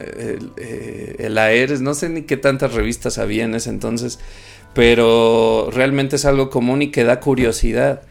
el, 0.00 0.52
eh, 0.56 1.16
el 1.18 1.38
Aeres, 1.38 1.80
no 1.80 1.94
sé 1.94 2.08
ni 2.08 2.22
qué 2.22 2.36
tantas 2.36 2.74
revistas 2.74 3.18
había 3.18 3.44
en 3.44 3.54
ese 3.54 3.70
entonces, 3.70 4.18
pero 4.74 5.70
realmente 5.72 6.16
es 6.16 6.24
algo 6.24 6.50
común 6.50 6.82
y 6.82 6.90
que 6.90 7.04
da 7.04 7.20
curiosidad. 7.20 8.02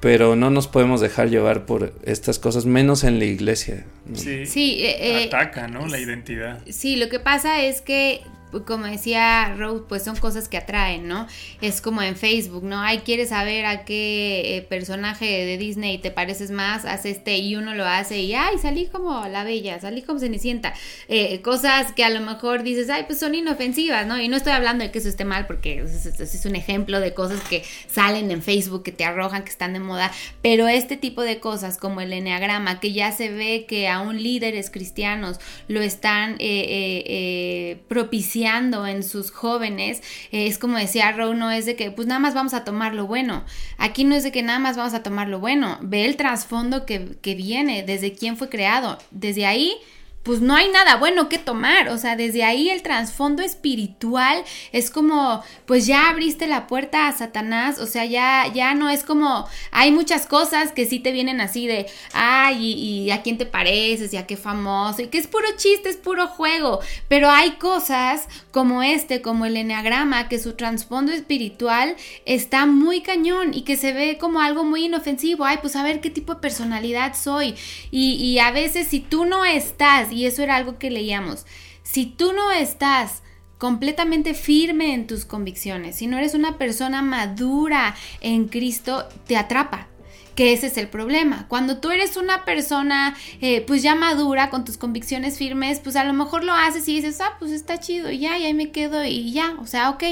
Pero 0.00 0.36
no 0.36 0.50
nos 0.50 0.68
podemos 0.68 1.00
dejar 1.00 1.30
llevar 1.30 1.64
por 1.64 1.94
estas 2.04 2.38
cosas, 2.38 2.66
menos 2.66 3.04
en 3.04 3.18
la 3.18 3.24
iglesia. 3.24 3.86
¿no? 4.04 4.16
Sí. 4.16 4.44
Sí, 4.44 4.84
eh, 4.84 5.22
eh, 5.22 5.24
Ataca, 5.28 5.66
¿no? 5.66 5.86
La 5.86 5.98
identidad. 5.98 6.60
Sí, 6.68 6.96
lo 6.96 7.08
que 7.08 7.20
pasa 7.20 7.62
es 7.62 7.80
que, 7.80 8.20
como 8.62 8.86
decía 8.86 9.54
Rose, 9.56 9.84
pues 9.88 10.04
son 10.04 10.16
cosas 10.16 10.48
que 10.48 10.56
atraen, 10.56 11.08
¿no? 11.08 11.26
Es 11.60 11.80
como 11.80 12.02
en 12.02 12.16
Facebook, 12.16 12.64
¿no? 12.64 12.80
Ay, 12.80 12.98
quieres 12.98 13.30
saber 13.30 13.66
a 13.66 13.84
qué 13.84 14.56
eh, 14.56 14.62
personaje 14.62 15.24
de 15.44 15.58
Disney 15.58 15.98
te 15.98 16.10
pareces 16.10 16.50
más, 16.50 16.84
haz 16.84 17.04
este 17.06 17.38
y 17.38 17.56
uno 17.56 17.74
lo 17.74 17.84
hace 17.86 18.20
y, 18.20 18.34
ay, 18.34 18.58
salí 18.60 18.86
como 18.86 19.26
la 19.28 19.44
bella, 19.44 19.80
salí 19.80 20.02
como 20.02 20.18
Cenicienta. 20.20 20.74
Eh, 21.08 21.40
cosas 21.42 21.92
que 21.92 22.04
a 22.04 22.10
lo 22.10 22.20
mejor 22.20 22.62
dices, 22.62 22.88
ay, 22.90 23.04
pues 23.06 23.18
son 23.18 23.34
inofensivas, 23.34 24.06
¿no? 24.06 24.20
Y 24.20 24.28
no 24.28 24.36
estoy 24.36 24.52
hablando 24.52 24.84
de 24.84 24.90
que 24.90 24.98
eso 24.98 25.08
esté 25.08 25.24
mal 25.24 25.46
porque 25.46 25.80
es, 25.82 26.06
es- 26.06 26.44
un 26.44 26.56
ejemplo 26.56 27.00
de 27.00 27.14
cosas 27.14 27.40
que 27.48 27.64
salen 27.88 28.30
en 28.30 28.42
Facebook, 28.42 28.82
que 28.82 28.92
te 28.92 29.04
arrojan, 29.04 29.44
que 29.44 29.50
están 29.50 29.72
de 29.72 29.80
moda, 29.80 30.12
pero 30.42 30.68
este 30.68 30.96
tipo 30.98 31.22
de 31.22 31.40
cosas 31.40 31.78
como 31.78 32.02
el 32.02 32.12
enneagrama, 32.12 32.80
que 32.80 32.92
ya 32.92 33.12
se 33.12 33.30
ve 33.30 33.64
que 33.66 33.88
aún 33.88 34.22
líderes 34.22 34.68
cristianos 34.70 35.38
lo 35.68 35.80
están 35.80 36.36
eh, 36.38 37.78
propiciando 37.88 38.43
en 38.46 39.02
sus 39.02 39.30
jóvenes, 39.30 40.02
eh, 40.30 40.46
es 40.46 40.58
como 40.58 40.76
decía 40.76 41.12
Row, 41.12 41.34
no 41.34 41.50
es 41.50 41.66
de 41.66 41.76
que 41.76 41.90
pues 41.90 42.06
nada 42.06 42.20
más 42.20 42.34
vamos 42.34 42.54
a 42.54 42.64
tomar 42.64 42.94
lo 42.94 43.06
bueno. 43.06 43.44
Aquí 43.78 44.04
no 44.04 44.14
es 44.14 44.22
de 44.22 44.32
que 44.32 44.42
nada 44.42 44.58
más 44.58 44.76
vamos 44.76 44.94
a 44.94 45.02
tomar 45.02 45.28
lo 45.28 45.40
bueno. 45.40 45.78
Ve 45.82 46.04
el 46.04 46.16
trasfondo 46.16 46.86
que, 46.86 47.16
que 47.22 47.34
viene, 47.34 47.82
desde 47.82 48.12
quién 48.12 48.36
fue 48.36 48.48
creado. 48.48 48.98
Desde 49.10 49.46
ahí 49.46 49.76
pues 50.24 50.40
no 50.40 50.56
hay 50.56 50.70
nada 50.70 50.96
bueno 50.96 51.28
que 51.28 51.38
tomar. 51.38 51.90
O 51.90 51.98
sea, 51.98 52.16
desde 52.16 52.42
ahí 52.44 52.70
el 52.70 52.82
trasfondo 52.82 53.42
espiritual 53.42 54.42
es 54.72 54.90
como, 54.90 55.44
pues 55.66 55.86
ya 55.86 56.08
abriste 56.08 56.46
la 56.46 56.66
puerta 56.66 57.06
a 57.06 57.12
Satanás. 57.12 57.78
O 57.78 57.86
sea, 57.86 58.06
ya, 58.06 58.50
ya 58.52 58.74
no 58.74 58.88
es 58.88 59.04
como, 59.04 59.46
hay 59.70 59.92
muchas 59.92 60.26
cosas 60.26 60.72
que 60.72 60.86
sí 60.86 60.98
te 60.98 61.12
vienen 61.12 61.40
así 61.42 61.66
de, 61.66 61.86
ay, 62.14 62.72
y, 62.72 63.10
a 63.10 63.22
quién 63.22 63.36
te 63.36 63.44
pareces, 63.44 64.12
y 64.14 64.16
a 64.16 64.26
qué 64.26 64.36
famoso, 64.36 65.02
y 65.02 65.08
que 65.08 65.18
es 65.18 65.26
puro 65.26 65.46
chiste, 65.56 65.90
es 65.90 65.96
puro 65.96 66.26
juego. 66.26 66.80
Pero 67.08 67.28
hay 67.28 67.52
cosas 67.52 68.26
como 68.50 68.82
este, 68.82 69.20
como 69.20 69.44
el 69.44 69.58
enneagrama, 69.58 70.28
que 70.28 70.38
su 70.38 70.54
trasfondo 70.54 71.12
espiritual 71.12 71.96
está 72.24 72.64
muy 72.64 73.02
cañón 73.02 73.52
y 73.52 73.62
que 73.62 73.76
se 73.76 73.92
ve 73.92 74.16
como 74.18 74.40
algo 74.40 74.64
muy 74.64 74.86
inofensivo. 74.86 75.44
Ay, 75.44 75.58
pues 75.60 75.76
a 75.76 75.82
ver 75.82 76.00
qué 76.00 76.08
tipo 76.08 76.34
de 76.34 76.40
personalidad 76.40 77.14
soy. 77.14 77.54
Y 77.90 78.38
a 78.38 78.50
veces 78.52 78.88
si 78.88 79.00
tú 79.00 79.26
no 79.26 79.44
estás 79.44 80.13
y 80.14 80.26
eso 80.26 80.42
era 80.42 80.56
algo 80.56 80.78
que 80.78 80.90
leíamos. 80.90 81.44
Si 81.82 82.06
tú 82.06 82.32
no 82.32 82.50
estás 82.50 83.22
completamente 83.58 84.34
firme 84.34 84.94
en 84.94 85.06
tus 85.06 85.24
convicciones, 85.24 85.96
si 85.96 86.06
no 86.06 86.18
eres 86.18 86.34
una 86.34 86.58
persona 86.58 87.02
madura 87.02 87.94
en 88.20 88.48
Cristo, 88.48 89.08
te 89.26 89.36
atrapa. 89.36 89.88
Que 90.34 90.52
ese 90.52 90.66
es 90.66 90.76
el 90.78 90.88
problema. 90.88 91.46
Cuando 91.46 91.78
tú 91.78 91.92
eres 91.92 92.16
una 92.16 92.44
persona 92.44 93.16
eh, 93.40 93.60
pues 93.60 93.82
ya 93.82 93.94
madura 93.94 94.50
con 94.50 94.64
tus 94.64 94.76
convicciones 94.76 95.38
firmes, 95.38 95.78
pues 95.78 95.94
a 95.94 96.02
lo 96.02 96.12
mejor 96.12 96.42
lo 96.42 96.52
haces 96.52 96.88
y 96.88 96.96
dices, 96.96 97.20
ah, 97.20 97.36
pues 97.38 97.52
está 97.52 97.78
chido, 97.78 98.10
y 98.10 98.18
ya, 98.18 98.36
y 98.36 98.44
ahí 98.44 98.54
me 98.54 98.72
quedo 98.72 99.04
y 99.04 99.32
ya, 99.32 99.54
o 99.60 99.66
sea, 99.66 99.90
ok. 99.90 100.02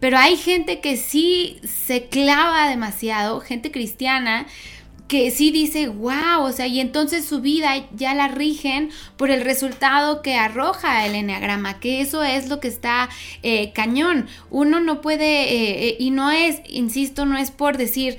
Pero 0.00 0.16
hay 0.16 0.36
gente 0.38 0.80
que 0.80 0.96
sí 0.96 1.60
se 1.64 2.08
clava 2.08 2.68
demasiado, 2.70 3.40
gente 3.40 3.70
cristiana, 3.70 4.46
que 5.08 5.30
sí 5.30 5.50
dice, 5.50 5.88
wow, 5.88 6.42
o 6.42 6.52
sea, 6.52 6.66
y 6.66 6.80
entonces 6.80 7.24
su 7.24 7.40
vida 7.40 7.88
ya 7.94 8.14
la 8.14 8.28
rigen 8.28 8.90
por 9.16 9.30
el 9.30 9.40
resultado 9.40 10.20
que 10.20 10.36
arroja 10.36 11.06
el 11.06 11.14
enneagrama, 11.14 11.80
que 11.80 12.02
eso 12.02 12.22
es 12.22 12.48
lo 12.48 12.60
que 12.60 12.68
está 12.68 13.08
eh, 13.42 13.72
cañón. 13.72 14.28
Uno 14.50 14.80
no 14.80 15.00
puede, 15.00 15.44
eh, 15.44 15.88
eh, 15.88 15.96
y 15.98 16.10
no 16.10 16.30
es, 16.30 16.60
insisto, 16.68 17.24
no 17.24 17.38
es 17.38 17.50
por 17.50 17.78
decir, 17.78 18.18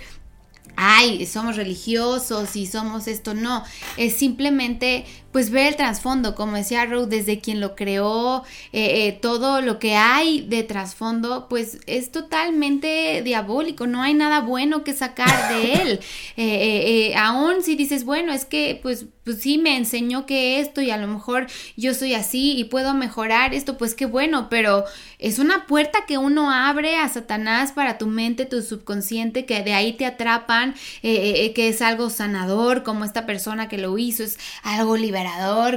ay, 0.76 1.28
somos 1.28 1.58
religiosos 1.58 2.56
y 2.56 2.66
somos 2.66 3.08
esto, 3.08 3.36
no, 3.36 3.64
es 3.98 4.16
simplemente 4.16 5.06
pues 5.32 5.52
ver 5.52 5.68
el 5.68 5.76
trasfondo, 5.76 6.34
como 6.34 6.56
decía 6.56 6.86
Rowe, 6.86 7.06
desde 7.06 7.40
quien 7.40 7.60
lo 7.60 7.76
creó, 7.76 8.44
eh, 8.74 9.08
eh, 9.08 9.20
todo 9.22 9.62
lo 9.62 9.78
que 9.78 9.96
hay 9.96 10.42
de 10.42 10.64
trasfondo, 10.64 11.48
pues 11.48 11.80
es 11.86 12.12
totalmente 12.12 13.22
diabólico, 13.24 13.86
no 13.86 14.02
hay 14.02 14.14
nada 14.16 14.42
bueno 14.42 14.84
que 14.84 14.94
sacar 14.94 15.54
de 15.54 15.74
él. 15.82 16.00
Eh, 16.36 17.14
aún 17.16 17.62
si 17.62 17.76
dices, 17.76 18.06
bueno, 18.06 18.34
es 18.34 18.46
que 18.46 18.80
pues, 18.82 19.06
pues 19.24 19.42
sí 19.42 19.60
me 19.60 19.78
enseñó 19.78 20.26
que 20.26 20.60
esto 20.60 20.82
y 20.82 20.90
a 20.90 20.98
lo 20.98 21.08
mejor 21.08 21.48
yo 21.78 21.94
soy 21.94 22.16
así 22.16 22.58
y 22.58 22.64
puedo 22.64 22.96
mejorar 22.96 23.54
esto, 23.54 23.78
pues 23.78 23.94
qué 23.94 24.08
bueno, 24.08 24.48
pero 24.50 24.86
es 25.20 25.38
una 25.38 25.68
puerta 25.68 26.06
que 26.08 26.18
uno 26.18 26.52
abre 26.52 26.96
a 26.96 27.08
Satanás 27.08 27.72
para 27.74 28.00
tu 28.00 28.08
mente, 28.08 28.46
tu 28.46 28.64
subconsciente, 28.64 29.46
que 29.46 29.62
de 29.62 29.74
ahí 29.74 29.94
te 29.94 30.06
atrapan, 30.06 30.74
que 31.02 31.54
es 31.56 31.82
algo 31.82 32.10
sanador, 32.10 32.84
como 32.84 33.06
esta 33.06 33.26
persona 33.26 33.68
que 33.68 33.78
lo 33.78 33.98
hizo, 33.98 34.24
es 34.24 34.40
algo 34.64 34.98
liberador 34.98 35.19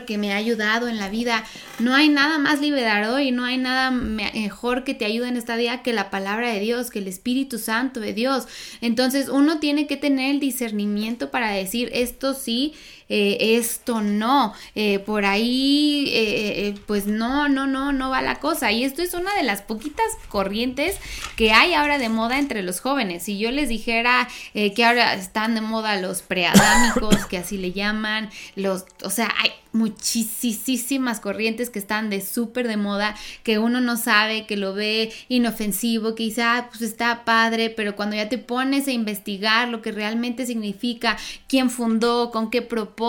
que 0.06 0.18
me 0.18 0.32
ha 0.32 0.36
ayudado 0.36 0.88
en 0.88 0.98
la 0.98 1.08
vida. 1.08 1.44
No 1.78 1.94
hay 1.94 2.08
nada 2.08 2.38
más 2.38 2.60
liberador 2.60 3.20
y 3.20 3.30
no 3.30 3.44
hay 3.44 3.58
nada 3.58 3.90
mejor 3.90 4.84
que 4.84 4.94
te 4.94 5.04
ayude 5.04 5.28
en 5.28 5.36
esta 5.36 5.56
vida 5.56 5.82
que 5.82 5.92
la 5.92 6.10
palabra 6.10 6.50
de 6.50 6.60
Dios, 6.60 6.90
que 6.90 7.00
el 7.00 7.08
Espíritu 7.08 7.58
Santo 7.58 8.00
de 8.00 8.12
Dios. 8.12 8.46
Entonces 8.80 9.28
uno 9.28 9.58
tiene 9.58 9.86
que 9.86 9.96
tener 9.96 10.30
el 10.30 10.40
discernimiento 10.40 11.30
para 11.30 11.50
decir 11.50 11.90
esto 11.92 12.34
sí 12.34 12.74
eh, 13.14 13.58
esto 13.58 14.00
no, 14.00 14.54
eh, 14.74 14.98
por 14.98 15.26
ahí, 15.26 16.10
eh, 16.14 16.74
pues 16.86 17.06
no, 17.06 17.46
no, 17.46 17.66
no, 17.66 17.92
no 17.92 18.08
va 18.08 18.22
la 18.22 18.36
cosa. 18.36 18.72
Y 18.72 18.84
esto 18.84 19.02
es 19.02 19.12
una 19.12 19.34
de 19.34 19.42
las 19.42 19.60
poquitas 19.60 20.06
corrientes 20.30 20.96
que 21.36 21.52
hay 21.52 21.74
ahora 21.74 21.98
de 21.98 22.08
moda 22.08 22.38
entre 22.38 22.62
los 22.62 22.80
jóvenes. 22.80 23.24
Si 23.24 23.36
yo 23.36 23.50
les 23.50 23.68
dijera 23.68 24.28
que 24.54 24.82
ahora 24.82 25.12
están 25.12 25.54
de 25.54 25.60
moda 25.60 26.00
los 26.00 26.22
preadámicos, 26.22 27.26
que 27.26 27.36
así 27.36 27.58
le 27.58 27.72
llaman, 27.72 28.30
los, 28.56 28.86
o 29.04 29.10
sea, 29.10 29.30
hay 29.42 29.50
muchísimas 29.72 31.20
corrientes 31.20 31.70
que 31.70 31.78
están 31.78 32.10
de 32.10 32.20
súper 32.20 32.68
de 32.68 32.76
moda, 32.76 33.14
que 33.42 33.58
uno 33.58 33.80
no 33.80 33.96
sabe, 33.96 34.46
que 34.46 34.56
lo 34.56 34.74
ve 34.74 35.12
inofensivo, 35.28 36.14
que 36.14 36.24
dice, 36.24 36.42
ah, 36.42 36.68
pues 36.70 36.82
está 36.82 37.24
padre, 37.24 37.70
pero 37.70 37.96
cuando 37.96 38.16
ya 38.16 38.28
te 38.28 38.38
pones 38.38 38.86
a 38.86 38.92
investigar 38.92 39.68
lo 39.68 39.80
que 39.80 39.92
realmente 39.92 40.46
significa, 40.46 41.16
quién 41.48 41.70
fundó, 41.70 42.30
con 42.30 42.50
qué 42.50 42.60
propósito, 42.62 43.01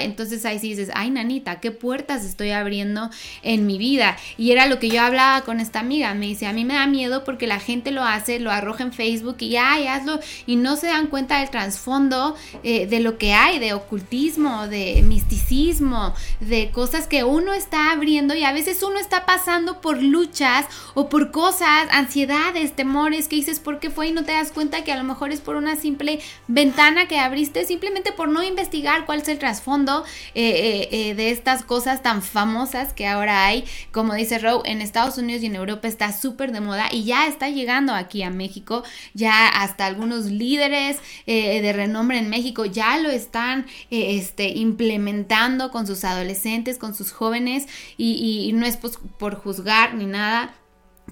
entonces 0.00 0.44
ahí 0.44 0.58
sí 0.58 0.70
dices, 0.70 0.90
ay, 0.94 1.10
nanita, 1.10 1.60
qué 1.60 1.70
puertas 1.70 2.24
estoy 2.24 2.50
abriendo 2.50 3.10
en 3.42 3.66
mi 3.66 3.78
vida. 3.78 4.16
Y 4.38 4.52
era 4.52 4.66
lo 4.66 4.78
que 4.78 4.88
yo 4.88 5.02
hablaba 5.02 5.42
con 5.42 5.60
esta 5.60 5.80
amiga, 5.80 6.14
me 6.14 6.26
dice, 6.26 6.46
a 6.46 6.52
mí 6.52 6.64
me 6.64 6.74
da 6.74 6.86
miedo 6.86 7.24
porque 7.24 7.46
la 7.46 7.60
gente 7.60 7.90
lo 7.90 8.02
hace, 8.02 8.40
lo 8.40 8.50
arroja 8.50 8.84
en 8.84 8.92
Facebook 8.92 9.36
y 9.40 9.56
ay, 9.56 9.86
hazlo, 9.86 10.20
y 10.46 10.56
no 10.56 10.76
se 10.76 10.86
dan 10.86 11.08
cuenta 11.08 11.40
del 11.40 11.50
trasfondo 11.50 12.34
eh, 12.62 12.86
de 12.86 13.00
lo 13.00 13.18
que 13.18 13.34
hay, 13.34 13.58
de 13.58 13.74
ocultismo, 13.74 14.68
de 14.68 15.02
misticismo, 15.02 16.14
de 16.40 16.70
cosas 16.70 17.06
que 17.06 17.24
uno 17.24 17.52
está 17.52 17.92
abriendo 17.92 18.34
y 18.34 18.44
a 18.44 18.52
veces 18.52 18.82
uno 18.82 18.98
está 18.98 19.26
pasando 19.26 19.80
por 19.80 20.02
luchas 20.02 20.66
o 20.94 21.08
por 21.08 21.30
cosas, 21.30 21.88
ansiedades, 21.90 22.74
temores 22.74 23.28
que 23.28 23.36
dices 23.36 23.60
por 23.60 23.80
qué 23.80 23.90
fue 23.90 24.08
y 24.08 24.12
no 24.12 24.24
te 24.24 24.32
das 24.32 24.52
cuenta 24.52 24.84
que 24.84 24.92
a 24.92 24.96
lo 24.96 25.04
mejor 25.04 25.32
es 25.32 25.40
por 25.40 25.56
una 25.56 25.76
simple 25.76 26.20
ventana 26.48 27.06
que 27.06 27.18
abriste 27.18 27.64
simplemente 27.64 28.12
por 28.12 28.28
no 28.28 28.42
investigar 28.42 29.04
cuál 29.06 29.24
es 29.26 29.28
el 29.28 29.38
trasfondo 29.38 30.04
eh, 30.34 30.44
eh, 30.44 30.88
eh, 30.92 31.14
de 31.14 31.30
estas 31.30 31.64
cosas 31.64 32.02
tan 32.02 32.22
famosas 32.22 32.92
que 32.92 33.06
ahora 33.06 33.44
hay, 33.44 33.64
como 33.92 34.14
dice 34.14 34.38
Rowe, 34.38 34.62
en 34.64 34.80
Estados 34.80 35.18
Unidos 35.18 35.42
y 35.42 35.46
en 35.46 35.56
Europa 35.56 35.88
está 35.88 36.12
súper 36.12 36.52
de 36.52 36.60
moda 36.60 36.88
y 36.92 37.04
ya 37.04 37.26
está 37.26 37.48
llegando 37.50 37.92
aquí 37.92 38.22
a 38.22 38.30
México, 38.30 38.84
ya 39.14 39.48
hasta 39.48 39.86
algunos 39.86 40.26
líderes 40.26 40.98
de 41.26 41.72
renombre 41.72 42.18
en 42.18 42.30
México 42.30 42.64
ya 42.64 42.98
lo 42.98 43.10
están 43.10 43.66
este, 43.90 44.48
implementando 44.48 45.70
con 45.70 45.86
sus 45.86 46.04
adolescentes, 46.04 46.78
con 46.78 46.94
sus 46.94 47.12
jóvenes, 47.12 47.66
y, 47.96 48.52
no 48.54 48.64
es 48.64 48.76
por 48.76 49.34
juzgar 49.34 49.94
ni 49.94 50.06
nada, 50.06 50.54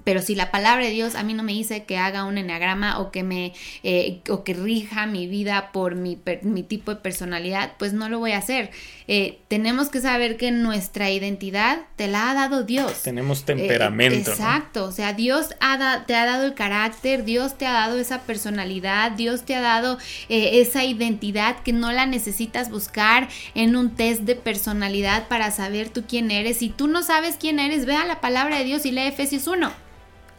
pero 0.03 0.21
si 0.21 0.35
la 0.35 0.51
palabra 0.51 0.85
de 0.85 0.91
Dios 0.91 1.15
a 1.15 1.23
mí 1.23 1.35
no 1.35 1.43
me 1.43 1.53
dice 1.53 1.85
que 1.85 1.97
haga 1.97 2.25
un 2.25 2.37
enagrama 2.37 2.99
o 2.99 3.11
que 3.11 3.23
me 3.23 3.53
eh, 3.85 4.21
o 4.29 4.43
que 4.43 4.55
rija 4.55 5.07
mi 5.07 5.27
vida 5.27 5.71
por 5.73 5.95
mi, 5.95 6.19
mi, 6.43 6.63
tipo 6.63 6.95
de 6.95 7.01
personalidad, 7.01 7.73
pues 7.79 7.93
no 7.93 8.09
lo 8.09 8.19
voy 8.19 8.33
a 8.33 8.39
hacer. 8.39 8.71
Eh, 9.07 9.39
tenemos 9.49 9.91
que 9.91 10.01
saber 10.01 10.37
que 10.37 10.51
nuestra 10.51 11.11
identidad 11.11 11.83
te 11.97 12.09
la 12.09 12.31
ha 12.31 12.35
dado 12.35 12.65
Dios. 12.65 13.03
Tenemos 13.03 13.45
temperamento. 13.45 14.31
Eh, 14.31 14.35
exacto, 14.35 14.85
o 14.85 14.93
sea, 14.93 15.13
Dios 15.13 15.51
ha 15.61 16.05
te 16.07 16.15
ha 16.15 16.27
dado 16.27 16.45
el 16.45 16.55
carácter, 16.55 17.25
Dios 17.25 17.57
te 17.57 17.67
ha 17.67 17.73
dado 17.73 17.99
esa 17.99 18.23
personalidad, 18.23 19.13
Dios 19.13 19.45
te 19.45 19.55
ha 19.55 19.61
dado 19.61 19.99
esa 20.29 20.85
identidad 20.85 21.63
que 21.63 21.73
no 21.73 21.93
la 21.93 22.07
necesitas 22.07 22.71
buscar 22.71 23.29
en 23.55 23.77
un 23.77 23.95
test 23.95 24.23
de 24.23 24.35
personalidad 24.35 25.29
para 25.29 25.51
saber 25.51 25.89
tú 25.89 26.05
quién 26.09 26.31
eres. 26.31 26.59
Si 26.59 26.69
tú 26.69 26.89
no 26.89 27.03
sabes 27.03 27.37
quién 27.39 27.59
eres, 27.59 27.87
ve 27.87 27.95
a 27.95 28.07
la 28.07 28.21
palabra 28.21 28.59
de 28.59 28.65
Dios 28.65 28.87
y 28.87 28.91
lee 28.91 29.07
Efesios 29.07 29.47
1. 29.47 29.84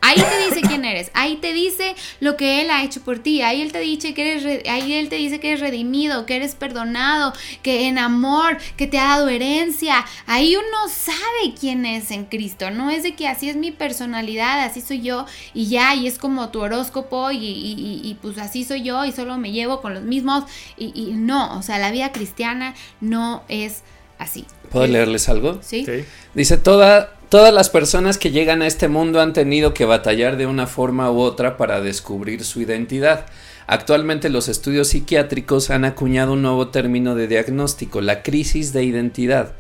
Ahí 0.06 0.18
te 0.18 0.46
dice 0.46 0.62
quién 0.68 0.86
eres, 0.86 1.10
ahí 1.16 1.38
te 1.38 1.52
dice 1.52 1.96
lo 2.20 2.38
que 2.38 2.62
Él 2.62 2.70
ha 2.70 2.84
hecho 2.84 3.02
por 3.02 3.18
ti, 3.18 3.42
ahí 3.42 3.64
Él 3.64 3.72
te 3.72 3.80
dice 3.80 4.14
que 4.14 4.34
eres, 4.34 4.70
ahí 4.70 4.94
Él 4.94 5.10
te 5.10 5.16
dice 5.16 5.40
que 5.40 5.50
eres 5.50 5.62
redimido, 5.62 6.28
que 6.28 6.36
eres 6.36 6.54
perdonado, 6.54 7.34
que 7.64 7.88
en 7.88 7.98
amor, 7.98 8.58
que 8.78 8.86
te 8.86 9.00
ha 9.00 9.06
dado 9.06 9.30
herencia. 9.30 10.06
Ahí 10.28 10.56
uno 10.56 10.90
sabe 10.90 11.56
quién 11.60 11.88
es 11.88 12.12
en 12.12 12.26
Cristo, 12.26 12.70
no 12.70 12.92
es 12.92 13.02
de 13.02 13.16
que 13.16 13.28
así 13.28 13.50
es 13.50 13.56
mi 13.56 13.72
personalidad, 13.72 14.60
así 14.64 14.82
soy 14.82 15.02
yo 15.02 15.26
y 15.56 15.70
ya, 15.70 15.96
y 15.96 16.06
es 16.06 16.20
como 16.20 16.50
tu 16.50 16.62
horóscopo 16.62 17.32
y, 17.32 17.38
y, 17.38 18.02
y 18.04 18.18
pues 18.22 18.38
así 18.38 18.64
soy 18.64 18.84
yo 18.84 19.06
y 19.06 19.12
solo 19.12 19.38
me 19.40 19.52
llevo 19.52 19.82
con 19.82 19.96
los 19.96 20.04
mismos 20.04 20.44
y, 20.78 20.92
y 20.96 21.14
no, 21.14 21.58
o 21.58 21.64
sea, 21.64 21.80
la 21.80 21.90
vida 21.90 22.12
cristiana 22.12 22.76
no 23.02 23.44
es 23.48 23.82
así. 24.18 24.46
¿Puedo 24.72 24.88
leerles 24.88 25.30
algo? 25.30 25.60
¿Sí? 25.62 25.86
Sí. 25.86 26.06
Dice, 26.34 26.58
toda, 26.58 27.14
todas 27.36 27.54
las 27.54 27.70
personas 27.70 28.18
que 28.18 28.32
llegan 28.32 28.62
a 28.62 28.66
este 28.66 28.88
mundo 28.88 29.20
han 29.20 29.34
tenido 29.34 29.74
que 29.74 29.84
batallar 29.84 30.38
de 30.38 30.48
una 30.48 30.68
forma 30.68 31.12
u 31.12 31.20
otra 31.20 31.58
para 31.58 31.82
descubrir 31.82 32.46
su 32.46 32.62
identidad. 32.62 33.26
Actualmente 33.68 34.30
los 34.30 34.48
estudios 34.48 34.88
psiquiátricos 34.88 35.70
han 35.70 35.84
acuñado 35.84 36.32
un 36.32 36.44
nuevo 36.44 36.70
término 36.70 37.14
de 37.14 37.28
diagnóstico, 37.28 38.00
la 38.00 38.24
crisis 38.24 38.72
de 38.72 38.86
identidad. 38.86 39.52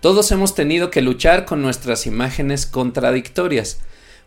Todos 0.00 0.32
hemos 0.32 0.56
tenido 0.56 0.90
que 0.90 1.02
luchar 1.02 1.44
con 1.44 1.62
nuestras 1.62 2.08
imágenes 2.08 2.66
contradictorias. 2.66 3.78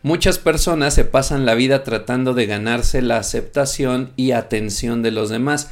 Muchas 0.02 0.40
personas 0.40 0.94
se 0.94 1.04
pasan 1.04 1.46
la 1.46 1.56
vida 1.56 1.84
tratando 1.84 2.34
de 2.34 2.46
ganarse 2.46 3.02
la 3.02 3.18
aceptación 3.18 4.14
y 4.16 4.32
atención 4.32 5.02
de 5.02 5.12
los 5.12 5.28
demás, 5.28 5.72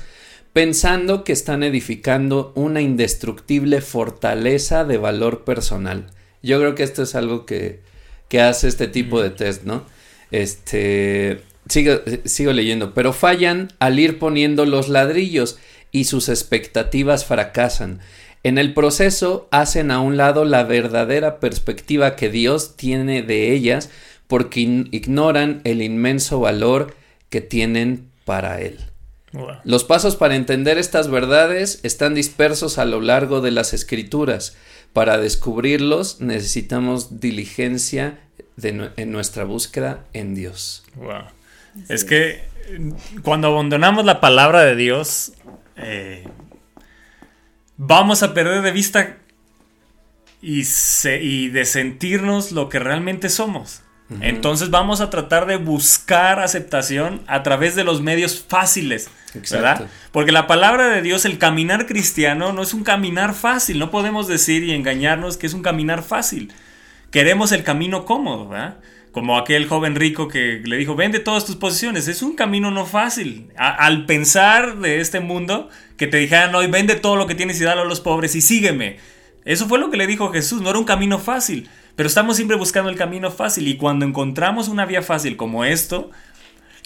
pensando 0.51 1.23
que 1.23 1.31
están 1.31 1.63
edificando 1.63 2.51
una 2.55 2.81
indestructible 2.81 3.79
fortaleza 3.79 4.83
de 4.83 4.97
valor 4.97 5.45
personal. 5.45 6.11
Yo 6.45 6.59
creo 6.59 6.75
que 6.75 6.83
esto 6.83 7.03
es 7.03 7.15
algo 7.15 7.45
que 7.45 7.83
que 8.29 8.41
hace 8.41 8.67
este 8.67 8.87
tipo 8.87 9.21
de 9.21 9.29
test, 9.29 9.63
¿no? 9.63 9.85
Este, 10.31 11.41
sigo, 11.69 12.01
sigo 12.25 12.53
leyendo, 12.53 12.93
pero 12.93 13.13
fallan 13.13 13.71
al 13.79 13.99
ir 13.99 14.19
poniendo 14.19 14.65
los 14.65 14.89
ladrillos 14.89 15.57
y 15.91 16.05
sus 16.05 16.29
expectativas 16.29 17.25
fracasan. 17.25 17.99
En 18.43 18.57
el 18.57 18.73
proceso 18.73 19.47
hacen 19.51 19.91
a 19.91 19.99
un 19.99 20.17
lado 20.17 20.45
la 20.45 20.63
verdadera 20.63 21.39
perspectiva 21.39 22.15
que 22.15 22.29
Dios 22.29 22.75
tiene 22.75 23.23
de 23.23 23.53
ellas 23.53 23.89
porque 24.27 24.59
ignoran 24.59 25.61
el 25.63 25.81
inmenso 25.81 26.39
valor 26.39 26.95
que 27.29 27.41
tienen 27.41 28.09
para 28.23 28.61
Él. 28.61 28.79
Wow. 29.33 29.57
Los 29.63 29.83
pasos 29.83 30.15
para 30.15 30.35
entender 30.35 30.77
estas 30.77 31.09
verdades 31.09 31.79
están 31.83 32.15
dispersos 32.15 32.77
a 32.77 32.85
lo 32.85 33.01
largo 33.01 33.41
de 33.41 33.51
las 33.51 33.73
escrituras. 33.73 34.55
Para 34.95 35.17
descubrirlos 35.17 36.21
necesitamos 36.21 37.19
diligencia 37.19 38.17
de 38.55 38.91
en 38.95 39.11
nuestra 39.11 39.43
búsqueda 39.43 40.05
en 40.13 40.35
Dios. 40.35 40.85
Wow. 40.95 41.25
Es 41.89 42.05
que 42.05 42.45
cuando 43.21 43.49
abandonamos 43.49 44.05
la 44.05 44.21
palabra 44.21 44.61
de 44.61 44.77
Dios, 44.77 45.33
eh, 45.75 46.23
vamos 47.75 48.23
a 48.23 48.33
perder 48.33 48.61
de 48.61 48.71
vista 48.71 49.17
y, 50.41 50.63
se- 50.63 51.21
y 51.21 51.49
de 51.49 51.65
sentirnos 51.65 52.53
lo 52.53 52.69
que 52.69 52.79
realmente 52.79 53.27
somos. 53.27 53.81
Entonces 54.21 54.69
vamos 54.69 55.01
a 55.01 55.09
tratar 55.09 55.47
de 55.47 55.57
buscar 55.57 56.39
aceptación 56.39 57.21
a 57.25 57.41
través 57.41 57.73
de 57.75 57.83
los 57.83 58.01
medios 58.01 58.45
fáciles, 58.47 59.09
¿verdad? 59.55 59.77
Porque 60.11 60.31
la 60.31 60.45
palabra 60.45 60.89
de 60.89 61.01
Dios, 61.01 61.25
el 61.25 61.39
caminar 61.39 61.87
cristiano, 61.87 62.53
no 62.53 62.61
es 62.61 62.75
un 62.75 62.83
caminar 62.83 63.33
fácil. 63.33 63.79
No 63.79 63.89
podemos 63.89 64.27
decir 64.27 64.63
y 64.63 64.73
engañarnos 64.73 65.37
que 65.37 65.47
es 65.47 65.53
un 65.55 65.63
caminar 65.63 66.03
fácil. 66.03 66.53
Queremos 67.09 67.51
el 67.51 67.63
camino 67.63 68.05
cómodo, 68.05 68.47
¿verdad? 68.49 68.77
Como 69.11 69.39
aquel 69.39 69.67
joven 69.67 69.95
rico 69.95 70.27
que 70.27 70.61
le 70.63 70.77
dijo, 70.77 70.95
vende 70.95 71.19
todas 71.19 71.45
tus 71.45 71.55
posiciones. 71.55 72.07
Es 72.07 72.21
un 72.21 72.35
camino 72.35 72.69
no 72.69 72.85
fácil. 72.85 73.49
A- 73.57 73.73
al 73.87 74.05
pensar 74.05 74.77
de 74.77 74.99
este 74.99 75.19
mundo, 75.19 75.69
que 75.97 76.05
te 76.05 76.17
dijeran 76.17 76.53
hoy, 76.53 76.67
vende 76.67 76.93
todo 76.95 77.15
lo 77.15 77.25
que 77.25 77.33
tienes 77.33 77.59
y 77.59 77.63
dalo 77.63 77.81
a 77.81 77.85
los 77.85 78.01
pobres 78.01 78.35
y 78.35 78.41
sígueme. 78.41 78.97
Eso 79.45 79.67
fue 79.67 79.79
lo 79.79 79.89
que 79.89 79.97
le 79.97 80.05
dijo 80.07 80.31
Jesús, 80.31 80.61
no 80.61 80.69
era 80.69 80.77
un 80.79 80.85
camino 80.85 81.17
fácil. 81.17 81.69
Pero 81.95 82.07
estamos 82.07 82.35
siempre 82.35 82.57
buscando 82.57 82.89
el 82.89 82.97
camino 82.97 83.31
fácil 83.31 83.67
y 83.67 83.77
cuando 83.77 84.05
encontramos 84.05 84.67
una 84.67 84.85
vía 84.85 85.01
fácil 85.01 85.37
como 85.37 85.63
esto, 85.65 86.11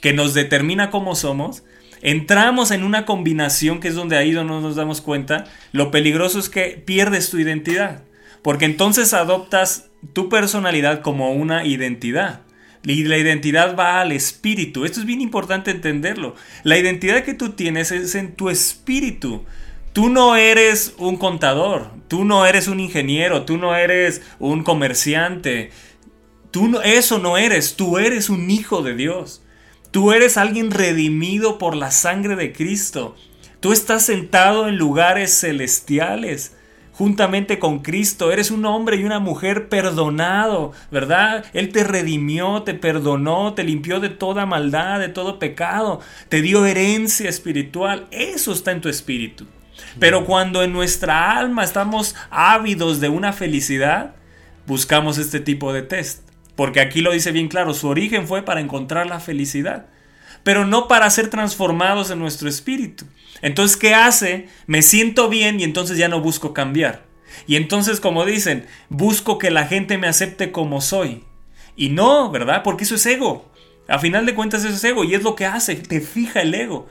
que 0.02 0.14
nos 0.14 0.34
determina 0.34 0.92
cómo 0.92 1.16
somos, 1.16 1.64
entramos 2.02 2.72
en 2.72 2.84
una 2.84 3.06
combinación 3.06 3.80
que 3.80 3.90
es 3.90 3.96
donde 3.96 4.18
ahí 4.18 4.32
no 4.32 4.44
nos 4.44 4.76
damos 4.76 5.02
cuenta, 5.02 5.46
lo 5.72 5.92
peligroso 5.92 6.40
es 6.40 6.50
que 6.50 6.82
pierdes 6.86 7.30
tu 7.30 7.40
identidad, 7.40 8.04
porque 8.42 8.66
entonces 8.66 9.14
adoptas 9.14 9.90
tu 10.14 10.30
personalidad 10.30 11.02
como 11.02 11.32
una 11.32 11.66
identidad. 11.66 12.42
Y 12.84 13.04
la 13.04 13.18
identidad 13.18 13.76
va 13.78 14.00
al 14.00 14.14
espíritu. 14.14 14.86
Esto 14.86 15.02
es 15.02 15.06
bien 15.06 15.20
importante 15.20 15.70
entenderlo. 15.70 16.36
La 16.64 16.78
identidad 16.78 17.24
que 17.24 17.34
tú 17.34 17.50
tienes 17.50 17.92
es 17.92 18.16
en 18.16 18.36
tu 18.36 18.50
espíritu. 18.50 19.44
Tú 20.00 20.08
no 20.08 20.38
eres 20.38 20.94
un 20.98 21.18
contador, 21.18 21.92
tú 22.08 22.24
no 22.24 22.46
eres 22.46 22.70
un 22.70 22.80
ingeniero, 22.80 23.44
tú 23.44 23.58
no 23.58 23.76
eres 23.76 24.22
un 24.40 24.64
comerciante, 24.64 25.72
Tú 26.52 26.70
no, 26.70 26.82
eso 26.82 27.20
no 27.20 27.38
eres, 27.38 27.76
tú 27.76 27.98
eres 27.98 28.30
un 28.30 28.50
hijo 28.50 28.82
de 28.82 28.96
Dios. 28.96 29.44
Tú 29.92 30.14
eres 30.14 30.38
alguien 30.38 30.72
redimido 30.72 31.58
por 31.58 31.76
la 31.76 31.92
sangre 31.92 32.38
de 32.38 32.54
Cristo. 32.54 33.18
Tú 33.60 33.74
estás 33.74 34.06
sentado 34.06 34.70
en 34.70 34.78
lugares 34.78 35.38
celestiales 35.38 36.56
juntamente 36.94 37.60
con 37.60 37.80
Cristo. 37.80 38.32
Eres 38.32 38.52
un 38.52 38.66
hombre 38.66 38.96
y 38.96 39.04
una 39.04 39.20
mujer 39.20 39.68
perdonado, 39.68 40.72
¿verdad? 40.92 41.44
Él 41.52 41.74
te 41.74 41.84
redimió, 41.84 42.64
te 42.64 42.74
perdonó, 42.74 43.54
te 43.54 43.66
limpió 43.66 44.00
de 44.00 44.08
toda 44.08 44.46
maldad, 44.46 45.02
de 45.02 45.10
todo 45.10 45.40
pecado, 45.40 46.00
te 46.30 46.42
dio 46.42 46.66
herencia 46.66 47.30
espiritual. 47.30 48.08
Eso 48.12 48.54
está 48.54 48.72
en 48.72 48.80
tu 48.80 48.88
espíritu. 48.88 49.46
Pero 49.98 50.26
cuando 50.26 50.62
en 50.62 50.74
nuestra 50.74 51.38
alma 51.38 51.64
estamos 51.64 52.16
ávidos 52.30 53.00
de 53.00 53.10
una 53.10 53.34
felicidad, 53.34 54.16
buscamos 54.68 55.18
este 55.18 55.40
tipo 55.40 55.74
de 55.74 55.82
test. 55.82 56.30
Porque 56.56 56.82
aquí 56.82 57.02
lo 57.02 57.12
dice 57.12 57.32
bien 57.32 57.48
claro, 57.48 57.74
su 57.74 57.88
origen 57.88 58.28
fue 58.28 58.44
para 58.44 58.60
encontrar 58.60 59.08
la 59.08 59.22
felicidad, 59.22 59.88
pero 60.44 60.66
no 60.66 60.88
para 60.88 61.10
ser 61.10 61.30
transformados 61.30 62.12
en 62.12 62.20
nuestro 62.20 62.50
espíritu. 62.50 63.06
Entonces, 63.42 63.78
¿qué 63.78 63.96
hace? 63.96 64.50
Me 64.68 64.82
siento 64.82 65.30
bien 65.30 65.60
y 65.60 65.64
entonces 65.64 65.98
ya 65.98 66.10
no 66.10 66.20
busco 66.20 66.54
cambiar. 66.54 67.06
Y 67.48 67.56
entonces, 67.56 68.00
como 68.00 68.26
dicen, 68.26 68.66
busco 68.90 69.38
que 69.38 69.52
la 69.52 69.68
gente 69.68 69.98
me 69.98 70.08
acepte 70.08 70.52
como 70.52 70.82
soy. 70.82 71.24
Y 71.76 71.90
no, 71.90 72.30
¿verdad? 72.30 72.62
Porque 72.64 72.84
eso 72.84 72.96
es 72.96 73.06
ego. 73.06 73.49
A 73.90 73.98
final 74.00 74.26
de 74.26 74.36
cuentas 74.36 74.64
eso 74.64 74.76
es 74.76 74.84
ego 74.84 75.04
y 75.04 75.16
es 75.16 75.24
lo 75.24 75.36
que 75.36 75.46
hace, 75.46 75.76
te 75.76 76.00
fija 76.00 76.42
el 76.42 76.54
ego. 76.54 76.88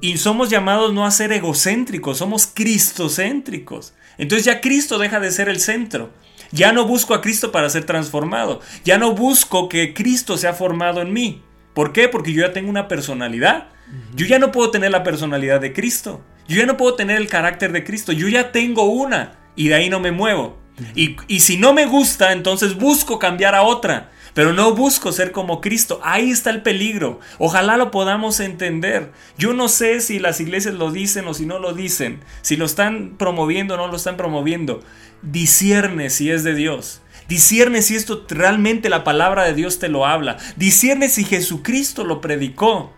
Y 0.00 0.18
somos 0.18 0.50
llamados 0.50 0.92
no 0.92 1.06
a 1.06 1.10
ser 1.10 1.32
egocéntricos, 1.32 2.18
somos 2.18 2.46
cristocéntricos. 2.46 3.94
Entonces 4.18 4.44
ya 4.44 4.60
Cristo 4.60 4.98
deja 4.98 5.20
de 5.20 5.30
ser 5.30 5.48
el 5.48 5.60
centro. 5.60 6.10
Ya 6.50 6.72
no 6.72 6.86
busco 6.86 7.14
a 7.14 7.20
Cristo 7.20 7.52
para 7.52 7.70
ser 7.70 7.84
transformado. 7.84 8.60
Ya 8.84 8.98
no 8.98 9.14
busco 9.14 9.68
que 9.68 9.94
Cristo 9.94 10.36
sea 10.36 10.52
formado 10.52 11.00
en 11.00 11.12
mí. 11.12 11.42
¿Por 11.74 11.92
qué? 11.92 12.08
Porque 12.08 12.32
yo 12.32 12.46
ya 12.46 12.52
tengo 12.52 12.68
una 12.68 12.88
personalidad. 12.88 13.68
Yo 14.14 14.26
ya 14.26 14.38
no 14.38 14.52
puedo 14.52 14.70
tener 14.70 14.90
la 14.90 15.02
personalidad 15.02 15.60
de 15.60 15.72
Cristo. 15.72 16.22
Yo 16.46 16.56
ya 16.56 16.66
no 16.66 16.76
puedo 16.76 16.94
tener 16.94 17.16
el 17.16 17.28
carácter 17.28 17.72
de 17.72 17.84
Cristo. 17.84 18.12
Yo 18.12 18.28
ya 18.28 18.52
tengo 18.52 18.84
una. 18.84 19.38
Y 19.56 19.68
de 19.68 19.74
ahí 19.74 19.90
no 19.90 20.00
me 20.00 20.12
muevo. 20.12 20.58
Y, 20.94 21.16
y 21.26 21.40
si 21.40 21.56
no 21.56 21.72
me 21.72 21.86
gusta, 21.86 22.32
entonces 22.32 22.76
busco 22.76 23.18
cambiar 23.18 23.54
a 23.54 23.62
otra. 23.62 24.10
Pero 24.38 24.52
no 24.52 24.72
busco 24.72 25.10
ser 25.10 25.32
como 25.32 25.60
Cristo. 25.60 26.00
Ahí 26.04 26.30
está 26.30 26.50
el 26.50 26.62
peligro. 26.62 27.18
Ojalá 27.40 27.76
lo 27.76 27.90
podamos 27.90 28.38
entender. 28.38 29.10
Yo 29.36 29.52
no 29.52 29.66
sé 29.66 30.00
si 30.00 30.20
las 30.20 30.38
iglesias 30.38 30.74
lo 30.74 30.92
dicen 30.92 31.26
o 31.26 31.34
si 31.34 31.44
no 31.44 31.58
lo 31.58 31.72
dicen. 31.72 32.20
Si 32.42 32.54
lo 32.54 32.64
están 32.64 33.16
promoviendo 33.18 33.74
o 33.74 33.76
no 33.76 33.88
lo 33.88 33.96
están 33.96 34.16
promoviendo. 34.16 34.80
Discierne 35.22 36.08
si 36.08 36.30
es 36.30 36.44
de 36.44 36.54
Dios. 36.54 37.02
Discierne 37.26 37.82
si 37.82 37.96
esto 37.96 38.26
realmente 38.28 38.88
la 38.88 39.02
palabra 39.02 39.42
de 39.42 39.54
Dios 39.54 39.80
te 39.80 39.88
lo 39.88 40.06
habla. 40.06 40.36
Discierne 40.54 41.08
si 41.08 41.24
Jesucristo 41.24 42.04
lo 42.04 42.20
predicó. 42.20 42.92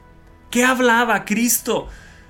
¿Qué 0.51 0.67
hablaba 0.67 1.25
Cristo? 1.25 1.89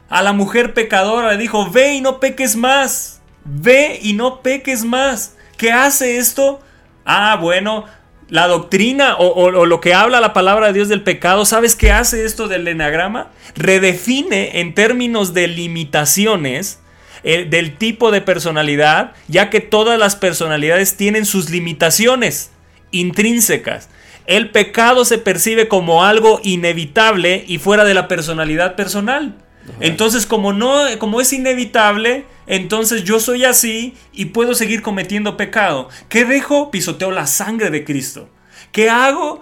A 0.08 0.22
la 0.22 0.32
mujer 0.32 0.72
pecadora 0.72 1.32
le 1.32 1.36
dijo, 1.36 1.68
ve 1.68 1.94
y 1.94 2.00
no 2.00 2.20
peques 2.20 2.54
más. 2.54 3.20
Ve 3.44 3.98
y 4.00 4.12
no 4.12 4.40
peques 4.40 4.84
más. 4.84 5.34
¿Qué 5.56 5.72
hace 5.72 6.18
esto? 6.18 6.60
Ah, 7.04 7.36
bueno, 7.40 7.86
la 8.31 8.47
doctrina 8.47 9.16
o, 9.16 9.27
o- 9.27 9.59
o 9.61 9.66
lo 9.66 9.81
que 9.81 9.93
habla 9.93 10.20
la 10.20 10.32
palabra 10.32 10.69
de 10.69 10.73
Dios 10.73 10.89
del 10.89 11.02
pecado, 11.02 11.44
¿sabes 11.44 11.77
qué 11.77 11.90
hace 11.93 12.24
esto 12.24 12.48
del 12.48 12.66
enagrama? 12.69 13.28
Redefine 13.57 14.61
en 14.61 14.74
términos 14.74 15.35
de 15.35 15.48
limitaciones 15.48 16.81
eh, 17.23 17.47
del 17.51 17.77
tipo 17.77 18.11
de 18.11 18.20
personalidad, 18.23 19.12
ya 19.28 19.51
que 19.51 19.61
todas 19.61 19.98
las 19.98 20.16
personalidades 20.16 20.97
tienen 20.97 21.27
sus 21.27 21.51
limitaciones 21.51 22.51
intrínsecas. 22.93 23.89
El 24.27 24.51
pecado 24.51 25.05
se 25.05 25.19
percibe 25.19 25.66
como 25.69 26.05
algo 26.05 26.40
inevitable 26.44 27.44
y 27.47 27.59
fuera 27.59 27.85
de 27.85 27.94
la 27.94 28.07
personalidad 28.09 28.77
personal. 28.77 29.35
Entonces, 29.81 30.24
como 30.27 30.52
no, 30.52 30.82
como 30.98 31.20
es 31.20 31.32
inevitable, 31.32 32.24
entonces 32.51 33.05
yo 33.05 33.20
soy 33.20 33.44
así 33.44 33.94
y 34.12 34.27
puedo 34.27 34.55
seguir 34.55 34.82
cometiendo 34.82 35.36
pecado. 35.36 35.89
¿Qué 36.09 36.24
dejo? 36.24 36.72
Pisoteo 36.72 37.12
la 37.12 37.28
sangre 37.28 37.70
de 37.70 37.85
Cristo. 37.85 38.28
¿Qué 38.72 38.90
hago? 38.90 39.40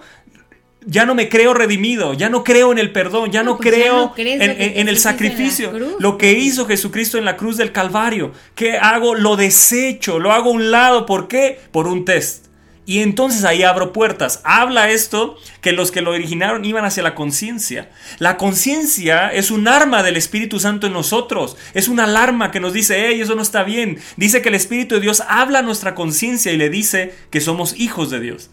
Ya 0.85 1.05
no 1.05 1.15
me 1.15 1.27
creo 1.27 1.55
redimido, 1.55 2.13
ya 2.13 2.29
no 2.29 2.43
creo 2.43 2.71
en 2.71 2.77
el 2.77 2.91
perdón, 2.91 3.31
ya 3.31 3.41
no, 3.41 3.51
No, 3.51 3.57
pues 3.57 3.65
ya 3.65 3.71
creo 3.71 3.95
no 3.95 4.13
en, 4.15 4.41
el 4.41 4.87
en 4.89 4.95
sacrificio, 4.97 5.73
lo 5.97 6.19
que 6.19 6.33
hizo 6.33 6.67
Jesucristo 6.67 7.17
en 7.17 7.25
la 7.25 7.35
cruz 7.35 7.57
del 7.57 7.71
Calvario. 7.71 8.31
¿Qué 8.53 8.77
hago? 8.77 9.15
Lo 9.15 9.35
desecho, 9.35 10.19
lo 10.19 10.31
hago 10.31 10.51
a 10.51 10.53
un 10.53 10.69
lado. 10.69 11.07
¿Por 11.07 11.27
qué? 11.27 11.59
Por 11.71 11.87
un 11.87 12.05
test. 12.05 12.48
Y 12.89 13.03
entonces 13.03 13.43
ahí 13.43 13.61
abro 13.61 13.93
puertas. 13.93 14.41
Habla 14.43 14.89
esto 14.89 15.37
que 15.61 15.73
los 15.73 15.91
que 15.91 16.01
lo 16.01 16.09
originaron 16.09 16.65
iban 16.65 16.85
hacia 16.85 17.03
la 17.03 17.13
conciencia. 17.13 17.91
La 18.17 18.35
conciencia 18.35 19.31
es 19.31 19.51
un 19.51 19.67
arma 19.67 20.01
del 20.01 20.17
Espíritu 20.17 20.59
Santo 20.59 20.87
en 20.87 20.93
nosotros. 20.93 21.55
Es 21.75 21.87
una 21.87 22.05
alarma 22.05 22.49
que 22.49 22.59
nos 22.59 22.73
dice, 22.73 23.05
hey, 23.05 23.21
eso 23.21 23.35
no 23.35 23.43
está 23.43 23.61
bien. 23.61 23.99
Dice 24.17 24.41
que 24.41 24.49
el 24.49 24.55
Espíritu 24.55 24.95
de 24.95 25.01
Dios 25.01 25.21
habla 25.27 25.59
a 25.59 25.61
nuestra 25.61 25.93
conciencia 25.93 26.51
y 26.51 26.57
le 26.57 26.71
dice 26.71 27.13
que 27.29 27.41
somos 27.41 27.79
hijos 27.79 28.09
de 28.09 28.21
Dios. 28.21 28.49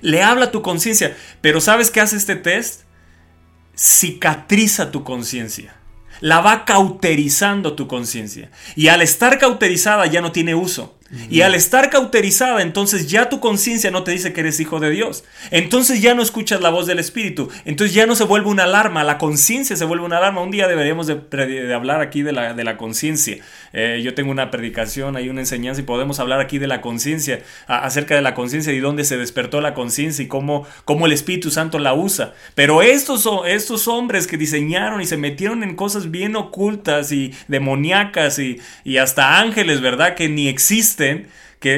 Le 0.00 0.22
habla 0.22 0.46
a 0.46 0.50
tu 0.50 0.62
conciencia. 0.62 1.14
Pero 1.42 1.60
¿sabes 1.60 1.90
qué 1.90 2.00
hace 2.00 2.16
este 2.16 2.36
test? 2.36 2.84
Cicatriza 3.76 4.90
tu 4.90 5.04
conciencia. 5.04 5.76
La 6.20 6.40
va 6.40 6.64
cauterizando 6.64 7.74
tu 7.74 7.86
conciencia. 7.86 8.50
Y 8.74 8.88
al 8.88 9.02
estar 9.02 9.38
cauterizada 9.38 10.06
ya 10.06 10.20
no 10.20 10.32
tiene 10.32 10.54
uso. 10.54 10.96
Y 11.30 11.42
al 11.42 11.54
estar 11.54 11.88
cauterizada, 11.88 12.62
entonces 12.62 13.06
ya 13.06 13.28
tu 13.28 13.38
conciencia 13.38 13.92
no 13.92 14.02
te 14.02 14.10
dice 14.10 14.32
que 14.32 14.40
eres 14.40 14.58
hijo 14.58 14.80
de 14.80 14.90
Dios. 14.90 15.22
Entonces 15.52 16.02
ya 16.02 16.14
no 16.14 16.22
escuchas 16.22 16.60
la 16.60 16.70
voz 16.70 16.86
del 16.86 16.98
Espíritu. 16.98 17.48
Entonces 17.64 17.94
ya 17.94 18.06
no 18.06 18.16
se 18.16 18.24
vuelve 18.24 18.48
una 18.48 18.64
alarma. 18.64 19.04
La 19.04 19.16
conciencia 19.16 19.76
se 19.76 19.84
vuelve 19.84 20.04
una 20.04 20.18
alarma. 20.18 20.40
Un 20.40 20.50
día 20.50 20.66
deberíamos 20.66 21.06
de, 21.06 21.14
de 21.14 21.74
hablar 21.74 22.00
aquí 22.00 22.22
de 22.22 22.32
la, 22.32 22.54
de 22.54 22.64
la 22.64 22.76
conciencia. 22.76 23.38
Eh, 23.78 24.00
yo 24.02 24.14
tengo 24.14 24.30
una 24.30 24.50
predicación, 24.50 25.16
hay 25.16 25.28
una 25.28 25.40
enseñanza 25.40 25.82
y 25.82 25.84
podemos 25.84 26.18
hablar 26.18 26.40
aquí 26.40 26.58
de 26.58 26.66
la 26.66 26.80
conciencia, 26.80 27.40
acerca 27.66 28.14
de 28.14 28.22
la 28.22 28.32
conciencia 28.32 28.72
y 28.72 28.80
dónde 28.80 29.04
se 29.04 29.18
despertó 29.18 29.60
la 29.60 29.74
conciencia 29.74 30.24
y 30.24 30.28
cómo, 30.28 30.66
cómo 30.86 31.04
el 31.04 31.12
Espíritu 31.12 31.50
Santo 31.50 31.78
la 31.78 31.92
usa. 31.92 32.32
Pero 32.54 32.80
estos, 32.80 33.28
estos 33.46 33.86
hombres 33.86 34.26
que 34.26 34.38
diseñaron 34.38 35.02
y 35.02 35.04
se 35.04 35.18
metieron 35.18 35.62
en 35.62 35.76
cosas 35.76 36.10
bien 36.10 36.36
ocultas 36.36 37.12
y 37.12 37.34
demoníacas 37.48 38.38
y, 38.38 38.60
y 38.82 38.96
hasta 38.96 39.40
ángeles, 39.40 39.82
¿verdad? 39.82 40.14
Que 40.14 40.30
ni 40.30 40.48
existen. 40.48 41.28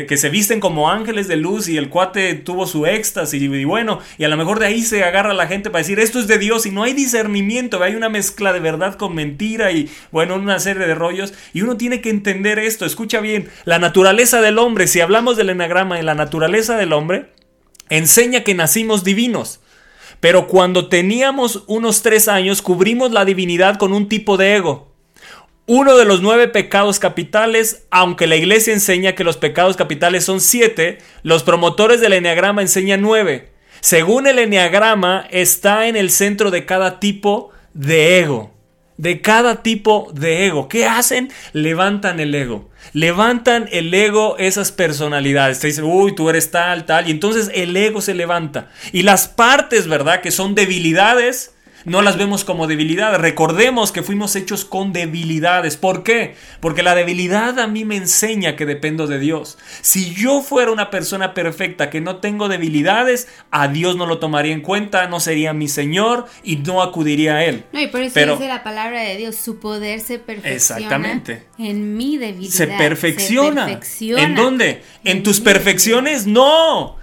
Que, 0.07 0.17
se 0.19 0.29
visten 0.29 0.61
como 0.61 0.91
ángeles 0.91 1.29
de 1.29 1.37
luz 1.37 1.67
y 1.69 1.79
el 1.79 1.89
cuate 1.89 2.35
tuvo 2.35 2.67
su 2.67 2.85
éxtasis 2.85 3.41
y, 3.41 3.47
y 3.47 3.65
bueno, 3.65 4.01
y 4.19 4.25
a 4.25 4.29
lo 4.29 4.37
mejor 4.37 4.59
de 4.59 4.67
ahí 4.67 4.83
se 4.83 5.03
agarra 5.03 5.33
la 5.33 5.47
gente 5.47 5.71
para 5.71 5.81
decir 5.81 5.99
esto 5.99 6.19
es 6.19 6.27
de 6.27 6.39
Dios 6.39 6.67
y 6.67 6.71
no 6.71 6.83
hay 6.83 6.93
discernimiento, 6.93 7.83
hay 7.83 7.95
una 7.95 8.11
mezcla 8.11 8.53
de 8.53 8.61
verdad 8.61 8.97
con 8.97 9.15
mentira 9.15 9.73
y 9.73 9.89
bueno, 10.13 10.35
una 10.35 10.59
serie 10.59 10.87
de 10.87 10.95
rollos 10.95 11.33
y 11.55 11.63
uno 11.63 11.79
tiene 11.79 12.03
que 12.03 12.11
entender 12.11 12.59
esto, 12.59 12.85
escucha 12.85 13.21
bien, 13.21 13.49
la 13.65 13.79
naturaleza 13.79 14.43
del 14.43 14.59
hombre, 14.59 14.87
si 14.89 15.01
hablamos 15.01 15.39
del 15.39 15.51
enagrama 15.51 15.99
en 15.99 16.05
la 16.07 16.15
naturaleza 16.15 16.77
del 16.77 16.93
hombre, 16.93 17.31
enseña 17.89 18.45
que 18.45 18.55
nacimos 18.55 19.05
divinos. 19.05 19.61
Pero 20.21 20.49
cuando 20.49 20.89
teníamos 20.89 21.65
unos 21.67 22.03
tres 22.03 22.29
años, 22.29 22.61
cubrimos 22.61 23.13
la 23.13 23.25
divinidad 23.25 23.77
con 23.77 23.93
un 23.93 24.09
tipo 24.09 24.37
de 24.37 24.57
ego. 24.57 24.88
Uno 25.71 25.99
de 25.99 26.07
los 26.07 26.23
nueve 26.23 26.49
pecados 26.49 26.99
capitales, 26.99 27.85
aunque 27.91 28.27
la 28.27 28.37
iglesia 28.37 28.73
enseña 28.73 29.15
que 29.15 29.23
los 29.23 29.37
pecados 29.37 29.77
capitales 29.77 30.25
son 30.25 30.41
siete, 30.41 30.97
los 31.23 31.43
promotores 31.43 32.01
del 32.01 32.15
enneagrama 32.15 32.63
enseñan 32.63 33.03
nueve. 33.03 33.51
Según 33.81 34.27
el 34.27 34.39
enneagrama, 34.39 35.27
está 35.31 35.87
en 35.87 35.97
el 35.97 36.09
centro 36.09 36.51
de 36.51 36.65
cada 36.65 37.01
tipo 37.01 37.51
de 37.75 38.19
ego. 38.19 38.55
De 38.97 39.21
cada 39.21 39.63
tipo 39.63 40.11
de 40.15 40.47
ego. 40.47 40.69
¿Qué 40.69 40.87
hacen? 40.87 41.31
Levantan 41.53 42.19
el 42.19 42.35
ego. 42.35 42.71
Levantan 42.95 43.69
el 43.71 43.93
ego 43.93 44.39
esas 44.39 44.73
personalidades. 44.73 45.61
Te 45.61 45.67
dicen, 45.67 45.85
uy, 45.85 46.15
tú 46.15 46.31
eres 46.31 46.51
tal, 46.51 46.87
tal. 46.87 47.09
Y 47.09 47.11
entonces 47.11 47.51
el 47.53 47.77
ego 47.77 48.01
se 48.01 48.15
levanta. 48.15 48.71
Y 48.91 49.03
las 49.03 49.29
partes, 49.29 49.87
¿verdad? 49.87 50.23
Que 50.23 50.31
son 50.31 50.55
debilidades, 50.55 51.55
no 51.89 52.03
las 52.03 52.17
vemos 52.19 52.45
como 52.45 52.67
debilidades. 52.67 53.21
Recordemos 53.21 53.93
que 53.93 54.03
fuimos 54.03 54.37
hechos 54.37 54.65
con 54.65 54.93
debilidades. 54.93 55.77
¿Por 55.77 56.03
qué? 56.03 56.35
Porque 56.61 56.83
la 56.83 56.95
debilidad 56.95 57.59
a 57.59 57.67
mí 57.67 57.85
me 57.85 57.97
enseña 57.97 58.57
que 58.57 58.67
dependo 58.67 59.07
de 59.07 59.19
Dios. 59.19 59.59
Si 59.81 60.15
yo 60.15 60.43
fuera 60.43 60.71
una 60.71 60.91
persona 60.91 61.35
perfecta 61.35 61.91
que 61.91 62.01
no 62.01 62.17
tengo 62.17 62.49
debilidades, 62.49 63.29
a 63.51 63.69
Dios 63.69 63.97
no 63.97 64.07
lo 64.07 64.19
tomaría 64.19 64.53
en 64.53 64.61
cuenta, 64.61 65.09
no 65.09 65.21
sería 65.21 65.53
mi 65.53 65.69
Señor 65.69 66.27
y 66.43 66.57
no 66.57 66.83
acudiría 66.83 67.37
a 67.37 67.45
Él. 67.45 67.65
No, 67.73 67.81
y 67.81 67.87
por 67.89 68.03
eso 68.03 68.15
Pero- 68.15 68.35
dice 68.37 68.49
la 68.49 68.63
palabra 68.63 69.01
de 69.03 69.17
Dios, 69.17 69.37
su 69.37 69.59
poder 69.59 70.01
se 70.01 70.19
perfecciona 70.19 70.55
Exactamente. 70.55 71.47
en 71.59 71.97
mi 71.97 72.19
debilidad. 72.19 72.53
se 72.53 72.67
perfecciona. 72.67 73.65
Se 73.67 73.73
perfecciona. 73.73 74.23
¿En 74.23 74.35
dónde? 74.35 74.83
¿En 75.05 75.19
En 75.19 75.23
tus 75.23 75.41
perfecciones? 75.41 76.27
No. 76.27 76.98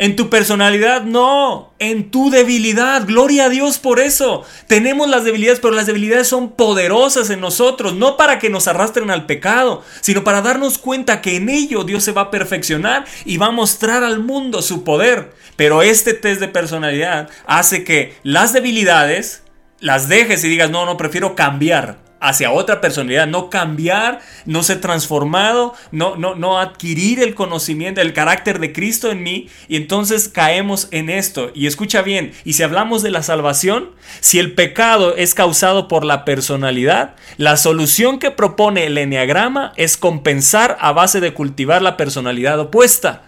En 0.00 0.16
tu 0.16 0.30
personalidad, 0.30 1.02
no. 1.02 1.74
En 1.78 2.10
tu 2.10 2.30
debilidad. 2.30 3.06
Gloria 3.06 3.44
a 3.44 3.48
Dios 3.50 3.78
por 3.78 4.00
eso. 4.00 4.44
Tenemos 4.66 5.10
las 5.10 5.24
debilidades, 5.24 5.60
pero 5.60 5.74
las 5.74 5.84
debilidades 5.84 6.26
son 6.26 6.52
poderosas 6.52 7.28
en 7.28 7.42
nosotros. 7.42 7.94
No 7.94 8.16
para 8.16 8.38
que 8.38 8.48
nos 8.48 8.66
arrastren 8.66 9.10
al 9.10 9.26
pecado, 9.26 9.84
sino 10.00 10.24
para 10.24 10.40
darnos 10.40 10.78
cuenta 10.78 11.20
que 11.20 11.36
en 11.36 11.50
ello 11.50 11.84
Dios 11.84 12.02
se 12.02 12.12
va 12.12 12.22
a 12.22 12.30
perfeccionar 12.30 13.04
y 13.26 13.36
va 13.36 13.48
a 13.48 13.50
mostrar 13.50 14.02
al 14.02 14.20
mundo 14.20 14.62
su 14.62 14.84
poder. 14.84 15.34
Pero 15.56 15.82
este 15.82 16.14
test 16.14 16.40
de 16.40 16.48
personalidad 16.48 17.28
hace 17.44 17.84
que 17.84 18.16
las 18.22 18.54
debilidades 18.54 19.42
las 19.80 20.08
dejes 20.08 20.42
y 20.44 20.48
digas, 20.48 20.70
no, 20.70 20.86
no, 20.86 20.96
prefiero 20.96 21.34
cambiar 21.34 22.09
hacia 22.20 22.52
otra 22.52 22.80
personalidad, 22.80 23.26
no 23.26 23.50
cambiar, 23.50 24.20
no 24.44 24.62
ser 24.62 24.80
transformado, 24.80 25.74
no, 25.90 26.16
no, 26.16 26.34
no 26.34 26.58
adquirir 26.58 27.20
el 27.20 27.34
conocimiento, 27.34 28.00
el 28.00 28.12
carácter 28.12 28.60
de 28.60 28.72
Cristo 28.72 29.10
en 29.10 29.22
mí, 29.22 29.48
y 29.68 29.76
entonces 29.76 30.28
caemos 30.28 30.88
en 30.90 31.10
esto. 31.10 31.50
Y 31.54 31.66
escucha 31.66 32.02
bien, 32.02 32.32
y 32.44 32.52
si 32.52 32.62
hablamos 32.62 33.02
de 33.02 33.10
la 33.10 33.22
salvación, 33.22 33.90
si 34.20 34.38
el 34.38 34.54
pecado 34.54 35.16
es 35.16 35.34
causado 35.34 35.88
por 35.88 36.04
la 36.04 36.24
personalidad, 36.24 37.16
la 37.38 37.56
solución 37.56 38.18
que 38.18 38.30
propone 38.30 38.84
el 38.84 38.98
enneagrama 38.98 39.72
es 39.76 39.96
compensar 39.96 40.76
a 40.80 40.92
base 40.92 41.20
de 41.20 41.32
cultivar 41.32 41.80
la 41.80 41.96
personalidad 41.96 42.60
opuesta. 42.60 43.22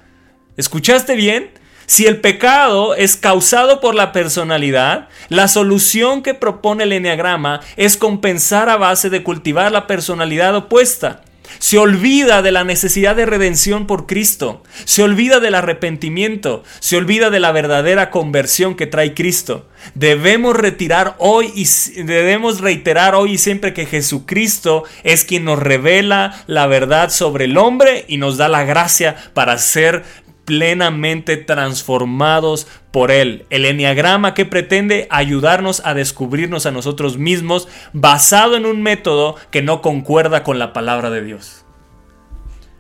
¿Escuchaste 0.57 1.17
bien? 1.17 1.62
Si 1.87 2.07
el 2.07 2.21
pecado 2.21 2.95
es 2.95 3.17
causado 3.17 3.81
por 3.81 3.95
la 3.95 4.13
personalidad, 4.13 5.09
la 5.29 5.49
solución 5.49 6.23
que 6.23 6.35
propone 6.35 6.85
el 6.85 6.93
enneagrama 6.93 7.61
es 7.77 7.97
compensar 7.97 8.69
a 8.69 8.77
base 8.77 9.11
de 9.11 9.23
cultivar 9.23 9.73
la 9.73 9.87
personalidad 9.87 10.55
opuesta. 10.55 11.23
Se 11.59 11.79
olvida 11.79 12.43
de 12.43 12.51
la 12.51 12.65
necesidad 12.65 13.15
de 13.15 13.27
redención 13.27 13.87
por 13.87 14.07
Cristo, 14.07 14.63
se 14.85 15.03
olvida 15.03 15.39
del 15.39 15.55
arrepentimiento, 15.55 16.65
se 16.81 16.97
olvida 16.97 17.31
de 17.31 17.41
la 17.41 17.53
verdadera 17.53 18.11
conversión 18.11 18.75
que 18.75 18.87
trae 18.87 19.15
Cristo. 19.15 19.69
Debemos 19.95 20.57
retirar 20.57 21.15
hoy 21.19 21.53
y 21.55 21.67
debemos 22.03 22.61
reiterar 22.61 23.15
hoy 23.15 23.33
y 23.33 23.39
siempre 23.39 23.75
que 23.75 23.87
Jesucristo 23.87 24.85
es 25.05 25.25
quien 25.25 25.45
nos 25.45 25.59
revela 25.59 26.43
la 26.47 26.67
verdad 26.67 27.11
sobre 27.11 27.45
el 27.45 27.59
hombre 27.59 28.05
y 28.09 28.17
nos 28.17 28.37
da 28.37 28.49
la 28.49 28.65
gracia 28.65 29.17
para 29.35 29.59
ser 29.59 30.05
plenamente 30.45 31.37
transformados 31.37 32.67
por 32.91 33.11
Él. 33.11 33.47
El 33.51 33.65
enneagrama 33.65 34.35
que 34.35 34.45
pretende 34.45 35.07
ayudarnos 35.11 35.83
a 35.85 35.95
descubrirnos 35.95 36.67
a 36.67 36.71
nosotros 36.71 37.19
mismos 37.19 37.69
basado 37.93 38.57
en 38.57 38.67
un 38.67 38.83
método 38.83 39.37
que 39.51 39.63
no 39.63 39.83
concuerda 39.83 40.43
con 40.43 40.59
la 40.59 40.73
palabra 40.73 41.11
de 41.11 41.23
Dios. 41.23 41.65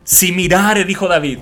Si 0.05 0.33
mirare, 0.33 0.85
dijo 0.85 1.09
David, 1.09 1.39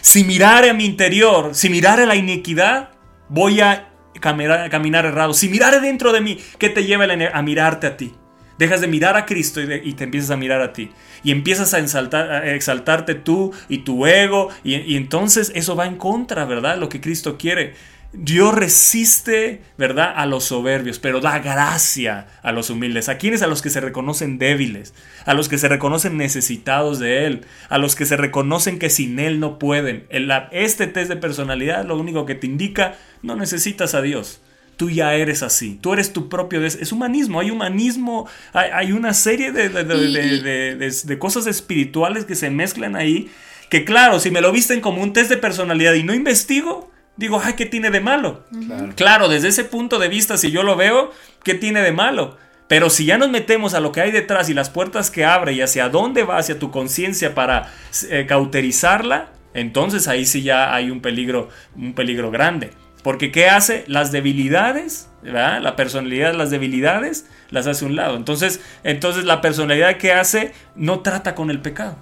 si 0.00 0.24
mirare 0.24 0.70
a 0.70 0.74
mi 0.74 0.84
interior, 0.84 1.54
si 1.54 1.70
mirare 1.70 2.06
la 2.06 2.16
iniquidad, 2.16 2.90
voy 3.28 3.60
a 3.60 3.88
caminar, 4.20 5.06
errado. 5.06 5.34
Si 5.34 5.48
mirare 5.48 5.80
dentro 5.80 6.12
de 6.12 6.20
mí, 6.20 6.38
¿qué 6.58 6.68
te 6.68 6.84
lleva 6.84 7.04
a 7.04 7.42
mirarte 7.42 7.86
a 7.86 7.96
ti? 7.96 8.14
Dejas 8.62 8.80
de 8.80 8.86
mirar 8.86 9.16
a 9.16 9.26
Cristo 9.26 9.60
y, 9.60 9.92
te 9.94 10.04
empiezas 10.04 10.30
a 10.30 10.36
mirar 10.36 10.60
a 10.60 10.72
ti. 10.72 10.92
Y 11.24 11.32
empiezas 11.32 11.74
a, 11.74 11.80
exaltarte 12.54 13.16
tú 13.16 13.52
y 13.68 13.78
tu 13.78 14.06
ego. 14.06 14.50
Y, 14.62 14.94
entonces 14.94 15.50
eso 15.56 15.74
va 15.74 15.86
en 15.86 15.96
contra, 15.96 16.44
¿verdad? 16.44 16.78
Lo 16.78 16.88
que 16.88 17.00
Cristo 17.00 17.36
quiere. 17.36 17.74
Dios 18.12 18.54
resiste, 18.54 19.62
¿verdad? 19.76 20.12
A 20.14 20.26
los 20.26 20.44
soberbios, 20.44 21.00
pero 21.00 21.20
da 21.20 21.40
gracia 21.40 22.28
a 22.44 22.52
los 22.52 22.70
humildes. 22.70 23.08
¿A 23.08 23.18
quienes? 23.18 23.42
A 23.42 23.48
los 23.48 23.62
que 23.62 23.70
se 23.70 23.80
reconocen 23.80 24.38
débiles, 24.38 24.94
a 25.26 25.34
los 25.34 25.48
que 25.48 25.58
se 25.58 25.66
reconocen 25.66 26.16
necesitados 26.16 27.00
de 27.00 27.26
Él, 27.26 27.44
a 27.68 27.78
los 27.78 27.96
que 27.96 28.06
se 28.06 28.16
reconocen 28.16 28.78
que 28.78 28.90
sin 28.90 29.18
Él 29.18 29.40
no 29.40 29.58
pueden. 29.58 30.06
El- 30.08 30.30
este 30.52 30.86
test 30.86 31.08
de 31.08 31.16
personalidad 31.16 31.84
lo 31.84 31.98
único 31.98 32.26
que 32.26 32.36
te 32.36 32.46
indica, 32.46 32.94
no 33.22 33.34
necesitas 33.34 33.96
a 33.96 34.02
Dios. 34.02 34.40
Tú 34.76 34.90
ya 34.90 35.14
eres 35.14 35.42
así, 35.42 35.78
tú 35.80 35.92
eres 35.92 36.12
tu 36.12 36.28
propio... 36.28 36.60
des- 36.60 36.76
Es 36.80 36.92
humanismo, 36.92 37.40
hay 37.40 37.50
humanismo, 37.50 38.28
hay, 38.52 38.70
hay 38.72 38.92
una 38.92 39.14
serie 39.14 39.52
de, 39.52 39.68
de- 39.68 39.84
de- 39.84 39.94
Y- 39.96 40.12
de- 40.12 40.26
y- 40.26 40.40
de- 40.40 40.74
de- 40.76 40.90
de 41.04 41.18
cosas 41.18 41.46
espirituales 41.46 42.24
que 42.24 42.34
se 42.34 42.50
mezclan 42.50 42.96
ahí, 42.96 43.30
que 43.68 43.84
claro, 43.84 44.18
si 44.18 44.30
me 44.30 44.40
lo 44.40 44.50
visten 44.50 44.80
como 44.80 45.02
un 45.02 45.12
test 45.12 45.30
de 45.30 45.36
personalidad 45.36 45.94
y 45.94 46.02
no 46.02 46.14
investigo, 46.14 46.90
digo, 47.16 47.40
ay, 47.44 47.52
¿qué 47.54 47.66
tiene 47.66 47.90
de 47.90 48.00
malo? 48.00 48.44
Claro, 48.96 49.28
desde 49.28 49.48
ese 49.48 49.64
punto 49.64 49.98
de 49.98 50.08
vista, 50.08 50.36
si 50.36 50.50
yo 50.50 50.62
lo 50.62 50.74
veo, 50.76 51.12
¿qué 51.44 51.54
tiene 51.54 51.82
de 51.82 51.92
malo? 51.92 52.36
Pero 52.66 52.88
si 52.90 53.04
ya 53.04 53.18
nos 53.18 53.30
metemos 53.30 53.74
a 53.74 53.80
lo 53.80 53.92
que 53.92 54.00
hay 54.00 54.10
detrás 54.10 54.48
y 54.48 54.54
las 54.54 54.70
puertas 54.70 55.10
que 55.10 55.24
abre 55.26 55.52
y 55.52 55.60
hacia 55.60 55.90
dónde 55.90 56.22
va 56.24 56.38
hacia 56.38 56.58
tu 56.58 56.70
conciencia 56.70 57.34
para 57.34 57.70
eh, 58.10 58.24
cauterizarla, 58.26 59.28
entonces 59.54 60.08
ahí 60.08 60.24
sí 60.24 60.42
ya 60.42 60.74
hay 60.74 60.90
un 60.90 61.00
peligro, 61.00 61.50
un 61.76 61.92
peligro 61.94 62.30
grande. 62.30 62.70
Porque 63.02 63.32
¿qué 63.32 63.48
hace? 63.48 63.84
Las 63.86 64.12
debilidades, 64.12 65.10
¿verdad? 65.22 65.60
La 65.60 65.76
personalidad, 65.76 66.34
las 66.34 66.50
debilidades, 66.50 67.26
las 67.50 67.66
hace 67.66 67.84
a 67.84 67.88
un 67.88 67.96
lado. 67.96 68.16
Entonces, 68.16 68.60
entonces 68.84 69.24
la 69.24 69.40
personalidad 69.40 69.96
que 69.96 70.12
hace 70.12 70.52
no 70.74 71.00
trata 71.00 71.34
con 71.34 71.50
el 71.50 71.60
pecado. 71.60 71.96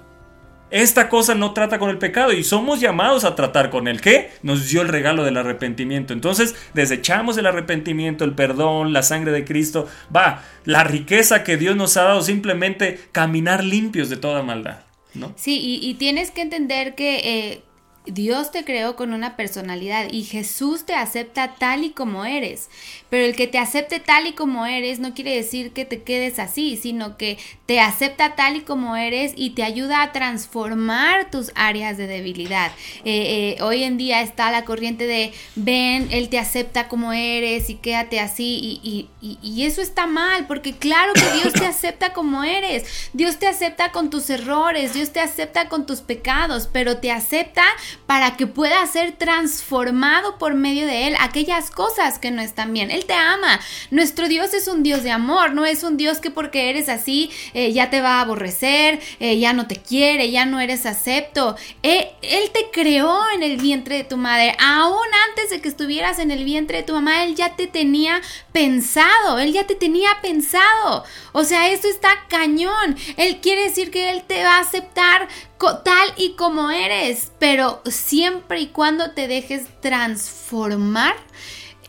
Esta 0.71 1.09
cosa 1.09 1.35
no 1.35 1.53
trata 1.53 1.81
con 1.81 1.91
el 1.91 1.99
pecado 1.99 2.33
y 2.33 2.45
somos 2.45 2.81
llamados 2.81 3.25
a 3.25 3.35
tratar 3.35 3.71
con 3.71 3.89
el 3.89 4.01
que 4.01 4.31
nos 4.43 4.69
dio 4.69 4.83
el 4.83 4.89
regalo 4.89 5.25
del 5.25 5.37
arrepentimiento. 5.37 6.13
Entonces 6.13 6.55
desechamos 6.75 7.37
el 7.39 7.47
arrepentimiento, 7.47 8.25
el 8.25 8.35
perdón, 8.35 8.93
la 8.93 9.03
sangre 9.03 9.33
de 9.33 9.45
Cristo. 9.45 9.89
Va, 10.15 10.45
la 10.65 10.85
riqueza 10.85 11.43
que 11.43 11.57
Dios 11.57 11.75
nos 11.75 11.97
ha 11.97 12.05
dado 12.05 12.23
simplemente 12.23 13.01
caminar 13.11 13.65
limpios 13.65 14.11
de 14.11 14.17
toda 14.17 14.45
maldad. 14.45 14.79
¿no? 15.15 15.33
Sí, 15.37 15.81
y, 15.83 15.95
tienes 15.95 16.31
que 16.31 16.41
entender 16.41 16.95
que 16.95 17.17
eh, 17.25 17.63
Dios 18.07 18.51
te 18.51 18.65
creó 18.65 18.97
con 18.97 19.13
una 19.13 19.37
personalidad 19.37 20.11
y 20.11 20.25
Jesús 20.25 20.87
te 20.87 20.95
acepta 20.95 21.55
tal 21.59 21.85
y 21.85 21.91
como 21.91 22.25
eres. 22.25 22.71
Pero 23.11 23.27
el 23.27 23.37
que 23.37 23.47
te 23.47 23.59
acepte 23.59 24.01
tal 24.01 24.27
y 24.27 24.33
como 24.33 24.65
eres 24.67 25.01
no 25.01 25.13
quiere 25.15 25.37
decir 25.37 25.73
que 25.73 25.85
te 25.85 26.03
quedes 26.03 26.39
así, 26.39 26.77
sino 26.77 27.19
que 27.19 27.37
te 27.67 27.79
acepta 27.79 28.35
tal 28.37 28.57
y 28.57 28.61
como 28.63 28.97
eres 28.97 29.33
y 29.37 29.51
te 29.51 29.63
ayuda 29.65 30.03
a 30.03 30.13
transformar 30.13 31.31
tus 31.31 31.53
áreas 31.55 31.97
de 31.99 32.07
debilidad. 32.07 32.73
Eh, 33.05 33.57
eh, 33.59 33.63
hoy 33.63 33.85
en 33.85 33.97
día 33.99 34.23
está 34.23 34.51
la 34.51 34.65
corriente 34.65 35.07
de 35.07 35.33
ven, 35.55 36.09
Él 36.11 36.29
te 36.31 36.39
acepta 36.39 36.89
como 36.89 37.13
eres 37.13 37.69
y 37.71 37.75
quédate 37.77 38.19
así 38.19 38.81
y, 38.83 38.89
y- 38.89 39.09
y- 39.21 39.39
y 39.43 39.67
eso 39.67 39.83
está 39.83 40.07
mal 40.07 40.47
porque 40.47 40.73
claro 40.77 41.13
que 41.13 41.39
Dios 41.39 41.53
te 41.53 41.67
acepta 41.67 42.13
como 42.13 42.45
eres. 42.45 43.11
Dios 43.13 43.39
te 43.39 43.47
acepta 43.47 43.93
con 43.93 44.09
tus 44.11 44.31
errores, 44.31 44.95
Dios 44.95 45.11
te 45.13 45.21
acepta 45.21 45.69
con 45.69 45.87
tus 45.87 46.01
pecados, 46.01 46.69
pero 46.73 46.97
te 46.99 47.11
acepta 47.11 47.65
para 48.07 48.37
que 48.37 48.47
pueda 48.47 48.87
ser 48.87 49.13
transformado 49.13 50.39
por 50.39 50.55
medio 50.55 50.87
de 50.87 51.09
Él 51.09 51.17
aquellas 51.21 51.71
cosas 51.71 52.19
que 52.19 52.31
no 52.31 52.43
están 52.43 52.73
bien. 52.73 52.91
Él 52.91 53.05
te 53.05 53.15
ama. 53.15 53.61
Nuestro 53.91 54.29
Dios 54.29 54.55
es 54.55 54.69
un 54.69 54.83
Dios 54.83 55.03
de 55.03 55.11
amor, 55.11 55.53
no 55.53 55.67
es 55.67 55.83
un 55.83 55.97
Dios 55.97 56.19
que 56.19 56.31
porque 56.31 56.71
eres 56.71 56.89
así 56.89 57.31
eh, 57.55 57.73
ya 57.73 57.91
te 57.91 58.01
va 58.01 58.19
a 58.19 58.21
aborrecer, 58.23 59.01
eh, 59.19 59.39
ya 59.39 59.53
no 59.53 59.67
te 59.67 59.77
quiere, 59.77 60.31
ya 60.31 60.45
no 60.45 60.61
eres 60.61 60.87
acepto. 60.87 61.57
Eh, 61.83 62.11
él 62.23 62.51
te 62.53 62.71
creó 62.73 63.21
en 63.35 63.43
el 63.43 63.57
vientre 63.57 63.97
de 63.97 64.05
tu 64.05 64.17
madre. 64.17 64.57
Aún 64.59 65.07
antes 65.29 65.51
de 65.51 65.61
que 65.61 65.69
estuvieras 65.69 66.19
en 66.19 66.31
el 66.31 66.45
vientre 66.45 66.79
de 66.79 66.83
tu 66.85 66.93
mamá, 66.93 67.25
Él 67.25 67.35
ya 67.35 67.57
te 67.57 67.67
tenía 67.67 68.21
pensado, 68.53 69.39
Él 69.39 69.53
ya 69.53 69.67
te 69.67 69.75
tenía 69.75 70.11
pensado. 70.23 71.05
O 71.33 71.45
sea, 71.45 71.71
esto 71.71 71.89
está 71.89 72.11
cañón. 72.29 72.97
Él 73.17 73.41
quiere 73.41 73.65
decir 73.65 73.91
que 73.91 74.11
Él 74.11 74.23
te 74.27 74.43
va 74.43 74.57
a 74.57 74.61
aceptar 74.61 75.29
tal 75.61 76.13
y 76.17 76.33
como 76.33 76.71
eres, 76.71 77.33
pero 77.39 77.83
siempre 77.85 78.61
y 78.61 78.67
cuando 78.69 79.13
te 79.13 79.29
dejes 79.29 79.67
transformar 79.81 81.15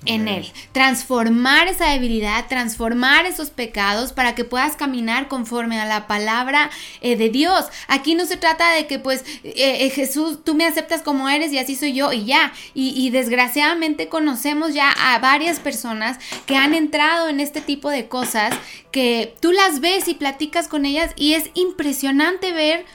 en 0.05 0.27
Él, 0.27 0.51
transformar 0.71 1.67
esa 1.67 1.91
debilidad, 1.91 2.47
transformar 2.47 3.27
esos 3.27 3.51
pecados 3.51 4.13
para 4.13 4.33
que 4.33 4.43
puedas 4.43 4.75
caminar 4.75 5.27
conforme 5.27 5.79
a 5.79 5.85
la 5.85 6.07
palabra 6.07 6.71
eh, 7.01 7.15
de 7.15 7.29
Dios. 7.29 7.65
Aquí 7.87 8.15
no 8.15 8.25
se 8.25 8.37
trata 8.37 8.71
de 8.73 8.87
que 8.87 8.97
pues 8.97 9.23
eh, 9.43 9.53
eh, 9.85 9.89
Jesús, 9.91 10.43
tú 10.43 10.55
me 10.55 10.65
aceptas 10.65 11.03
como 11.03 11.29
eres 11.29 11.53
y 11.53 11.59
así 11.59 11.75
soy 11.75 11.93
yo 11.93 12.11
y 12.13 12.25
ya. 12.25 12.51
Y, 12.73 12.93
y 12.95 13.11
desgraciadamente 13.11 14.09
conocemos 14.09 14.73
ya 14.73 14.91
a 14.91 15.19
varias 15.19 15.59
personas 15.59 16.17
que 16.47 16.55
han 16.55 16.73
entrado 16.73 17.29
en 17.29 17.39
este 17.39 17.61
tipo 17.61 17.89
de 17.89 18.07
cosas 18.07 18.55
que 18.91 19.35
tú 19.39 19.51
las 19.51 19.81
ves 19.81 20.07
y 20.07 20.15
platicas 20.15 20.67
con 20.67 20.85
ellas 20.85 21.11
y 21.15 21.33
es 21.33 21.51
impresionante 21.53 22.53
ver 22.53 22.85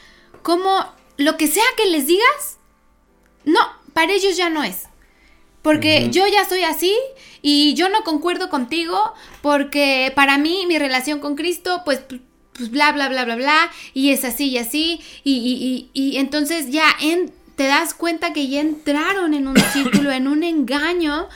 cómo 0.46 0.70
lo 1.16 1.36
que 1.36 1.48
sea 1.48 1.64
que 1.76 1.86
les 1.90 2.06
digas, 2.06 2.58
no, 3.44 3.58
para 3.92 4.12
ellos 4.12 4.36
ya 4.36 4.48
no 4.48 4.62
es. 4.62 4.84
Porque 5.60 6.08
yo 6.12 6.24
ya 6.28 6.48
soy 6.48 6.62
así 6.62 6.94
y 7.42 7.74
yo 7.74 7.88
no 7.88 8.04
concuerdo 8.04 8.48
contigo 8.48 9.12
porque 9.42 10.12
para 10.14 10.38
mí 10.38 10.64
mi 10.68 10.78
relación 10.78 11.18
con 11.18 11.34
Cristo 11.34 11.82
pues, 11.84 11.98
pues 12.52 12.70
bla, 12.70 12.92
bla, 12.92 13.08
bla, 13.08 13.24
bla, 13.24 13.34
bla 13.34 13.70
y 13.92 14.10
es 14.10 14.24
así 14.24 14.50
y 14.50 14.58
así 14.58 15.00
y, 15.24 15.32
y- 15.34 15.90
y- 15.92 16.10
y 16.12 16.16
entonces 16.18 16.70
ya 16.70 16.86
en- 17.00 17.32
te 17.56 17.64
das 17.64 17.94
cuenta 17.94 18.32
que 18.32 18.46
ya 18.46 18.60
entraron 18.60 19.34
en 19.34 19.48
un 19.48 19.56
círculo, 19.72 20.12
en 20.12 20.28
un 20.28 20.44
engaño 20.44 21.28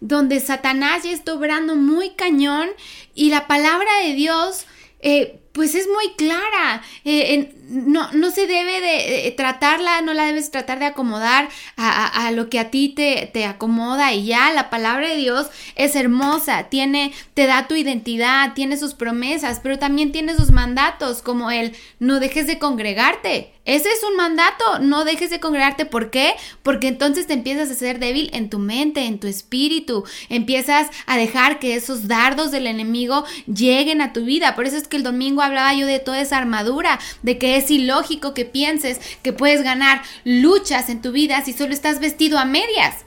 donde 0.00 0.40
Satanás 0.40 1.04
ya 1.04 1.12
está 1.12 1.32
obrando 1.32 1.74
muy 1.74 2.10
cañón 2.10 2.68
y 3.14 3.30
la 3.30 3.46
palabra 3.46 3.90
de 4.04 4.12
Dios 4.12 4.66
eh, 5.00 5.40
pues 5.58 5.74
es 5.74 5.88
muy 5.88 6.12
clara. 6.14 6.82
Eh, 7.04 7.52
no, 7.68 8.12
no 8.12 8.30
se 8.30 8.46
debe 8.46 8.80
de 8.80 9.26
eh, 9.26 9.30
tratarla, 9.32 10.00
no 10.02 10.14
la 10.14 10.24
debes 10.26 10.52
tratar 10.52 10.78
de 10.78 10.86
acomodar 10.86 11.48
a, 11.76 11.90
a- 12.06 12.26
a 12.28 12.30
lo 12.30 12.48
que 12.48 12.60
a 12.60 12.70
ti 12.70 12.90
te, 12.90 13.28
te 13.32 13.44
acomoda 13.44 14.12
y 14.14 14.24
ya. 14.26 14.52
La 14.52 14.70
palabra 14.70 15.08
de 15.08 15.16
Dios 15.16 15.48
es 15.74 15.96
hermosa, 15.96 16.68
tiene, 16.70 17.12
te 17.34 17.46
da 17.46 17.66
tu 17.66 17.74
identidad, 17.74 18.54
tiene 18.54 18.76
sus 18.76 18.94
promesas, 18.94 19.58
pero 19.60 19.80
también 19.80 20.12
tiene 20.12 20.36
sus 20.36 20.52
mandatos, 20.52 21.22
como 21.22 21.50
el 21.50 21.74
no 21.98 22.20
dejes 22.20 22.46
de 22.46 22.60
congregarte. 22.60 23.52
Ese 23.64 23.90
es 23.90 24.02
un 24.08 24.16
mandato, 24.16 24.78
no 24.80 25.04
dejes 25.04 25.28
de 25.28 25.40
congregarte. 25.40 25.84
¿Por 25.84 26.10
qué? 26.10 26.34
Porque 26.62 26.88
entonces 26.88 27.26
te 27.26 27.34
empiezas 27.34 27.68
a 27.70 27.74
ser 27.74 27.98
débil 27.98 28.30
en 28.32 28.48
tu 28.48 28.58
mente, 28.58 29.04
en 29.04 29.18
tu 29.20 29.26
espíritu. 29.26 30.04
Empiezas 30.30 30.86
a 31.04 31.18
dejar 31.18 31.58
que 31.58 31.74
esos 31.74 32.08
dardos 32.08 32.50
del 32.50 32.66
enemigo 32.66 33.24
lleguen 33.46 34.00
a 34.00 34.14
tu 34.14 34.24
vida. 34.24 34.54
Por 34.54 34.64
eso 34.66 34.78
es 34.78 34.88
que 34.88 34.96
el 34.96 35.02
domingo 35.02 35.42
hablaba 35.48 35.74
yo 35.74 35.86
de 35.86 35.98
toda 35.98 36.20
esa 36.20 36.38
armadura, 36.38 36.98
de 37.22 37.38
que 37.38 37.56
es 37.56 37.70
ilógico 37.70 38.34
que 38.34 38.44
pienses 38.44 39.00
que 39.22 39.32
puedes 39.32 39.62
ganar 39.62 40.02
luchas 40.24 40.88
en 40.88 41.02
tu 41.02 41.12
vida 41.12 41.42
si 41.44 41.52
solo 41.52 41.72
estás 41.72 42.00
vestido 42.00 42.38
a 42.38 42.44
medias. 42.44 43.04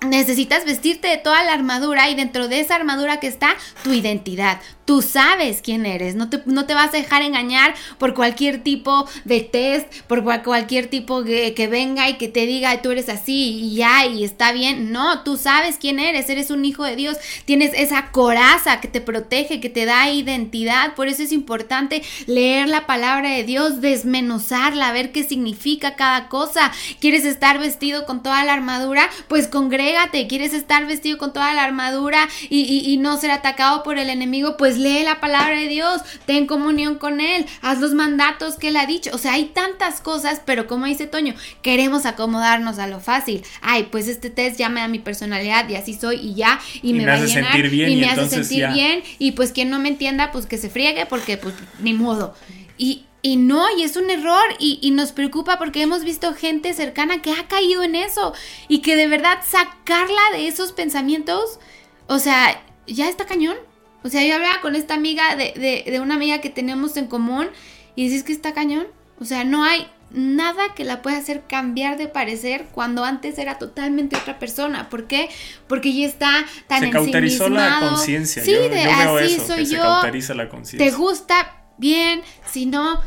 Necesitas 0.00 0.64
vestirte 0.64 1.06
de 1.06 1.18
toda 1.18 1.44
la 1.44 1.52
armadura 1.52 2.10
y 2.10 2.16
dentro 2.16 2.48
de 2.48 2.60
esa 2.60 2.74
armadura 2.74 3.20
que 3.20 3.28
está 3.28 3.54
tu 3.84 3.92
identidad. 3.92 4.60
Tú 4.92 5.00
sabes 5.00 5.62
quién 5.62 5.86
eres, 5.86 6.16
no 6.16 6.28
te, 6.28 6.42
no 6.44 6.66
te 6.66 6.74
vas 6.74 6.88
a 6.92 6.98
dejar 6.98 7.22
engañar 7.22 7.74
por 7.96 8.12
cualquier 8.12 8.62
tipo 8.62 9.08
de 9.24 9.40
test, 9.40 9.86
por 10.06 10.22
cual- 10.22 10.42
cualquier 10.42 10.88
tipo 10.88 11.24
que, 11.24 11.54
que 11.54 11.66
venga 11.66 12.10
y 12.10 12.18
que 12.18 12.28
te 12.28 12.44
diga 12.44 12.82
tú 12.82 12.90
eres 12.90 13.08
así 13.08 13.58
y 13.62 13.74
ya 13.76 14.04
y 14.04 14.22
está 14.22 14.52
bien. 14.52 14.92
No, 14.92 15.22
tú 15.22 15.38
sabes 15.38 15.78
quién 15.80 15.98
eres, 15.98 16.28
eres 16.28 16.50
un 16.50 16.66
hijo 16.66 16.84
de 16.84 16.94
Dios, 16.96 17.16
tienes 17.46 17.72
esa 17.74 18.10
coraza 18.10 18.82
que 18.82 18.88
te 18.88 19.00
protege, 19.00 19.60
que 19.62 19.70
te 19.70 19.86
da 19.86 20.10
identidad. 20.10 20.94
Por 20.94 21.08
eso 21.08 21.22
es 21.22 21.32
importante 21.32 22.02
leer 22.26 22.68
la 22.68 22.84
palabra 22.84 23.30
de 23.30 23.44
Dios, 23.44 23.80
desmenuzarla, 23.80 24.92
ver 24.92 25.10
qué 25.10 25.24
significa 25.24 25.94
cada 25.96 26.28
cosa. 26.28 26.70
¿Quieres 27.00 27.24
estar 27.24 27.58
vestido 27.58 28.04
con 28.04 28.22
toda 28.22 28.44
la 28.44 28.52
armadura? 28.52 29.08
Pues 29.28 29.48
congrégate. 29.48 30.26
¿Quieres 30.26 30.52
estar 30.52 30.86
vestido 30.86 31.16
con 31.16 31.32
toda 31.32 31.54
la 31.54 31.64
armadura 31.64 32.28
y, 32.50 32.60
y- 32.60 32.92
y 32.92 32.98
no 32.98 33.16
ser 33.16 33.30
atacado 33.30 33.82
por 33.84 33.96
el 33.98 34.10
enemigo? 34.10 34.58
Pues 34.58 34.81
lee 34.82 35.02
la 35.04 35.20
palabra 35.20 35.58
de 35.58 35.68
Dios, 35.68 36.02
ten 36.26 36.46
comunión 36.46 36.96
con 36.96 37.20
Él, 37.20 37.46
haz 37.60 37.80
los 37.80 37.94
mandatos 37.94 38.56
que 38.56 38.68
Él 38.68 38.76
ha 38.76 38.86
dicho. 38.86 39.10
O 39.12 39.18
sea, 39.18 39.32
hay 39.34 39.46
tantas 39.46 40.00
cosas, 40.00 40.42
pero 40.44 40.66
como 40.66 40.86
dice 40.86 41.06
Toño, 41.06 41.34
queremos 41.62 42.06
acomodarnos 42.06 42.78
a 42.78 42.86
lo 42.86 43.00
fácil. 43.00 43.42
Ay, 43.60 43.88
pues 43.90 44.08
este 44.08 44.30
test 44.30 44.58
ya 44.58 44.68
me 44.68 44.80
da 44.80 44.88
mi 44.88 44.98
personalidad 44.98 45.68
y 45.68 45.76
así 45.76 45.94
soy 45.94 46.16
y 46.16 46.34
ya, 46.34 46.60
y, 46.82 46.90
Y 46.90 46.92
me, 46.92 47.00
me 47.00 47.06
va 47.06 47.12
a 47.14 47.24
llenar 47.24 47.52
sentir 47.52 47.70
bien 47.70 47.90
y 47.90 47.92
y 47.92 47.96
me 47.96 48.08
hace 48.08 48.28
sentir 48.28 48.58
ya. 48.60 48.72
bien 48.72 49.02
y 49.18 49.32
pues 49.32 49.52
quien 49.52 49.70
no 49.70 49.78
me 49.78 49.88
entienda, 49.88 50.32
pues 50.32 50.46
que 50.46 50.58
se 50.58 50.70
friegue 50.70 51.06
porque 51.06 51.36
pues 51.36 51.54
ni 51.78 51.94
modo. 51.94 52.34
Y, 52.78 53.04
y 53.22 53.36
no, 53.36 53.64
y 53.78 53.84
es 53.84 53.96
un 53.96 54.10
error 54.10 54.42
y, 54.58 54.78
y 54.82 54.90
nos 54.90 55.12
preocupa 55.12 55.58
porque 55.58 55.82
hemos 55.82 56.02
visto 56.04 56.34
gente 56.34 56.74
cercana 56.74 57.22
que 57.22 57.30
ha 57.30 57.46
caído 57.46 57.82
en 57.82 57.94
eso 57.94 58.34
y 58.66 58.78
que 58.80 58.96
de 58.96 59.06
verdad 59.06 59.38
sacarla 59.48 60.22
de 60.32 60.48
esos 60.48 60.72
pensamientos, 60.72 61.60
o 62.08 62.18
sea, 62.18 62.60
ya 62.86 63.08
está 63.08 63.24
cañón. 63.26 63.56
O 64.04 64.08
sea, 64.08 64.24
yo 64.26 64.34
hablaba 64.34 64.60
con 64.60 64.74
esta 64.74 64.94
amiga 64.94 65.36
de, 65.36 65.52
de, 65.56 65.90
de 65.90 66.00
una 66.00 66.14
amiga 66.14 66.40
que 66.40 66.50
tenemos 66.50 66.96
en 66.96 67.06
común 67.06 67.48
y 67.94 68.04
dices 68.08 68.22
que 68.24 68.32
está 68.32 68.52
cañón. 68.52 68.86
O 69.20 69.24
sea, 69.24 69.44
no 69.44 69.64
hay 69.64 69.86
nada 70.10 70.74
que 70.74 70.84
la 70.84 71.00
pueda 71.00 71.16
hacer 71.16 71.44
cambiar 71.48 71.96
de 71.96 72.06
parecer 72.08 72.66
cuando 72.72 73.04
antes 73.04 73.38
era 73.38 73.58
totalmente 73.58 74.16
otra 74.16 74.38
persona. 74.38 74.88
¿Por 74.90 75.06
qué? 75.06 75.28
Porque 75.68 75.92
ya 75.94 76.06
está 76.06 76.44
tan 76.66 76.80
Se 76.80 76.90
cauterizó 76.90 77.48
la 77.48 77.78
conciencia. 77.80 78.42
Sí, 78.42 78.52
yo, 78.52 78.68
de 78.68 78.82
yo 78.82 78.96
veo 78.98 79.16
así 79.18 79.34
eso, 79.34 79.46
soy 79.46 79.56
que 79.58 79.66
se 79.66 79.76
yo. 79.76 79.82
cauteriza 79.82 80.34
la 80.34 80.44
Te 80.44 80.50
conciencia. 80.50 80.96
gusta 80.96 81.62
bien, 81.78 82.22
si 82.50 82.66
no, 82.66 83.00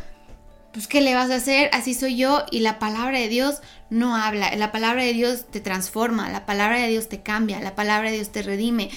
pues 0.73 0.87
¿qué 0.87 1.01
le 1.01 1.13
vas 1.13 1.29
a 1.29 1.35
hacer? 1.35 1.69
Así 1.73 1.93
soy 1.93 2.17
yo 2.17 2.43
y 2.51 2.59
la 2.61 2.79
palabra 2.79 3.19
de 3.19 3.27
Dios 3.29 3.61
no 3.89 4.15
habla. 4.15 4.55
La 4.55 4.71
palabra 4.71 5.03
de 5.03 5.13
Dios 5.13 5.45
te 5.51 5.59
transforma, 5.59 6.29
la 6.29 6.45
palabra 6.45 6.79
de 6.79 6.87
Dios 6.87 7.07
te 7.07 7.21
cambia, 7.21 7.59
la 7.59 7.75
palabra 7.75 8.09
de 8.09 8.15
Dios 8.15 8.31
te 8.31 8.41
redime. 8.41 8.89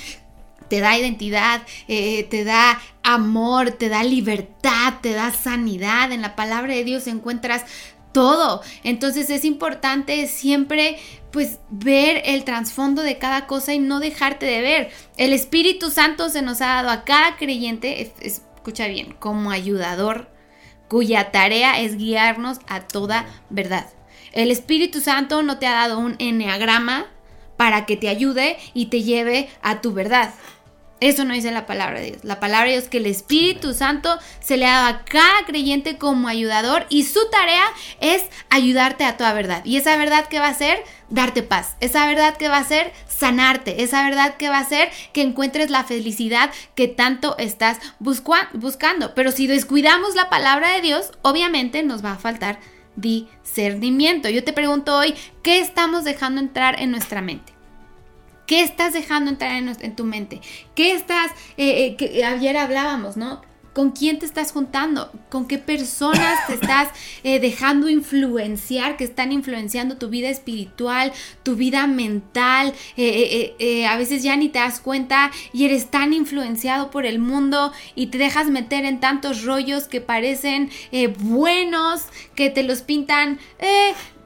Te 0.69 0.81
da 0.81 0.99
identidad, 0.99 1.63
eh, 1.89 2.25
te 2.25 2.45
da 2.45 2.81
amor, 3.03 3.71
te 3.73 3.89
da 3.89 4.03
libertad, 4.05 4.95
te 5.01 5.13
da 5.13 5.33
sanidad. 5.33 6.13
En 6.13 6.23
la 6.23 6.37
palabra 6.37 6.75
de 6.75 6.85
Dios 6.85 7.07
encuentras 7.07 7.65
todo. 8.13 8.63
Entonces 8.85 9.31
es 9.31 9.45
importante 9.45 10.27
siempre 10.27 10.99
pues 11.31 11.59
ver 11.69 12.23
el 12.25 12.45
trasfondo 12.45 13.03
de 13.03 13.19
cada 13.19 13.47
cosa 13.47 13.75
y 13.75 13.79
no 13.79 14.01
dejarte 14.01 14.47
de 14.47 14.61
ver. 14.63 14.91
El 15.19 15.33
Espíritu 15.33 15.91
Santo 15.91 16.31
se 16.31 16.41
nos 16.43 16.61
ha 16.63 16.67
dado 16.69 16.91
a 16.91 17.05
cada 17.05 17.37
creyente, 17.37 18.03
es- 18.03 18.13
es- 18.21 18.43
escucha 18.57 18.87
bien, 18.89 19.15
como 19.19 19.51
ayudador, 19.51 20.31
cuya 20.89 21.31
tarea 21.31 21.81
es 21.81 21.97
guiarnos 21.97 22.59
a 22.67 22.81
toda 22.81 23.27
verdad. 23.51 23.87
El 24.33 24.51
Espíritu 24.51 25.01
Santo 25.01 25.43
no 25.43 25.59
te 25.59 25.67
ha 25.67 25.73
dado 25.73 25.99
un 25.99 26.17
enneagrama 26.19 27.07
para 27.57 27.87
que 27.87 27.97
te 27.97 28.09
ayude 28.09 28.57
y 28.73 28.87
te 28.87 29.03
lleve 29.03 29.49
a 29.63 29.81
tu 29.81 29.93
verdad. 29.93 30.33
Eso 31.01 31.25
no 31.25 31.35
dice 31.35 31.53
la 31.53 31.67
palabra 31.67 32.01
de 32.01 32.07
Dios. 32.07 32.25
La 32.25 32.41
palabra 32.41 32.67
de 32.67 32.73
Dios 32.73 32.85
es 32.85 32.91
que 32.91 32.99
el 32.99 33.07
Espíritu 33.07 33.73
Santo 33.73 34.19
se 34.41 34.57
le 34.57 34.67
dado 34.67 34.87
a 34.87 35.05
cada 35.05 35.45
creyente 35.47 35.97
como 35.97 36.27
ayudador 36.27 36.87
y 36.89 37.05
su 37.05 37.21
tarea 37.31 37.65
es 38.01 38.25
ayudarte 38.51 39.05
a 39.05 39.17
toda 39.17 39.33
verdad. 39.33 39.65
Y 39.65 39.77
esa 39.77 39.97
verdad 39.97 40.27
que 40.27 40.41
va 40.41 40.49
a 40.49 40.55
ser 40.55 40.83
darte 41.09 41.43
paz. 41.43 41.77
Esa 41.81 42.07
verdad 42.07 42.37
que 42.37 42.49
va 42.49 42.59
a 42.59 42.65
ser 42.65 42.93
sanarte. 43.09 43.83
Esa 43.83 44.03
verdad 44.03 44.37
que 44.37 44.49
va 44.49 44.59
a 44.59 44.69
ser 44.69 44.91
que 45.13 45.23
encuentres 45.23 45.71
la 45.71 45.85
felicidad 45.85 46.51
que 46.75 46.89
tanto 46.89 47.39
estás 47.39 47.79
buscando. 48.01 49.15
Pero 49.15 49.31
si 49.31 49.47
descuidamos 49.47 50.17
la 50.17 50.29
palabra 50.29 50.73
de 50.75 50.81
Dios, 50.81 51.13
obviamente 51.23 51.85
nos 51.85 52.05
va 52.05 52.13
a 52.13 52.19
faltar 52.19 52.59
discernimiento. 52.97 54.29
Yo 54.29 54.43
te 54.43 54.53
pregunto 54.53 54.97
hoy, 54.97 55.15
¿qué 55.43 55.61
estamos 55.61 56.03
dejando 56.03 56.41
entrar 56.41 56.81
en 56.81 56.91
nuestra 56.91 57.23
mente? 57.23 57.58
¿Qué 58.49 58.63
estás 58.63 58.95
dejando 58.95 59.31
entrar 59.31 59.53
en, 59.53 59.69
en 59.69 59.95
tu 59.95 60.05
mente? 60.05 60.41
¿Qué 60.75 60.93
estás, 60.93 61.31
eh, 61.59 61.85
eh, 61.85 61.97
que 61.97 62.25
ayer 62.25 62.57
hablábamos, 62.57 63.19
¿no? 63.19 63.43
¿Con 63.75 63.91
quién 63.91 64.19
te 64.19 64.27
estás 64.27 64.51
juntando? 64.51 65.13
¿Con 65.29 65.47
qué 65.47 65.59
personas 65.59 66.47
te 66.47 66.55
estás 66.61 66.89
eh, 67.23 67.41
dejando 67.41 67.89
influenciar, 67.89 68.97
que 68.97 69.05
están 69.05 69.33
influenciando 69.33 69.99
tu 69.99 70.09
vida 70.09 70.31
espiritual, 70.31 71.13
tu 71.43 71.57
vida 71.57 71.87
mental? 71.87 72.73
Eh, 72.97 73.55
eh, 73.59 73.87
a 73.87 73.97
veces 73.99 74.23
ya 74.23 74.35
ni 74.35 74.49
te 74.49 74.59
das 74.59 74.81
cuenta 74.81 75.31
y 75.53 75.67
eres 75.67 75.91
tan 75.91 76.15
influenciado 76.15 76.91
por 76.91 77.07
el 77.07 77.19
mundo 77.19 77.73
y 77.95 78.07
te 78.07 78.19
dejas 78.19 78.49
meter 78.49 78.85
en 78.85 78.99
tantos 78.99 79.45
rollos 79.45 79.89
que 79.89 80.01
parecen 80.01 80.71
buenos, 81.21 82.03
que 82.35 82.51
te 82.51 82.63
los 82.63 82.81
pintan, 82.81 83.39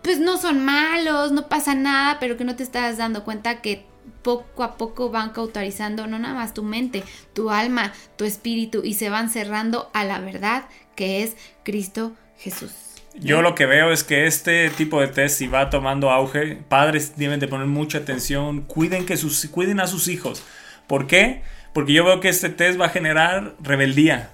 pues 0.03 0.19
no 0.19 0.39
son 0.39 0.65
malos, 0.65 1.33
no 1.33 1.49
pasa 1.49 1.75
nada, 1.75 2.19
pero 2.21 2.37
que 2.37 2.45
no 2.45 2.57
te 2.57 2.63
estás 2.63 2.97
dando 2.97 3.25
cuenta 3.25 3.61
que 3.61 3.92
poco 4.23 4.63
a 4.63 4.77
poco 4.77 5.11
van 5.11 5.31
cauterizando 5.31 6.07
no 6.07 6.19
nada 6.19 6.35
más 6.35 6.55
tu 6.55 6.63
mente, 6.63 7.05
tu 7.33 7.51
alma, 7.51 7.93
tu 8.17 8.25
espíritu 8.25 8.83
y 8.85 8.95
se 8.95 9.11
van 9.11 9.29
cerrando 9.29 9.91
a 9.93 10.05
la 10.05 10.21
verdad 10.21 10.65
que 10.95 11.23
es 11.23 11.37
Cristo 11.65 12.13
Jesús. 12.39 12.73
Yo 13.15 13.43
lo 13.43 13.55
que 13.55 13.67
veo 13.67 13.93
es 13.93 14.05
que 14.05 14.27
este 14.27 14.71
tipo 14.71 15.01
de 15.01 15.09
test 15.09 15.39
si 15.39 15.47
va 15.47 15.69
tomando 15.69 16.11
auge, 16.11 16.57
padres 16.69 17.17
deben 17.17 17.41
de 17.41 17.49
poner 17.49 17.67
mucha 17.67 17.99
atención, 17.99 18.63
cuiden, 18.63 19.05
que 19.05 19.17
sus, 19.17 19.47
cuiden 19.49 19.81
a 19.81 19.87
sus 19.87 20.09
hijos. 20.09 20.43
¿Por 20.87 21.07
qué? 21.07 21.43
Porque 21.75 21.93
yo 21.93 22.05
veo 22.05 22.21
que 22.21 22.31
este 22.31 22.49
test 22.49 22.81
va 22.81 22.87
a 22.87 22.91
generar 22.91 23.55
rebeldía. 23.61 24.31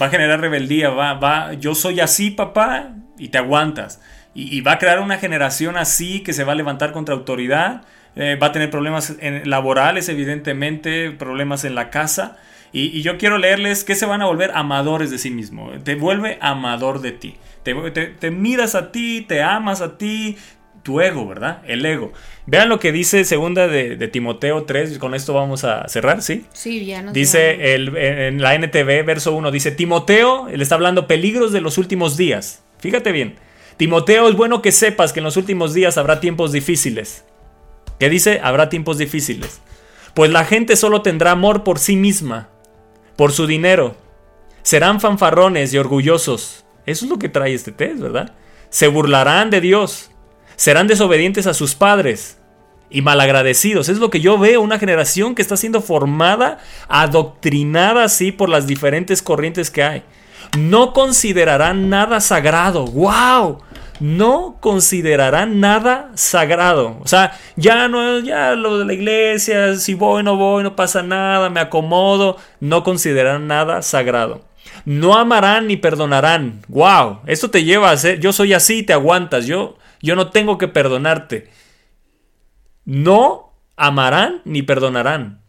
Va 0.00 0.06
a 0.06 0.10
generar 0.10 0.40
rebeldía, 0.40 0.90
va, 0.90 1.14
va, 1.14 1.54
yo 1.54 1.74
soy 1.74 2.00
así 2.00 2.30
papá 2.30 2.94
y 3.18 3.28
te 3.28 3.38
aguantas. 3.38 4.00
Y, 4.32 4.56
y 4.56 4.60
va 4.60 4.72
a 4.72 4.78
crear 4.78 5.00
una 5.00 5.18
generación 5.18 5.76
así 5.76 6.20
que 6.20 6.32
se 6.32 6.44
va 6.44 6.52
a 6.52 6.56
levantar 6.56 6.92
contra 6.92 7.14
autoridad 7.14 7.82
eh, 8.16 8.36
va 8.40 8.48
a 8.48 8.52
tener 8.52 8.70
problemas 8.70 9.16
en, 9.20 9.48
laborales, 9.48 10.08
evidentemente, 10.08 11.10
problemas 11.10 11.64
en 11.64 11.74
la 11.74 11.90
casa. 11.90 12.36
Y, 12.72 12.86
y, 12.86 13.02
yo 13.02 13.18
quiero 13.18 13.38
leerles 13.38 13.84
que 13.84 13.94
se 13.94 14.06
van 14.06 14.20
a 14.22 14.26
volver 14.26 14.50
amadores 14.54 15.10
de 15.10 15.18
sí 15.18 15.30
mismo. 15.30 15.70
Te 15.84 15.94
vuelve 15.94 16.38
amador 16.40 17.00
de 17.00 17.12
ti. 17.12 17.36
Te, 17.62 17.74
te, 17.92 18.06
te 18.06 18.30
miras 18.30 18.74
a 18.74 18.90
ti, 18.90 19.24
te 19.28 19.42
amas 19.42 19.80
a 19.80 19.96
ti, 19.96 20.36
tu 20.84 21.00
ego, 21.00 21.26
¿verdad? 21.26 21.62
El 21.66 21.84
ego. 21.84 22.12
Vean 22.46 22.68
lo 22.68 22.78
que 22.78 22.92
dice 22.92 23.24
segunda 23.24 23.66
de, 23.66 23.96
de, 23.96 24.08
Timoteo 24.08 24.64
3, 24.64 24.98
con 24.98 25.14
esto 25.14 25.32
vamos 25.32 25.64
a 25.64 25.88
cerrar, 25.88 26.22
¿sí? 26.22 26.44
Sí, 26.52 26.84
ya 26.84 27.02
no 27.02 27.12
Dice 27.12 27.74
el, 27.74 27.96
en 27.96 28.40
la 28.40 28.54
NTV, 28.54 29.04
verso 29.04 29.34
1, 29.34 29.50
dice, 29.50 29.72
Timoteo, 29.72 30.48
él 30.48 30.60
está 30.60 30.76
hablando 30.76 31.08
peligros 31.08 31.52
de 31.52 31.62
los 31.62 31.78
últimos 31.78 32.16
días. 32.16 32.62
Fíjate 32.78 33.10
bien. 33.10 33.36
Timoteo, 33.76 34.28
es 34.28 34.36
bueno 34.36 34.62
que 34.62 34.70
sepas 34.70 35.12
que 35.12 35.20
en 35.20 35.24
los 35.24 35.36
últimos 35.36 35.74
días 35.74 35.98
habrá 35.98 36.20
tiempos 36.20 36.52
difíciles. 36.52 37.24
¿Qué 38.04 38.10
dice? 38.10 38.38
Habrá 38.44 38.68
tiempos 38.68 38.98
difíciles. 38.98 39.62
Pues 40.12 40.30
la 40.30 40.44
gente 40.44 40.76
solo 40.76 41.00
tendrá 41.00 41.30
amor 41.30 41.64
por 41.64 41.78
sí 41.78 41.96
misma, 41.96 42.50
por 43.16 43.32
su 43.32 43.46
dinero. 43.46 43.96
Serán 44.62 45.00
fanfarrones 45.00 45.72
y 45.72 45.78
orgullosos. 45.78 46.66
Eso 46.84 47.06
es 47.06 47.10
lo 47.10 47.18
que 47.18 47.30
trae 47.30 47.54
este 47.54 47.72
test, 47.72 48.00
¿verdad? 48.00 48.34
Se 48.68 48.88
burlarán 48.88 49.48
de 49.48 49.62
Dios. 49.62 50.10
Serán 50.54 50.86
desobedientes 50.86 51.46
a 51.46 51.54
sus 51.54 51.74
padres 51.74 52.36
y 52.90 53.00
malagradecidos. 53.00 53.88
Es 53.88 53.96
lo 53.96 54.10
que 54.10 54.20
yo 54.20 54.36
veo, 54.36 54.60
una 54.60 54.78
generación 54.78 55.34
que 55.34 55.40
está 55.40 55.56
siendo 55.56 55.80
formada, 55.80 56.58
adoctrinada 56.88 58.04
así 58.04 58.32
por 58.32 58.50
las 58.50 58.66
diferentes 58.66 59.22
corrientes 59.22 59.70
que 59.70 59.82
hay. 59.82 60.02
No 60.58 60.92
considerarán 60.92 61.88
nada 61.88 62.20
sagrado. 62.20 62.84
¡Wow! 62.84 63.62
No 64.00 64.56
considerarán 64.60 65.60
nada 65.60 66.10
sagrado. 66.14 66.98
O 67.02 67.06
sea, 67.06 67.38
ya 67.56 67.88
no, 67.88 68.20
ya 68.20 68.52
lo 68.54 68.78
de 68.78 68.84
la 68.84 68.92
iglesia, 68.92 69.76
si 69.76 69.94
voy, 69.94 70.22
no 70.22 70.36
voy, 70.36 70.62
no 70.62 70.76
pasa 70.76 71.02
nada, 71.02 71.50
me 71.50 71.60
acomodo, 71.60 72.36
no 72.60 72.82
considerarán 72.82 73.46
nada 73.46 73.82
sagrado. 73.82 74.44
No 74.84 75.14
amarán 75.14 75.66
ni 75.66 75.76
perdonarán. 75.76 76.62
Wow, 76.68 77.20
esto 77.26 77.50
te 77.50 77.64
lleva 77.64 77.90
a 77.90 77.96
ser, 77.96 78.20
yo 78.20 78.32
soy 78.32 78.52
así, 78.52 78.82
te 78.82 78.92
aguantas, 78.92 79.46
yo, 79.46 79.78
yo 80.02 80.16
no 80.16 80.30
tengo 80.30 80.58
que 80.58 80.68
perdonarte. 80.68 81.50
No 82.84 83.54
amarán 83.76 84.42
ni 84.44 84.62
perdonarán. 84.62 85.40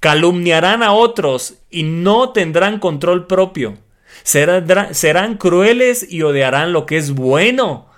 Calumniarán 0.00 0.82
a 0.82 0.92
otros 0.92 1.58
y 1.70 1.84
no 1.84 2.30
tendrán 2.30 2.78
control 2.78 3.26
propio. 3.26 3.78
Serán, 4.24 4.94
serán 4.94 5.36
crueles 5.36 6.06
y 6.10 6.22
odiarán 6.22 6.72
lo 6.72 6.84
que 6.84 6.98
es 6.98 7.12
bueno 7.12 7.91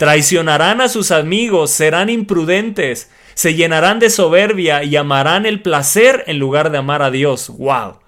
Traicionarán 0.00 0.80
a 0.80 0.88
sus 0.88 1.10
amigos, 1.10 1.72
serán 1.72 2.08
imprudentes, 2.08 3.10
se 3.34 3.54
llenarán 3.54 3.98
de 3.98 4.08
soberbia 4.08 4.82
y 4.82 4.96
amarán 4.96 5.44
el 5.44 5.60
placer 5.60 6.24
en 6.26 6.38
lugar 6.38 6.70
de 6.70 6.78
amar 6.78 7.02
a 7.02 7.10
Dios. 7.10 7.50
¡Wow! 7.50 7.98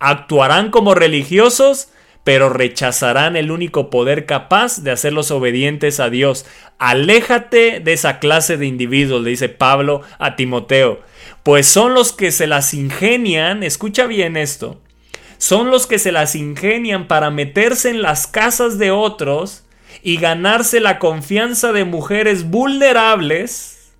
Actuarán 0.00 0.72
como 0.72 0.96
religiosos, 0.96 1.90
pero 2.24 2.48
rechazarán 2.48 3.36
el 3.36 3.52
único 3.52 3.88
poder 3.88 4.26
capaz 4.26 4.82
de 4.82 4.90
hacerlos 4.90 5.30
obedientes 5.30 6.00
a 6.00 6.10
Dios. 6.10 6.44
Aléjate 6.80 7.78
de 7.78 7.92
esa 7.92 8.18
clase 8.18 8.56
de 8.56 8.66
individuos, 8.66 9.22
le 9.22 9.30
dice 9.30 9.48
Pablo 9.48 10.02
a 10.18 10.34
Timoteo, 10.34 11.02
pues 11.44 11.68
son 11.68 11.94
los 11.94 12.12
que 12.12 12.32
se 12.32 12.48
las 12.48 12.74
ingenian, 12.74 13.62
escucha 13.62 14.08
bien 14.08 14.36
esto, 14.36 14.80
son 15.36 15.70
los 15.70 15.86
que 15.86 16.00
se 16.00 16.10
las 16.10 16.34
ingenian 16.34 17.06
para 17.06 17.30
meterse 17.30 17.90
en 17.90 18.02
las 18.02 18.26
casas 18.26 18.76
de 18.80 18.90
otros 18.90 19.67
y 20.02 20.16
ganarse 20.16 20.80
la 20.80 20.98
confianza 20.98 21.72
de 21.72 21.84
mujeres 21.84 22.50
vulnerables 22.50 23.92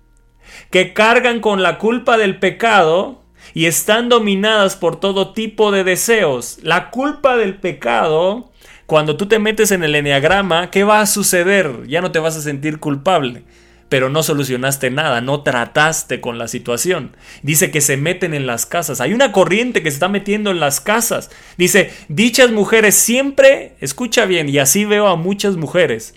que 0.69 0.93
cargan 0.93 1.39
con 1.39 1.63
la 1.63 1.77
culpa 1.77 2.17
del 2.17 2.39
pecado 2.39 3.21
y 3.53 3.65
están 3.65 4.09
dominadas 4.09 4.75
por 4.75 4.99
todo 4.99 5.33
tipo 5.33 5.71
de 5.71 5.83
deseos. 5.83 6.59
La 6.61 6.91
culpa 6.91 7.35
del 7.37 7.55
pecado, 7.55 8.51
cuando 8.85 9.17
tú 9.17 9.27
te 9.27 9.39
metes 9.39 9.71
en 9.71 9.83
el 9.83 9.95
enneagrama, 9.95 10.69
¿qué 10.69 10.83
va 10.83 11.01
a 11.01 11.07
suceder? 11.07 11.87
Ya 11.87 12.01
no 12.01 12.11
te 12.11 12.19
vas 12.19 12.35
a 12.35 12.41
sentir 12.41 12.79
culpable 12.79 13.43
pero 13.89 14.09
no 14.09 14.21
solucionaste 14.21 14.91
nada, 14.91 15.19
no 15.19 15.41
trataste 15.41 16.21
con 16.21 16.37
la 16.37 16.47
situación. 16.47 17.17
Dice 17.41 17.71
que 17.71 17.81
se 17.81 17.97
meten 17.97 18.35
en 18.35 18.45
las 18.45 18.67
casas. 18.67 19.01
Hay 19.01 19.13
una 19.13 19.31
corriente 19.31 19.81
que 19.81 19.89
se 19.89 19.95
está 19.95 20.07
metiendo 20.07 20.51
en 20.51 20.59
las 20.59 20.79
casas. 20.79 21.31
Dice, 21.57 21.91
dichas 22.07 22.51
mujeres 22.51 22.93
siempre, 22.95 23.73
escucha 23.81 24.25
bien, 24.25 24.47
y 24.47 24.59
así 24.59 24.85
veo 24.85 25.07
a 25.07 25.15
muchas 25.15 25.57
mujeres 25.57 26.13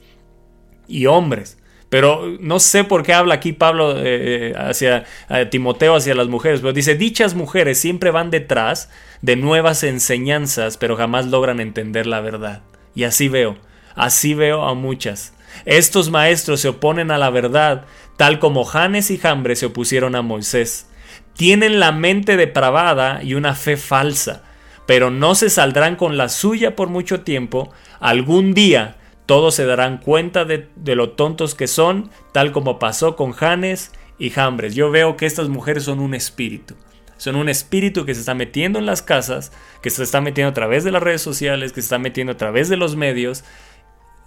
y 0.87 1.07
hombres. 1.07 1.59
Pero 1.89 2.39
no 2.41 2.59
sé 2.59 2.85
por 2.85 3.03
qué 3.03 3.13
habla 3.13 3.35
aquí 3.35 3.53
Pablo 3.53 3.97
eh, 3.99 4.55
hacia 4.57 5.05
Timoteo, 5.51 5.95
hacia 5.95 6.15
las 6.15 6.29
mujeres. 6.29 6.61
Pero 6.61 6.73
dice, 6.73 6.95
dichas 6.95 7.35
mujeres 7.35 7.79
siempre 7.79 8.11
van 8.11 8.31
detrás 8.31 8.91
de 9.21 9.37
nuevas 9.37 9.83
enseñanzas, 9.83 10.79
pero 10.79 10.97
jamás 10.97 11.27
logran 11.27 11.61
entender 11.61 12.07
la 12.07 12.21
verdad. 12.21 12.63
Y 12.95 13.05
así 13.05 13.29
veo, 13.29 13.57
así 13.95 14.33
veo 14.33 14.63
a 14.63 14.75
muchas. 14.75 15.35
Estos 15.65 16.11
maestros 16.11 16.61
se 16.61 16.69
oponen 16.69 17.11
a 17.11 17.19
la 17.19 17.31
verdad, 17.31 17.85
tal 18.17 18.39
como 18.39 18.65
Janes 18.65 19.11
y 19.11 19.19
Jambres 19.19 19.61
se 19.61 19.67
opusieron 19.67 20.15
a 20.15 20.23
Moisés. 20.23 20.89
Tienen 21.35 21.81
la 21.81 21.93
mente 21.93 22.37
depravada 22.37 23.23
y 23.23 23.35
una 23.35 23.55
fe 23.55 23.77
falsa, 23.77 24.43
pero 24.87 25.11
no 25.11 25.35
se 25.35 25.51
saldrán 25.51 25.97
con 25.97 26.17
la 26.17 26.29
suya 26.29 26.77
por 26.77 26.89
mucho 26.89 27.23
tiempo. 27.23 27.73
Algún 28.01 28.55
día 28.55 28.97
todos 29.27 29.55
se 29.55 29.65
darán 29.65 29.99
cuenta 29.99 30.45
de, 30.45 30.69
lo 30.77 31.11
tontos 31.11 31.55
que 31.55 31.67
son, 31.67 32.11
tal 32.33 32.53
como 32.53 32.79
pasó 32.79 33.17
con 33.17 33.33
Janes 33.33 33.93
y 34.19 34.31
Jambres. 34.31 34.75
Yo 34.75 34.91
veo 34.91 35.17
que 35.17 35.27
estas 35.27 35.49
mujeres 35.49 35.85
son 35.85 36.01
un 36.01 36.15
espíritu. 36.15 36.75
Son 37.17 37.37
un 37.37 37.49
espíritu 37.49 38.05
que 38.05 38.15
se 38.15 38.21
está 38.21 38.35
metiendo 38.35 38.81
en 38.81 38.87
las 38.87 39.01
casas, 39.01 39.53
que 39.81 39.91
se 39.91 40.03
está 40.03 40.21
metiendo 40.21 40.51
a 40.51 40.55
través 40.55 40.83
de 40.83 40.91
las 40.91 41.03
redes 41.03 41.23
sociales, 41.23 41.73
que 41.73 41.81
se 41.81 41.87
está 41.87 41.99
metiendo 41.99 42.33
a 42.33 42.37
través 42.37 42.69
de 42.69 42.77
los 42.77 42.97
medios, 42.97 43.45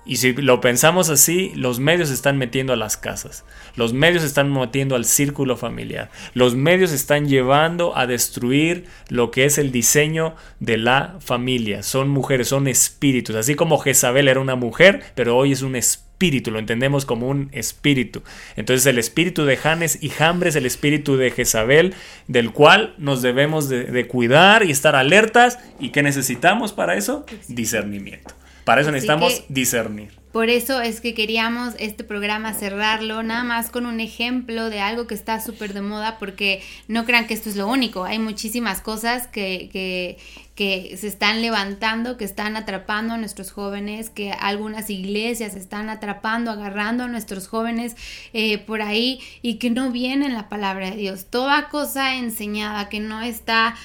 y 0.05 0.17
si 0.17 0.33
lo 0.33 0.61
pensamos 0.61 1.09
así, 1.09 1.51
los 1.55 1.79
medios 1.79 2.11
están 2.11 2.37
metiendo 2.37 2.73
a 2.73 2.75
las 2.75 2.95
casas, 2.95 3.43
los 3.75 3.93
medios 3.93 4.23
están 4.23 4.53
metiendo 4.53 4.95
al 4.95 5.05
círculo 5.05 5.57
familiar, 5.57 6.11
los 6.33 6.55
medios 6.55 6.91
están 6.91 7.27
llevando 7.27 7.97
a 7.97 8.05
destruir 8.05 8.85
lo 9.09 9.31
que 9.31 9.45
es 9.45 9.57
el 9.57 9.71
diseño 9.71 10.35
de 10.59 10.77
la 10.77 11.15
familia. 11.19 11.81
Son 11.81 12.09
mujeres, 12.09 12.49
son 12.49 12.67
espíritus, 12.67 13.35
así 13.35 13.55
como 13.55 13.79
Jezabel 13.79 14.27
era 14.27 14.39
una 14.39 14.55
mujer, 14.55 15.01
pero 15.15 15.35
hoy 15.35 15.53
es 15.53 15.63
un 15.63 15.75
espíritu, 15.75 16.51
lo 16.51 16.59
entendemos 16.59 17.05
como 17.05 17.27
un 17.27 17.49
espíritu. 17.51 18.21
Entonces 18.55 18.85
el 18.85 18.99
espíritu 18.99 19.43
de 19.43 19.57
Janes 19.57 20.03
y 20.03 20.09
Jambres, 20.09 20.55
el 20.55 20.67
espíritu 20.67 21.17
de 21.17 21.31
Jezabel, 21.31 21.95
del 22.27 22.51
cual 22.51 22.93
nos 22.99 23.23
debemos 23.23 23.69
de, 23.69 23.85
de 23.85 24.07
cuidar 24.07 24.63
y 24.63 24.71
estar 24.71 24.95
alertas. 24.95 25.57
¿Y 25.79 25.89
qué 25.89 26.03
necesitamos 26.03 26.73
para 26.73 26.95
eso? 26.95 27.25
Discernimiento. 27.47 28.35
Para 28.65 28.81
eso 28.81 28.91
necesitamos 28.91 29.43
discernir. 29.47 30.25
Por 30.35 30.49
eso 30.49 30.81
es 30.81 30.99
que 30.99 31.13
queríamos 31.13 31.75
este 31.79 32.03
programa 32.03 32.53
cerrarlo 32.53 33.23
nada 33.23 33.45
más 33.45 33.69
con 33.69 33.85
un 33.85 34.01
ejemplo 34.01 34.69
de 34.69 34.81
algo 34.81 35.07
que 35.07 35.13
está 35.13 35.39
súper 35.39 35.73
de 35.73 35.81
moda, 35.81 36.17
porque 36.19 36.61
no 36.89 37.05
crean 37.05 37.25
que 37.25 37.33
esto 37.33 37.49
es 37.49 37.55
lo 37.55 37.69
único. 37.69 38.03
Hay 38.03 38.19
muchísimas 38.19 38.81
cosas 38.81 39.27
que, 39.27 39.69
que, 39.71 40.17
que 40.53 40.97
se 40.97 41.07
están 41.07 41.41
levantando, 41.41 42.17
que 42.17 42.25
están 42.25 42.57
atrapando 42.57 43.13
a 43.13 43.17
nuestros 43.17 43.51
jóvenes, 43.51 44.09
que 44.09 44.31
algunas 44.31 44.89
iglesias 44.89 45.55
están 45.55 45.89
atrapando, 45.89 46.51
agarrando 46.51 47.05
a 47.05 47.07
nuestros 47.07 47.47
jóvenes 47.47 47.95
eh, 48.33 48.57
por 48.57 48.81
ahí 48.81 49.21
y 49.41 49.55
que 49.55 49.69
no 49.69 49.91
vienen 49.91 50.33
la 50.33 50.49
palabra 50.49 50.89
de 50.91 50.97
Dios. 50.97 51.27
Toda 51.29 51.69
cosa 51.69 52.15
enseñada 52.15 52.89
que 52.89 52.99
no 52.99 53.21
está, 53.21 53.75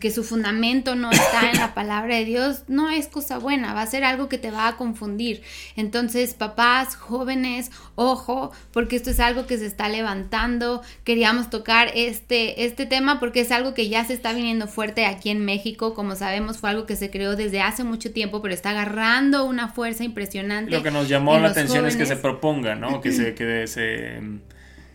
que 0.00 0.10
su 0.10 0.24
fundamento 0.24 0.96
no 0.96 1.10
está 1.12 1.50
en 1.50 1.58
la 1.58 1.74
palabra 1.74 2.16
de 2.16 2.24
Dios, 2.24 2.64
no 2.66 2.90
es 2.90 3.06
cosa 3.06 3.38
buena, 3.38 3.72
va 3.72 3.82
a 3.82 3.86
ser 3.86 4.02
algo 4.02 4.28
que 4.28 4.36
te 4.36 4.50
va 4.50 4.66
a 4.66 4.76
confundir. 4.76 5.42
Entonces, 5.76 6.34
papás, 6.34 6.96
jóvenes, 6.96 7.70
ojo, 7.94 8.52
porque 8.72 8.96
esto 8.96 9.10
es 9.10 9.20
algo 9.20 9.46
que 9.46 9.56
se 9.58 9.66
está 9.66 9.88
levantando. 9.88 10.82
Queríamos 11.04 11.50
tocar 11.50 11.90
este, 11.94 12.64
este 12.64 12.86
tema 12.86 13.20
porque 13.20 13.40
es 13.40 13.52
algo 13.52 13.74
que 13.74 13.88
ya 13.88 14.04
se 14.04 14.14
está 14.14 14.32
viniendo 14.32 14.66
fuerte 14.66 15.06
aquí 15.06 15.30
en 15.30 15.44
México. 15.44 15.94
Como 15.94 16.16
sabemos, 16.16 16.58
fue 16.58 16.70
algo 16.70 16.86
que 16.86 16.96
se 16.96 17.10
creó 17.10 17.36
desde 17.36 17.60
hace 17.60 17.84
mucho 17.84 18.12
tiempo, 18.12 18.42
pero 18.42 18.54
está 18.54 18.70
agarrando 18.70 19.44
una 19.44 19.68
fuerza 19.68 20.02
impresionante. 20.02 20.72
Lo 20.72 20.82
que 20.82 20.90
nos 20.90 21.08
llamó 21.08 21.38
la 21.38 21.48
atención 21.48 21.86
es 21.86 21.96
que 21.96 22.06
se 22.06 22.16
proponga, 22.16 22.74
¿no? 22.74 23.00
Que 23.00 23.12
se, 23.12 23.34
que 23.36 23.66
se, 23.68 24.18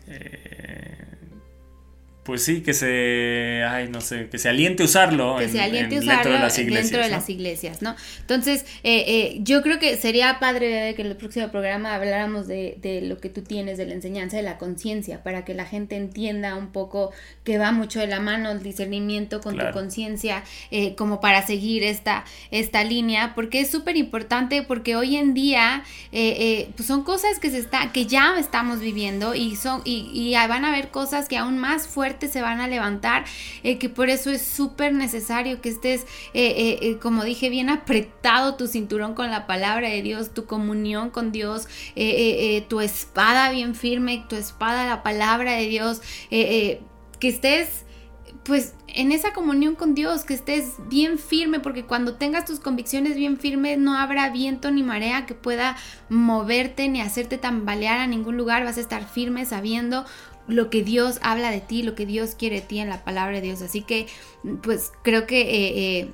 eh, 0.07 1.08
pues 2.29 2.43
sí, 2.43 2.61
que 2.61 2.73
se, 2.73 3.63
ay, 3.67 3.89
no 3.89 3.99
sé, 4.01 4.29
que 4.29 4.37
se 4.37 4.47
aliente 4.49 4.83
usarlo 4.83 5.37
que 5.37 5.45
en- 5.45 5.51
se 5.51 5.59
aliente 5.61 5.95
en- 5.95 6.01
usarlo 6.03 6.23
dentro 6.23 6.33
de 6.33 6.39
las 6.39 6.57
iglesias. 6.59 6.83
dentro 6.83 7.01
de 7.03 7.09
¿no? 7.09 7.15
las 7.17 7.29
iglesias, 7.29 7.81
¿no? 7.81 7.95
Entonces, 8.21 8.65
eh, 8.83 9.03
eh, 9.07 9.39
yo 9.41 9.61
creo 9.61 9.79
que 9.79 9.97
sería 9.97 10.39
padre 10.39 10.93
que 10.95 11.01
en 11.01 11.07
el 11.07 11.15
próximo 11.17 11.49
programa 11.49 11.95
habláramos 11.95 12.47
de, 12.47 12.77
de 12.81 13.01
lo 13.01 13.17
que 13.17 13.29
tú 13.29 13.41
tienes, 13.41 13.77
de 13.77 13.85
la 13.87 13.93
enseñanza 13.95 14.37
de 14.37 14.43
la 14.43 14.57
conciencia, 14.57 15.23
para 15.23 15.43
que 15.45 15.53
la 15.53 15.65
gente 15.65 15.95
entienda 15.95 16.55
un 16.55 16.71
poco 16.71 17.11
que 17.43 17.57
va 17.57 17.71
mucho 17.71 17.99
de 17.99 18.07
la 18.07 18.19
mano 18.19 18.51
el 18.51 18.61
discernimiento 18.61 19.41
con 19.41 19.55
Claro. 19.55 19.71
tu 19.71 19.79
conciencia, 19.79 20.43
eh, 20.71 20.95
como 20.95 21.19
para 21.19 21.45
seguir 21.45 21.83
esta, 21.83 22.23
esta 22.51 22.83
línea, 22.83 23.33
porque 23.35 23.61
es 23.61 23.71
súper 23.71 23.97
importante, 23.97 24.61
porque 24.63 24.95
hoy 24.95 25.15
en 25.17 25.33
día 25.33 25.83
eh, 26.11 26.35
eh, 26.39 26.69
pues 26.75 26.87
son 26.87 27.03
cosas 27.03 27.39
que 27.39 27.49
se 27.49 27.57
está, 27.57 27.91
que 27.91 28.05
ya 28.05 28.37
estamos 28.39 28.79
viviendo 28.79 29.33
y 29.35 29.55
son, 29.55 29.81
y, 29.85 30.11
y 30.13 30.33
van 30.47 30.65
a 30.65 30.69
haber 30.69 30.89
cosas 30.89 31.27
que 31.27 31.37
aún 31.37 31.57
más 31.57 31.87
fuertes 31.87 32.18
se 32.27 32.41
van 32.41 32.59
a 32.59 32.67
levantar, 32.67 33.25
eh, 33.63 33.77
que 33.77 33.89
por 33.89 34.09
eso 34.09 34.29
es 34.29 34.41
súper 34.41 34.93
necesario 34.93 35.61
que 35.61 35.69
estés, 35.69 36.05
eh, 36.33 36.79
eh, 36.81 36.97
como 37.01 37.23
dije, 37.23 37.49
bien 37.49 37.69
apretado 37.69 38.55
tu 38.55 38.67
cinturón 38.67 39.13
con 39.13 39.31
la 39.31 39.47
palabra 39.47 39.89
de 39.89 40.01
Dios, 40.01 40.33
tu 40.33 40.45
comunión 40.45 41.09
con 41.09 41.31
Dios, 41.31 41.67
tu 42.67 42.81
espada 42.81 43.51
bien 43.51 43.75
firme, 43.75 44.25
tu 44.29 44.35
espada, 44.35 44.85
la 44.85 45.03
palabra 45.03 45.53
de 45.53 45.67
Dios, 45.67 46.01
que 46.29 46.79
estés 47.21 47.85
pues 48.43 48.73
en 48.87 49.11
esa 49.11 49.33
comunión 49.33 49.75
con 49.75 49.93
Dios, 49.93 50.23
que 50.23 50.33
estés 50.33 50.73
bien 50.89 51.19
firme, 51.19 51.59
porque 51.59 51.85
cuando 51.85 52.15
tengas 52.15 52.45
tus 52.45 52.59
convicciones 52.59 53.15
bien 53.15 53.37
firmes, 53.37 53.77
no 53.77 53.95
habrá 53.95 54.29
viento 54.29 54.71
ni 54.71 54.81
marea 54.81 55.25
que 55.25 55.35
pueda 55.35 55.77
moverte 56.09 56.87
ni 56.87 56.99
hacerte 56.99 57.37
tambalear 57.37 57.99
a 57.99 58.07
ningún 58.07 58.37
lugar, 58.37 58.63
vas 58.63 58.77
a 58.77 58.81
estar 58.81 59.07
firme 59.07 59.45
sabiendo 59.45 60.05
lo 60.49 60.69
que 60.69 60.83
Dios 60.83 61.19
habla 61.21 61.51
de 61.51 61.61
ti, 61.61 61.83
lo 61.83 61.95
que 61.95 62.05
Dios 62.05 62.35
quiere 62.35 62.57
de 62.57 62.61
ti 62.61 62.79
en 62.79 62.89
la 62.89 63.03
palabra 63.03 63.35
de 63.37 63.41
Dios. 63.41 63.61
Así 63.61 63.81
que, 63.83 64.07
pues 64.63 64.91
creo 65.03 65.25
que... 65.27 65.41
eh, 65.41 65.99
eh, 65.99 66.13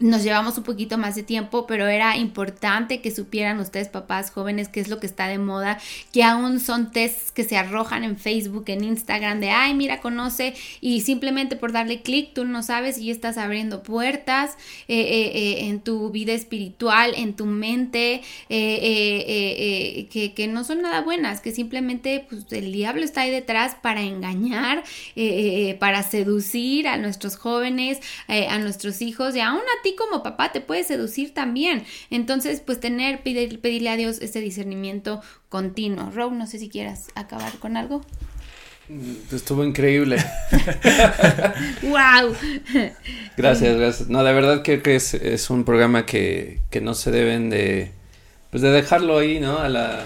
nos 0.00 0.22
llevamos 0.22 0.56
un 0.58 0.64
poquito 0.64 0.96
más 0.96 1.16
de 1.16 1.22
tiempo, 1.22 1.66
pero 1.66 1.86
era 1.86 2.16
importante 2.16 3.00
que 3.00 3.10
supieran 3.10 3.58
ustedes, 3.58 3.88
papás 3.88 4.30
jóvenes, 4.30 4.68
qué 4.68 4.80
es 4.80 4.88
lo 4.88 5.00
que 5.00 5.06
está 5.06 5.26
de 5.26 5.38
moda, 5.38 5.78
que 6.12 6.22
aún 6.22 6.60
son 6.60 6.92
tests 6.92 7.32
que 7.32 7.44
se 7.44 7.56
arrojan 7.56 8.04
en 8.04 8.16
Facebook, 8.16 8.64
en 8.68 8.84
Instagram, 8.84 9.40
de, 9.40 9.50
ay, 9.50 9.74
mira, 9.74 10.00
conoce, 10.00 10.54
y 10.80 11.00
simplemente 11.00 11.56
por 11.56 11.72
darle 11.72 12.02
clic, 12.02 12.32
tú 12.32 12.44
no 12.44 12.62
sabes 12.62 12.98
y 12.98 13.10
estás 13.10 13.38
abriendo 13.38 13.82
puertas 13.82 14.56
eh, 14.86 15.00
eh, 15.00 15.32
eh, 15.34 15.68
en 15.68 15.80
tu 15.80 16.10
vida 16.10 16.32
espiritual, 16.32 17.14
en 17.16 17.34
tu 17.34 17.46
mente, 17.46 18.22
que, 18.48 20.48
no 20.48 20.64
son 20.64 20.82
nada 20.82 21.02
buenas, 21.02 21.40
que 21.40 21.50
simplemente 21.50 22.24
pues, 22.28 22.46
el 22.52 22.72
diablo 22.72 23.02
está 23.02 23.22
ahí 23.22 23.30
detrás 23.30 23.74
para 23.74 24.02
engañar, 24.02 24.84
para 25.80 26.02
seducir 26.02 26.86
a 26.86 26.96
nuestros 26.96 27.36
jóvenes, 27.36 27.98
a 28.28 28.58
nuestros 28.58 29.02
hijos 29.02 29.34
y 29.34 29.40
aún 29.40 29.58
a 29.58 29.82
ti 29.82 29.87
como 29.96 30.22
papá 30.22 30.52
te 30.52 30.60
puede 30.60 30.84
seducir 30.84 31.34
también. 31.34 31.84
Entonces, 32.10 32.60
pues 32.60 32.80
tener, 32.80 33.22
pedir, 33.22 33.60
pedirle 33.60 33.90
a 33.90 33.96
Dios 33.96 34.18
ese 34.20 34.40
discernimiento 34.40 35.20
continuo. 35.48 36.10
Rob, 36.10 36.32
no 36.32 36.46
sé 36.46 36.58
si 36.58 36.68
quieras 36.68 37.08
acabar 37.14 37.52
con 37.58 37.76
algo. 37.76 38.02
Estuvo 39.30 39.64
increíble. 39.64 40.16
¡Wow! 41.82 42.34
Gracias, 43.36 43.76
gracias. 43.76 44.08
No, 44.08 44.24
de 44.24 44.32
verdad 44.32 44.62
creo 44.64 44.82
que 44.82 44.96
es, 44.96 45.12
es 45.12 45.50
un 45.50 45.64
programa 45.64 46.06
que, 46.06 46.60
que 46.70 46.80
no 46.80 46.94
se 46.94 47.10
deben 47.10 47.50
de, 47.50 47.92
pues 48.50 48.62
de 48.62 48.70
dejarlo 48.70 49.18
ahí, 49.18 49.40
¿no? 49.40 49.58
A 49.58 49.68
la, 49.68 50.04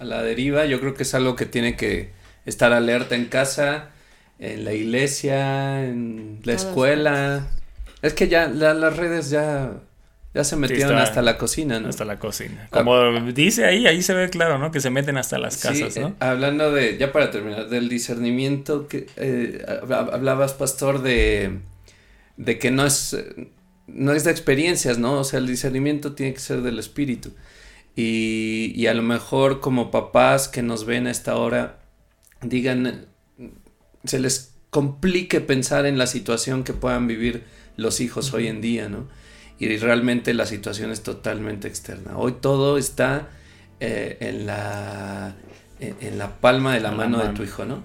a 0.00 0.04
la 0.04 0.22
deriva. 0.22 0.64
Yo 0.64 0.80
creo 0.80 0.94
que 0.94 1.02
es 1.02 1.14
algo 1.14 1.36
que 1.36 1.44
tiene 1.44 1.76
que 1.76 2.10
estar 2.46 2.72
alerta 2.72 3.16
en 3.16 3.26
casa, 3.26 3.90
en 4.38 4.64
la 4.64 4.72
iglesia, 4.72 5.84
en 5.84 6.40
la 6.42 6.56
Todos 6.56 6.68
escuela. 6.68 7.46
Es 8.02 8.14
que 8.14 8.28
ya 8.28 8.48
la- 8.48 8.74
las 8.74 8.96
redes 8.96 9.30
ya, 9.30 9.72
ya 10.34 10.44
se 10.44 10.56
metieron 10.56 10.92
está- 10.92 11.02
hasta 11.02 11.22
la 11.22 11.38
cocina, 11.38 11.78
¿no? 11.80 11.88
Hasta 11.88 12.04
la 12.04 12.18
cocina. 12.18 12.68
Como 12.70 13.00
dice 13.32 13.64
ahí, 13.64 13.86
ahí 13.86 14.02
se 14.02 14.12
ve 14.14 14.28
claro, 14.28 14.58
¿no? 14.58 14.70
Que 14.72 14.80
se 14.80 14.90
meten 14.90 15.16
hasta 15.16 15.38
las 15.38 15.56
casas, 15.58 15.94
Sí, 15.94 16.00
¿no? 16.00 16.08
eh, 16.08 16.14
hablando 16.20 16.72
de, 16.72 16.98
ya 16.98 17.12
para 17.12 17.30
terminar, 17.30 17.68
del 17.68 17.88
discernimiento, 17.88 18.88
que 18.88 19.06
eh, 19.16 19.64
hab- 19.66 20.12
hablabas, 20.12 20.52
pastor, 20.54 21.02
de, 21.02 21.60
de 22.36 22.58
que 22.58 22.70
no 22.70 22.84
es, 22.86 23.14
eh, 23.14 23.48
no 23.86 24.12
es 24.12 24.24
de 24.24 24.30
experiencias, 24.30 24.98
¿no? 24.98 25.20
O 25.20 25.24
sea, 25.24 25.38
el 25.38 25.46
discernimiento 25.46 26.12
tiene 26.14 26.34
que 26.34 26.40
ser 26.40 26.62
del 26.62 26.78
espíritu. 26.78 27.32
Y, 27.94 28.72
y 28.74 28.86
a 28.86 28.94
lo 28.94 29.02
mejor 29.02 29.60
como 29.60 29.90
papás 29.90 30.48
que 30.48 30.62
nos 30.62 30.86
ven 30.86 31.06
a 31.06 31.10
esta 31.10 31.36
hora, 31.36 31.78
digan, 32.40 33.04
se 34.04 34.18
les 34.18 34.54
complique 34.70 35.40
pensar 35.42 35.84
en 35.84 35.98
la 35.98 36.06
situación 36.06 36.64
que 36.64 36.72
puedan 36.72 37.06
vivir 37.06 37.44
los 37.76 38.00
hijos 38.00 38.32
hoy 38.32 38.48
en 38.48 38.60
día, 38.60 38.88
¿no? 38.88 39.08
Y 39.58 39.76
realmente 39.76 40.34
la 40.34 40.46
situación 40.46 40.90
es 40.90 41.02
totalmente 41.02 41.68
externa. 41.68 42.16
Hoy 42.16 42.32
todo 42.40 42.78
está 42.78 43.28
eh, 43.80 44.16
en 44.20 44.46
la 44.46 45.36
en, 45.78 45.96
en 46.00 46.18
la 46.18 46.40
palma 46.40 46.74
de 46.74 46.80
la 46.80 46.90
mano 46.92 47.18
de 47.18 47.28
tu 47.30 47.42
hijo, 47.42 47.64
¿no? 47.64 47.84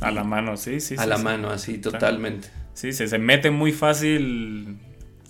A 0.00 0.10
la 0.10 0.24
mano, 0.24 0.56
sí, 0.56 0.80
sí. 0.80 0.96
a 0.98 1.02
sí, 1.02 1.08
la 1.08 1.16
sí. 1.16 1.22
mano, 1.22 1.50
así, 1.50 1.78
totalmente. 1.78 2.48
Sí, 2.74 2.92
se, 2.92 3.06
se 3.08 3.18
mete 3.18 3.50
muy 3.50 3.72
fácil 3.72 4.78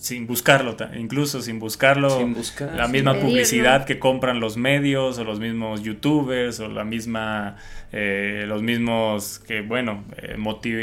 sin 0.04 0.26
buscarlo, 0.26 0.76
incluso 0.98 1.40
sin 1.40 1.58
buscarlo. 1.58 2.10
Sin 2.10 2.34
buscar. 2.34 2.74
la 2.74 2.88
misma 2.88 3.12
pedirlo. 3.12 3.30
publicidad 3.30 3.86
que 3.86 3.98
compran 3.98 4.38
los 4.38 4.58
medios 4.58 5.18
o 5.18 5.24
los 5.24 5.40
mismos 5.40 5.82
youtubers 5.82 6.60
o 6.60 6.68
la 6.68 6.84
misma 6.84 7.56
eh, 7.90 8.44
los 8.46 8.62
mismos 8.62 9.38
que 9.46 9.62
bueno 9.62 10.04
eh, 10.18 10.36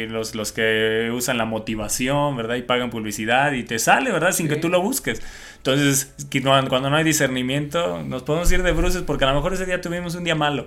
los, 0.10 0.34
los 0.34 0.52
que 0.52 1.12
usan 1.14 1.38
la 1.38 1.46
motivación 1.46 2.36
verdad 2.36 2.56
y 2.56 2.64
pagan 2.64 2.90
publicidad 2.90 3.52
y 3.52 3.64
te 3.64 3.78
sale 3.78 4.12
verdad 4.12 4.32
sin 4.32 4.48
Sí. 4.48 4.54
que 4.56 4.60
tú 4.60 4.70
lo 4.70 4.82
busques 4.82 5.22
entonces 5.58 6.16
cuando 6.68 6.90
no 6.90 6.96
hay 6.96 7.04
discernimiento 7.04 8.02
nos 8.04 8.24
podemos 8.24 8.52
ir 8.52 8.64
de 8.64 8.72
bruces 8.72 9.04
porque 9.04 9.26
a 9.26 9.30
lo 9.30 9.36
mejor 9.36 9.54
ese 9.54 9.68
día 9.68 9.80
tuvimos 9.82 10.16
un 10.16 10.24
día 10.24 10.34
malo 10.36 10.66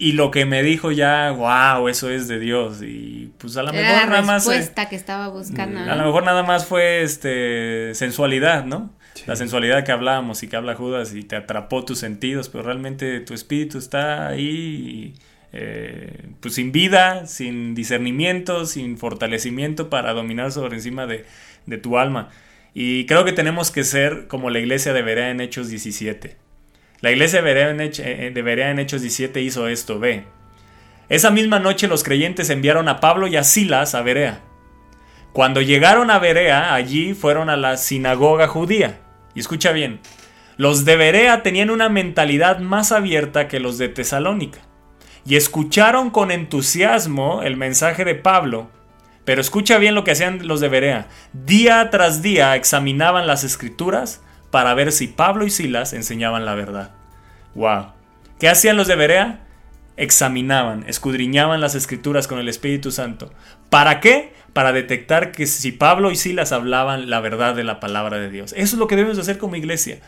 y 0.00 0.12
lo 0.12 0.30
que 0.30 0.46
me 0.46 0.62
dijo 0.62 0.92
ya 0.92 1.30
wow 1.30 1.86
eso 1.88 2.08
es 2.08 2.26
de 2.26 2.40
Dios 2.40 2.80
y 2.82 3.30
pues 3.36 3.58
a 3.58 3.62
lo 3.62 3.70
mejor 3.70 4.08
nada 4.08 4.22
más 4.22 4.46
eh, 4.46 4.50
respuesta 4.50 4.88
que 4.88 4.96
estaba 4.96 5.28
buscando. 5.28 5.78
a 5.78 5.94
lo 5.94 6.04
mejor 6.06 6.24
nada 6.24 6.42
más 6.42 6.64
fue 6.64 7.02
este 7.02 7.94
sensualidad, 7.94 8.64
¿no? 8.64 8.90
Sí. 9.12 9.24
La 9.26 9.36
sensualidad 9.36 9.84
que 9.84 9.92
hablábamos 9.92 10.42
y 10.42 10.48
que 10.48 10.56
habla 10.56 10.74
Judas 10.74 11.14
y 11.14 11.22
te 11.22 11.36
atrapó 11.36 11.84
tus 11.84 11.98
sentidos, 11.98 12.48
pero 12.48 12.64
realmente 12.64 13.20
tu 13.20 13.34
espíritu 13.34 13.76
está 13.76 14.28
ahí, 14.28 15.14
eh, 15.52 16.28
pues 16.40 16.54
sin 16.54 16.72
vida, 16.72 17.26
sin 17.26 17.74
discernimiento, 17.74 18.64
sin 18.64 18.96
fortalecimiento 18.96 19.90
para 19.90 20.14
dominar 20.14 20.50
sobre 20.50 20.76
encima 20.76 21.06
de, 21.06 21.26
de 21.66 21.76
tu 21.76 21.98
alma. 21.98 22.30
Y 22.72 23.04
creo 23.04 23.26
que 23.26 23.32
tenemos 23.32 23.70
que 23.70 23.84
ser 23.84 24.28
como 24.28 24.48
la 24.48 24.60
iglesia 24.60 24.94
de 24.94 25.02
Berea 25.02 25.30
en 25.30 25.40
Hechos 25.40 25.68
17. 25.68 26.36
La 27.00 27.10
iglesia 27.10 27.40
de 27.40 27.44
Berea 27.44 27.90
eh, 27.98 28.42
Berea 28.42 28.70
en 28.70 28.78
Hechos 28.78 29.00
17 29.00 29.40
hizo 29.40 29.68
esto, 29.68 29.98
ve. 29.98 30.26
Esa 31.08 31.30
misma 31.30 31.58
noche 31.58 31.88
los 31.88 32.04
creyentes 32.04 32.50
enviaron 32.50 32.88
a 32.88 33.00
Pablo 33.00 33.26
y 33.26 33.36
a 33.36 33.44
Silas 33.44 33.94
a 33.94 34.02
Berea. 34.02 34.42
Cuando 35.32 35.62
llegaron 35.62 36.10
a 36.10 36.18
Berea, 36.18 36.74
allí 36.74 37.14
fueron 37.14 37.48
a 37.48 37.56
la 37.56 37.78
sinagoga 37.78 38.48
judía. 38.48 39.00
Y 39.34 39.40
escucha 39.40 39.72
bien, 39.72 40.00
los 40.58 40.84
de 40.84 40.96
Berea 40.96 41.42
tenían 41.42 41.70
una 41.70 41.88
mentalidad 41.88 42.58
más 42.58 42.92
abierta 42.92 43.48
que 43.48 43.60
los 43.60 43.78
de 43.78 43.88
Tesalónica. 43.88 44.60
Y 45.24 45.36
escucharon 45.36 46.10
con 46.10 46.30
entusiasmo 46.30 47.42
el 47.42 47.56
mensaje 47.56 48.04
de 48.04 48.14
Pablo. 48.14 48.70
Pero 49.24 49.40
escucha 49.40 49.78
bien 49.78 49.94
lo 49.94 50.04
que 50.04 50.10
hacían 50.10 50.46
los 50.46 50.60
de 50.60 50.68
Berea. 50.68 51.08
Día 51.32 51.88
tras 51.90 52.20
día 52.20 52.56
examinaban 52.56 53.26
las 53.26 53.42
escrituras 53.42 54.22
para 54.50 54.74
ver 54.74 54.92
si 54.92 55.06
Pablo 55.06 55.46
y 55.46 55.50
Silas 55.50 55.92
enseñaban 55.92 56.44
la 56.44 56.54
verdad. 56.54 56.90
¡Wow! 57.54 57.92
¿Qué 58.38 58.48
hacían 58.48 58.76
los 58.76 58.88
de 58.88 58.96
Berea? 58.96 59.40
examinaban, 59.96 60.84
escudriñaban 60.88 61.60
las 61.60 61.74
escrituras 61.74 62.26
con 62.26 62.38
el 62.38 62.48
Espíritu 62.48 62.90
Santo. 62.90 63.30
¿Para 63.68 64.00
qué? 64.00 64.32
para 64.52 64.72
detectar 64.72 65.32
que 65.32 65.46
si 65.46 65.72
Pablo 65.72 66.10
y 66.10 66.16
Silas 66.16 66.52
hablaban 66.52 67.10
la 67.10 67.20
verdad 67.20 67.54
de 67.54 67.64
la 67.64 67.80
palabra 67.80 68.18
de 68.18 68.30
Dios. 68.30 68.52
Eso 68.52 68.76
es 68.76 68.78
lo 68.78 68.86
que 68.86 68.96
debemos 68.96 69.18
hacer 69.18 69.38
como 69.38 69.56
iglesia. 69.56 70.00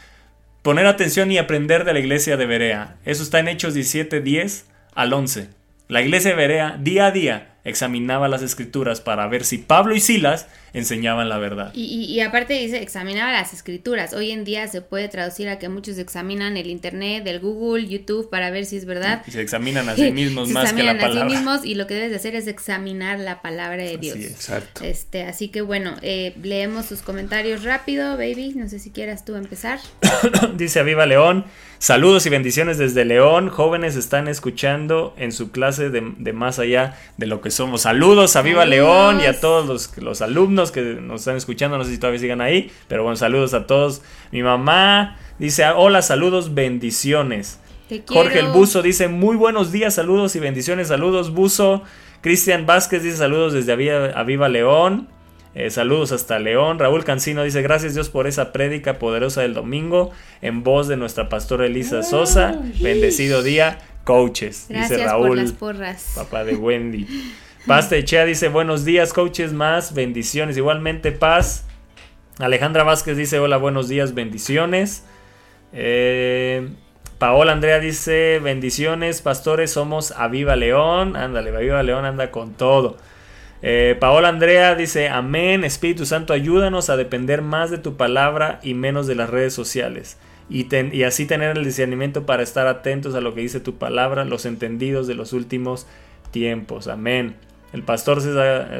Poner 0.62 0.86
atención 0.86 1.30
y 1.30 1.38
aprender 1.38 1.84
de 1.84 1.92
la 1.92 2.00
iglesia 2.00 2.36
de 2.36 2.46
Berea. 2.46 2.96
Eso 3.04 3.22
está 3.22 3.38
en 3.38 3.48
Hechos 3.48 3.74
17, 3.74 4.20
10 4.20 4.66
al 4.94 5.12
11. 5.12 5.48
La 5.88 6.02
iglesia 6.02 6.30
de 6.30 6.36
Berea 6.36 6.76
día 6.78 7.06
a 7.06 7.10
día 7.10 7.54
examinaba 7.64 8.28
las 8.28 8.42
escrituras 8.42 9.00
para 9.00 9.26
ver 9.26 9.44
si 9.44 9.58
Pablo 9.58 9.94
y 9.94 10.00
Silas 10.00 10.48
enseñaban 10.72 11.28
la 11.28 11.38
verdad. 11.38 11.72
Y, 11.74 11.84
y- 11.84 12.04
y 12.12 12.20
aparte 12.20 12.54
dice, 12.54 12.82
examinaba 12.82 13.32
las 13.32 13.52
escrituras. 13.52 14.12
Hoy 14.14 14.30
en 14.30 14.44
día 14.44 14.66
se 14.68 14.80
puede 14.80 15.08
traducir 15.08 15.48
a 15.48 15.58
que 15.58 15.68
muchos 15.68 15.98
examinan 15.98 16.56
el 16.56 16.68
internet, 16.68 17.26
el 17.26 17.40
Google, 17.40 17.86
YouTube 17.86 18.30
para 18.30 18.50
ver 18.50 18.64
si 18.64 18.76
es 18.76 18.84
verdad. 18.86 19.22
Y 19.26 19.30
se 19.32 19.40
examinan 19.40 19.88
a 19.88 19.94
sí 19.96 20.10
mismos 20.12 20.48
Se 20.48 20.54
más 20.54 20.72
que 20.72 20.82
la 20.82 20.92
examinan 20.92 20.96
a 20.96 21.00
sí 21.12 21.18
palabra. 21.18 21.34
mismos 21.38 21.64
y 21.66 21.74
lo 21.74 21.86
que 21.86 21.94
debes 21.94 22.10
de 22.10 22.16
hacer 22.16 22.34
es 22.34 22.46
examinar 22.46 23.18
la 23.20 23.42
palabra 23.42 23.82
de 23.82 23.98
Dios. 23.98 24.16
es. 24.16 24.30
Exacto. 24.32 24.84
Este, 24.84 25.24
así 25.24 25.48
que 25.48 25.60
bueno, 25.62 25.96
eh, 26.02 26.34
leemos 26.42 26.86
sus 26.86 27.02
comentarios 27.02 27.64
rápido, 27.64 28.16
baby. 28.16 28.52
No 28.56 28.68
sé 28.68 28.78
si 28.78 28.90
quieras 28.90 29.24
tú 29.24 29.34
empezar. 29.36 29.78
Dice 30.56 30.80
Aviva 30.80 31.04
León, 31.06 31.44
saludos 31.78 32.24
y 32.26 32.30
bendiciones 32.30 32.78
desde 32.78 33.04
León. 33.04 33.48
Jóvenes 33.50 33.96
están 33.96 34.28
escuchando 34.28 35.14
en 35.18 35.32
su 35.32 35.50
clase 35.50 35.90
de, 35.90 36.12
de 36.18 36.32
más 36.32 36.58
allá 36.58 36.96
de 37.16 37.26
lo 37.26 37.40
que 37.40 37.50
somos. 37.50 37.82
Saludos 37.82 38.36
a 38.36 38.42
Viva. 38.42 38.62
León 38.64 39.20
y 39.20 39.26
a 39.26 39.40
todos 39.40 39.66
los, 39.66 39.96
los 39.98 40.22
alumnos 40.22 40.61
que 40.70 40.80
nos 40.80 41.22
están 41.22 41.36
escuchando. 41.36 41.76
No 41.78 41.84
sé 41.84 41.90
si 41.90 41.98
todavía 41.98 42.20
sigan 42.20 42.40
ahí, 42.40 42.70
pero 42.88 43.02
bueno, 43.02 43.16
saludos 43.16 43.54
a 43.54 43.66
todos. 43.66 44.02
Mi 44.30 44.42
mamá 44.42 45.18
dice, 45.38 45.64
hola, 45.66 46.02
saludos, 46.02 46.54
bendiciones. 46.54 47.58
Te. 47.88 48.04
Jorge 48.06 48.38
el 48.38 48.48
Buzo 48.48 48.82
dice, 48.82 49.08
muy 49.08 49.36
buenos 49.36 49.72
días, 49.72 49.94
saludos 49.94 50.36
y 50.36 50.40
bendiciones, 50.40 50.88
saludos 50.88 51.32
Buzo. 51.32 51.82
Cristian 52.22 52.66
Vázquez 52.66 53.02
dice, 53.02 53.16
saludos 53.16 53.52
desde 53.52 53.72
Aviva, 53.72 54.48
León. 54.48 55.08
Eh, 55.54 55.70
saludos 55.70 56.12
hasta 56.12 56.38
León. 56.38 56.78
Raúl 56.78 57.04
Cancino 57.04 57.42
dice, 57.42 57.60
gracias 57.60 57.94
Dios 57.94 58.08
por 58.08 58.26
esa 58.26 58.52
prédica 58.52 58.98
poderosa 58.98 59.42
del 59.42 59.52
domingo 59.52 60.10
en 60.40 60.62
voz 60.62 60.88
de 60.88 60.96
nuestra 60.96 61.28
pastora 61.28 61.66
Elisa 61.66 62.02
Sosa. 62.02 62.58
Bendecido 62.80 63.42
día, 63.42 63.80
coaches. 64.04 64.66
Gracias 64.68 64.90
dice 64.90 65.02
por 65.02 65.10
Raúl, 65.10 65.36
las 65.36 65.52
porras. 65.52 66.12
papá 66.14 66.44
de 66.44 66.54
Wendy. 66.54 67.06
Paz 67.66 67.88
Techea 67.88 68.24
dice, 68.24 68.48
buenos 68.48 68.84
días, 68.84 69.12
coaches 69.12 69.52
más, 69.52 69.94
bendiciones. 69.94 70.56
Igualmente, 70.56 71.12
paz. 71.12 71.64
Alejandra 72.40 72.82
Vázquez 72.82 73.16
dice, 73.16 73.38
hola, 73.38 73.56
buenos 73.56 73.88
días, 73.88 74.14
bendiciones. 74.14 75.04
Eh, 75.72 76.70
Paola 77.18 77.52
Andrea 77.52 77.78
dice, 77.78 78.40
bendiciones, 78.42 79.22
pastores, 79.22 79.70
somos 79.70 80.10
Aviva 80.10 80.56
León. 80.56 81.14
Ándale, 81.14 81.54
Aviva 81.54 81.84
León 81.84 82.04
anda 82.04 82.32
con 82.32 82.54
todo. 82.54 82.96
Eh, 83.62 83.96
Paola 84.00 84.28
Andrea 84.28 84.74
dice, 84.74 85.08
amén, 85.08 85.62
Espíritu 85.62 86.04
Santo, 86.04 86.32
ayúdanos 86.32 86.90
a 86.90 86.96
depender 86.96 87.42
más 87.42 87.70
de 87.70 87.78
tu 87.78 87.96
palabra 87.96 88.58
y 88.64 88.74
menos 88.74 89.06
de 89.06 89.14
las 89.14 89.30
redes 89.30 89.54
sociales. 89.54 90.18
Y, 90.50 90.66
y 90.74 91.04
así 91.04 91.26
tener 91.26 91.56
el 91.56 91.64
discernimiento 91.64 92.26
para 92.26 92.42
estar 92.42 92.66
atentos 92.66 93.14
a 93.14 93.20
lo 93.20 93.36
que 93.36 93.42
dice 93.42 93.60
tu 93.60 93.76
palabra, 93.76 94.24
los 94.24 94.46
entendidos 94.46 95.06
de 95.06 95.14
los 95.14 95.32
últimos 95.32 95.86
tiempos. 96.32 96.88
Amén. 96.88 97.36
El 97.72 97.82
pastor 97.82 98.20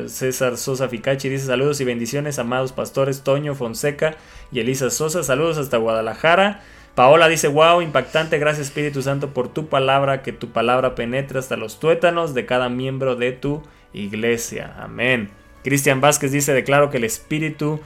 César, 0.09 0.59
Sosa 0.59 0.89
Ficachi 0.89 1.29
dice 1.31 1.47
saludos 1.47 1.81
y 1.81 1.85
bendiciones, 1.85 2.39
amados 2.39 2.73
pastores 2.73 3.23
Toño 3.23 3.55
Fonseca 3.55 4.17
y 4.51 4.61
Elisa 4.61 4.91
Sosa. 4.91 5.23
Saludos 5.23 5.57
hasta 5.57 5.79
Guadalajara. 5.79 6.61
Paola 6.95 7.29
dice, 7.29 7.49
wow, 7.49 7.81
impactante, 7.81 8.39
gracias 8.39 8.67
Espíritu 8.67 9.01
Santo 9.01 9.33
por 9.33 9.49
tu 9.49 9.69
palabra, 9.69 10.23
que 10.23 10.33
tu 10.33 10.51
palabra 10.51 10.95
penetre 10.95 11.39
hasta 11.39 11.57
los 11.57 11.81
tuétanos 11.81 12.35
de 12.35 12.45
cada 12.45 12.69
miembro 12.69 13.17
de 13.17 13.33
tu 13.33 13.63
iglesia. 13.95 14.75
Amén. 14.79 15.31
Cristian 15.65 16.03
Vázquez 16.03 16.33
dice, 16.33 16.53
declaro 16.53 16.91
que 16.91 16.99
el 16.99 17.05
Espíritu 17.05 17.81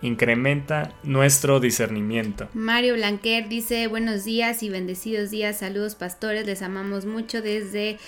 incrementa 0.00 0.94
nuestro 1.02 1.60
discernimiento. 1.60 2.48
Mario 2.54 2.94
Blanquer 2.94 3.50
dice 3.50 3.86
buenos 3.88 4.24
días 4.24 4.62
y 4.62 4.70
bendecidos 4.70 5.30
días, 5.30 5.58
saludos 5.58 5.94
pastores, 5.94 6.46
les 6.46 6.62
amamos 6.62 7.04
mucho 7.04 7.42
desde 7.42 7.98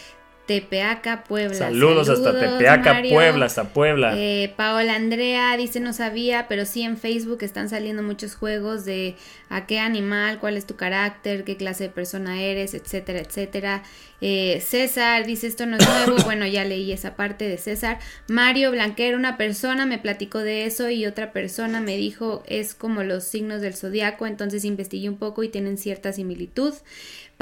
Tepeaca, 0.61 1.25
Puebla. 1.25 1.55
Saludos, 1.55 2.09
hasta 2.09 2.39
Tepeaca, 2.39 2.95
Mario. 2.95 3.15
Puebla, 3.15 3.47
hasta 3.47 3.65
Puebla. 3.73 4.13
Eh, 4.17 4.53
Paola 4.57 4.97
Andrea 4.97 5.57
dice 5.57 5.81
no 5.81 5.93
sabía, 5.93 6.47
pero 6.49 6.67
sí 6.67 6.83
en 6.83 6.99
Facebook 6.99 7.39
están 7.43 7.69
saliendo 7.69 8.03
muchos 8.03 8.35
juegos 8.35 8.85
de 8.85 9.17
a 9.49 9.67
qué 9.67 9.79
animal, 9.79 10.39
cuál 10.41 10.57
es 10.57 10.67
tu 10.67 10.77
carácter, 10.77 11.45
qué 11.45 11.57
clase 11.57 11.85
de 11.85 11.91
persona 11.91 12.43
eres, 12.43 12.75
etcétera, 12.75 13.21
etcétera. 13.21 13.83
Eh, 14.21 14.63
César 14.65 15.27
dice 15.27 15.49
esto 15.49 15.67
no 15.67 15.77
es 15.77 15.89
nuevo, 15.89 16.17
bueno 16.25 16.47
ya 16.47 16.65
leí 16.65 16.93
esa 16.93 17.17
parte 17.17 17.49
de 17.49 17.59
César. 17.59 17.99
Mario 18.29 18.71
Blanquer, 18.71 19.17
una 19.17 19.37
persona 19.37 19.85
me 19.85 19.99
platicó 19.99 20.39
de 20.39 20.65
eso 20.65 20.91
y 20.91 21.07
otra 21.07 21.33
persona 21.33 21.81
me 21.81 21.97
dijo 21.97 22.43
es 22.47 22.75
como 22.75 23.03
los 23.03 23.25
signos 23.25 23.61
del 23.63 23.75
zodiaco, 23.75 24.27
entonces 24.27 24.65
investigué 24.65 25.09
un 25.09 25.19
poco 25.19 25.43
y 25.43 25.49
tienen 25.49 25.77
cierta 25.77 26.13
similitud. 26.13 26.75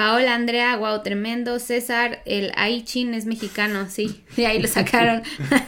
Paola 0.01 0.35
Andrea, 0.35 0.77
wow, 0.79 1.03
tremendo. 1.03 1.59
César, 1.59 2.23
el 2.25 2.53
Aichin 2.57 3.13
es 3.13 3.27
mexicano, 3.27 3.87
sí, 3.91 4.25
de 4.37 4.47
ahí 4.47 4.59
lo 4.59 4.67
sacaron. 4.67 5.21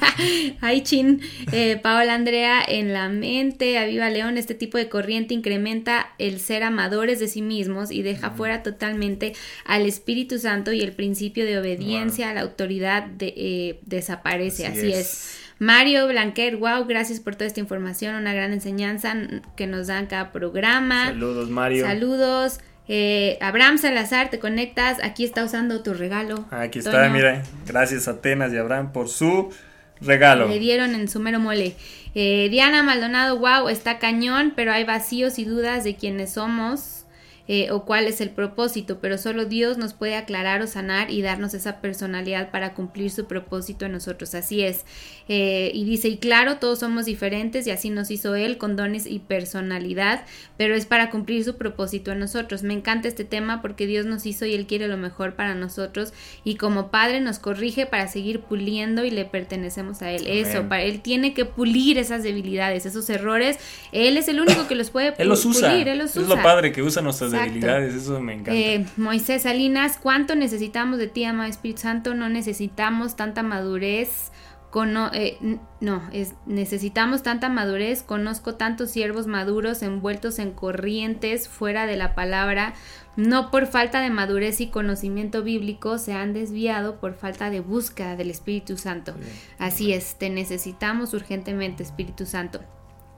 Aichin, 0.62 1.20
eh, 1.52 1.78
Paola 1.82 2.14
Andrea, 2.14 2.62
en 2.66 2.94
la 2.94 3.10
mente, 3.10 3.76
Aviva 3.76 4.08
León, 4.08 4.38
este 4.38 4.54
tipo 4.54 4.78
de 4.78 4.88
corriente 4.88 5.34
incrementa 5.34 6.14
el 6.18 6.40
ser 6.40 6.62
amadores 6.62 7.20
de 7.20 7.28
sí 7.28 7.42
mismos 7.42 7.90
y 7.90 8.00
deja 8.00 8.30
fuera 8.30 8.62
totalmente 8.62 9.34
al 9.66 9.84
Espíritu 9.84 10.38
Santo 10.38 10.72
y 10.72 10.80
el 10.80 10.92
principio 10.92 11.44
de 11.44 11.58
obediencia 11.58 12.30
a 12.30 12.32
la 12.34 12.40
autoridad 12.40 13.02
de- 13.04 13.34
eh, 13.36 13.80
desaparece, 13.84 14.66
Así 14.66 14.78
así, 14.78 14.92
es. 14.92 14.98
es. 14.98 15.38
Mario 15.58 16.08
Blanquer, 16.08 16.56
wow, 16.56 16.86
gracias 16.86 17.20
por 17.20 17.34
toda 17.34 17.46
esta 17.48 17.60
información, 17.60 18.14
una 18.16 18.32
gran 18.32 18.54
enseñanza 18.54 19.14
que 19.56 19.66
nos 19.66 19.88
dan 19.88 20.06
cada 20.06 20.32
programa. 20.32 21.08
Saludos, 21.08 21.50
Mario. 21.50 21.84
Saludos. 21.84 22.60
Eh, 22.88 23.38
Abraham 23.40 23.78
Salazar, 23.78 24.30
te 24.30 24.38
conectas. 24.38 24.98
Aquí 25.02 25.24
está 25.24 25.44
usando 25.44 25.82
tu 25.82 25.94
regalo. 25.94 26.46
Aquí 26.50 26.80
está, 26.80 27.02
Toño. 27.02 27.10
mira. 27.10 27.42
Gracias 27.66 28.08
Atenas 28.08 28.52
y 28.52 28.56
Abraham 28.56 28.92
por 28.92 29.08
su 29.08 29.52
regalo. 30.00 30.48
Le 30.48 30.58
dieron 30.58 30.94
en 30.94 31.08
su 31.08 31.20
mero 31.20 31.38
mole. 31.38 31.74
Eh, 32.14 32.48
Diana 32.50 32.82
Maldonado, 32.82 33.38
wow, 33.38 33.68
está 33.68 33.98
cañón, 33.98 34.52
pero 34.54 34.72
hay 34.72 34.84
vacíos 34.84 35.38
y 35.38 35.44
dudas 35.44 35.84
de 35.84 35.96
quiénes 35.96 36.32
somos 36.32 37.01
eh, 37.48 37.70
o 37.70 37.84
cuál 37.84 38.06
es 38.06 38.20
el 38.20 38.30
propósito, 38.30 38.98
pero 39.00 39.18
solo 39.18 39.44
Dios 39.46 39.78
nos 39.78 39.94
puede 39.94 40.16
aclarar 40.16 40.62
o 40.62 40.66
sanar 40.66 41.10
y 41.10 41.22
darnos 41.22 41.54
esa 41.54 41.80
personalidad 41.80 42.50
para 42.50 42.74
cumplir 42.74 43.10
su 43.10 43.26
propósito 43.26 43.84
en 43.86 43.92
nosotros. 43.92 44.34
Así 44.34 44.62
es. 44.62 44.84
Eh, 45.28 45.70
y 45.74 45.84
dice, 45.84 46.08
y 46.08 46.18
claro, 46.18 46.58
todos 46.58 46.80
somos 46.80 47.04
diferentes 47.04 47.66
y 47.66 47.70
así 47.70 47.90
nos 47.90 48.10
hizo 48.10 48.34
Él 48.34 48.58
con 48.58 48.76
dones 48.76 49.06
y 49.06 49.18
personalidad, 49.18 50.24
pero 50.56 50.74
es 50.74 50.86
para 50.86 51.10
cumplir 51.10 51.44
su 51.44 51.56
propósito 51.56 52.12
en 52.12 52.18
nosotros. 52.20 52.62
Me 52.62 52.74
encanta 52.74 53.08
este 53.08 53.24
tema 53.24 53.62
porque 53.62 53.86
Dios 53.86 54.06
nos 54.06 54.26
hizo 54.26 54.46
y 54.46 54.54
Él 54.54 54.66
quiere 54.66 54.88
lo 54.88 54.96
mejor 54.96 55.34
para 55.34 55.54
nosotros 55.54 56.12
y 56.44 56.56
como 56.56 56.90
Padre 56.90 57.20
nos 57.20 57.38
corrige 57.38 57.86
para 57.86 58.08
seguir 58.08 58.40
puliendo 58.40 59.04
y 59.04 59.10
le 59.10 59.24
pertenecemos 59.24 60.02
a 60.02 60.10
Él. 60.10 60.26
Eso, 60.26 60.68
para 60.68 60.82
Él 60.82 61.00
tiene 61.00 61.34
que 61.34 61.44
pulir 61.44 61.98
esas 61.98 62.22
debilidades, 62.22 62.86
esos 62.86 63.08
errores. 63.10 63.58
Él 63.92 64.16
es 64.16 64.28
el 64.28 64.40
único 64.40 64.66
que 64.68 64.74
los 64.74 64.90
puede 64.90 65.14
Él 65.18 65.28
los 65.28 65.44
usa. 65.44 65.70
pulir, 65.70 65.88
Él 65.88 65.98
los 65.98 66.10
es 66.10 66.16
usa. 66.24 66.36
lo 66.36 66.42
padre 66.42 66.72
que 66.72 66.82
usa 66.82 67.02
nuestras 67.02 67.31
Exacto. 67.32 67.52
debilidades. 67.54 67.94
Eso 67.94 68.20
me 68.20 68.32
encanta. 68.34 68.54
Eh, 68.54 68.86
Moisés 68.96 69.42
Salinas, 69.42 69.98
¿cuánto 70.00 70.34
necesitamos 70.34 70.98
de 70.98 71.08
ti, 71.08 71.24
amado 71.24 71.48
Espíritu 71.50 71.82
Santo? 71.82 72.14
No 72.14 72.28
necesitamos 72.28 73.16
tanta 73.16 73.42
madurez. 73.42 74.30
Cono- 74.70 75.10
eh, 75.12 75.36
no, 75.82 76.02
es, 76.14 76.32
necesitamos 76.46 77.22
tanta 77.22 77.50
madurez. 77.50 78.02
Conozco 78.02 78.54
tantos 78.54 78.90
siervos 78.90 79.26
maduros 79.26 79.82
envueltos 79.82 80.38
en 80.38 80.52
corrientes 80.52 81.46
fuera 81.46 81.84
de 81.86 81.96
la 81.96 82.14
palabra. 82.14 82.72
No 83.14 83.50
por 83.50 83.66
falta 83.66 84.00
de 84.00 84.08
madurez 84.08 84.62
y 84.62 84.68
conocimiento 84.68 85.42
bíblico 85.42 85.98
se 85.98 86.14
han 86.14 86.32
desviado 86.32 87.00
por 87.00 87.12
falta 87.12 87.50
de 87.50 87.60
búsqueda 87.60 88.16
del 88.16 88.30
Espíritu 88.30 88.78
Santo. 88.78 89.14
Así 89.58 89.92
es, 89.92 90.14
te 90.18 90.30
necesitamos 90.30 91.12
urgentemente, 91.12 91.82
Espíritu 91.82 92.24
Santo. 92.24 92.60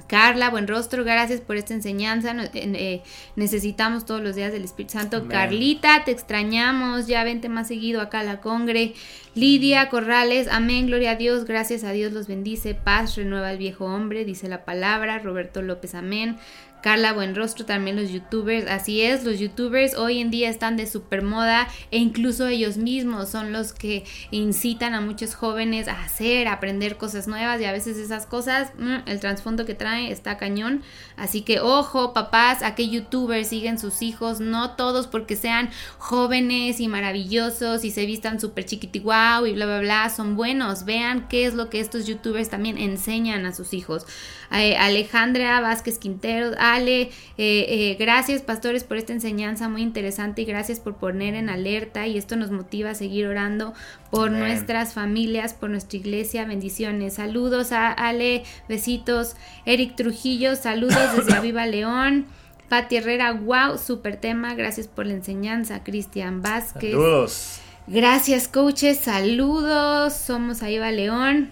Carla, 0.07 0.51
buen 0.51 0.69
rostro, 0.69 1.03
gracias 1.05 1.41
por 1.41 1.57
esta 1.57 1.75
enseñanza. 1.75 2.35
eh, 2.53 3.03
necesitamos 3.37 4.05
todos 4.05 4.21
los 4.21 4.37
días 4.37 4.53
del 4.53 4.65
Espíritu 4.65 4.93
Santo. 4.93 5.19
Amén. 5.19 5.29
Carlita, 5.31 6.05
te 6.05 6.11
extrañamos. 6.11 7.07
Ya 7.07 7.25
vente 7.25 7.49
más 7.49 7.69
seguido 7.69 8.01
acá 8.01 8.21
a 8.21 8.25
la 8.25 8.41
congre. 8.41 8.95
Lidia 9.35 9.89
Corrales, 9.89 10.47
amén, 10.49 10.87
gloria 10.87 11.13
a 11.13 11.17
Dios, 11.17 11.45
gracias 11.45 11.83
a 11.83 11.91
Dios 11.91 12.13
los 12.13 12.29
bendice. 12.29 12.75
Paz 12.75 13.17
renueva 13.17 13.51
el 13.51 13.59
viejo 13.59 13.87
hombre, 13.87 14.25
dice 14.25 14.49
la 14.49 14.65
palabra. 14.65 15.19
Roberto 15.19 15.61
López, 15.61 15.95
amén. 15.95 16.37
Carla 16.85 17.15
Buenrostro, 17.15 17.65
también 17.65 17.97
los 17.97 18.11
youtubers. 18.11 18.71
Así 18.71 19.01
es, 19.01 19.25
los 19.25 19.39
youtubers 19.39 19.95
hoy 19.95 20.19
en 20.21 20.31
día 20.31 20.51
están 20.51 20.77
de 20.77 20.87
super 20.87 21.23
moda 21.23 21.67
e 21.91 21.97
incluso 21.97 22.47
ellos 22.47 22.77
mismos 22.77 23.31
son 23.31 23.55
los 23.55 23.73
que 23.73 24.05
incitan 24.31 24.93
a 24.93 25.01
muchos 25.01 25.35
jóvenes 25.35 25.89
a 25.89 25.99
hacer, 26.03 26.47
aprender 26.47 26.99
cosas 26.99 27.27
nuevas 27.27 27.59
y 27.59 27.65
a 27.65 27.73
veces 27.73 27.97
esas 27.97 28.27
cosas, 28.27 28.73
mm, 28.77 29.09
el 29.09 29.19
trasfondo 29.19 29.65
que 29.65 29.73
trae 29.73 30.13
está 30.13 30.37
cañón. 30.37 30.83
Así 31.17 31.41
que 31.41 31.59
ojo, 31.59 32.13
papás, 32.13 32.63
a 32.63 32.75
qué 32.75 32.87
youtubers 32.87 33.49
siguen 33.49 33.79
sus 33.79 34.03
hijos, 34.03 34.41
no 34.41 34.73
todos 34.73 35.07
porque 35.07 35.37
sean 35.37 35.71
jóvenes 35.97 36.81
y 36.81 36.89
maravillosos 36.89 37.87
y 37.87 37.93
se 37.93 38.05
vistan 38.05 38.41
súper 38.41 38.67
chiquiti 38.67 38.99
guau 38.99 39.47
y 39.47 39.55
bla 39.55 39.65
bla 39.65 39.81
bla, 39.81 40.11
son 40.11 40.37
buenos. 40.37 40.85
Vean 40.85 41.29
qué 41.29 41.47
es 41.47 41.55
lo 41.55 41.71
que 41.71 41.81
estos 41.81 42.07
youtubers 42.07 42.51
también 42.51 42.77
enseñan 42.77 43.47
a 43.47 43.55
sus 43.55 43.73
hijos. 43.73 44.05
Eh, 44.57 44.77
Alejandra 44.77 45.61
Vázquez 45.61 45.99
Quintero, 45.99 46.53
Ale, 46.59 47.03
eh, 47.03 47.11
eh, 47.39 47.97
gracias 47.99 48.43
pastores 48.43 48.85
por 48.85 48.97
esta 48.97 49.13
enseñanza 49.13 49.69
muy 49.69 49.83
interesante 49.83 50.43
y 50.43 50.45
gracias 50.45 50.79
por 50.79 50.97
poner 50.97 51.35
en 51.35 51.49
alerta 51.49 52.07
y 52.07 52.17
esto 52.17 52.37
nos 52.37 52.51
motiva 52.51 52.91
a 52.91 52.95
seguir 52.95 53.27
orando 53.27 53.75
por 54.11 54.29
Amén. 54.29 54.41
nuestras 54.41 54.95
familias, 54.95 55.55
por 55.55 55.71
nuestra 55.71 55.99
iglesia, 55.99 56.45
bendiciones. 56.45 57.15
Saludos 57.15 57.73
a 57.73 57.91
Ale, 57.91 58.45
besitos. 58.69 59.35
Eric 59.67 59.97
Trujillo, 59.97 60.55
saludos 60.55 61.17
desde 61.17 61.35
Aviva 61.37 61.67
León. 61.67 62.27
Pati 62.69 62.97
Herrera, 62.97 63.33
wow, 63.33 63.77
super 63.79 64.17
tema, 64.17 64.55
gracias 64.55 64.87
por 64.87 65.07
la 65.07 65.15
enseñanza. 65.15 65.83
Cristian 65.83 66.43
Vázquez. 66.43 66.93
Saludos. 66.93 67.61
Gracias, 67.87 68.49
coaches. 68.49 68.99
Saludos. 68.99 70.15
Somos 70.15 70.63
Aiva 70.63 70.91
León. 70.91 71.51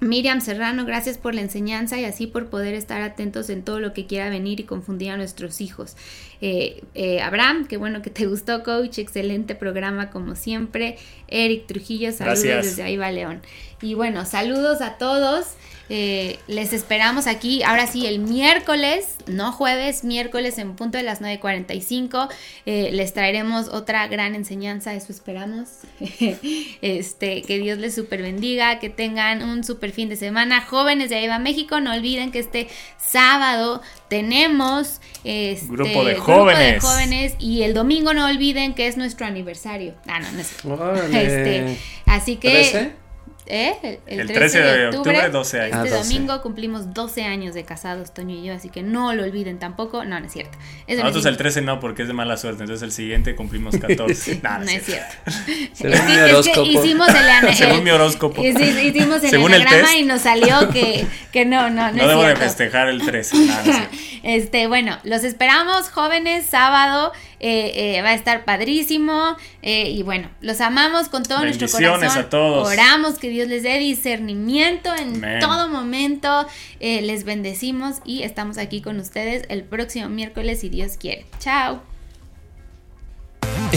Miriam 0.00 0.40
Serrano, 0.42 0.84
gracias 0.84 1.16
por 1.16 1.34
la 1.34 1.40
enseñanza 1.40 1.98
y 1.98 2.04
así 2.04 2.26
por 2.26 2.48
poder 2.48 2.74
estar 2.74 3.00
atentos 3.00 3.48
en 3.48 3.62
todo 3.62 3.80
lo 3.80 3.94
que 3.94 4.06
quiera 4.06 4.28
venir 4.28 4.60
y 4.60 4.64
confundir 4.64 5.10
a 5.10 5.16
nuestros 5.16 5.60
hijos. 5.60 5.96
Eh, 6.42 6.82
eh, 6.94 7.20
Abraham, 7.22 7.66
qué 7.66 7.78
bueno 7.78 8.02
que 8.02 8.10
te 8.10 8.26
gustó, 8.26 8.62
coach. 8.62 8.98
Excelente 8.98 9.54
programa 9.54 10.10
como 10.10 10.34
siempre. 10.34 10.98
Eric 11.28 11.66
Trujillo, 11.66 12.12
saludos 12.12 12.42
Gracias. 12.42 12.66
desde 12.66 12.82
Aiva 12.82 13.10
León. 13.10 13.40
Y 13.80 13.94
bueno, 13.94 14.26
saludos 14.26 14.82
a 14.82 14.98
todos. 14.98 15.46
Eh, 15.88 16.38
les 16.48 16.72
esperamos 16.72 17.26
aquí, 17.26 17.62
ahora 17.62 17.86
sí, 17.86 18.06
el 18.06 18.18
miércoles, 18.18 19.16
no 19.26 19.52
jueves, 19.52 20.02
miércoles 20.02 20.58
en 20.58 20.74
punto 20.74 20.98
de 20.98 21.04
las 21.04 21.20
9.45. 21.20 22.28
Eh, 22.66 22.90
les 22.92 23.12
traeremos 23.12 23.68
otra 23.68 24.06
gran 24.08 24.34
enseñanza, 24.34 24.94
eso 24.94 25.12
esperamos. 25.12 25.68
este, 26.82 27.42
que 27.42 27.58
Dios 27.58 27.78
les 27.78 27.94
super 27.94 28.22
bendiga, 28.22 28.78
que 28.78 28.90
tengan 28.90 29.42
un 29.42 29.62
super 29.62 29.92
fin 29.92 30.08
de 30.08 30.16
semana. 30.16 30.60
Jóvenes 30.60 31.10
de 31.10 31.16
Aiva 31.16 31.38
México, 31.38 31.80
no 31.80 31.92
olviden 31.92 32.32
que 32.32 32.40
este 32.40 32.68
sábado 32.98 33.80
tenemos 34.08 35.00
este, 35.24 35.66
Grupo 35.68 36.04
de 36.04 36.14
de 36.14 36.80
jóvenes. 36.80 37.34
y 37.38 37.62
el 37.62 37.74
domingo 37.74 38.12
no 38.14 38.26
olviden 38.26 38.74
que 38.74 38.88
es 38.88 38.96
nuestro 38.96 39.26
aniversario. 39.26 39.94
Ah, 40.06 40.20
no, 40.20 40.32
no 40.32 40.40
es. 40.40 40.56
Este, 41.26 41.78
así 42.06 42.36
que. 42.36 43.05
¿Eh? 43.48 44.00
El, 44.06 44.20
El 44.20 44.26
13 44.32 44.60
de 44.60 44.86
octubre, 44.88 45.28
12 45.30 45.60
años. 45.60 45.76
Este 45.84 45.94
Ah, 45.94 45.98
12. 45.98 46.14
domingo 46.14 46.42
cumplimos 46.42 46.92
12 46.94 47.22
años 47.24 47.54
de 47.54 47.64
casados, 47.64 48.12
Toño 48.12 48.34
y 48.34 48.42
yo, 48.44 48.54
así 48.54 48.70
que 48.70 48.82
no 48.82 49.12
lo 49.14 49.22
olviden 49.22 49.58
tampoco. 49.58 50.04
No, 50.04 50.18
no 50.18 50.26
es 50.26 50.32
cierto. 50.32 50.58
Eso 50.86 50.98
no 50.98 51.04
Nosotros 51.04 51.26
es 51.26 51.30
el 51.30 51.36
13 51.36 51.60
no, 51.62 51.78
porque 51.78 52.02
es 52.02 52.08
de 52.08 52.14
mala 52.14 52.36
suerte. 52.36 52.64
Entonces 52.64 52.82
el 52.82 52.92
siguiente 52.92 53.34
cumplimos 53.36 53.76
14. 53.80 54.40
Nah, 54.42 54.58
no 54.58 54.64
es 54.70 54.84
cierto. 54.84 55.14
Según 55.74 55.94
Es 55.94 56.04
mi 56.04 56.12
que, 56.12 56.12
es 56.12 56.24
que 56.26 56.32
horóscopo. 56.32 56.62
hicimos 56.70 57.08
el, 57.08 57.28
ana- 57.30 57.52
Según 57.54 57.76
el- 57.76 57.82
mi 57.82 57.90
horóscopo. 57.90 58.42
hici- 58.42 58.84
Hicimos 58.86 59.22
el 59.22 59.30
Según 59.30 59.54
el 59.54 59.62
enagrama 59.62 59.88
test. 59.88 60.00
y 60.00 60.04
nos 60.04 60.20
salió 60.22 60.68
que, 60.70 61.06
que 61.32 61.44
no, 61.44 61.70
no, 61.70 61.92
no, 61.92 61.92
No 61.92 62.02
es 62.02 62.08
debo 62.08 62.20
de 62.22 62.26
cierto. 62.26 62.42
festejar 62.44 62.88
el 62.88 63.00
13. 63.04 63.36
Nah, 63.36 63.44
no 63.44 63.52
es 63.70 63.76
cierto. 63.76 63.96
Este, 64.24 64.66
bueno, 64.66 64.98
los 65.04 65.22
esperamos, 65.22 65.88
jóvenes, 65.90 66.46
sábado. 66.46 67.12
Eh, 67.40 67.96
eh, 67.96 68.02
va 68.02 68.10
a 68.10 68.14
estar 68.14 68.44
padrísimo. 68.44 69.36
eh, 69.62 69.90
y 69.90 70.02
bueno, 70.02 70.30
los 70.40 70.60
amamos 70.60 71.08
con 71.08 71.22
todo 71.22 71.40
nuestro 71.40 71.68
corazón. 71.68 72.18
a 72.18 72.28
todos. 72.28 72.68
Oramos 72.68 73.18
que 73.18 73.28
Dios 73.28 73.48
les 73.48 73.62
dé 73.62 73.78
discernimiento 73.78 74.94
en 74.94 75.20
todo 75.40 75.68
momento. 75.68 76.46
les 76.80 77.24
bendecimos 77.24 77.96
y 78.04 78.22
estamos 78.22 78.58
aquí 78.58 78.80
con 78.80 78.98
ustedes 78.98 79.44
el 79.48 79.64
próximo 79.64 80.08
miércoles, 80.08 80.60
si 80.60 80.68
Dios 80.68 80.96
quiere. 80.98 81.26
Chao. 81.38 81.95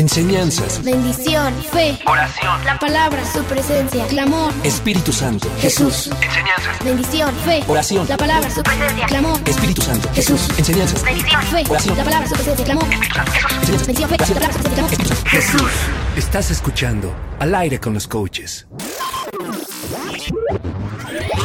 Enseñanzas. 0.10 0.84
Bendición, 0.84 1.53
fe, 1.72 1.99
Oración. 2.07 2.65
la 2.65 2.80
palabra, 2.80 3.23
su 3.31 3.44
presencia, 3.44 4.07
clamor, 4.07 4.52
Espíritu 4.64 5.14
Santo. 5.14 5.48
Jesús. 5.60 6.10
Enseñanzas. 6.19 6.84
Bendición, 6.84 7.36
fe, 7.45 7.64
Oración. 7.68 8.07
la 8.10 8.18
palabra, 8.18 8.49
su 8.49 8.64
presencia, 8.64 9.06
clamor, 9.06 9.40
Espíritu 9.45 9.84
Santo. 9.84 10.10
Jesús. 10.15 10.49
Enseñanzas. 10.57 11.03
bendición, 11.03 11.44
fe, 11.44 11.64
Oración. 11.69 11.95
la 11.95 12.03
palabra, 12.03 12.27
su 12.27 12.34
presencia, 12.34 12.65
clamor, 12.65 12.86
Enseñanzas. 12.86 13.86
bendición, 13.86 14.10
fe, 14.10 14.18
la 14.18 14.26
palabra, 14.34 14.53
su 14.53 14.64
presencia, 14.64 15.06
clamor, 15.06 15.30
Jesús. 15.30 15.72
Estás 16.18 16.49
escuchando 16.49 17.15
Al 17.40 17.53
aire 17.53 17.80
con 17.80 17.94
los 17.94 18.07
coaches. 18.07 18.65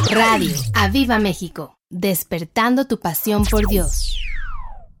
Radio 0.09 0.55
Aviva 0.73 1.19
México, 1.19 1.77
despertando 1.91 2.87
tu 2.87 2.99
pasión 2.99 3.45
por 3.45 3.67
Dios. 3.67 4.17